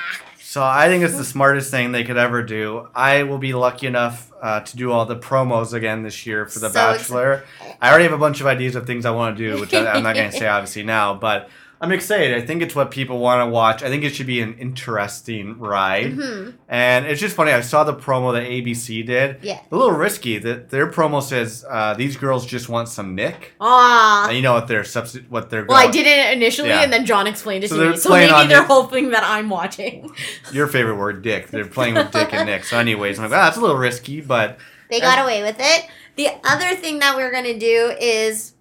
So 0.57 0.63
I 0.63 0.87
think 0.87 1.03
it's 1.03 1.15
the 1.15 1.23
smartest 1.23 1.69
thing 1.69 1.91
they 1.91 2.03
could 2.03 2.17
ever 2.17 2.41
do. 2.41 2.87
I 2.95 3.21
will 3.21 3.37
be 3.37 3.53
lucky 3.53 3.85
enough 3.85 4.33
uh, 4.41 4.61
to 4.61 4.75
do 4.75 4.91
all 4.91 5.05
the 5.05 5.15
promos 5.15 5.71
again 5.71 6.01
this 6.01 6.25
year 6.25 6.47
for 6.47 6.57
The 6.57 6.69
So 6.69 6.73
Bachelor. 6.73 7.43
I 7.79 7.89
already 7.89 8.05
have 8.05 8.13
a 8.13 8.17
bunch 8.17 8.41
of 8.41 8.47
ideas 8.47 8.73
of 8.73 8.87
things 8.87 9.05
I 9.05 9.11
want 9.11 9.37
to 9.37 9.51
do, 9.51 9.61
which 9.61 9.71
I, 9.75 9.85
I'm 9.85 10.01
not 10.01 10.15
going 10.15 10.31
to 10.31 10.35
say 10.35 10.47
obviously 10.47 10.81
now, 10.81 11.13
but 11.13 11.51
I'm 11.80 11.91
excited. 11.91 12.36
I 12.36 12.41
think 12.45 12.63
it's 12.63 12.73
what 12.73 12.89
people 12.89 13.19
want 13.19 13.45
to 13.45 13.51
watch. 13.51 13.84
I 13.84 13.89
think 13.89 14.03
it 14.03 14.15
should 14.15 14.25
be 14.25 14.41
an 14.41 14.57
interesting 14.57 15.59
ride. 15.59 16.15
Mhm. 16.17 16.55
And 16.67 17.05
it's 17.05 17.21
just 17.21 17.36
funny. 17.36 17.51
I 17.51 17.61
saw 17.61 17.84
the 17.84 17.93
promo 17.93 18.34
that 18.34 18.43
ABC 18.47 19.03
did. 19.05 19.38
Yeah. 19.43 19.59
A 19.71 19.75
little 19.75 19.91
risky. 19.91 20.39
That 20.39 20.69
their 20.71 20.88
promo 20.91 21.21
says 21.21 21.63
uh, 21.69 21.93
these 21.93 22.17
girls 22.17 22.45
just 22.47 22.67
want 22.67 22.89
some 22.89 23.13
Nick. 23.13 23.53
Ah. 23.61 24.25
And 24.28 24.36
you 24.36 24.41
know 24.41 24.53
what 24.53 24.67
their 24.67 24.84
substitute, 24.84 25.30
what 25.30 25.49
they're 25.51 25.65
Well, 25.65 25.78
I 25.78 25.91
didn't 25.91 26.34
initially, 26.36 26.69
Yeah. 26.69 26.82
and 26.82 26.91
then 26.91 27.05
John 27.05 27.28
explained 27.28 27.63
it 27.63 27.69
So 27.69 27.78
to 27.78 27.89
me. 27.91 27.97
So 27.97 28.09
maybe 28.09 28.32
they're 28.47 28.61
Nick. 28.61 28.67
hoping 28.67 29.11
that 29.11 29.23
I'm 29.23 29.49
watching. 29.49 30.09
Your 30.51 30.65
favorite 30.67 30.95
word, 30.95 31.21
Dick. 31.21 31.47
They're 31.51 31.65
playing 31.65 31.93
with 31.93 32.11
Dick 32.11 32.34
and 32.34 32.47
Nick. 32.47 32.63
So, 32.63 32.80
anyways, 32.80 33.19
I'm 33.19 33.30
like, 33.30 33.39
ah, 33.39 33.45
that's 33.45 33.57
a 33.57 33.61
little 33.61 33.78
risky, 33.78 34.21
but 34.21 34.57
They 34.89 34.99
got 34.99 35.19
away 35.23 35.43
with 35.43 35.57
it. 35.59 35.86
The 36.15 36.30
other 36.43 36.75
thing 36.75 36.97
that 36.99 37.15
we're 37.15 37.32
gonna 37.32 37.59
do 37.59 37.93
is, 38.01 38.53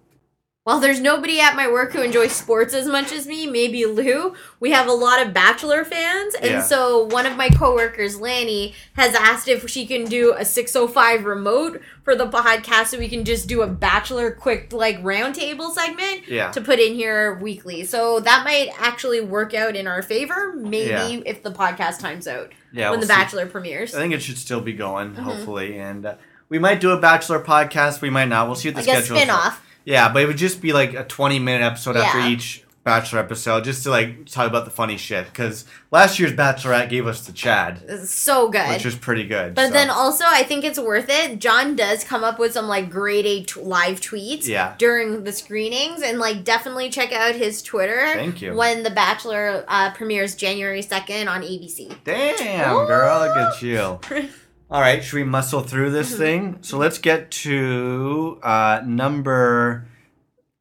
while 0.67 0.81
there's 0.81 0.99
nobody 0.99 1.39
at 1.39 1.55
my 1.55 1.65
work 1.71 1.93
who 1.93 2.01
enjoys 2.01 2.33
sports 2.33 2.73
as 2.73 2.85
much 2.87 3.13
as 3.13 3.25
me, 3.25 3.47
maybe 3.47 3.85
Lou, 3.85 4.35
we 4.59 4.71
have 4.71 4.85
a 4.85 4.91
lot 4.91 5.25
of 5.25 5.33
Bachelor 5.33 5.85
fans, 5.85 6.35
and 6.35 6.45
Yeah. 6.51 6.61
so 6.61 7.05
one 7.05 7.25
of 7.25 7.37
my 7.37 7.47
coworkers, 7.47 8.19
Lanny, 8.19 8.75
has 8.97 9.15
asked 9.15 9.47
if 9.47 9.69
she 9.69 9.85
can 9.87 10.03
do 10.03 10.33
a 10.37 10.43
605 10.43 11.23
remote 11.23 11.81
for 12.03 12.17
the 12.17 12.27
podcast, 12.27 12.87
so 12.87 12.99
we 12.99 13.07
can 13.07 13.23
just 13.23 13.47
do 13.47 13.61
a 13.61 13.67
Bachelor 13.67 14.29
quick 14.31 14.73
like 14.73 15.01
roundtable 15.01 15.73
segment 15.73 16.27
yeah. 16.27 16.51
to 16.51 16.59
put 16.59 16.79
in 16.79 16.95
here 16.95 17.35
weekly. 17.35 17.85
So 17.85 18.19
that 18.19 18.43
might 18.43 18.67
actually 18.77 19.21
work 19.21 19.53
out 19.53 19.77
in 19.77 19.87
our 19.87 20.01
favor, 20.01 20.51
maybe 20.53 20.89
Yeah. 20.89 21.19
if 21.25 21.43
the 21.43 21.51
podcast 21.51 21.99
times 22.01 22.27
out 22.27 22.51
Yeah. 22.73 22.89
when 22.89 22.99
we'll 22.99 23.07
the 23.07 23.13
see. 23.13 23.17
Bachelor 23.19 23.45
premieres. 23.45 23.95
I 23.95 23.99
think 23.99 24.13
it 24.13 24.21
should 24.21 24.37
still 24.37 24.59
be 24.59 24.73
going, 24.73 25.11
Mm-hmm. 25.11 25.21
hopefully. 25.23 25.77
And 25.79 26.05
uh, 26.05 26.15
we 26.49 26.59
might 26.59 26.81
do 26.81 26.91
a 26.91 26.99
Bachelor 26.99 27.39
podcast. 27.41 28.01
We 28.01 28.09
might 28.09 28.27
not. 28.27 28.47
We'll 28.47 28.55
see 28.57 28.67
what 28.67 28.75
the 28.75 28.81
Like 28.81 29.05
schedule 29.05 29.15
is. 29.15 29.21
spin 29.23 29.29
off. 29.33 29.63
Yeah, 29.87 30.11
but 30.11 30.21
it 30.21 30.25
would 30.27 30.37
just 30.37 30.61
be 30.61 30.73
like 30.73 30.93
a 30.93 31.05
20 31.05 31.39
minute 31.39 31.63
episode 31.65 31.95
after 31.95 32.19
each 32.19 32.63
Bachelor 32.83 33.19
episode, 33.19 33.65
just 33.65 33.83
to 33.83 33.89
like 33.89 34.25
talk 34.27 34.47
about 34.47 34.63
the 34.63 34.71
funny 34.71 34.95
shit. 34.95 35.25
Because 35.25 35.65
last 35.91 36.19
year's 36.19 36.31
Bachelorette 36.31 36.89
gave 36.89 37.05
us 37.05 37.25
the 37.25 37.33
Chad, 37.33 37.81
so 38.07 38.47
good. 38.49 38.69
which 38.69 38.85
was 38.85 38.95
pretty 38.95 39.25
good. 39.25 39.55
But 39.55 39.67
so. 39.67 39.73
then 39.73 39.89
also, 39.89 40.23
I 40.25 40.43
think 40.43 40.63
it's 40.63 40.79
worth 40.79 41.07
it. 41.09 41.39
John 41.39 41.75
does 41.75 42.05
come 42.05 42.23
up 42.23 42.39
with 42.39 42.53
some 42.53 42.67
like 42.69 42.89
grade 42.89 43.25
A 43.25 43.43
t- 43.43 43.59
live 43.61 43.99
tweets 43.99 44.47
Yeah. 44.47 44.75
during 44.77 45.25
the 45.25 45.33
screenings, 45.33 46.01
and 46.01 46.17
like 46.17 46.45
definitely 46.45 46.89
check 46.89 47.11
out 47.11 47.35
his 47.35 47.61
Twitter. 47.61 48.07
Thank 48.13 48.41
you. 48.41 48.55
When 48.55 48.83
The 48.83 48.91
Bachelor 48.91 49.65
uh, 49.67 49.91
premieres 49.91 50.35
January 50.35 50.81
second 50.81 51.27
on 51.27 51.41
ABC. 51.41 51.93
Damn, 52.05 52.85
girl, 52.87 53.19
look 53.19 53.35
at 53.37 53.61
you. 53.61 53.99
All 54.69 54.81
right, 54.81 55.01
should 55.03 55.15
we 55.15 55.23
muscle 55.23 55.61
through 55.61 55.91
this 55.91 56.09
Mm-hmm. 56.11 56.17
thing? 56.19 56.57
So 56.61 56.77
let's 56.77 56.97
get 56.97 57.31
to 57.31 58.39
uh, 58.43 58.81
number. 58.85 59.87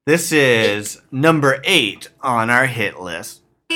This 0.07 0.31
is 0.31 1.01
number 1.11 1.61
eight 1.65 2.09
on 2.23 2.49
our 2.49 2.67
hit 2.67 3.01
list. 3.01 3.43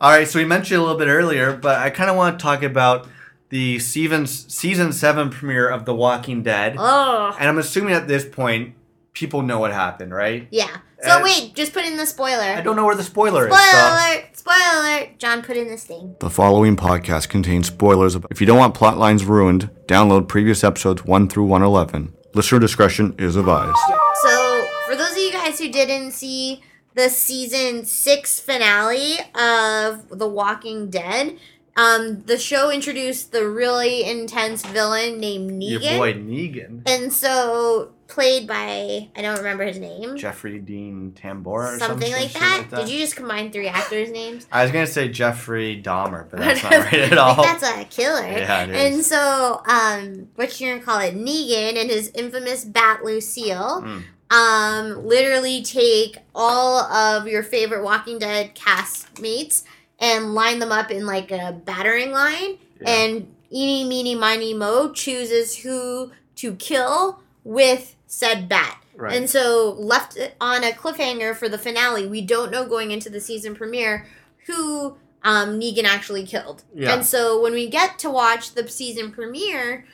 All 0.00 0.10
right, 0.10 0.26
so 0.26 0.38
we 0.38 0.44
mentioned 0.44 0.78
a 0.78 0.82
little 0.82 0.98
bit 0.98 1.08
earlier, 1.08 1.56
but 1.56 1.78
I 1.78 1.90
kind 1.90 2.10
of 2.10 2.16
want 2.16 2.38
to 2.38 2.42
talk 2.42 2.62
about 2.62 3.06
the 3.50 3.78
season 3.78 4.26
season 4.26 4.92
seven 4.92 5.30
premiere 5.30 5.68
of 5.68 5.84
The 5.84 5.94
Walking 5.94 6.42
Dead, 6.42 6.74
oh, 6.78 7.34
and 7.38 7.48
I'm 7.48 7.58
assuming 7.58 7.94
at 7.94 8.08
this 8.08 8.24
point 8.28 8.74
people 9.12 9.42
know 9.42 9.58
what 9.60 9.72
happened, 9.72 10.12
right? 10.12 10.48
yeah. 10.50 10.68
So 11.02 11.18
Uh, 11.18 11.22
wait, 11.22 11.54
just 11.54 11.72
put 11.72 11.84
in 11.84 11.96
the 11.96 12.06
spoiler. 12.06 12.42
I 12.42 12.60
don't 12.62 12.74
know 12.74 12.84
where 12.86 12.94
the 12.96 13.02
spoiler 13.04 13.46
Spoiler 13.48 13.60
is. 13.60 13.74
alert! 13.92 14.35
Spoiler 14.48 14.80
alert! 14.80 15.18
John 15.18 15.42
put 15.42 15.56
in 15.56 15.66
this 15.66 15.82
thing. 15.82 16.14
The 16.20 16.30
following 16.30 16.76
podcast 16.76 17.28
contains 17.28 17.66
spoilers. 17.66 18.14
If 18.30 18.40
you 18.40 18.46
don't 18.46 18.58
want 18.58 18.74
plot 18.76 18.96
lines 18.96 19.24
ruined, 19.24 19.70
download 19.86 20.28
previous 20.28 20.62
episodes 20.62 21.04
1 21.04 21.28
through 21.28 21.46
111. 21.46 22.14
Listener 22.32 22.60
discretion 22.60 23.16
is 23.18 23.34
advised. 23.34 23.76
So, 24.22 24.66
for 24.86 24.94
those 24.94 25.10
of 25.10 25.18
you 25.18 25.32
guys 25.32 25.58
who 25.58 25.68
didn't 25.68 26.12
see 26.12 26.62
the 26.94 27.08
season 27.08 27.84
six 27.86 28.38
finale 28.38 29.14
of 29.34 30.08
The 30.16 30.28
Walking 30.28 30.90
Dead, 30.90 31.36
um, 31.76 32.22
the 32.26 32.38
show 32.38 32.70
introduced 32.70 33.32
the 33.32 33.48
really 33.48 34.04
intense 34.04 34.64
villain 34.64 35.18
named 35.18 35.50
Negan. 35.60 35.70
Your 35.70 35.98
boy 35.98 36.12
Negan, 36.14 36.82
And 36.88 37.12
so, 37.12 37.94
played 38.08 38.46
by, 38.46 39.08
I 39.16 39.22
don't 39.22 39.38
remember 39.38 39.64
his 39.64 39.78
name, 39.78 40.16
Jeffrey 40.16 40.58
Dean 40.58 41.12
Tambor, 41.20 41.46
or 41.76 41.78
something 41.78 42.10
some 42.10 42.20
like 42.20 42.30
shit 42.30 42.70
that. 42.70 42.70
Did 42.70 42.88
you 42.88 42.98
just 43.00 43.16
combine 43.16 43.50
three 43.50 43.68
actors' 43.68 44.10
names? 44.10 44.46
I 44.52 44.62
was 44.62 44.72
gonna 44.72 44.86
say 44.86 45.08
Jeffrey 45.08 45.82
Dahmer, 45.82 46.28
but 46.30 46.38
that's 46.40 46.62
not 46.62 46.72
right 46.92 46.94
at 46.94 47.18
all. 47.18 47.36
Like, 47.36 47.58
that's 47.60 47.62
a 47.80 47.84
killer. 47.84 48.22
Yeah, 48.26 48.62
it 48.64 48.70
And 48.94 49.04
so, 49.04 49.62
um, 49.66 50.28
what 50.36 50.60
you're 50.60 50.74
gonna 50.74 50.84
call 50.84 51.00
it, 51.00 51.14
Negan 51.16 51.80
and 51.80 51.90
his 51.90 52.10
infamous 52.14 52.64
Bat 52.64 53.04
Lucille, 53.04 53.82
Mm. 53.82 54.02
um, 54.30 55.06
literally 55.06 55.62
take 55.62 56.18
all 56.34 56.78
of 56.80 57.26
your 57.26 57.42
favorite 57.42 57.82
Walking 57.82 58.18
Dead 58.18 58.54
castmates 58.54 59.64
and 59.98 60.34
line 60.34 60.58
them 60.58 60.70
up 60.72 60.90
in 60.90 61.06
like 61.06 61.30
a 61.30 61.52
battering 61.64 62.12
line, 62.12 62.58
Yeah. 62.80 62.90
and 62.90 63.34
eeny, 63.52 63.84
meeny, 63.84 64.14
miny, 64.14 64.54
mo 64.54 64.92
chooses 64.92 65.56
who 65.56 66.12
to 66.36 66.54
kill 66.56 67.20
with 67.44 67.95
said 68.16 68.48
bat. 68.48 68.82
Right. 68.94 69.14
And 69.14 69.28
so, 69.28 69.76
left 69.78 70.16
on 70.40 70.64
a 70.64 70.70
cliffhanger 70.72 71.36
for 71.36 71.50
the 71.50 71.58
finale, 71.58 72.06
we 72.06 72.22
don't 72.22 72.50
know 72.50 72.66
going 72.66 72.90
into 72.90 73.10
the 73.10 73.20
season 73.20 73.54
premiere 73.54 74.06
who 74.46 74.96
um, 75.22 75.60
Negan 75.60 75.84
actually 75.84 76.24
killed. 76.24 76.62
Yeah. 76.74 76.94
And 76.94 77.04
so, 77.04 77.42
when 77.42 77.52
we 77.52 77.68
get 77.68 77.98
to 78.00 78.10
watch 78.10 78.54
the 78.54 78.66
season 78.68 79.12
premiere, 79.12 79.84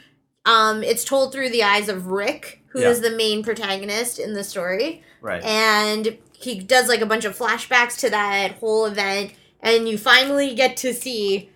um, 0.44 0.84
it's 0.84 1.04
told 1.04 1.32
through 1.32 1.50
the 1.50 1.64
eyes 1.64 1.88
of 1.88 2.06
Rick, 2.06 2.62
who 2.68 2.78
is 2.78 3.00
Yeah. 3.00 3.08
the 3.10 3.16
main 3.16 3.42
protagonist 3.42 4.20
in 4.20 4.34
the 4.34 4.44
story. 4.44 5.02
right. 5.20 5.42
And 5.42 6.18
he 6.32 6.60
does 6.60 6.88
like 6.88 7.00
a 7.00 7.06
bunch 7.06 7.24
of 7.24 7.36
flashbacks 7.36 7.98
to 8.00 8.10
that 8.10 8.52
whole 8.60 8.86
event, 8.86 9.32
and 9.60 9.88
you 9.88 9.98
finally 9.98 10.54
get 10.54 10.76
to 10.78 10.92
see 10.94 11.50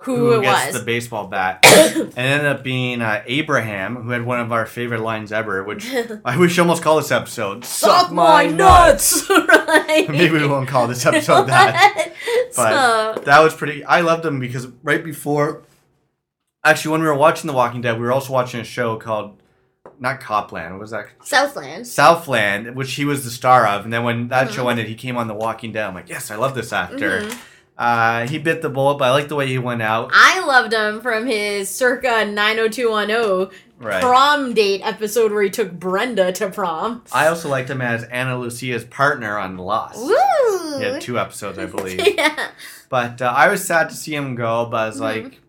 who, 0.00 0.38
it 0.38 0.42
gets 0.42 0.66
was. 0.66 0.78
the 0.80 0.84
baseball 0.84 1.26
bat? 1.26 1.60
and 1.66 2.18
ended 2.18 2.46
up 2.46 2.62
being 2.62 3.00
uh, 3.00 3.22
Abraham, 3.26 3.96
who 3.96 4.10
had 4.10 4.24
one 4.24 4.40
of 4.40 4.52
our 4.52 4.66
favorite 4.66 5.00
lines 5.00 5.32
ever, 5.32 5.64
which 5.64 5.90
I 6.24 6.36
wish 6.36 6.58
almost 6.58 6.82
call 6.82 6.96
this 6.98 7.10
episode 7.10 7.64
"Suck, 7.64 8.12
my, 8.12 8.46
nuts." 8.46 9.28
right? 9.30 10.06
Maybe 10.08 10.30
we 10.38 10.46
won't 10.46 10.68
call 10.68 10.86
this 10.86 11.04
episode 11.06 11.44
that. 11.46 12.12
But 12.54 13.14
so, 13.16 13.22
that 13.24 13.40
was 13.40 13.54
pretty. 13.54 13.84
I 13.84 14.00
loved 14.02 14.24
him 14.24 14.38
because 14.38 14.66
right 14.82 15.02
before, 15.02 15.62
actually, 16.64 16.92
when 16.92 17.00
we 17.00 17.06
were 17.08 17.14
watching 17.14 17.48
The 17.48 17.54
Walking 17.54 17.80
Dead, 17.80 17.94
we 17.98 18.04
were 18.04 18.12
also 18.12 18.32
watching 18.32 18.60
a 18.60 18.64
show 18.64 18.96
called 18.96 19.40
not 19.98 20.20
Copland. 20.20 20.72
What 20.74 20.80
was 20.82 20.90
that? 20.90 21.06
Southland. 21.22 21.86
Southland, 21.86 22.76
which 22.76 22.92
he 22.94 23.04
was 23.06 23.24
the 23.24 23.30
star 23.30 23.66
of. 23.66 23.84
And 23.84 23.92
then 23.92 24.04
when 24.04 24.28
that 24.28 24.48
Mm-hmm. 24.48 24.54
show 24.56 24.68
ended, 24.68 24.86
he 24.88 24.94
came 24.94 25.16
on 25.16 25.26
The 25.26 25.34
Walking 25.34 25.72
Dead. 25.72 25.86
I'm 25.86 25.94
like, 25.94 26.10
yes, 26.10 26.30
I 26.30 26.36
love 26.36 26.54
this 26.54 26.70
actor. 26.72 27.26
Uh, 27.78 28.26
he 28.26 28.38
bit 28.38 28.62
the 28.62 28.70
bullet, 28.70 28.96
but 28.98 29.06
I 29.08 29.10
like 29.10 29.28
the 29.28 29.34
way 29.36 29.46
he 29.48 29.58
went 29.58 29.82
out. 29.82 30.10
I 30.14 30.44
loved 30.46 30.72
him 30.72 31.00
from 31.02 31.26
his 31.26 31.68
circa 31.68 32.24
90210 32.24 33.50
Right. 33.78 34.00
prom 34.02 34.54
date 34.54 34.80
episode 34.82 35.32
where 35.32 35.42
he 35.42 35.50
took 35.50 35.70
Brenda 35.72 36.32
to 36.32 36.48
prom. 36.48 37.02
I 37.12 37.26
also 37.26 37.50
liked 37.50 37.68
him 37.68 37.82
as 37.82 38.04
Ana 38.04 38.38
Lucia's 38.38 38.84
partner 38.86 39.36
on 39.36 39.58
Lost. 39.58 39.98
Woo! 39.98 40.78
He 40.78 40.84
had 40.84 41.02
two 41.02 41.18
episodes, 41.18 41.58
I 41.58 41.66
believe. 41.76 42.00
yeah. 42.16 42.48
But 42.88 43.20
uh, 43.20 43.34
I 43.36 43.48
was 43.48 43.62
sad 43.62 43.90
to 43.90 43.94
see 43.94 44.14
him 44.14 44.34
go, 44.34 44.64
but 44.70 44.76
I 44.78 44.86
was 44.86 44.96
Mhm. 44.96 45.00
like, 45.00 45.40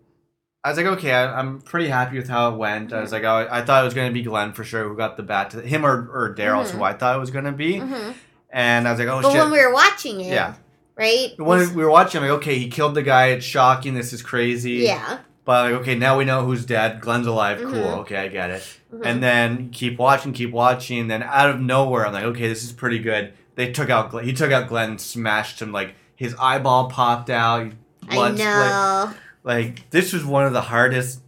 I 0.65 0.69
was 0.71 0.77
like, 0.77 0.87
okay, 0.87 1.13
I, 1.13 1.39
I'm 1.39 1.61
pretty 1.61 1.87
happy 1.87 2.17
with 2.17 2.27
how 2.27 2.51
it 2.53 2.57
went. 2.57 2.91
I 2.91 2.99
was 2.99 3.13
like, 3.13 3.23
oh, 3.23 3.47
I 3.49 3.61
thought 3.61 3.83
it 3.83 3.85
was 3.85 3.93
going 3.93 4.09
to 4.09 4.13
be 4.13 4.23
Glenn 4.23 4.51
for 4.51 4.65
sure, 4.65 4.85
who 4.89 4.97
got 4.97 5.15
the 5.15 5.23
bat 5.23 5.51
to 5.51 5.61
him 5.61 5.85
or, 5.85 6.09
or 6.11 6.35
Daryl's 6.35 6.71
Mhm. 6.73 6.75
who 6.79 6.83
I 6.83 6.91
thought 6.91 7.15
it 7.15 7.19
was 7.19 7.31
going 7.31 7.45
to 7.45 7.53
be. 7.53 7.75
Mhm. 7.75 8.13
And 8.49 8.85
I 8.87 8.91
was 8.91 8.99
like, 8.99 9.07
oh, 9.07 9.21
But 9.21 9.31
shit. 9.31 9.41
when 9.41 9.51
we 9.51 9.65
were 9.65 9.71
watching 9.73 10.19
it, 10.19 10.33
yeah. 10.33 10.55
Right? 10.97 11.33
When 11.37 11.73
we 11.75 11.83
were 11.83 11.89
watching, 11.91 12.21
I'm 12.21 12.27
like, 12.29 12.37
okay, 12.39 12.57
he 12.57 12.69
killed 12.69 12.95
the 12.95 13.03
guy. 13.03 13.27
It's 13.27 13.45
shocking. 13.45 13.93
This 13.93 14.13
is 14.13 14.21
crazy. 14.21 14.71
yeah. 14.85 15.19
But 15.45 15.71
like, 15.71 15.81
okay, 15.81 15.95
now 15.95 16.17
we 16.17 16.25
know 16.25 16.43
who's 16.45 16.65
dead. 16.65 16.99
Glenn's 16.99 17.25
alive. 17.27 17.59
Cool. 17.61 17.71
Mhm. 17.71 17.97
Okay, 17.99 18.17
I 18.17 18.27
get 18.27 18.49
it. 18.49 18.67
Mhm. 18.93 19.01
And 19.05 19.23
then 19.23 19.69
keep 19.69 19.97
watching, 19.97 20.33
keep 20.33 20.51
watching. 20.51 21.07
Then 21.07 21.23
out 21.23 21.49
of 21.49 21.61
nowhere, 21.61 22.05
I'm 22.05 22.11
like, 22.11 22.25
okay, 22.25 22.49
this 22.49 22.65
is 22.65 22.73
pretty 22.73 22.99
good. 22.99 23.31
They 23.55 23.71
took 23.71 23.89
out. 23.89 24.11
Glenn. 24.11 24.25
He 24.25 24.33
took 24.33 24.51
out 24.51 24.67
Glenn, 24.67 24.89
and 24.91 25.01
smashed 25.01 25.61
him. 25.61 25.71
Like 25.71 25.95
his 26.15 26.35
eyeball 26.37 26.89
popped 26.89 27.29
out. 27.29 27.71
I 28.09 28.15
Blood 28.15 28.33
split. 28.33 28.45
know. 28.45 29.13
Like 29.45 29.89
this 29.89 30.11
was 30.11 30.25
one 30.25 30.45
of 30.45 30.51
the 30.51 30.61
hardest 30.61 31.21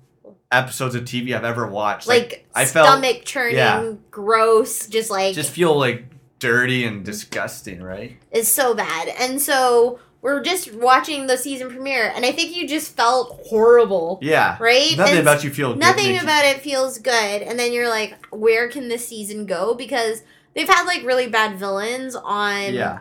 episodes 0.51 0.95
of 0.95 1.03
TV 1.05 1.33
I've 1.33 1.43
ever 1.45 1.67
watched. 1.67 2.07
Like, 2.07 2.45
I 2.55 2.65
felt 2.65 2.87
stomach 2.87 3.23
churning, 3.23 3.55
yeah. 3.55 3.93
gross, 4.11 4.87
just 4.87 5.09
like 5.09 5.33
just 5.35 5.51
feel 5.51 5.77
like 5.77 6.05
dirty 6.39 6.85
and 6.85 7.03
disgusting, 7.05 7.81
right? 7.81 8.17
It's 8.31 8.49
so 8.49 8.73
bad. 8.73 9.09
And 9.19 9.41
so 9.41 9.99
we're 10.21 10.41
just 10.41 10.73
watching 10.73 11.27
the 11.27 11.37
season 11.37 11.69
premiere, 11.69 12.11
and 12.15 12.25
I 12.25 12.31
think 12.31 12.55
you 12.55 12.67
just 12.67 12.95
felt 12.95 13.39
horrible, 13.47 14.19
Yeah. 14.21 14.57
right? 14.59 14.97
Nothing 14.97 15.17
And 15.17 15.21
about 15.27 15.43
you 15.43 15.49
feel 15.49 15.69
good. 15.73 15.79
nothing 15.79 16.07
makes 16.07 16.21
you- 16.21 16.27
about 16.27 16.45
it 16.45 16.61
feels 16.61 16.97
good, 16.97 17.41
and 17.41 17.57
then 17.57 17.71
you're 17.71 17.87
like, 17.89 18.15
where 18.29 18.67
can 18.69 18.89
this 18.89 19.07
season 19.07 19.45
go? 19.45 19.73
Because 19.73 20.23
they've 20.55 20.67
had 20.67 20.83
like 20.85 21.05
really 21.05 21.27
bad 21.27 21.57
villains 21.57 22.15
on 22.15 22.73
Yeah. 22.73 22.99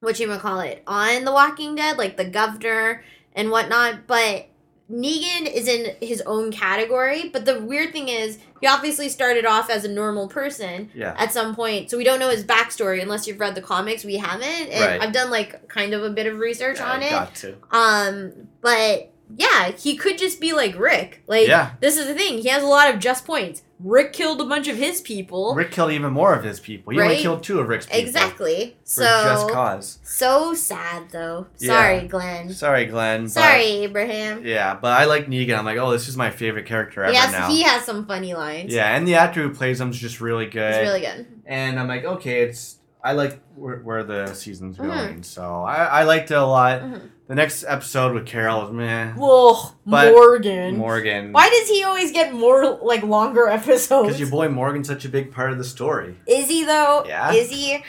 what 0.00 0.20
you 0.20 0.28
would 0.28 0.40
call 0.40 0.60
it 0.60 0.82
on 0.86 1.24
The 1.24 1.32
Walking 1.32 1.74
Dead, 1.74 1.96
like 1.96 2.16
the 2.18 2.24
governor 2.26 3.02
and 3.34 3.50
whatnot. 3.50 4.06
But 4.06 4.46
Negan 4.90 5.52
is 5.52 5.66
in 5.66 5.96
his 6.00 6.22
own 6.26 6.52
category. 6.52 7.28
But 7.28 7.44
the 7.44 7.60
weird 7.60 7.92
thing 7.92 8.08
is, 8.08 8.38
he 8.60 8.66
obviously 8.68 9.08
started 9.08 9.44
off 9.44 9.68
as 9.68 9.84
a 9.84 9.88
normal 9.88 10.28
person 10.28 10.90
Yeah. 10.94 11.14
at 11.18 11.32
some 11.32 11.54
point, 11.56 11.90
so 11.90 11.98
we 11.98 12.04
don't 12.04 12.20
know 12.20 12.28
his 12.30 12.44
backstory 12.44 13.02
unless 13.02 13.26
you've 13.26 13.40
read 13.40 13.54
the 13.56 13.62
comics. 13.62 14.04
We 14.04 14.16
haven't, 14.16 14.44
and 14.70 14.84
Right. 14.84 15.00
I've 15.00 15.12
done 15.12 15.30
like 15.30 15.68
kind 15.68 15.92
of 15.92 16.04
a 16.04 16.10
bit 16.10 16.26
of 16.26 16.38
research 16.38 16.78
Yeah, 16.78 16.92
on 16.92 17.02
it. 17.02 17.10
Got 17.10 17.34
to. 17.36 17.56
Um, 17.72 18.32
but 18.60 19.10
yeah, 19.36 19.72
he 19.72 19.96
could 19.96 20.18
just 20.18 20.40
be 20.40 20.52
like 20.52 20.78
Rick. 20.78 21.22
Like, 21.26 21.48
Yeah. 21.48 21.70
this 21.80 21.96
is 21.96 22.06
the 22.06 22.14
thing. 22.14 22.38
He 22.38 22.48
has 22.48 22.62
a 22.62 22.66
lot 22.66 22.92
of 22.92 23.00
just 23.00 23.24
points. 23.24 23.62
Rick 23.78 24.14
killed 24.14 24.40
a 24.40 24.44
bunch 24.44 24.68
of 24.68 24.76
his 24.76 25.02
people. 25.02 25.54
Rick 25.54 25.70
killed 25.70 25.92
even 25.92 26.10
more 26.12 26.32
of 26.34 26.42
his 26.44 26.60
people. 26.60 26.94
He 26.94 27.00
only 27.00 27.18
killed 27.18 27.42
two 27.42 27.60
of 27.60 27.68
Rick's 27.68 27.84
people. 27.84 28.00
Exactly. 28.00 28.76
For 28.86 29.02
just 29.02 29.50
cause. 29.50 29.98
so 30.02 30.54
sad 30.54 31.10
though. 31.10 31.46
Yeah. 31.58 31.68
Sorry, 31.68 32.08
Glenn. 32.08 32.50
Sorry, 32.54 32.86
Glenn. 32.86 33.24
but- 33.24 33.30
Sorry, 33.32 33.62
Abraham. 33.64 34.46
yeah, 34.46 34.74
but 34.80 34.92
I 34.98 35.04
like 35.04 35.26
Negan. 35.26 35.58
I'm 35.58 35.66
like, 35.66 35.76
oh, 35.76 35.90
this 35.90 36.08
is 36.08 36.16
my 36.16 36.30
favorite 36.30 36.64
character 36.64 37.02
ever 37.02 37.12
Yes, 37.12 37.32
now. 37.32 37.48
he 37.48 37.62
has 37.64 37.84
some 37.84 38.06
funny 38.06 38.32
lines. 38.32 38.72
yeah, 38.72 38.96
and 38.96 39.06
the 39.06 39.16
actor 39.16 39.42
who 39.42 39.50
plays 39.52 39.78
him 39.80 39.90
is 39.90 39.98
just 39.98 40.22
really 40.22 40.46
good. 40.46 40.72
It's 40.74 40.88
really 40.88 41.00
good. 41.02 41.26
And 41.44 41.78
I'm 41.78 41.88
like, 41.88 42.04
okay, 42.04 42.40
it's. 42.42 42.76
I 43.04 43.12
like 43.12 43.40
where, 43.54 43.76
where 43.80 44.02
the 44.02 44.32
season's 44.34 44.78
Mhm. 44.78 44.86
going, 44.86 45.22
so 45.22 45.62
I, 45.62 45.84
I 45.84 46.02
liked 46.04 46.30
it 46.32 46.34
a 46.34 46.44
lot. 46.44 46.80
Mhm. 46.80 47.10
The 47.28 47.34
next 47.34 47.64
episode 47.66 48.14
with 48.14 48.24
Carol 48.24 48.66
is 48.66 48.72
meh. 48.72 49.10
Whoa, 49.14 49.72
But 49.84 50.12
Morgan. 50.12 50.76
Morgan. 50.76 51.32
Why 51.32 51.50
does 51.50 51.68
he 51.68 51.82
always 51.82 52.12
get 52.12 52.32
more 52.32 52.78
like 52.82 53.02
longer 53.02 53.48
episodes? 53.50 54.06
Because 54.06 54.20
your 54.20 54.30
boy 54.30 54.48
Morgan's 54.48 54.86
such 54.86 55.04
a 55.04 55.08
big 55.08 55.32
part 55.32 55.50
of 55.50 55.58
the 55.58 55.64
story. 55.64 56.16
Is 56.28 56.48
he 56.48 56.64
though? 56.64 57.04
Yeah. 57.06 57.32
Is 57.32 57.50
he? 57.50 57.82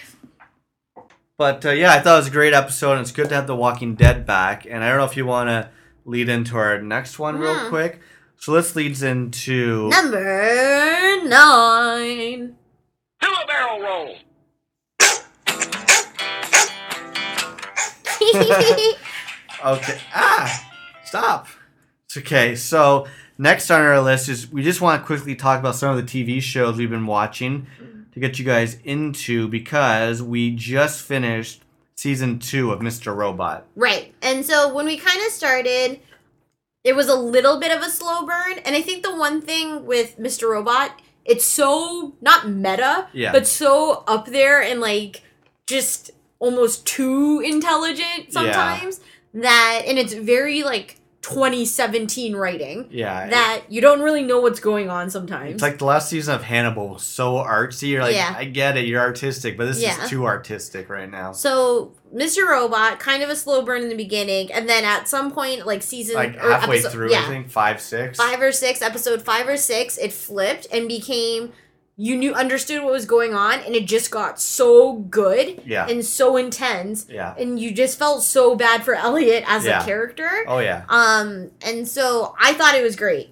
But 1.38 1.64
uh, 1.68 1.70
yeah, 1.70 1.94
I 1.94 2.00
thought 2.00 2.16
it 2.16 2.18
was 2.22 2.28
a 2.30 2.32
great 2.32 2.54
episode, 2.54 2.94
and 2.94 3.02
it's 3.02 3.12
good 3.12 3.30
to 3.30 3.36
have 3.36 3.46
The 3.46 3.56
Walking 3.56 3.94
Dead 3.94 4.26
back. 4.26 4.66
And 4.66 4.84
I 4.84 4.90
don't 4.90 4.98
know 4.98 5.06
if 5.06 5.16
you 5.16 5.28
want 5.28 5.50
to 5.50 5.70
lead 6.04 6.30
into 6.30 6.58
our 6.58 6.82
next 6.82 7.20
one 7.20 7.38
real 7.38 7.54
Mhm. 7.54 7.70
quick. 7.70 8.00
So 8.38 8.54
let's 8.54 8.76
leads 8.76 9.04
into 9.04 9.90
Number 9.90 11.22
nine. 11.26 12.56
Do 13.22 13.28
a 13.28 13.46
barrel 13.46 13.82
roll. 13.82 14.16
okay. 19.76 19.98
Ah, 20.14 20.72
stop. 21.06 21.48
It's 22.06 22.18
okay. 22.18 22.56
So 22.56 23.08
next 23.38 23.70
on 23.72 23.82
our 23.82 24.00
list 24.02 24.30
is 24.30 24.52
we 24.52 24.64
just 24.64 24.82
want 24.82 25.02
to 25.02 25.06
quickly 25.06 25.36
talk 25.36 25.60
about 25.60 25.76
some 25.76 25.96
of 25.96 25.98
the 25.98 26.04
TV 26.26 26.42
shows 26.42 26.78
we've 26.78 26.90
been 26.90 27.06
watching 27.08 27.68
to 28.14 28.20
get 28.20 28.40
you 28.40 28.46
guys 28.46 28.78
into 28.84 29.48
because 29.48 30.22
we 30.24 30.52
just 30.52 31.02
finished 31.02 31.62
season 31.96 32.40
two 32.40 32.72
of 32.72 32.80
Mr. 32.80 33.16
Robot. 33.16 33.66
right. 33.76 34.14
And 34.22 34.46
so 34.46 34.74
when 34.74 34.86
we 34.86 34.98
kind 34.98 35.18
of 35.26 35.32
started, 35.32 36.00
it 36.84 36.96
was 36.96 37.10
a 37.10 37.16
little 37.16 37.60
bit 37.60 37.76
of 37.76 37.82
a 37.82 37.90
slow 37.90 38.26
burn. 38.26 38.60
And 38.66 38.76
I 38.76 38.82
think 38.82 39.04
the 39.04 39.16
one 39.16 39.42
thing 39.42 39.86
with 39.86 40.18
Mr. 40.20 40.50
Robot, 40.50 41.02
it's 41.26 41.44
so 41.44 42.14
not 42.22 42.48
meta, 42.48 43.08
Yeah. 43.14 43.32
but 43.32 43.48
so 43.48 44.04
up 44.08 44.28
there 44.28 44.62
and 44.62 44.80
like 44.80 45.24
just 45.66 46.12
almost 46.40 46.86
too 46.86 47.42
intelligent 47.44 48.32
sometimes 48.32 49.00
that 49.34 49.84
and 49.88 49.98
it's 50.00 50.14
very 50.14 50.64
like 50.64 51.00
2017 51.22 52.36
writing 52.36 52.88
Yeah. 52.90 53.28
that 53.30 53.64
you 53.70 53.82
don't 53.82 54.02
really 54.02 54.24
know 54.24 54.40
what's 54.40 54.60
going 54.62 54.90
on 54.90 55.10
sometimes. 55.10 55.54
It's 55.56 55.62
like 55.62 55.78
the 55.78 55.86
last 55.86 56.10
season 56.10 56.36
of 56.36 56.44
Hannibal 56.44 56.90
was 56.90 57.04
so 57.04 57.34
artsy. 57.36 57.90
You're 57.90 58.02
like, 58.02 58.16
Yeah. 58.16 58.34
I 58.38 58.46
get 58.46 58.78
it, 58.78 58.86
you're 58.86 59.02
artistic, 59.02 59.58
but 59.58 59.66
this 59.66 59.82
Yeah. 59.82 60.02
is 60.04 60.10
too 60.10 60.26
artistic 60.26 60.90
right 60.90 61.10
now. 61.10 61.32
so 61.34 61.92
Mr. 62.16 62.48
Robot, 62.48 63.00
kind 63.00 63.22
of 63.22 63.30
a 63.30 63.36
slow 63.36 63.62
burn 63.62 63.82
in 63.82 63.90
the 63.90 63.96
beginning, 63.96 64.50
and 64.54 64.70
then 64.70 64.86
at 64.86 65.10
some 65.10 65.30
point, 65.30 65.68
like 65.68 65.84
season 65.84 66.16
Like 66.16 66.38
halfway 66.40 66.78
episode- 66.78 66.92
through, 66.94 67.12
yeah, 67.12 67.26
I 67.26 67.28
think 67.28 67.50
five, 67.50 67.82
six. 67.82 68.18
five 68.18 68.42
or 68.42 68.54
six, 68.54 68.82
episode 68.82 69.22
five 69.22 69.48
or 69.50 69.58
six, 69.58 69.98
it 69.98 70.14
flipped 70.14 70.68
and 70.72 70.88
became 70.88 71.52
you 72.00 72.16
knew 72.16 72.34
understood 72.34 72.84
what 72.84 72.92
was 72.92 73.06
going 73.08 73.34
on, 73.34 73.60
and 73.62 73.76
it 73.76 73.86
just 73.88 74.12
got 74.12 74.40
so 74.40 74.94
good 74.94 75.62
Yeah. 75.66 75.88
and 75.88 76.06
so 76.06 76.38
intense, 76.38 77.08
yeah. 77.10 77.34
and 77.38 77.60
you 77.60 77.72
just 77.72 77.98
felt 77.98 78.24
so 78.24 78.56
bad 78.56 78.84
for 78.86 78.94
Elliot 79.08 79.44
as 79.48 79.66
Yeah. 79.66 79.82
a 79.82 79.86
character. 79.86 80.30
Oh 80.48 80.60
yeah. 80.60 80.84
Um, 80.90 81.50
and 81.66 81.88
so 81.88 82.36
I 82.40 82.54
thought 82.54 82.76
it 82.76 82.84
was 82.84 82.96
great. 82.96 83.30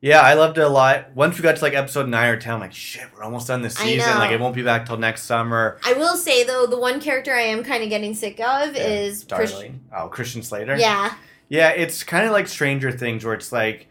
Yeah, 0.00 0.20
I 0.20 0.34
loved 0.34 0.56
it 0.58 0.60
a 0.60 0.68
lot. 0.68 1.06
Once 1.14 1.36
we 1.36 1.42
got 1.42 1.56
to 1.56 1.62
like 1.62 1.74
episode 1.74 2.08
nine 2.08 2.28
or 2.28 2.38
ten, 2.38 2.54
I'm 2.54 2.60
like, 2.60 2.72
shit, 2.74 3.04
we're 3.14 3.22
almost 3.24 3.48
done 3.48 3.62
this 3.62 3.74
season. 3.74 4.14
Like 4.18 4.30
it 4.30 4.38
won't 4.38 4.54
be 4.54 4.62
back 4.62 4.86
till 4.86 4.98
next 4.98 5.22
summer. 5.22 5.78
I 5.84 5.94
will 5.94 6.16
say 6.16 6.44
though, 6.44 6.66
the 6.66 6.78
one 6.78 7.00
character 7.00 7.32
I 7.34 7.40
am 7.42 7.64
kind 7.64 7.82
of 7.82 7.88
getting 7.88 8.14
sick 8.14 8.38
of 8.40 8.76
is 8.76 9.24
Chris- 9.30 9.52
Darling. 9.52 9.80
Oh, 9.94 10.08
Christian 10.08 10.42
Slater. 10.42 10.76
Yeah, 10.76 11.14
Yeah, 11.48 11.70
it's 11.70 12.02
kind 12.04 12.24
of 12.26 12.32
like 12.32 12.46
Stranger 12.46 12.92
Things, 12.92 13.24
where 13.24 13.34
it's 13.34 13.52
like, 13.52 13.88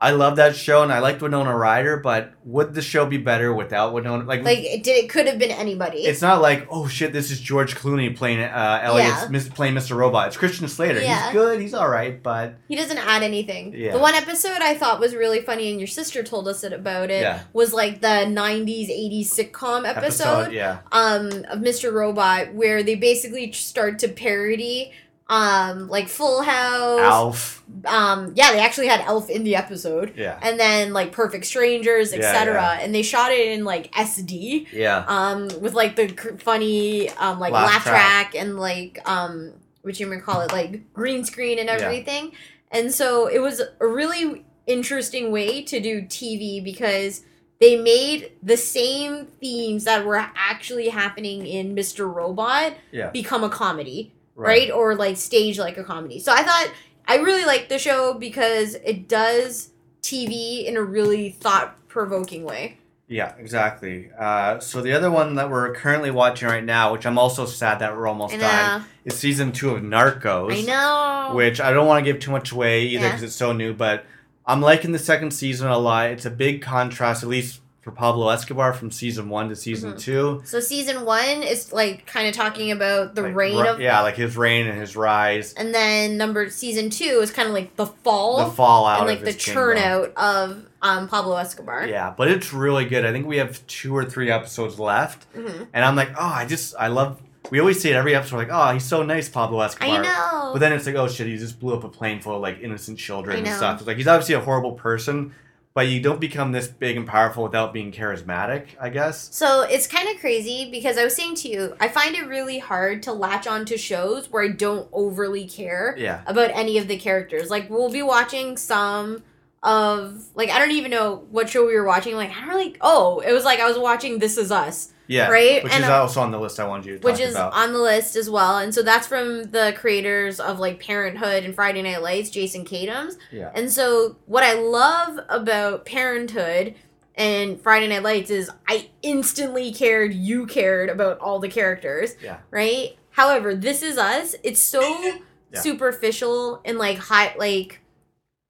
I 0.00 0.10
love 0.10 0.36
that 0.36 0.54
show 0.54 0.82
and 0.82 0.92
I 0.92 0.98
liked 0.98 1.22
Winona 1.22 1.56
Ryder, 1.56 1.96
but 1.98 2.32
would 2.44 2.74
the 2.74 2.82
show 2.82 3.06
be 3.06 3.16
better 3.16 3.54
without 3.54 3.94
Winona? 3.94 4.24
Like, 4.24 4.42
like 4.42 4.58
it 4.58 4.82
did. 4.82 5.02
It 5.04 5.08
could 5.08 5.26
have 5.26 5.38
been 5.38 5.52
anybody. 5.52 5.98
it's 6.00 6.20
not 6.20 6.42
like, 6.42 6.66
oh 6.68 6.86
shit, 6.88 7.12
this 7.14 7.30
is 7.30 7.40
George 7.40 7.74
Clooney 7.76 8.14
playing 8.14 8.40
uh, 8.40 8.80
Elliot's 8.82 9.22
Yeah. 9.32 9.54
playing 9.54 9.74
Mr. 9.74 9.96
Robot. 9.96 10.26
It's 10.26 10.36
Christian 10.36 10.68
Slater. 10.68 11.00
Yeah. 11.00 11.24
He's 11.26 11.32
good. 11.32 11.60
He's 11.60 11.72
all 11.72 11.88
right, 11.88 12.22
but 12.22 12.56
he 12.68 12.74
doesn't 12.76 12.98
add 12.98 13.22
anything. 13.22 13.72
Yeah. 13.74 13.92
The 13.92 13.98
one 13.98 14.14
episode 14.14 14.58
I 14.60 14.74
thought 14.74 15.00
was 15.00 15.14
really 15.14 15.40
funny, 15.40 15.70
and 15.70 15.80
your 15.80 15.86
sister 15.86 16.22
told 16.22 16.48
us 16.48 16.64
it 16.64 16.72
about 16.74 17.10
it, 17.10 17.22
Yeah. 17.22 17.40
was 17.54 17.72
like 17.72 18.00
the 18.02 18.26
'90s, 18.26 18.90
'80s 18.90 19.28
sitcom 19.30 19.88
episode, 19.88 20.52
yeah, 20.52 20.80
um, 20.92 21.28
of 21.48 21.60
Mr. 21.60 21.92
Robot, 21.92 22.52
where 22.52 22.82
they 22.82 22.96
basically 22.96 23.52
start 23.52 24.00
to 24.00 24.08
parody, 24.08 24.92
um, 25.28 25.88
like 25.88 26.08
Full 26.08 26.42
House. 26.42 27.00
Alf. 27.00 27.64
Um, 27.86 28.32
yeah, 28.36 28.52
they 28.52 28.60
actually 28.60 28.88
had 28.88 29.00
Alf 29.00 29.30
in 29.30 29.42
the 29.44 29.56
episode. 29.56 30.12
Yeah, 30.16 30.38
And 30.42 30.60
then 30.60 30.92
like 30.92 31.12
Perfect 31.12 31.46
Strangers, 31.46 32.12
etc. 32.12 32.54
yeah. 32.54 32.78
And 32.80 32.94
they 32.94 33.02
shot 33.02 33.30
it 33.32 33.48
in 33.52 33.64
like 33.64 33.90
SD. 33.94 34.66
yeah, 34.72 35.04
um 35.08 35.48
with 35.60 35.72
like 35.74 35.96
the 35.96 36.08
cr- 36.12 36.36
funny 36.38 37.08
um 37.10 37.38
like 37.40 37.52
Laugh 37.52 37.70
laugh, 37.70 37.82
track. 37.84 38.30
track. 38.32 38.34
and 38.34 38.58
like 38.58 38.98
um 39.08 39.52
what 39.82 39.98
you 40.00 40.06
even 40.06 40.20
call 40.20 40.40
it 40.40 40.50
like 40.52 40.92
green 40.94 41.24
screen 41.24 41.58
and 41.58 41.68
Yeah. 41.68 41.74
everything 41.76 42.32
and 42.70 42.90
so 42.92 43.26
it 43.26 43.38
was 43.38 43.60
a 43.80 43.86
really 43.86 44.44
interesting 44.66 45.30
way 45.30 45.62
to 45.62 45.78
do 45.78 46.00
tv 46.02 46.64
because 46.64 47.22
they 47.60 47.76
made 47.76 48.32
the 48.42 48.56
same 48.56 49.26
themes 49.26 49.84
that 49.84 50.06
were 50.06 50.16
actually 50.34 50.88
happening 50.88 51.46
in 51.46 51.74
mr 51.76 52.10
robot 52.12 52.72
yeah. 52.92 53.10
become 53.10 53.44
a 53.44 53.50
comedy 53.50 54.13
right, 54.34 54.70
or 54.70 54.94
like 54.94 55.16
stage 55.16 55.58
like 55.58 55.76
a 55.78 55.84
comedy 55.84 56.18
so 56.18 56.32
i 56.32 56.42
thought 56.42 56.70
i 57.06 57.16
really 57.16 57.44
liked 57.44 57.68
the 57.68 57.78
show 57.78 58.14
because 58.14 58.74
it 58.84 59.08
does 59.08 59.70
tv 60.02 60.64
in 60.64 60.76
a 60.76 60.82
really 60.82 61.30
thought-provoking 61.30 62.44
way 62.44 62.78
Yeah, 63.06 63.34
exactly. 63.38 64.10
Uh, 64.18 64.58
so 64.60 64.80
the 64.80 64.92
other 64.94 65.10
one 65.10 65.34
that 65.34 65.50
we're 65.50 65.74
currently 65.74 66.10
watching 66.10 66.48
right 66.48 66.64
now, 66.64 66.90
which 66.92 67.04
I'm 67.04 67.18
also 67.18 67.44
sad 67.44 67.78
that 67.80 67.94
we're 67.94 68.06
almost 68.08 68.36
done, 68.38 68.84
is 69.04 69.14
season 69.14 69.52
two 69.52 69.70
of 69.76 69.82
Narcos. 69.82 70.52
I 70.56 70.62
know. 70.62 71.34
Which 71.36 71.60
I 71.60 71.70
don't 71.72 71.86
want 71.86 72.02
to 72.04 72.10
give 72.12 72.18
too 72.20 72.30
much 72.30 72.50
away 72.50 72.84
either 72.84 73.04
Yeah. 73.04 73.08
because 73.10 73.22
it's 73.22 73.34
so 73.36 73.52
new, 73.52 73.74
but 73.74 74.06
I'm 74.46 74.62
liking 74.62 74.92
the 74.92 74.98
second 74.98 75.32
season 75.32 75.68
a 75.68 75.76
lot. 75.78 76.10
It's 76.10 76.24
a 76.24 76.30
big 76.30 76.62
contrast, 76.62 77.22
at 77.22 77.28
least 77.28 77.60
for 77.84 77.90
Pablo 77.90 78.30
Escobar, 78.30 78.72
from 78.72 78.90
season 78.90 79.28
one 79.28 79.50
to 79.50 79.54
season 79.56 79.92
Mhm. 79.92 79.98
two. 80.00 80.42
So 80.46 80.58
season 80.58 81.04
one 81.04 81.42
is 81.42 81.70
like 81.72 82.06
kind 82.06 82.26
of 82.26 82.34
talking 82.34 82.72
about 82.72 83.14
the 83.14 83.20
Like, 83.22 83.34
reign 83.36 83.66
of, 83.66 83.78
yeah, 83.78 84.00
like 84.00 84.16
his 84.16 84.36
reign 84.38 84.66
and 84.66 84.80
his 84.80 84.96
rise, 84.96 85.52
and 85.52 85.74
then 85.74 86.16
number 86.16 86.48
season 86.48 86.88
two 86.88 87.20
is 87.22 87.30
kind 87.30 87.46
of 87.46 87.52
like 87.54 87.76
the 87.76 87.86
fall, 87.86 88.38
the 88.48 88.50
fallout, 88.50 89.00
and 89.00 89.08
like 89.08 89.20
the 89.20 89.26
his 89.32 89.36
churn 89.36 89.76
out 89.76 90.12
of 90.16 90.62
um 90.80 91.08
Pablo 91.08 91.36
Escobar. 91.36 91.86
Yeah, 91.86 92.12
but 92.16 92.28
it's 92.28 92.52
really 92.54 92.86
good. 92.86 93.04
I 93.04 93.12
think 93.12 93.26
we 93.26 93.36
have 93.36 93.64
two 93.66 93.94
or 93.94 94.04
three 94.04 94.30
episodes 94.30 94.78
left, 94.80 95.26
Mhm. 95.36 95.66
and 95.74 95.84
I'm 95.84 95.94
like, 95.94 96.10
oh, 96.18 96.22
I 96.24 96.46
just 96.46 96.74
I 96.80 96.88
love. 96.88 97.18
We 97.50 97.60
always 97.60 97.78
see 97.78 97.90
it 97.90 97.94
every 97.94 98.14
episode, 98.16 98.38
like, 98.38 98.48
oh, 98.50 98.72
he's 98.72 98.84
so 98.86 99.02
nice, 99.02 99.28
Pablo 99.28 99.60
Escobar. 99.60 99.98
I 99.98 100.02
know. 100.02 100.50
But 100.54 100.60
then 100.60 100.72
it's 100.72 100.86
like, 100.86 100.94
oh 100.94 101.06
shit, 101.08 101.26
he 101.26 101.36
just 101.36 101.60
blew 101.60 101.74
up 101.74 101.84
a 101.84 101.90
plane 101.90 102.22
full 102.22 102.36
of 102.36 102.40
like 102.40 102.60
innocent 102.62 102.98
children 102.98 103.44
and 103.44 103.54
stuff. 103.54 103.80
It's 103.80 103.86
like 103.86 103.98
he's 103.98 104.08
obviously 104.08 104.34
a 104.34 104.40
horrible 104.40 104.72
person, 104.72 105.34
but 105.74 105.88
you 105.88 106.00
don't 106.00 106.20
become 106.20 106.52
this 106.52 106.68
big 106.68 106.96
and 106.96 107.06
powerful 107.06 107.42
without 107.42 107.72
being 107.72 107.90
charismatic, 107.90 108.68
I 108.80 108.90
guess. 108.90 109.28
So 109.34 109.62
it's 109.62 109.88
kind 109.88 110.08
of 110.08 110.20
crazy 110.20 110.70
because 110.70 110.96
I 110.96 111.02
was 111.04 111.16
saying 111.16 111.34
to 111.36 111.48
you, 111.48 111.76
I 111.80 111.88
find 111.88 112.14
it 112.14 112.28
really 112.28 112.60
hard 112.60 113.02
to 113.04 113.12
latch 113.12 113.48
on 113.48 113.64
to 113.66 113.76
shows 113.76 114.30
where 114.30 114.44
I 114.44 114.48
don't 114.48 114.88
overly 114.92 115.46
care 115.48 115.96
Yeah. 115.98 116.22
about 116.26 116.50
any 116.52 116.78
of 116.78 116.86
the 116.86 116.96
characters. 116.96 117.50
Like 117.50 117.68
we'll 117.68 117.90
be 117.90 118.02
watching 118.02 118.56
some 118.56 119.24
of 119.64 120.26
like 120.36 120.50
I 120.50 120.58
don't 120.60 120.70
even 120.70 120.92
know 120.92 121.26
what 121.30 121.48
show 121.50 121.66
we 121.66 121.74
were 121.74 121.84
watching. 121.84 122.14
Like 122.14 122.30
I 122.30 122.40
don't 122.40 122.48
really. 122.50 122.76
Oh, 122.80 123.18
it 123.20 123.32
was 123.32 123.44
like 123.44 123.58
I 123.58 123.66
was 123.66 123.76
watching 123.78 124.20
This 124.20 124.38
Is 124.38 124.52
Us, 124.52 124.92
Yeah. 125.06 125.28
Right? 125.28 125.62
Which 125.62 125.72
And, 125.72 125.84
is 125.84 125.90
uh, 125.90 126.02
also 126.02 126.20
on 126.20 126.30
the 126.30 126.38
list 126.40 126.58
I 126.58 126.66
wanted 126.66 126.86
you 126.86 126.92
to 126.94 126.98
talk 126.98 127.04
about. 127.04 127.12
which 127.18 127.26
is 127.28 127.34
about. 127.34 127.52
on 127.52 127.72
the 127.72 127.78
list 127.78 128.16
as 128.16 128.30
well. 128.30 128.58
And 128.58 128.74
so 128.74 128.82
that's 128.82 129.06
from 129.06 129.44
the 129.50 129.74
creators 129.76 130.40
of 130.40 130.58
like 130.58 130.80
Parenthood 130.80 131.44
and 131.44 131.54
Friday 131.54 131.82
Night 131.82 132.02
Lights, 132.02 132.30
Jason 132.30 132.64
Katims. 132.64 133.16
yeah. 133.30 133.50
And 133.54 133.70
so 133.70 134.16
what 134.26 134.42
I 134.42 134.54
love 134.54 135.18
about 135.28 135.84
Parenthood 135.84 136.74
and 137.16 137.60
Friday 137.60 137.88
Night 137.88 138.02
Lights 138.02 138.30
is 138.30 138.50
I 138.66 138.88
instantly 139.02 139.72
cared, 139.72 140.14
you 140.14 140.46
cared 140.46 140.88
about 140.88 141.18
all 141.20 141.38
the 141.38 141.48
characters. 141.48 142.16
Yeah. 142.22 142.38
Right? 142.50 142.96
However, 143.10 143.54
This 143.54 143.82
Is 143.82 143.98
Us, 143.98 144.34
it's 144.42 144.60
so 144.60 145.18
superficial 145.54 146.60
and 146.64 146.78
like 146.78 146.98
high 146.98 147.34
like 147.38 147.80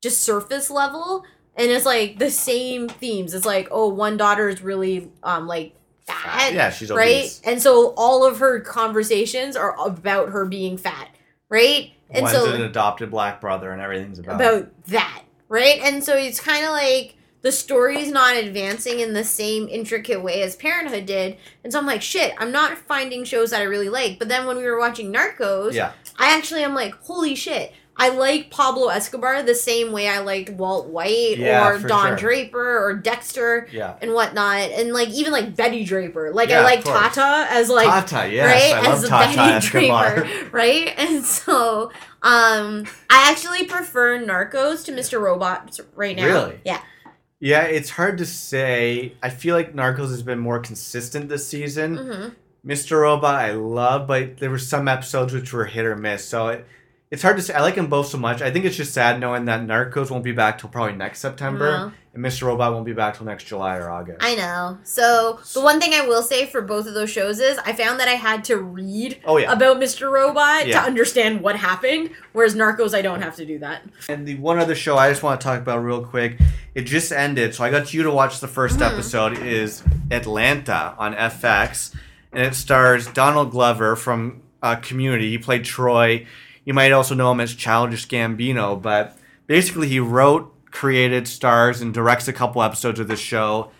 just 0.03 0.23
surface 0.23 0.71
level. 0.71 1.25
And 1.57 1.71
it's 1.71 1.87
like 1.87 2.19
the 2.19 2.31
same 2.31 2.89
themes. 2.89 3.33
It's 3.35 3.47
like, 3.47 3.69
oh, 3.71 3.89
one 3.89 4.17
daughter 4.17 4.49
is 4.49 4.63
really 4.63 5.11
um 5.23 5.47
like 5.47 5.75
fat. 6.05 6.53
yeah, 6.55 6.71
she's 6.71 6.91
right? 6.91 7.19
obese. 7.19 7.41
And 7.45 7.61
so 7.61 7.95
all 7.97 8.27
of 8.27 8.39
her 8.39 8.61
conversations 8.61 9.57
are 9.57 9.75
about 9.85 10.31
her 10.31 10.45
being 10.45 10.77
fat. 10.77 11.09
Right? 11.49 11.93
And 12.11 12.23
One's 12.25 12.37
so 12.37 12.53
an 12.53 12.63
adopted 12.63 13.11
black 13.11 13.41
brother, 13.41 13.71
and 13.71 13.81
everything's 13.81 14.19
about. 14.19 14.37
about 14.37 14.85
that, 14.87 15.23
right? 15.49 15.81
And 15.83 16.03
so 16.03 16.15
it's 16.17 16.39
kind 16.41 16.65
of 16.65 16.71
like 16.71 17.17
the 17.43 17.53
story's 17.53 18.11
not 18.11 18.37
advancing 18.37 19.01
in 19.01 19.13
the 19.13 19.23
same 19.25 19.69
intricate 19.69 20.23
way 20.23 20.43
as 20.43 20.57
Parenthood 20.57 21.07
did. 21.07 21.37
And 21.63 21.73
so 21.73 21.79
I'm 21.79 21.87
like, 21.87 22.01
shit, 22.03 22.33
I'm 22.39 22.51
not 22.53 22.79
finding 22.79 23.25
shows 23.25 23.51
that 23.51 23.61
I 23.61 23.65
really 23.65 23.89
like. 23.91 24.19
But 24.19 24.29
then 24.29 24.47
when 24.47 24.57
we 24.57 24.65
were 24.65 24.79
watching 24.79 25.13
Narcos, 25.13 25.75
Yeah. 25.75 25.93
I 26.19 26.35
actually 26.37 26.63
am 26.63 26.75
like, 26.75 26.95
holy 27.03 27.35
shit. 27.35 27.73
I 27.97 28.09
like 28.09 28.51
Pablo 28.51 28.89
Escobar 28.89 29.43
the 29.45 29.55
same 29.55 29.93
way 29.93 30.09
I 30.09 30.19
liked 30.19 30.51
Walt 30.51 30.89
White 30.89 31.39
Yeah, 31.39 31.69
or 31.69 31.79
Don 31.79 32.09
sure. 32.09 32.17
Draper 32.17 32.85
or 32.85 32.95
Dexter 32.95 33.69
Yeah. 33.71 33.95
and 34.03 34.13
whatnot. 34.13 34.59
And 34.73 34.93
like 34.93 35.11
even 35.11 35.33
like 35.33 35.55
Betty 35.55 35.85
Draper. 35.85 36.33
Like 36.33 36.49
Yeah, 36.49 36.61
I 36.61 36.65
like. 36.65 36.85
Tata 36.85 37.47
as 37.51 37.69
like 37.71 37.87
Tata, 38.09 38.33
yes, 38.33 38.73
I 38.75 38.91
love 38.91 39.07
Tata 39.07 39.41
Escobar. 39.41 40.27
right? 40.51 40.93
And 40.99 41.25
so, 41.25 41.93
um, 42.23 42.85
I 43.11 43.31
actually 43.31 43.65
prefer 43.67 44.19
Narcos 44.19 44.85
to 44.87 44.93
Mr. 44.93 45.21
Robot 45.21 45.79
right 45.95 46.17
now. 46.17 46.27
Really? 46.27 46.61
Yeah. 46.65 46.81
Yeah, 47.39 47.63
it's 47.65 47.91
hard 47.91 48.19
to 48.19 48.27
say. 48.27 49.13
I 49.23 49.29
feel 49.29 49.55
like 49.55 49.75
Narcos 49.75 50.09
has 50.11 50.23
been 50.23 50.39
more 50.39 50.59
consistent 50.61 51.29
this 51.29 51.47
season. 51.47 51.97
hmm 51.97 52.29
Mr. 52.67 53.03
Robot, 53.03 53.35
I 53.35 53.53
love, 53.53 54.07
but 54.09 54.39
there 54.39 54.49
were 54.49 54.59
some 54.59 54.89
episodes 54.89 55.35
which 55.35 55.53
were 55.53 55.67
hit 55.67 55.85
or 55.85 55.95
miss. 55.97 56.25
So 56.27 56.49
it, 56.49 56.67
it's 57.15 57.23
hard 57.23 57.37
to 57.37 57.43
say. 57.43 57.55
I 57.55 57.61
like 57.61 57.77
them 57.77 57.87
both 57.87 58.09
so 58.09 58.19
much. 58.19 58.43
I 58.43 58.51
think 58.51 58.65
it's 58.65 58.77
just 58.77 58.93
sad 58.93 59.21
knowing 59.21 59.45
that 59.45 59.61
Narcos 59.61 60.11
won't 60.11 60.25
be 60.25 60.33
back 60.33 60.59
till 60.59 60.69
probably 60.69 60.95
next 60.97 61.21
September, 61.21 61.93
and 62.13 62.25
Mr. 62.25 62.43
Robot 62.49 62.73
won't 62.73 62.85
be 62.85 62.93
back 62.93 63.17
till 63.17 63.25
next 63.25 63.45
July 63.45 63.77
or 63.77 63.89
August. 63.89 64.19
I 64.21 64.35
know. 64.35 64.79
So 64.83 65.39
the 65.55 65.61
one 65.61 65.81
thing 65.81 65.95
I 65.95 66.07
will 66.09 66.23
say 66.23 66.45
for 66.47 66.61
both 66.61 66.89
of 66.89 66.95
those 66.95 67.11
shows 67.11 67.39
is 67.39 67.57
I 67.65 67.73
found 67.73 68.01
that 68.01 68.09
I 68.09 68.15
had 68.15 68.43
to 68.47 68.57
read 68.57 69.21
oh 69.25 69.37
yeah. 69.37 69.53
about 69.53 69.77
Mr. 69.77 70.11
Robot 70.11 70.67
Yeah. 70.67 70.81
to 70.81 70.87
understand 70.87 71.41
what 71.41 71.55
happened, 71.55 72.11
whereas 72.33 72.57
Narcos 72.57 72.95
I 72.95 73.01
don't 73.03 73.23
have 73.23 73.37
to 73.37 73.47
do 73.47 73.61
that. 73.61 73.83
And 74.09 74.27
the 74.27 74.35
one 74.35 74.59
other 74.59 74.75
show 74.75 74.97
I 74.97 75.09
just 75.09 75.23
want 75.23 75.41
to 75.41 75.45
talk 75.45 75.61
about 75.61 75.85
real 75.85 76.05
quick, 76.05 76.41
it 76.75 76.83
just 76.83 77.13
ended, 77.13 77.55
so 77.55 77.63
I 77.63 77.71
got 77.71 77.95
you 77.95 78.03
to 78.03 78.11
watch 78.11 78.41
the 78.41 78.49
1st 78.49 78.79
Mhm. 78.81 78.93
episode. 78.93 79.39
Is 79.39 79.85
Atlanta 80.11 80.95
on 80.99 81.15
FX, 81.15 81.95
and 82.33 82.43
it 82.45 82.55
stars 82.57 83.07
Donald 83.07 83.53
Glover 83.53 83.95
from 83.95 84.41
uh, 84.63 84.77
Community. 84.77 85.31
He 85.31 85.39
played 85.39 85.65
Troy. 85.65 86.27
You 86.65 86.75
might 86.75 86.93
also 86.93 87.15
know 87.15 87.31
him 87.33 87.41
as 87.41 87.55
Childish 87.55 88.09
Gambino, 88.09 88.81
but 88.81 89.17
basically 89.47 89.89
he 89.89 90.01
wrote, 90.01 90.51
created, 90.71 91.29
stars, 91.29 91.81
and 91.81 91.93
directs 91.93 92.29
a 92.29 92.33
couple 92.33 92.63
episodes 92.63 92.99
of 92.99 93.09
this 93.09 93.21
show. 93.21 93.71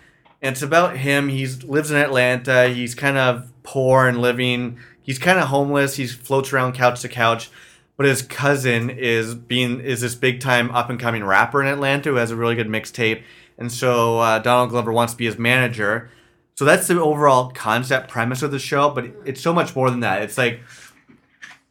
And 0.43 0.53
it's 0.53 0.63
about 0.63 0.99
him. 0.99 1.29
He 1.29 1.47
lives 1.47 1.91
in 1.91 1.97
Atlanta. 1.97 2.69
He's 2.69 2.95
kind 2.95 3.17
of 3.17 3.51
poor 3.63 4.07
and 4.07 4.21
living. 4.21 4.79
He's 5.03 5.19
kind 5.19 5.39
of 5.39 5.49
homeless. 5.49 5.97
He 5.97 6.07
floats 6.07 6.53
around 6.53 6.75
couch 6.75 7.01
to 7.01 7.09
couch 7.09 7.51
but 7.97 8.07
his 8.07 8.23
cousin 8.23 8.91
is 8.91 9.35
being 9.35 9.81
is 9.81 10.01
this 10.01 10.15
big 10.15 10.41
time 10.41 10.71
up 10.73 10.91
and 10.91 10.99
coming 10.99 11.25
rapper 11.25 11.63
in 11.63 11.69
Atlanta 11.69 12.11
who 12.11 12.17
has 12.17 12.31
a 12.31 12.37
really 12.37 12.55
good 12.55 12.69
mixtape, 12.69 13.23
and 13.59 13.71
so 13.71 14.19
uh, 14.19 14.39
Donald 14.39 14.71
Glover 14.71 14.93
wants 14.93 15.13
to 15.13 15.17
be 15.17 15.27
his 15.27 15.39
manager. 15.39 16.11
So 16.57 16.65
that's 16.65 16.87
the 16.87 17.01
overall 17.01 17.51
concept 17.51 18.09
premise 18.09 18.43
of 18.43 18.53
the 18.53 18.61
show, 18.61 18.91
but 18.91 19.07
it's 19.25 19.41
so 19.41 19.53
much 19.53 19.75
more 19.75 19.91
than 19.91 20.01
that. 20.01 20.23
It's 20.23 20.39
like, 20.39 20.61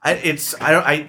I 0.03 0.13
it's 0.13 0.53
I 0.61 0.71
don't 0.71 0.83
I, 0.85 1.07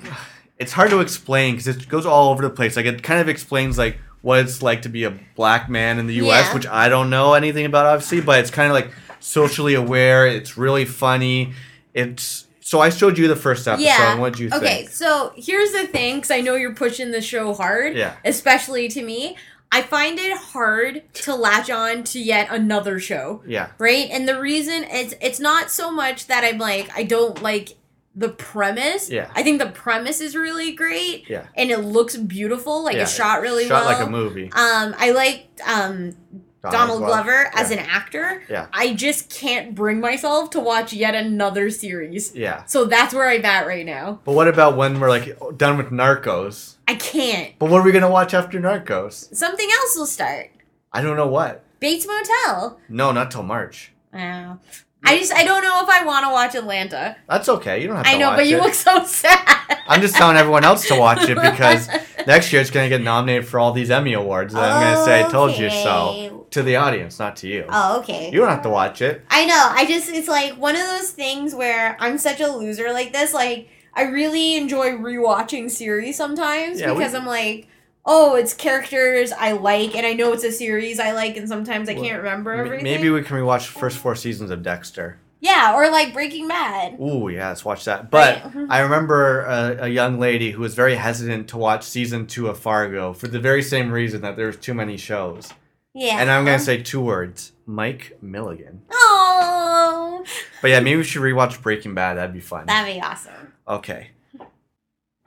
it's 0.59 0.73
hard 0.73 0.91
to 0.91 1.01
explain 1.01 1.55
because 1.57 1.67
it 1.69 1.89
goes 1.89 2.07
all 2.07 2.31
over 2.31 2.43
the 2.43 2.51
place. 2.51 2.77
Like 2.77 2.87
it 2.87 3.03
kind 3.03 3.21
of 3.21 3.29
explains 3.29 3.77
like 3.79 3.99
what 4.23 4.39
it's 4.41 4.63
like 4.63 4.83
to 4.83 4.89
be 4.89 5.05
a 5.05 5.11
black 5.37 5.69
man 5.69 5.99
in 5.99 6.07
the 6.07 6.15
U.S., 6.15 6.47
Yeah. 6.47 6.55
which 6.55 6.67
I 6.67 6.89
don't 6.89 7.11
know 7.11 7.35
anything 7.35 7.67
about 7.67 7.87
obviously, 7.87 8.21
but 8.21 8.39
it's 8.39 8.51
kind 8.51 8.69
of 8.69 8.75
like 8.75 8.91
socially 9.21 9.75
aware. 9.75 10.27
It's 10.27 10.57
really 10.57 10.85
funny. 10.85 11.53
It's 11.93 12.47
so 12.61 12.81
I 12.81 12.89
showed 12.89 13.19
you 13.19 13.29
the 13.29 13.37
first 13.37 13.69
episode. 13.69 13.85
Yeah. 13.85 14.15
What 14.19 14.37
do 14.37 14.43
you 14.45 14.49
Okay, 14.49 14.59
think? 14.61 14.85
Okay, 14.87 14.87
so 14.93 15.33
here's 15.37 15.73
the 15.73 15.87
thing, 15.87 16.17
because 16.17 16.31
I 16.31 16.41
know 16.41 16.55
you're 16.55 16.75
pushing 16.75 17.11
the 17.11 17.21
show 17.21 17.53
hard, 17.53 17.95
Yeah. 17.95 18.17
especially 18.25 18.89
to 18.89 19.03
me. 19.03 19.37
I 19.71 19.83
find 19.83 20.19
it 20.21 20.35
hard 20.37 21.03
to 21.15 21.35
latch 21.35 21.69
on 21.69 22.05
to 22.05 22.21
yet 22.21 22.47
another 22.51 22.99
show. 23.01 23.43
Yeah. 23.47 23.71
right 23.79 24.09
and 24.11 24.27
the 24.29 24.41
reason 24.41 24.85
it's 24.85 25.15
it's 25.21 25.41
not 25.41 25.69
so 25.71 25.91
much 25.91 26.29
that 26.29 26.45
i'm 26.45 26.59
like 26.59 26.89
i 26.97 27.03
don't 27.03 27.43
like 27.43 27.75
the 28.17 28.29
premise 28.29 29.11
Yeah. 29.11 29.29
i 29.35 29.43
think 29.43 29.59
the 29.61 29.71
premise 29.71 30.21
is 30.21 30.37
really 30.37 30.73
great 30.73 31.29
Yeah. 31.29 31.47
and 31.57 31.71
it 31.71 31.79
looks 31.81 32.17
beautiful 32.17 32.85
like 32.85 32.95
Yeah, 32.97 33.03
it's 33.03 33.15
shot 33.15 33.41
really 33.41 33.67
Shot 33.67 33.85
well 33.85 33.99
like 33.99 34.07
a 34.07 34.11
movie. 34.11 34.51
um 34.53 34.95
i 34.99 35.11
like 35.11 35.49
um 35.67 36.17
donald, 36.63 37.01
glover 37.01 37.51
as 37.55 37.71
Yeah. 37.71 37.79
an 37.81 37.87
actor 37.91 38.43
Yeah. 38.49 38.67
i 38.73 38.95
just 38.95 39.29
can't 39.31 39.75
bring 39.75 40.01
myself 40.01 40.51
to 40.51 40.61
watch 40.61 40.93
yet 40.93 41.15
another 41.15 41.71
series 41.71 42.35
Yeah. 42.35 42.65
so 42.67 42.85
that's 42.85 43.13
where 43.13 43.29
i'm 43.29 43.45
at 43.45 43.67
right 43.67 43.85
now 43.85 44.21
But 44.25 44.33
what 44.33 44.49
about 44.49 44.77
when 44.77 45.01
we're 45.01 45.11
like 45.11 45.37
done 45.57 45.77
with 45.77 45.89
Narcos? 45.91 46.77
i 46.89 46.95
can't 46.95 47.59
But 47.59 47.69
what 47.71 47.81
are 47.81 47.85
we 47.85 47.93
gonna 47.93 48.09
watch 48.11 48.33
after 48.33 48.61
Narcos? 48.61 49.35
something 49.35 49.69
else 49.81 49.97
will 49.97 50.07
start 50.07 50.51
I 50.93 51.03
don't 51.03 51.17
know 51.17 51.27
what. 51.27 51.65
bates 51.81 52.07
motel 52.07 52.79
No, 52.89 53.11
not 53.11 53.33
till 53.33 53.43
March. 53.43 53.93
Oh. 54.15 54.59
I 55.05 55.19
just 55.19 55.33
i 55.35 55.45
don't 55.45 55.63
know 55.63 55.81
if 55.83 55.89
i 55.89 56.05
want 56.05 56.25
to 56.25 56.31
watch 56.33 56.55
atlanta 56.55 57.17
That's 57.29 57.49
okay. 57.49 57.81
You 57.81 57.89
don't 57.89 57.97
have 57.97 58.05
to 58.07 58.11
i 58.13 58.19
know 58.19 58.31
but 58.37 58.47
you 58.47 58.59
it. 58.59 58.63
look 58.63 58.75
so 58.75 59.05
sad 59.05 59.41
I'm 59.87 60.01
just 60.01 60.15
telling 60.17 60.37
everyone 60.37 60.65
else 60.65 60.87
to 60.89 60.97
watch 60.99 61.23
it 61.29 61.37
because 61.41 61.89
next 62.27 62.53
year 62.53 62.61
it's 62.63 62.71
gonna 62.71 62.89
get 62.89 63.03
nominated 63.03 63.47
for 63.47 63.59
all 63.61 63.73
these 63.73 63.91
Emmy 63.91 64.15
awards. 64.15 64.55
And 64.55 64.63
I'm 64.63 64.81
gonna 64.81 65.05
say 65.05 65.25
I 65.25 65.29
told 65.29 65.57
you 65.59 65.69
so 65.71 66.47
to 66.53 66.63
the 66.63 66.77
audience, 66.77 67.19
not 67.19 67.37
to 67.37 67.49
you. 67.49 67.67
Oh, 67.69 67.99
okay. 68.01 68.31
You 68.31 68.41
don't 68.41 68.49
have 68.49 68.63
to 68.63 68.71
watch 68.71 69.03
it. 69.03 69.23
I 69.31 69.45
know. 69.45 69.69
I 69.71 69.85
just 69.87 70.09
it's 70.09 70.29
like 70.29 70.55
one 70.55 70.75
of 70.77 70.87
those 70.87 71.11
things 71.11 71.55
where 71.55 71.97
I'm 72.01 72.17
such 72.19 72.41
a 72.41 72.47
loser 72.49 72.93
like 72.93 73.13
this. 73.13 73.35
Like 73.35 73.69
I 73.95 74.03
really 74.05 74.57
enjoy 74.57 74.93
rewatching 74.93 75.71
series 75.71 76.17
sometimes 76.17 76.81
Yeah, 76.81 76.93
we- 76.93 76.99
because 76.99 77.15
I'm 77.15 77.27
like, 77.27 77.69
oh, 78.07 78.35
it's 78.35 78.53
characters 78.55 79.33
I 79.33 79.53
like, 79.53 79.95
and 79.97 80.07
I 80.07 80.13
know 80.13 80.33
it's 80.33 80.45
a 80.45 80.53
series 80.53 80.99
I 81.01 81.13
like, 81.13 81.37
and 81.37 81.49
sometimes 81.49 81.89
I 81.89 81.95
can't 81.95 82.19
remember 82.23 82.53
everything. 82.53 82.85
Maybe 82.85 83.11
we 83.11 83.23
can 83.23 83.37
rewatch 83.37 83.73
the 83.73 83.79
first 83.79 83.99
four 83.99 84.15
seasons 84.15 84.51
of 84.51 84.63
Dexter. 84.63 85.19
yeah, 85.41 85.75
or 85.75 85.91
like 85.91 86.13
Breaking 86.15 86.49
Bad. 86.49 86.99
Ooh, 87.01 87.29
yeah, 87.29 87.49
let's 87.49 87.65
watch 87.65 87.85
that. 87.85 88.11
But 88.11 88.43
Right. 88.45 88.53
Mhm. 88.55 88.67
I 88.71 88.81
remember 88.81 89.41
a, 89.43 89.85
a 89.85 89.89
young 89.89 90.19
lady 90.19 90.53
who 90.53 90.63
was 90.63 90.75
very 90.75 90.95
hesitant 90.95 91.49
to 91.49 91.59
watch 91.59 91.83
season 91.85 92.27
two 92.27 92.49
of 92.49 92.59
Fargo 92.59 93.13
for 93.13 93.29
the 93.29 93.39
very 93.41 93.63
same 93.63 93.91
reason 93.93 94.23
that 94.23 94.37
there's 94.37 94.57
too 94.57 94.73
many 94.75 94.97
shows. 94.97 95.53
Yeah. 95.93 96.19
And 96.21 96.31
I'm 96.31 96.45
gonna 96.47 96.59
say 96.59 96.83
two 96.83 97.01
words: 97.03 97.53
Mike 97.67 98.17
Milligan. 98.23 98.83
Oh, 98.91 100.25
But 100.63 100.69
yeah, 100.71 100.81
maybe 100.81 100.97
we 100.97 101.05
should 101.05 101.23
rewatch 101.23 101.61
Breaking 101.63 101.95
Bad. 101.95 102.15
That'd 102.17 102.33
be 102.35 102.41
fun. 102.41 102.67
that'd 102.67 102.95
be 102.95 103.01
awesome. 103.01 103.53
Okay. 103.69 104.11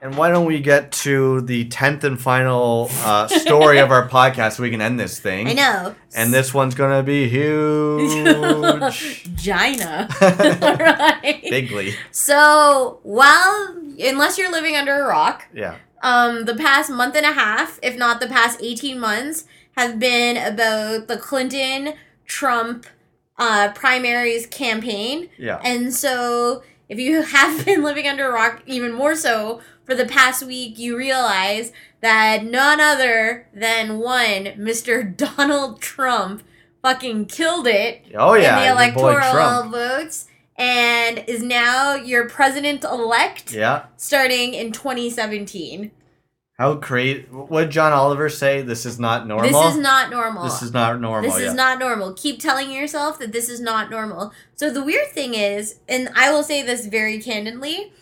And 0.00 0.16
why 0.16 0.28
don't 0.30 0.46
we 0.46 0.60
get 0.60 0.92
to 0.92 1.40
the 1.40 1.64
tenth 1.64 2.04
and 2.04 2.20
final 2.20 2.88
uh, 3.00 3.26
story 3.26 3.78
of 3.78 3.90
our 3.90 4.08
podcast 4.16 4.52
so 4.52 4.62
we 4.62 4.70
can 4.70 4.80
end 4.80 4.98
this 5.00 5.18
thing? 5.18 5.48
I 5.48 5.52
know. 5.54 5.94
And 6.14 6.32
this 6.32 6.54
one's 6.54 6.76
gonna 6.76 7.02
be 7.02 7.28
huge. 7.28 8.12
Gina. 9.34 10.08
right. 10.20 11.42
Bigly. 11.50 11.94
So, 12.12 13.00
while 13.02 13.76
unless 13.98 14.38
you're 14.38 14.52
living 14.52 14.76
under 14.76 14.94
a 14.94 15.08
rock, 15.08 15.46
Yeah. 15.52 15.74
um, 16.02 16.44
the 16.44 16.54
past 16.54 16.90
month 16.90 17.16
and 17.16 17.26
a 17.26 17.32
half, 17.32 17.80
if 17.82 17.96
not 17.96 18.20
the 18.20 18.28
past 18.28 18.60
18 18.62 19.00
months, 19.00 19.46
have 19.76 19.98
been 19.98 20.36
about 20.36 21.08
the 21.08 21.16
Clinton 21.16 21.94
Trump 22.24 22.86
uh, 23.36 23.72
primaries 23.74 24.46
campaign. 24.46 25.28
Yeah. 25.38 25.60
And 25.64 25.92
so, 25.92 26.62
if 26.88 26.98
you 26.98 27.22
have 27.36 27.64
been 27.64 27.82
living 27.82 28.06
under 28.08 28.28
a 28.28 28.32
rock, 28.32 28.62
even 28.66 28.92
more 28.92 29.14
so 29.16 29.60
for 29.84 29.94
the 29.94 30.06
past 30.06 30.42
week, 30.44 30.78
you 30.78 30.96
realize 30.96 31.72
that 32.00 32.44
none 32.44 32.80
other 32.80 33.48
than 33.54 33.98
one 33.98 34.44
Mr. 34.56 35.16
Donald 35.36 35.80
Trump 35.80 36.42
fucking 36.82 37.26
killed 37.26 37.66
it 37.66 38.04
Oh 38.14 38.34
yeah. 38.34 38.58
in 38.58 38.64
the 38.66 38.70
electoral 38.72 39.68
votes 39.68 40.26
and 40.56 41.24
is 41.26 41.42
now 41.42 41.94
your 41.94 42.28
president 42.28 42.84
elect 42.84 43.52
Yeah. 43.52 43.86
starting 43.96 44.54
in 44.54 44.72
2017. 44.72 45.90
How 46.58 46.74
great! 46.74 47.32
What 47.32 47.60
did 47.62 47.70
John 47.70 47.92
Oliver 47.92 48.28
say? 48.28 48.62
This 48.62 48.84
is 48.84 48.98
not 48.98 49.28
normal. 49.28 49.48
This 49.48 49.74
is 49.74 49.80
not 49.80 50.10
normal. 50.10 50.42
This 50.42 50.60
is 50.60 50.72
not 50.72 51.00
normal. 51.00 51.30
This 51.30 51.40
yeah. 51.40 51.46
is 51.46 51.54
not 51.54 51.78
normal. 51.78 52.14
Keep 52.14 52.40
telling 52.40 52.72
yourself 52.72 53.20
that 53.20 53.30
this 53.30 53.48
is 53.48 53.60
not 53.60 53.90
normal. 53.90 54.32
So 54.56 54.68
the 54.68 54.82
weird 54.82 55.06
thing 55.12 55.34
is, 55.34 55.78
and 55.88 56.08
I 56.16 56.32
will 56.32 56.42
say 56.42 56.62
this 56.62 56.86
very 56.86 57.20
candidly, 57.20 57.92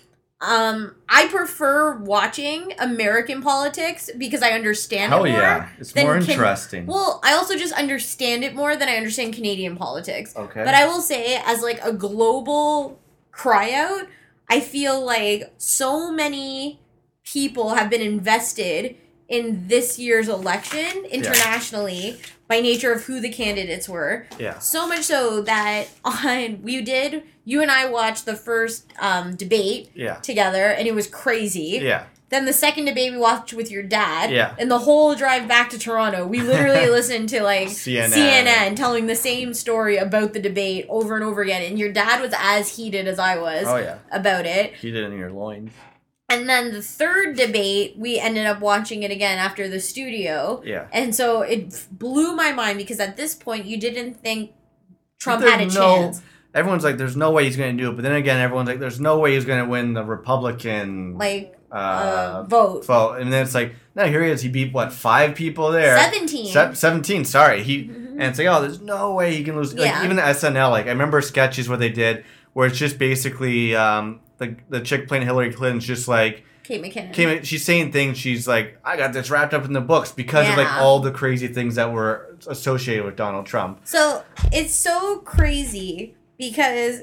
um, 0.40 0.94
I 1.06 1.28
prefer 1.28 1.98
watching 1.98 2.72
American 2.78 3.42
politics 3.42 4.08
because 4.16 4.42
I 4.42 4.52
understand 4.52 5.12
Hell 5.12 5.24
it 5.24 5.32
more. 5.32 5.38
Oh 5.38 5.42
yeah! 5.42 5.68
It's 5.78 5.94
more 5.94 6.18
Can- 6.18 6.30
interesting. 6.30 6.86
Well, 6.86 7.20
I 7.22 7.34
also 7.34 7.58
just 7.58 7.74
understand 7.74 8.42
it 8.42 8.54
more 8.54 8.74
than 8.74 8.88
I 8.88 8.96
understand 8.96 9.34
Canadian 9.34 9.76
politics. 9.76 10.34
okay. 10.34 10.64
But 10.64 10.72
I 10.72 10.86
will 10.86 11.02
say, 11.02 11.38
as 11.44 11.60
like 11.60 11.84
a 11.84 11.92
global 11.92 12.98
cry 13.32 13.72
out, 13.72 14.06
I 14.48 14.60
feel 14.60 15.04
like 15.04 15.52
so 15.58 16.10
many 16.10 16.80
people 17.26 17.74
have 17.74 17.90
been 17.90 18.00
invested 18.00 18.96
in 19.28 19.66
this 19.68 19.98
year's 19.98 20.28
election 20.28 21.04
internationally 21.10 22.18
by 22.48 22.60
nature 22.60 22.92
of 22.92 23.04
who 23.04 23.20
the 23.20 23.28
candidates 23.30 23.88
were. 23.88 24.26
yeah. 24.38 24.58
So 24.60 24.86
much 24.86 25.02
so 25.04 25.40
that 25.42 25.88
on 26.04 26.62
we 26.62 26.80
did 26.82 27.24
you 27.44 27.60
and 27.62 27.70
I 27.70 27.88
watched 27.90 28.24
the 28.24 28.34
first 28.36 28.86
um, 29.00 29.36
debate 29.36 29.90
Yeah. 29.94 30.14
together, 30.16 30.64
and 30.66 30.86
it 30.88 30.94
was 30.94 31.06
crazy. 31.06 31.78
Yeah. 31.82 32.06
Then 32.28 32.44
the 32.44 32.52
second 32.52 32.86
debate 32.86 33.12
we 33.12 33.18
watched 33.18 33.52
with 33.52 33.70
your 33.70 33.84
dad. 33.84 34.32
Yeah. 34.32 34.52
And 34.58 34.68
the 34.68 34.80
whole 34.80 35.14
drive 35.14 35.46
back 35.46 35.70
to 35.70 35.78
Toronto, 35.78 36.26
we 36.26 36.40
literally 36.40 36.88
listened 36.90 37.28
to 37.28 37.42
like 37.44 37.68
CNN. 37.68 38.08
CNN. 38.12 38.74
telling 38.76 39.06
the 39.06 39.14
same 39.14 39.54
story 39.54 39.96
about 39.96 40.32
the 40.32 40.40
debate 40.40 40.86
over 40.88 41.14
and 41.14 41.22
over 41.22 41.40
again. 41.42 41.62
And 41.62 41.78
your 41.78 41.92
dad 41.92 42.20
was 42.20 42.34
as 42.36 42.76
heated 42.76 43.06
as 43.06 43.20
I 43.20 43.38
was 43.38 43.64
Oh 43.68 43.76
yeah. 43.76 43.98
about 44.10 44.44
it. 44.44 44.74
He 44.74 44.90
did 44.90 45.04
in 45.04 45.16
your 45.16 45.30
loins. 45.30 45.70
And 46.28 46.48
then 46.48 46.72
the 46.72 46.82
third 46.82 47.36
debate, 47.36 47.94
we 47.96 48.18
ended 48.18 48.46
up 48.46 48.60
watching 48.60 49.04
it 49.04 49.12
again 49.12 49.38
after 49.38 49.68
the 49.68 49.78
studio. 49.78 50.60
Yeah. 50.64 50.86
And 50.92 51.14
so 51.14 51.42
it 51.42 51.86
blew 51.92 52.34
my 52.34 52.50
mind 52.52 52.78
because 52.78 52.98
at 52.98 53.16
this 53.16 53.34
point 53.34 53.66
you 53.66 53.78
didn't 53.78 54.14
think 54.14 54.50
Trump 55.18 55.42
There's 55.42 55.52
had 55.52 55.60
a 55.62 55.66
no- 55.66 55.70
chance. 55.96 56.22
Everyone's 56.54 56.84
like, 56.84 56.96
"There's 56.96 57.16
no 57.16 57.32
way 57.32 57.44
he's 57.44 57.56
going 57.56 57.76
to 57.76 57.82
do 57.82 57.90
it," 57.90 57.96
but 57.96 58.02
then 58.02 58.12
again, 58.14 58.40
everyone's 58.40 58.66
like, 58.66 58.78
"There's 58.80 58.98
no 58.98 59.18
way 59.18 59.34
he's 59.34 59.44
going 59.44 59.62
to 59.62 59.68
win 59.70 59.92
the 59.92 60.02
Republican 60.02 61.18
Like 61.18 61.54
uh, 61.70 61.74
uh, 61.74 62.42
vote. 62.48 62.86
vote." 62.86 63.18
And 63.20 63.30
then 63.30 63.42
it's 63.44 63.54
like, 63.54 63.74
"No, 63.94 64.06
here 64.06 64.24
he 64.24 64.30
is. 64.30 64.40
He 64.40 64.48
beat 64.48 64.72
what 64.72 64.90
five 64.92 65.34
people 65.34 65.70
there? 65.70 65.98
17. 65.98 66.46
Se- 66.52 66.74
Seventeen. 66.74 67.24
Sorry, 67.26 67.62
he 67.62 67.84
Mhm. 67.84 68.12
and 68.12 68.22
it's 68.22 68.38
like, 68.38 68.48
oh, 68.48 68.62
there's 68.62 68.80
no 68.80 69.12
way 69.14 69.34
he 69.36 69.44
can 69.44 69.54
lose. 69.54 69.74
Like 69.74 69.84
Yeah. 69.86 70.02
even 70.04 70.16
the 70.16 70.22
SNL, 70.22 70.70
like 70.70 70.86
I 70.86 70.90
remember 70.90 71.20
sketches 71.20 71.68
where 71.68 71.76
they 71.78 71.90
did 71.90 72.24
where 72.54 72.66
it's 72.68 72.78
just 72.78 72.98
basically 72.98 73.76
um, 73.76 74.20
the 74.38 74.56
the 74.68 74.80
chick 74.80 75.08
playing 75.08 75.24
Hillary 75.24 75.52
Clinton's 75.52 75.86
just 75.86 76.08
like 76.08 76.44
Kate 76.64 76.82
McKinnon. 76.82 77.12
came. 77.12 77.42
She's 77.44 77.64
saying 77.64 77.92
things. 77.92 78.18
She's 78.18 78.48
like, 78.48 78.78
I 78.84 78.96
got 78.96 79.12
this 79.12 79.30
wrapped 79.30 79.54
up 79.54 79.64
in 79.64 79.72
the 79.72 79.80
books 79.80 80.10
because 80.12 80.48
of 80.48 80.56
like 80.56 80.70
all 80.72 80.98
the 80.98 81.12
crazy 81.12 81.46
things 81.48 81.76
that 81.76 81.92
were 81.92 82.36
associated 82.48 83.04
with 83.04 83.14
Donald 83.16 83.46
Trump. 83.46 83.80
So 83.84 84.24
it's 84.52 84.74
so 84.74 85.18
crazy 85.18 86.14
because 86.38 87.02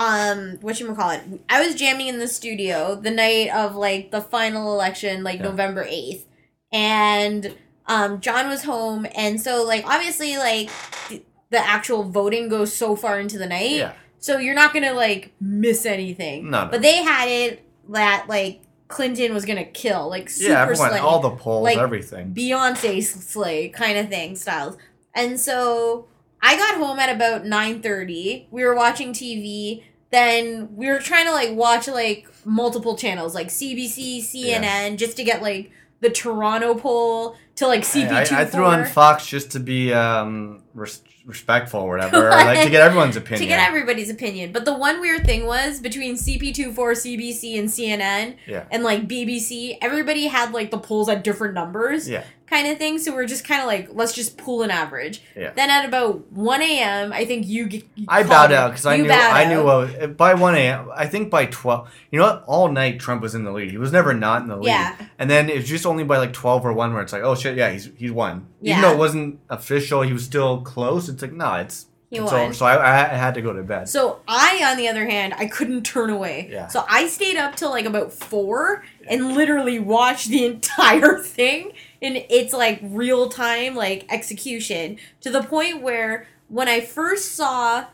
um 0.00 0.58
what 0.60 0.80
you 0.80 0.92
call 0.92 1.10
it 1.10 1.20
i 1.48 1.64
was 1.64 1.76
jamming 1.76 2.08
in 2.08 2.18
the 2.18 2.26
studio 2.26 2.96
the 2.96 3.12
night 3.12 3.48
of 3.54 3.76
like 3.76 4.10
the 4.10 4.20
final 4.20 4.72
election 4.74 5.22
like 5.22 5.36
Yeah. 5.38 5.44
november 5.44 5.84
8th 5.84 6.24
and 6.72 7.54
um 7.86 8.20
john 8.20 8.48
was 8.48 8.64
home 8.64 9.06
and 9.14 9.40
so 9.40 9.62
like 9.64 9.86
obviously 9.86 10.36
like 10.36 10.68
the, 11.08 11.22
the 11.50 11.58
actual 11.58 12.02
voting 12.02 12.48
goes 12.48 12.74
so 12.74 12.96
far 12.96 13.20
into 13.20 13.38
the 13.38 13.46
night 13.46 13.70
Yeah. 13.70 13.92
So 14.24 14.38
you're 14.38 14.54
not 14.54 14.72
gonna 14.72 14.94
like 14.94 15.32
miss 15.40 15.84
anything 15.84 16.48
No, 16.50 16.64
no. 16.64 16.70
but 16.70 16.80
they 16.80 17.02
had 17.02 17.28
it 17.28 17.62
that 17.90 18.24
like 18.26 18.62
clinton 18.88 19.34
was 19.34 19.44
gonna 19.44 19.64
kill 19.66 20.08
like 20.08 20.30
super 20.30 20.52
yeah, 20.52 20.62
everyone, 20.62 20.90
slay. 20.90 20.98
all 20.98 21.20
the 21.20 21.30
polls, 21.30 21.64
Like, 21.64 21.76
everything. 21.76 22.32
Beyonce 22.32 23.02
slay 23.02 23.68
kind 23.68 23.98
of 23.98 24.08
thing 24.08 24.34
styles. 24.36 24.78
And 25.14 25.38
so 25.38 26.06
I 26.40 26.56
got 26.56 26.76
home 26.76 26.98
at 26.98 27.14
about 27.14 27.44
9:30. 27.44 28.46
We 28.50 28.64
were 28.64 28.74
watching 28.74 29.12
TV. 29.12 29.82
Then 30.10 30.74
we 30.74 30.86
were 30.88 31.00
trying 31.00 31.26
to 31.26 31.32
like 31.32 31.52
watch 31.52 31.86
like 31.88 32.26
multiple 32.46 32.96
channels 32.96 33.34
like 33.34 33.48
CBC, 33.48 34.20
CNN 34.20 34.96
just 34.96 35.16
to 35.18 35.24
get 35.24 35.42
like 35.42 35.70
the 36.00 36.10
Toronto 36.10 36.74
poll 36.74 37.36
to 37.56 37.66
like 37.66 37.80
I, 37.80 37.82
CP2. 37.82 38.32
I, 38.32 38.40
I 38.42 38.44
threw 38.44 38.64
on 38.64 38.84
Fox 38.86 39.26
just 39.26 39.50
to 39.52 39.60
be 39.60 39.92
um, 39.92 40.62
res- 40.74 41.02
respectful 41.24 41.80
or 41.80 41.90
whatever, 41.90 42.26
or, 42.28 42.30
like 42.30 42.64
to 42.64 42.70
get 42.70 42.82
everyone's 42.82 43.16
opinion. 43.16 43.40
to 43.42 43.46
get 43.46 43.66
everybody's 43.66 44.10
opinion. 44.10 44.52
But 44.52 44.64
the 44.64 44.74
one 44.74 45.00
weird 45.00 45.24
thing 45.24 45.46
was 45.46 45.80
between 45.80 46.16
CP24, 46.16 46.74
CBC, 46.74 47.58
and 47.58 47.68
CNN, 47.68 48.36
Yeah. 48.46 48.64
and 48.70 48.82
like 48.82 49.08
BBC, 49.08 49.78
everybody 49.80 50.26
had 50.26 50.52
like 50.52 50.70
the 50.70 50.78
polls 50.78 51.08
at 51.08 51.24
different 51.24 51.54
numbers. 51.54 52.08
Yeah. 52.08 52.24
Kind 52.54 52.68
of 52.68 52.78
thing. 52.78 52.98
So 52.98 53.12
we're 53.12 53.26
just 53.26 53.44
kind 53.46 53.60
of 53.60 53.66
like, 53.66 53.88
let's 53.92 54.12
just 54.12 54.36
pull 54.36 54.62
an 54.62 54.70
average. 54.70 55.22
Yeah. 55.36 55.52
Then 55.54 55.70
at 55.70 55.84
about 55.84 56.30
1 56.32 56.62
a.m., 56.62 57.12
I 57.12 57.24
think 57.24 57.46
you. 57.46 57.68
g- 57.68 57.84
you 57.94 58.06
I 58.08 58.22
bowed 58.22 58.52
out 58.52 58.70
because 58.70 58.86
I 58.86 58.96
knew 58.98 59.10
I 59.10 59.44
knew 59.44 59.66
uh, 59.68 60.06
by 60.08 60.34
one 60.34 60.54
a.m. 60.54 60.90
I 60.94 61.06
think 61.06 61.30
by 61.30 61.46
twelve. 61.46 61.90
You 62.10 62.18
know 62.18 62.26
what? 62.26 62.44
All 62.46 62.68
night 62.68 63.00
Trump 63.00 63.22
was 63.22 63.34
in 63.34 63.44
the 63.44 63.52
lead. 63.52 63.70
He 63.70 63.78
was 63.78 63.92
never 63.92 64.14
not 64.14 64.42
in 64.42 64.48
the 64.48 64.56
lead. 64.56 64.66
Yeah. 64.66 64.96
And 65.18 65.30
then 65.30 65.48
it 65.48 65.56
was 65.56 65.68
just 65.68 65.86
only 65.86 66.04
by 66.04 66.18
like 66.18 66.32
twelve 66.32 66.64
or 66.64 66.72
one 66.72 66.92
where 66.92 67.02
it's 67.02 67.12
like, 67.12 67.22
oh 67.22 67.34
shit, 67.34 67.56
yeah, 67.56 67.70
he's 67.70 67.90
he's 67.96 68.12
won. 68.12 68.46
Yeah. 68.60 68.78
Even 68.78 68.82
though 68.82 68.94
it 68.94 68.98
wasn't 68.98 69.40
official, 69.50 70.02
he 70.02 70.12
was 70.12 70.24
still 70.24 70.60
close. 70.62 71.08
It's 71.08 71.22
like 71.22 71.32
no, 71.32 71.54
it's 71.54 71.86
it's 72.10 72.32
over. 72.32 72.52
So 72.52 72.66
I, 72.66 73.12
I 73.12 73.16
had 73.16 73.34
to 73.34 73.42
go 73.42 73.52
to 73.52 73.62
bed. 73.62 73.88
So 73.88 74.20
I, 74.28 74.62
on 74.70 74.76
the 74.76 74.88
other 74.88 75.06
hand, 75.06 75.34
I 75.36 75.46
couldn't 75.46 75.82
turn 75.84 76.10
away. 76.10 76.48
Yeah. 76.50 76.68
So 76.68 76.84
I 76.88 77.08
stayed 77.08 77.36
up 77.36 77.56
till 77.56 77.70
like 77.70 77.86
about 77.86 78.12
four 78.12 78.84
and 79.08 79.34
literally 79.34 79.78
watched 79.78 80.28
the 80.28 80.44
entire 80.46 81.18
thing 81.18 81.72
in 82.04 82.24
its 82.28 82.52
like 82.52 82.78
real 82.82 83.28
time 83.28 83.74
like 83.74 84.04
execution 84.10 84.98
to 85.20 85.30
the 85.30 85.42
point 85.42 85.82
where 85.82 86.26
when 86.48 86.68
I 86.68 86.80
first 86.80 87.32
saw 87.34 87.86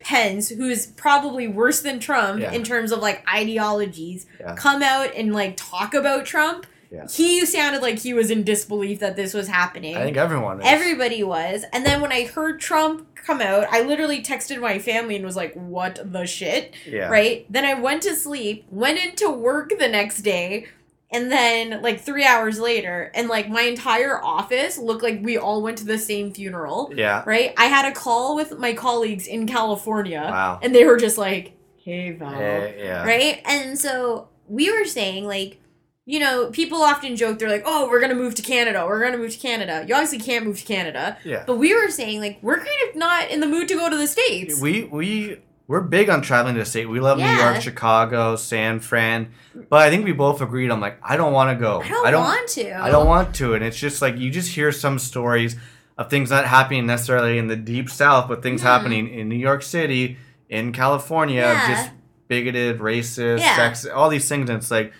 Pence, 0.00 0.48
who 0.48 0.64
is 0.64 0.86
probably 0.96 1.46
worse 1.46 1.82
than 1.82 2.00
Trump 2.00 2.40
Yeah. 2.40 2.52
in 2.52 2.64
terms 2.64 2.90
of 2.90 3.00
like 3.00 3.22
ideologies, 3.32 4.26
Yeah. 4.40 4.54
come 4.56 4.82
out 4.82 5.14
and 5.14 5.34
like 5.34 5.54
talk 5.58 5.92
about 5.92 6.24
Trump. 6.24 6.66
Yeah. 6.90 7.06
He 7.06 7.44
sounded 7.46 7.82
like 7.82 7.98
he 8.00 8.14
was 8.14 8.30
in 8.30 8.42
disbelief 8.42 8.98
that 9.00 9.14
this 9.14 9.34
was 9.34 9.46
happening. 9.48 9.96
I 9.96 10.02
think 10.04 10.16
everyone 10.16 10.60
is. 10.60 10.66
Everybody 10.66 11.22
was. 11.22 11.64
And 11.72 11.84
then 11.86 12.00
when 12.00 12.10
I 12.12 12.24
heard 12.24 12.58
Trump 12.60 13.14
come 13.14 13.40
out, 13.42 13.66
I 13.70 13.82
literally 13.82 14.22
texted 14.22 14.58
my 14.60 14.78
family 14.78 15.14
and 15.16 15.24
was 15.24 15.36
like, 15.36 15.52
what 15.54 16.00
the 16.02 16.24
shit? 16.26 16.74
yeah. 16.86 17.08
Right? 17.08 17.44
Then 17.52 17.64
I 17.66 17.74
went 17.74 18.02
to 18.04 18.16
sleep, 18.16 18.64
went 18.70 18.98
into 18.98 19.30
work 19.30 19.72
the 19.78 19.86
next 19.86 20.22
day, 20.22 20.66
and 21.12 21.30
then 21.30 21.82
like 21.82 22.00
three 22.00 22.24
hours 22.24 22.60
later, 22.60 23.10
and 23.14 23.28
like 23.28 23.48
my 23.48 23.62
entire 23.62 24.22
office 24.22 24.78
looked 24.78 25.02
like 25.02 25.20
we 25.22 25.36
all 25.38 25.62
went 25.62 25.78
to 25.78 25.84
the 25.84 25.98
same 25.98 26.32
funeral. 26.32 26.92
Yeah. 26.94 27.22
Right? 27.26 27.52
I 27.56 27.66
had 27.66 27.84
a 27.84 27.92
call 27.94 28.36
with 28.36 28.58
my 28.58 28.72
colleagues 28.74 29.26
in 29.26 29.46
California, 29.46 30.20
Wow. 30.22 30.60
and 30.62 30.74
they 30.74 30.84
were 30.84 30.96
just 30.96 31.18
like, 31.18 31.56
hey, 31.84 32.12
Val 32.12 32.34
Eh, 32.34 32.72
yeah. 32.78 33.04
right? 33.04 33.40
And 33.44 33.78
so 33.78 34.28
we 34.46 34.70
were 34.70 34.84
saying 34.84 35.26
like, 35.26 35.58
you 36.06 36.18
know, 36.18 36.50
people 36.50 36.82
often 36.82 37.14
joke 37.14 37.38
they're 37.38 37.48
like, 37.48 37.62
"Oh, 37.64 37.88
we're 37.88 38.00
gonna 38.00 38.16
move 38.16 38.34
to 38.36 38.42
Canada. 38.42 38.84
We're 38.84 39.00
gonna 39.04 39.18
move 39.18 39.30
to 39.32 39.38
Canada." 39.38 39.84
You 39.86 39.94
obviously 39.94 40.18
can't 40.18 40.44
move 40.44 40.58
to 40.58 40.64
Canada, 40.64 41.16
Yeah. 41.24 41.44
but 41.46 41.56
we 41.56 41.72
were 41.72 41.88
saying 41.88 42.20
like 42.20 42.38
we're 42.42 42.56
kind 42.56 42.88
of 42.88 42.96
not 42.96 43.30
in 43.30 43.38
the 43.40 43.46
mood 43.46 43.68
to 43.68 43.74
go 43.74 43.88
to 43.88 43.96
the 43.96 44.08
states. 44.08 44.60
We 44.60 44.84
we 44.84 45.38
we're 45.70 45.80
big 45.80 46.10
on 46.10 46.20
traveling 46.20 46.54
to 46.56 46.58
the 46.58 46.66
state. 46.66 46.86
We 46.86 46.98
love 46.98 47.16
New 47.18 47.24
York, 47.24 47.60
Chicago, 47.60 48.34
San 48.34 48.80
Fran, 48.80 49.30
but 49.68 49.82
I 49.82 49.88
think 49.88 50.04
we 50.04 50.10
both 50.10 50.40
agreed. 50.40 50.68
I'm 50.68 50.80
like, 50.80 50.98
I 51.00 51.16
don't 51.16 51.32
want 51.32 51.56
to 51.56 51.62
go. 51.62 51.80
I 51.80 52.10
don't, 52.10 52.24
want 52.24 52.48
to. 52.48 52.72
I 52.72 52.90
don't 52.90 53.06
want 53.06 53.36
to, 53.36 53.54
and 53.54 53.62
it's 53.62 53.76
just 53.76 54.02
like 54.02 54.18
you 54.18 54.32
just 54.32 54.50
hear 54.50 54.72
some 54.72 54.98
stories 54.98 55.54
of 55.96 56.10
things 56.10 56.28
not 56.30 56.44
happening 56.44 56.86
necessarily 56.86 57.38
in 57.38 57.46
the 57.46 57.54
deep 57.54 57.88
south, 57.88 58.26
but 58.26 58.42
things 58.42 58.62
happening 58.62 59.14
in 59.14 59.28
New 59.28 59.36
York 59.36 59.62
City, 59.62 60.16
in 60.48 60.72
California, 60.72 61.42
Yeah. 61.42 61.68
just 61.68 61.90
bigoted, 62.26 62.80
racist, 62.80 63.38
Yeah. 63.38 63.56
sexist, 63.56 63.94
all 63.94 64.08
these 64.08 64.28
things. 64.28 64.50
And 64.50 64.58
it's 64.58 64.72
like, 64.72 64.92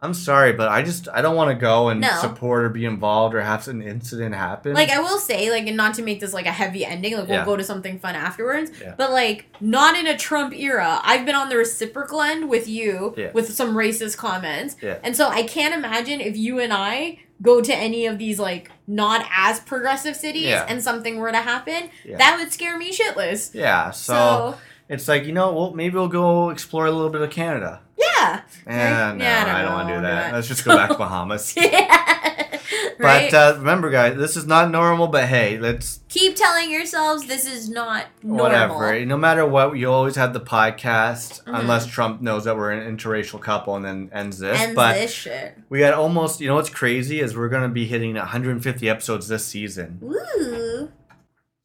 I'm 0.00 0.14
sorry, 0.14 0.52
but 0.52 0.68
I 0.68 0.82
just 0.82 1.08
I 1.12 1.22
don't 1.22 1.34
want 1.34 1.50
to 1.50 1.56
go 1.56 1.88
and 1.88 2.00
No. 2.00 2.08
support 2.20 2.62
or 2.64 2.68
be 2.68 2.84
involved 2.84 3.34
or 3.34 3.40
have 3.40 3.66
an 3.66 3.82
incident 3.82 4.32
happen. 4.34 4.72
Like 4.74 4.90
I 4.90 5.00
will 5.00 5.18
say, 5.18 5.50
like, 5.50 5.66
and 5.66 5.76
not 5.76 5.94
to 5.94 6.02
make 6.02 6.20
this 6.20 6.32
like 6.32 6.46
a 6.46 6.52
heavy 6.52 6.84
ending, 6.84 7.16
like 7.16 7.26
we'll 7.26 7.38
Yeah. 7.38 7.44
go 7.44 7.56
to 7.56 7.64
something 7.64 7.98
fun 7.98 8.14
afterwards. 8.14 8.70
Yeah. 8.80 8.94
But 8.96 9.10
like, 9.10 9.46
not 9.60 9.96
in 9.98 10.06
a 10.06 10.16
Trump 10.16 10.54
era. 10.54 11.00
I've 11.02 11.26
been 11.26 11.34
on 11.34 11.48
the 11.48 11.56
reciprocal 11.56 12.22
end 12.22 12.48
with 12.48 12.68
you 12.68 13.12
Yeah. 13.16 13.30
with 13.32 13.52
some 13.52 13.74
racist 13.74 14.16
comments, 14.16 14.76
Yeah. 14.80 14.98
and 15.02 15.16
so 15.16 15.28
I 15.28 15.42
can't 15.42 15.74
imagine 15.74 16.20
if 16.20 16.36
you 16.36 16.60
and 16.60 16.72
I 16.72 17.18
go 17.42 17.60
to 17.60 17.74
any 17.74 18.06
of 18.06 18.18
these 18.18 18.38
like 18.38 18.70
not 18.86 19.26
as 19.36 19.58
progressive 19.60 20.14
cities 20.14 20.46
Yeah. 20.46 20.64
and 20.68 20.80
something 20.82 21.18
were 21.18 21.32
to 21.32 21.38
happen, 21.38 21.90
Yeah. 22.04 22.18
that 22.18 22.38
would 22.38 22.52
scare 22.52 22.78
me 22.78 22.92
shitless. 22.92 23.50
yeah, 23.52 23.90
so, 23.90 24.12
So, 24.14 24.54
it's 24.88 25.08
like 25.08 25.24
you 25.24 25.32
know, 25.32 25.52
well, 25.52 25.74
maybe 25.74 25.96
we'll 25.96 26.06
go 26.08 26.50
explore 26.50 26.86
a 26.86 26.90
little 26.92 27.10
bit 27.10 27.20
of 27.20 27.30
Canada. 27.30 27.80
Yeah, 27.98 28.42
And 28.66 29.20
Yeah, 29.20 29.42
I 29.42 29.44
don't 29.46 29.54
I 29.54 29.62
don't 29.62 29.72
want 29.74 29.88
to 29.88 29.94
do 29.96 30.00
that. 30.02 30.32
Let's 30.32 30.48
just 30.48 30.64
go 30.64 30.76
back 30.76 30.90
to 30.90 30.94
Bahamas. 30.98 31.54
yeah, 31.56 32.58
right. 32.98 33.30
But 33.30 33.34
uh, 33.34 33.58
remember, 33.58 33.90
guys, 33.90 34.16
this 34.16 34.36
is 34.36 34.46
not 34.46 34.70
normal. 34.70 35.08
But 35.08 35.24
hey, 35.28 35.58
let's 35.58 36.00
Keep 36.08 36.36
telling 36.36 36.70
yourselves 36.70 37.26
this 37.26 37.46
is 37.46 37.68
not 37.68 38.06
normal. 38.22 38.44
whatever. 38.44 39.04
No 39.04 39.16
matter 39.16 39.44
what, 39.46 39.74
you 39.78 39.90
always 39.90 40.16
have 40.16 40.32
the 40.32 40.40
podcast, 40.40 41.42
Mhm. 41.44 41.60
unless 41.60 41.86
Trump 41.86 42.20
knows 42.20 42.44
that 42.44 42.56
we're 42.56 42.70
an 42.72 42.96
interracial 42.96 43.40
couple 43.40 43.76
and 43.76 43.84
then 43.84 44.10
ends 44.12 44.38
this. 44.38 44.58
Ends 44.60 44.74
but 44.74 44.94
this 44.94 45.12
shit. 45.12 45.56
we 45.68 45.78
got 45.80 45.94
almost. 45.94 46.40
You 46.40 46.48
know 46.48 46.54
what's 46.54 46.70
crazy 46.70 47.20
is 47.20 47.36
we're 47.36 47.48
gonna 47.48 47.68
be 47.68 47.86
hitting 47.86 48.14
150 48.14 48.88
episodes 48.88 49.28
this 49.28 49.44
season. 49.44 49.98
Woo. 50.00 50.90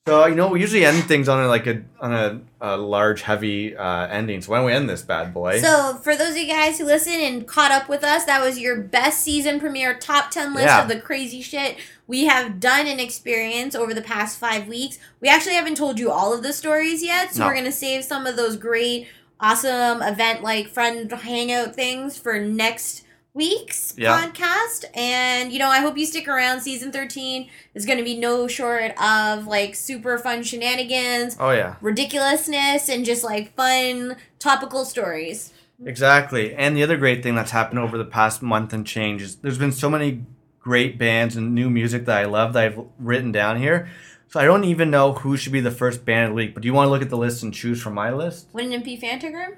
So 0.06 0.26
you 0.26 0.36
know 0.36 0.50
we 0.50 0.60
usually 0.60 0.84
end 0.86 1.02
things 1.06 1.30
on 1.30 1.42
a, 1.42 1.48
like 1.48 1.66
a 1.66 1.82
on 2.02 2.12
a, 2.14 2.42
a 2.60 2.76
large, 2.76 3.22
heavy 3.22 3.74
uh, 3.74 4.08
ending. 4.08 4.42
So 4.42 4.52
why 4.52 4.58
don't 4.58 4.66
we 4.66 4.74
end 4.74 4.90
this 4.90 5.02
bad 5.02 5.34
boy? 5.34 5.62
So, 5.62 5.98
for 6.04 6.14
those 6.18 6.32
of 6.32 6.38
you 6.40 6.48
guys 6.48 6.78
who 6.78 6.84
listen 6.84 7.14
and 7.14 7.48
caught 7.48 7.72
up 7.72 7.88
with 7.88 8.04
us, 8.04 8.26
that 8.26 8.42
was 8.42 8.60
your 8.60 8.76
best 8.82 9.22
season 9.22 9.62
premiere 9.62 9.98
top 9.98 10.30
10 10.30 10.54
list 10.56 10.66
Yeah. 10.66 10.82
of 10.82 10.90
the 10.90 11.00
crazy 11.00 11.42
shit 11.42 11.78
we 12.06 12.26
have 12.26 12.60
done 12.60 12.86
and 12.86 13.00
experienced 13.00 13.78
over 13.78 13.94
the 13.94 14.02
past 14.02 14.38
five 14.38 14.68
weeks. 14.68 15.00
We 15.22 15.30
actually 15.30 15.56
haven't 15.56 15.78
told 15.78 15.98
you 15.98 16.12
all 16.12 16.34
of 16.34 16.44
the 16.44 16.52
stories 16.52 17.02
yet, 17.02 17.34
so 17.34 17.40
No. 17.40 17.46
we're 17.48 17.54
going 17.54 17.64
to 17.64 17.72
save 17.72 18.04
some 18.04 18.28
of 18.28 18.36
those 18.36 18.58
great, 18.58 19.08
awesome 19.40 20.02
event 20.02 20.44
like 20.44 20.68
friend 20.68 21.10
hangout 21.10 21.76
things 21.76 22.18
for 22.18 22.38
next 22.42 23.03
week's 23.34 23.94
Yeah. 23.98 24.22
podcast. 24.22 24.86
And, 24.96 25.52
you 25.52 25.60
know, 25.60 25.70
I 25.70 25.80
hope 25.80 25.98
you 25.98 26.06
stick 26.06 26.28
around. 26.28 26.62
Season 26.62 26.92
13 26.92 27.50
is 27.74 27.86
going 27.86 27.98
to 27.98 28.04
be 28.04 28.16
no 28.18 28.48
short 28.48 28.92
of 29.02 29.48
like 29.48 29.76
super 29.76 30.18
fun 30.18 30.44
shenanigans 30.44 31.36
oh 31.40 31.52
yeah. 31.52 31.76
ridiculousness 31.82 32.90
and 32.90 33.06
just 33.06 33.24
like 33.24 33.56
fun 33.56 34.16
topical 34.40 34.86
stories. 34.86 35.52
Exactly. 35.84 36.54
And 36.54 36.78
the 36.78 36.84
other 36.84 36.98
great 36.98 37.24
thing 37.24 37.36
that's 37.36 37.52
happened 37.52 37.80
over 37.80 37.98
the 37.98 38.06
past 38.06 38.42
month 38.42 38.72
and 38.74 38.86
change 38.86 39.22
is 39.22 39.38
there's 39.38 39.58
been 39.58 39.72
so 39.72 39.90
many 39.90 40.24
great 40.60 40.98
bands 40.98 41.36
and 41.36 41.54
new 41.54 41.70
music 41.70 42.06
that 42.06 42.18
I 42.18 42.26
love 42.26 42.54
that 42.54 42.64
I've 42.64 42.80
written 43.00 43.32
down 43.32 43.58
here. 43.58 43.90
So 44.30 44.40
I 44.40 44.46
don't 44.46 44.64
even 44.64 44.90
know 44.90 45.14
who 45.14 45.38
should 45.38 45.52
be 45.52 45.60
the 45.60 45.72
first 45.72 46.06
band 46.06 46.26
of 46.26 46.30
the 46.30 46.36
week. 46.36 46.54
But 46.54 46.64
do 46.64 46.68
you 46.68 46.74
want 46.74 46.88
to 46.88 46.90
look 46.92 47.02
at 47.02 47.10
the 47.10 47.18
list 47.18 47.44
and 47.44 47.54
choose 47.54 47.82
from 47.82 47.94
my 47.94 48.12
list? 48.12 48.48
Wouldn't 48.54 48.74
it 48.74 48.84
be 48.84 48.98
Phantogram? 48.98 49.58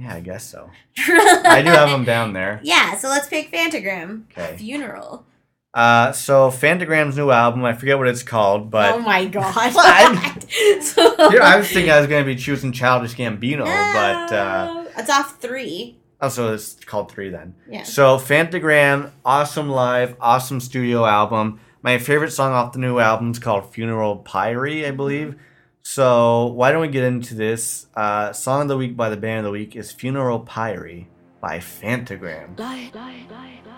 Yeah, 0.00 0.14
I 0.14 0.20
guess 0.20 0.44
so. 0.44 0.70
I 0.98 1.62
do 1.62 1.70
have 1.70 1.90
them 1.90 2.04
down 2.04 2.32
there. 2.32 2.60
Yeah, 2.62 2.96
so 2.96 3.08
let's 3.08 3.28
pick 3.28 3.52
Phantogram. 3.52 4.24
Okay. 4.32 4.56
Funeral. 4.56 5.26
Uh, 5.74 6.10
so 6.12 6.50
Phantogram's 6.50 7.16
new 7.16 7.30
album, 7.30 7.64
I 7.64 7.74
forget 7.74 7.98
what 7.98 8.08
it's 8.08 8.22
called, 8.22 8.70
but 8.70 8.94
oh 8.94 8.98
my 9.00 9.24
god. 9.26 9.74
What? 9.74 10.50
so, 10.82 11.30
Here, 11.30 11.42
I 11.42 11.56
was 11.58 11.70
thinking 11.70 11.92
I 11.92 11.98
was 11.98 12.08
going 12.08 12.24
to 12.24 12.26
be 12.26 12.34
choosing 12.34 12.72
Childish 12.72 13.14
Gambino, 13.14 13.64
but 13.64 14.32
uh, 14.34 14.84
it's 14.96 15.10
off 15.10 15.40
three. 15.40 15.98
Oh, 16.22 16.28
so 16.28 16.52
it's 16.52 16.74
called 16.84 17.10
Three 17.10 17.30
then. 17.30 17.54
Yeah. 17.66 17.84
So 17.84 18.18
Fantagram, 18.18 19.10
awesome 19.24 19.70
live, 19.70 20.16
awesome 20.20 20.60
studio 20.60 21.06
album. 21.06 21.60
My 21.82 21.96
favorite 21.96 22.32
song 22.32 22.52
off 22.52 22.72
the 22.72 22.78
new 22.78 22.98
album 22.98 23.30
is 23.30 23.38
called 23.38 23.72
Funeral 23.72 24.16
Pyre, 24.16 24.86
I 24.86 24.90
believe. 24.90 25.36
So 25.82 26.46
why 26.46 26.72
don't 26.72 26.80
we 26.80 26.88
get 26.88 27.04
into 27.04 27.34
this? 27.34 27.86
Uh, 27.94 28.32
song 28.32 28.62
of 28.62 28.68
the 28.68 28.76
week 28.76 28.96
by 28.96 29.08
the 29.08 29.16
band 29.16 29.38
of 29.38 29.44
the 29.44 29.50
week 29.50 29.76
is 29.76 29.92
Funeral 29.92 30.40
Pyre 30.40 31.06
by 31.40 31.58
Phantogram. 31.58 32.56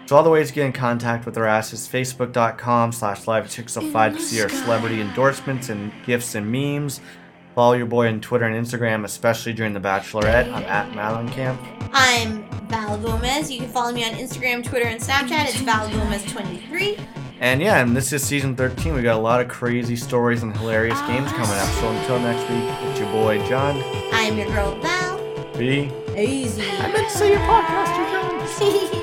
So 0.06 0.16
all 0.16 0.22
the 0.24 0.30
ways 0.30 0.48
to 0.48 0.54
get 0.54 0.66
in 0.66 0.72
contact 0.72 1.24
with 1.24 1.38
our 1.38 1.46
ass 1.46 1.72
is 1.72 1.88
facebook.com 1.88 2.92
slash 2.92 3.22
live605 3.24 4.16
to 4.16 4.20
see 4.20 4.42
our 4.42 4.48
celebrity 4.48 5.00
endorsements 5.00 5.68
and 5.68 5.92
gifts 6.04 6.34
and 6.34 6.50
memes. 6.50 7.00
Follow 7.54 7.74
your 7.74 7.86
boy 7.86 8.08
on 8.08 8.20
Twitter 8.20 8.46
and 8.46 8.66
Instagram, 8.66 9.04
especially 9.04 9.52
during 9.52 9.74
the 9.74 9.80
Bachelorette. 9.80 10.50
I'm 10.52 10.64
at 10.64 10.90
Malencamp. 10.92 11.58
I'm 11.92 12.44
Val 12.68 12.96
Gomez. 12.96 13.50
You 13.50 13.60
can 13.60 13.68
follow 13.68 13.92
me 13.92 14.04
on 14.04 14.12
Instagram, 14.12 14.64
Twitter, 14.64 14.86
and 14.86 14.98
Snapchat. 14.98 15.48
It's 15.48 15.60
Val 15.60 15.86
Gomez23. 15.90 16.98
And 17.40 17.60
yeah, 17.60 17.82
and 17.82 17.94
this 17.94 18.12
is 18.12 18.22
season 18.22 18.56
13. 18.56 18.94
We 18.94 19.02
got 19.02 19.16
a 19.16 19.20
lot 19.20 19.40
of 19.42 19.48
crazy 19.48 19.96
stories 19.96 20.42
and 20.42 20.56
hilarious 20.56 21.00
games 21.02 21.30
coming 21.32 21.50
up. 21.50 21.68
So 21.80 21.90
until 21.90 22.20
next 22.20 22.48
week, 22.48 22.64
it's 22.88 23.00
your 23.00 23.10
boy 23.10 23.46
John 23.48 23.76
I 24.14 24.22
am 24.22 24.38
your 24.38 24.46
girl, 24.46 24.80
Val. 24.80 25.18
B. 25.58 25.90
Easy. 26.16 26.62
I 26.62 26.90
meant 26.90 27.10
to 27.10 27.18
say 27.18 27.32
your 27.32 27.40
podcaster 27.40 28.10
John. 28.12 28.22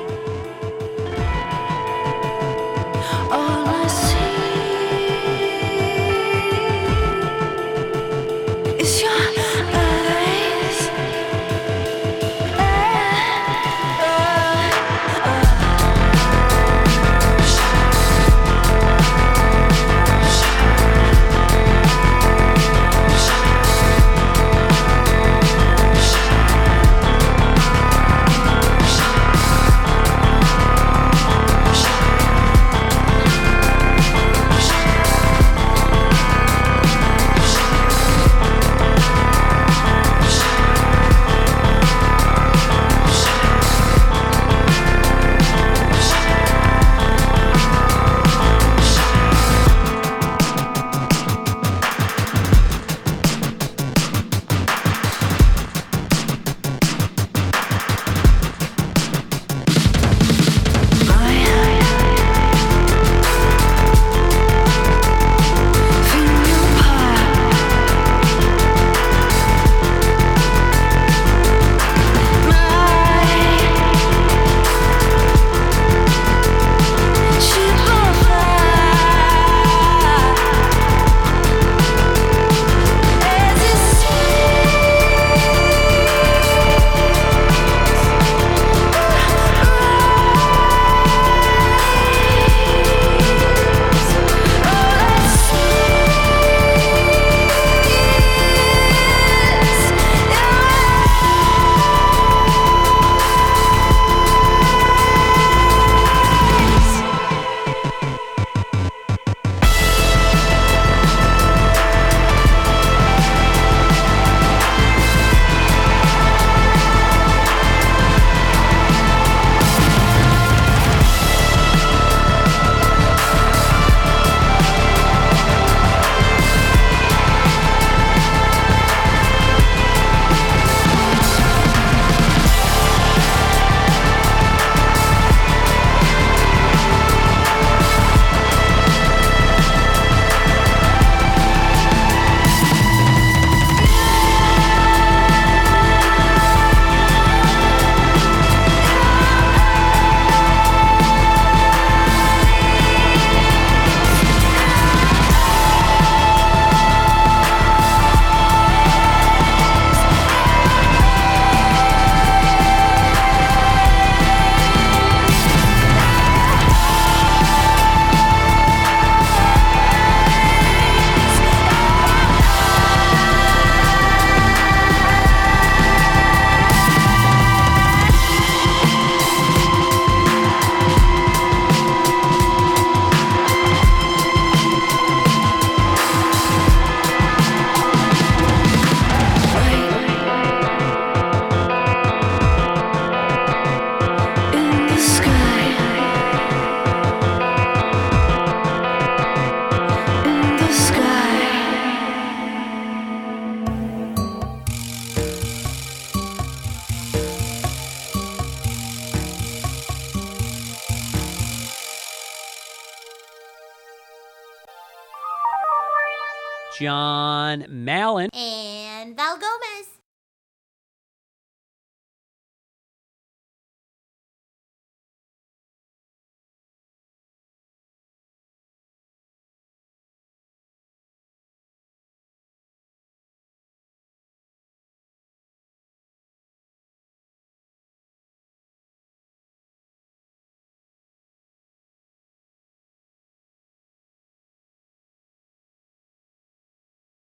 All 3.30 3.79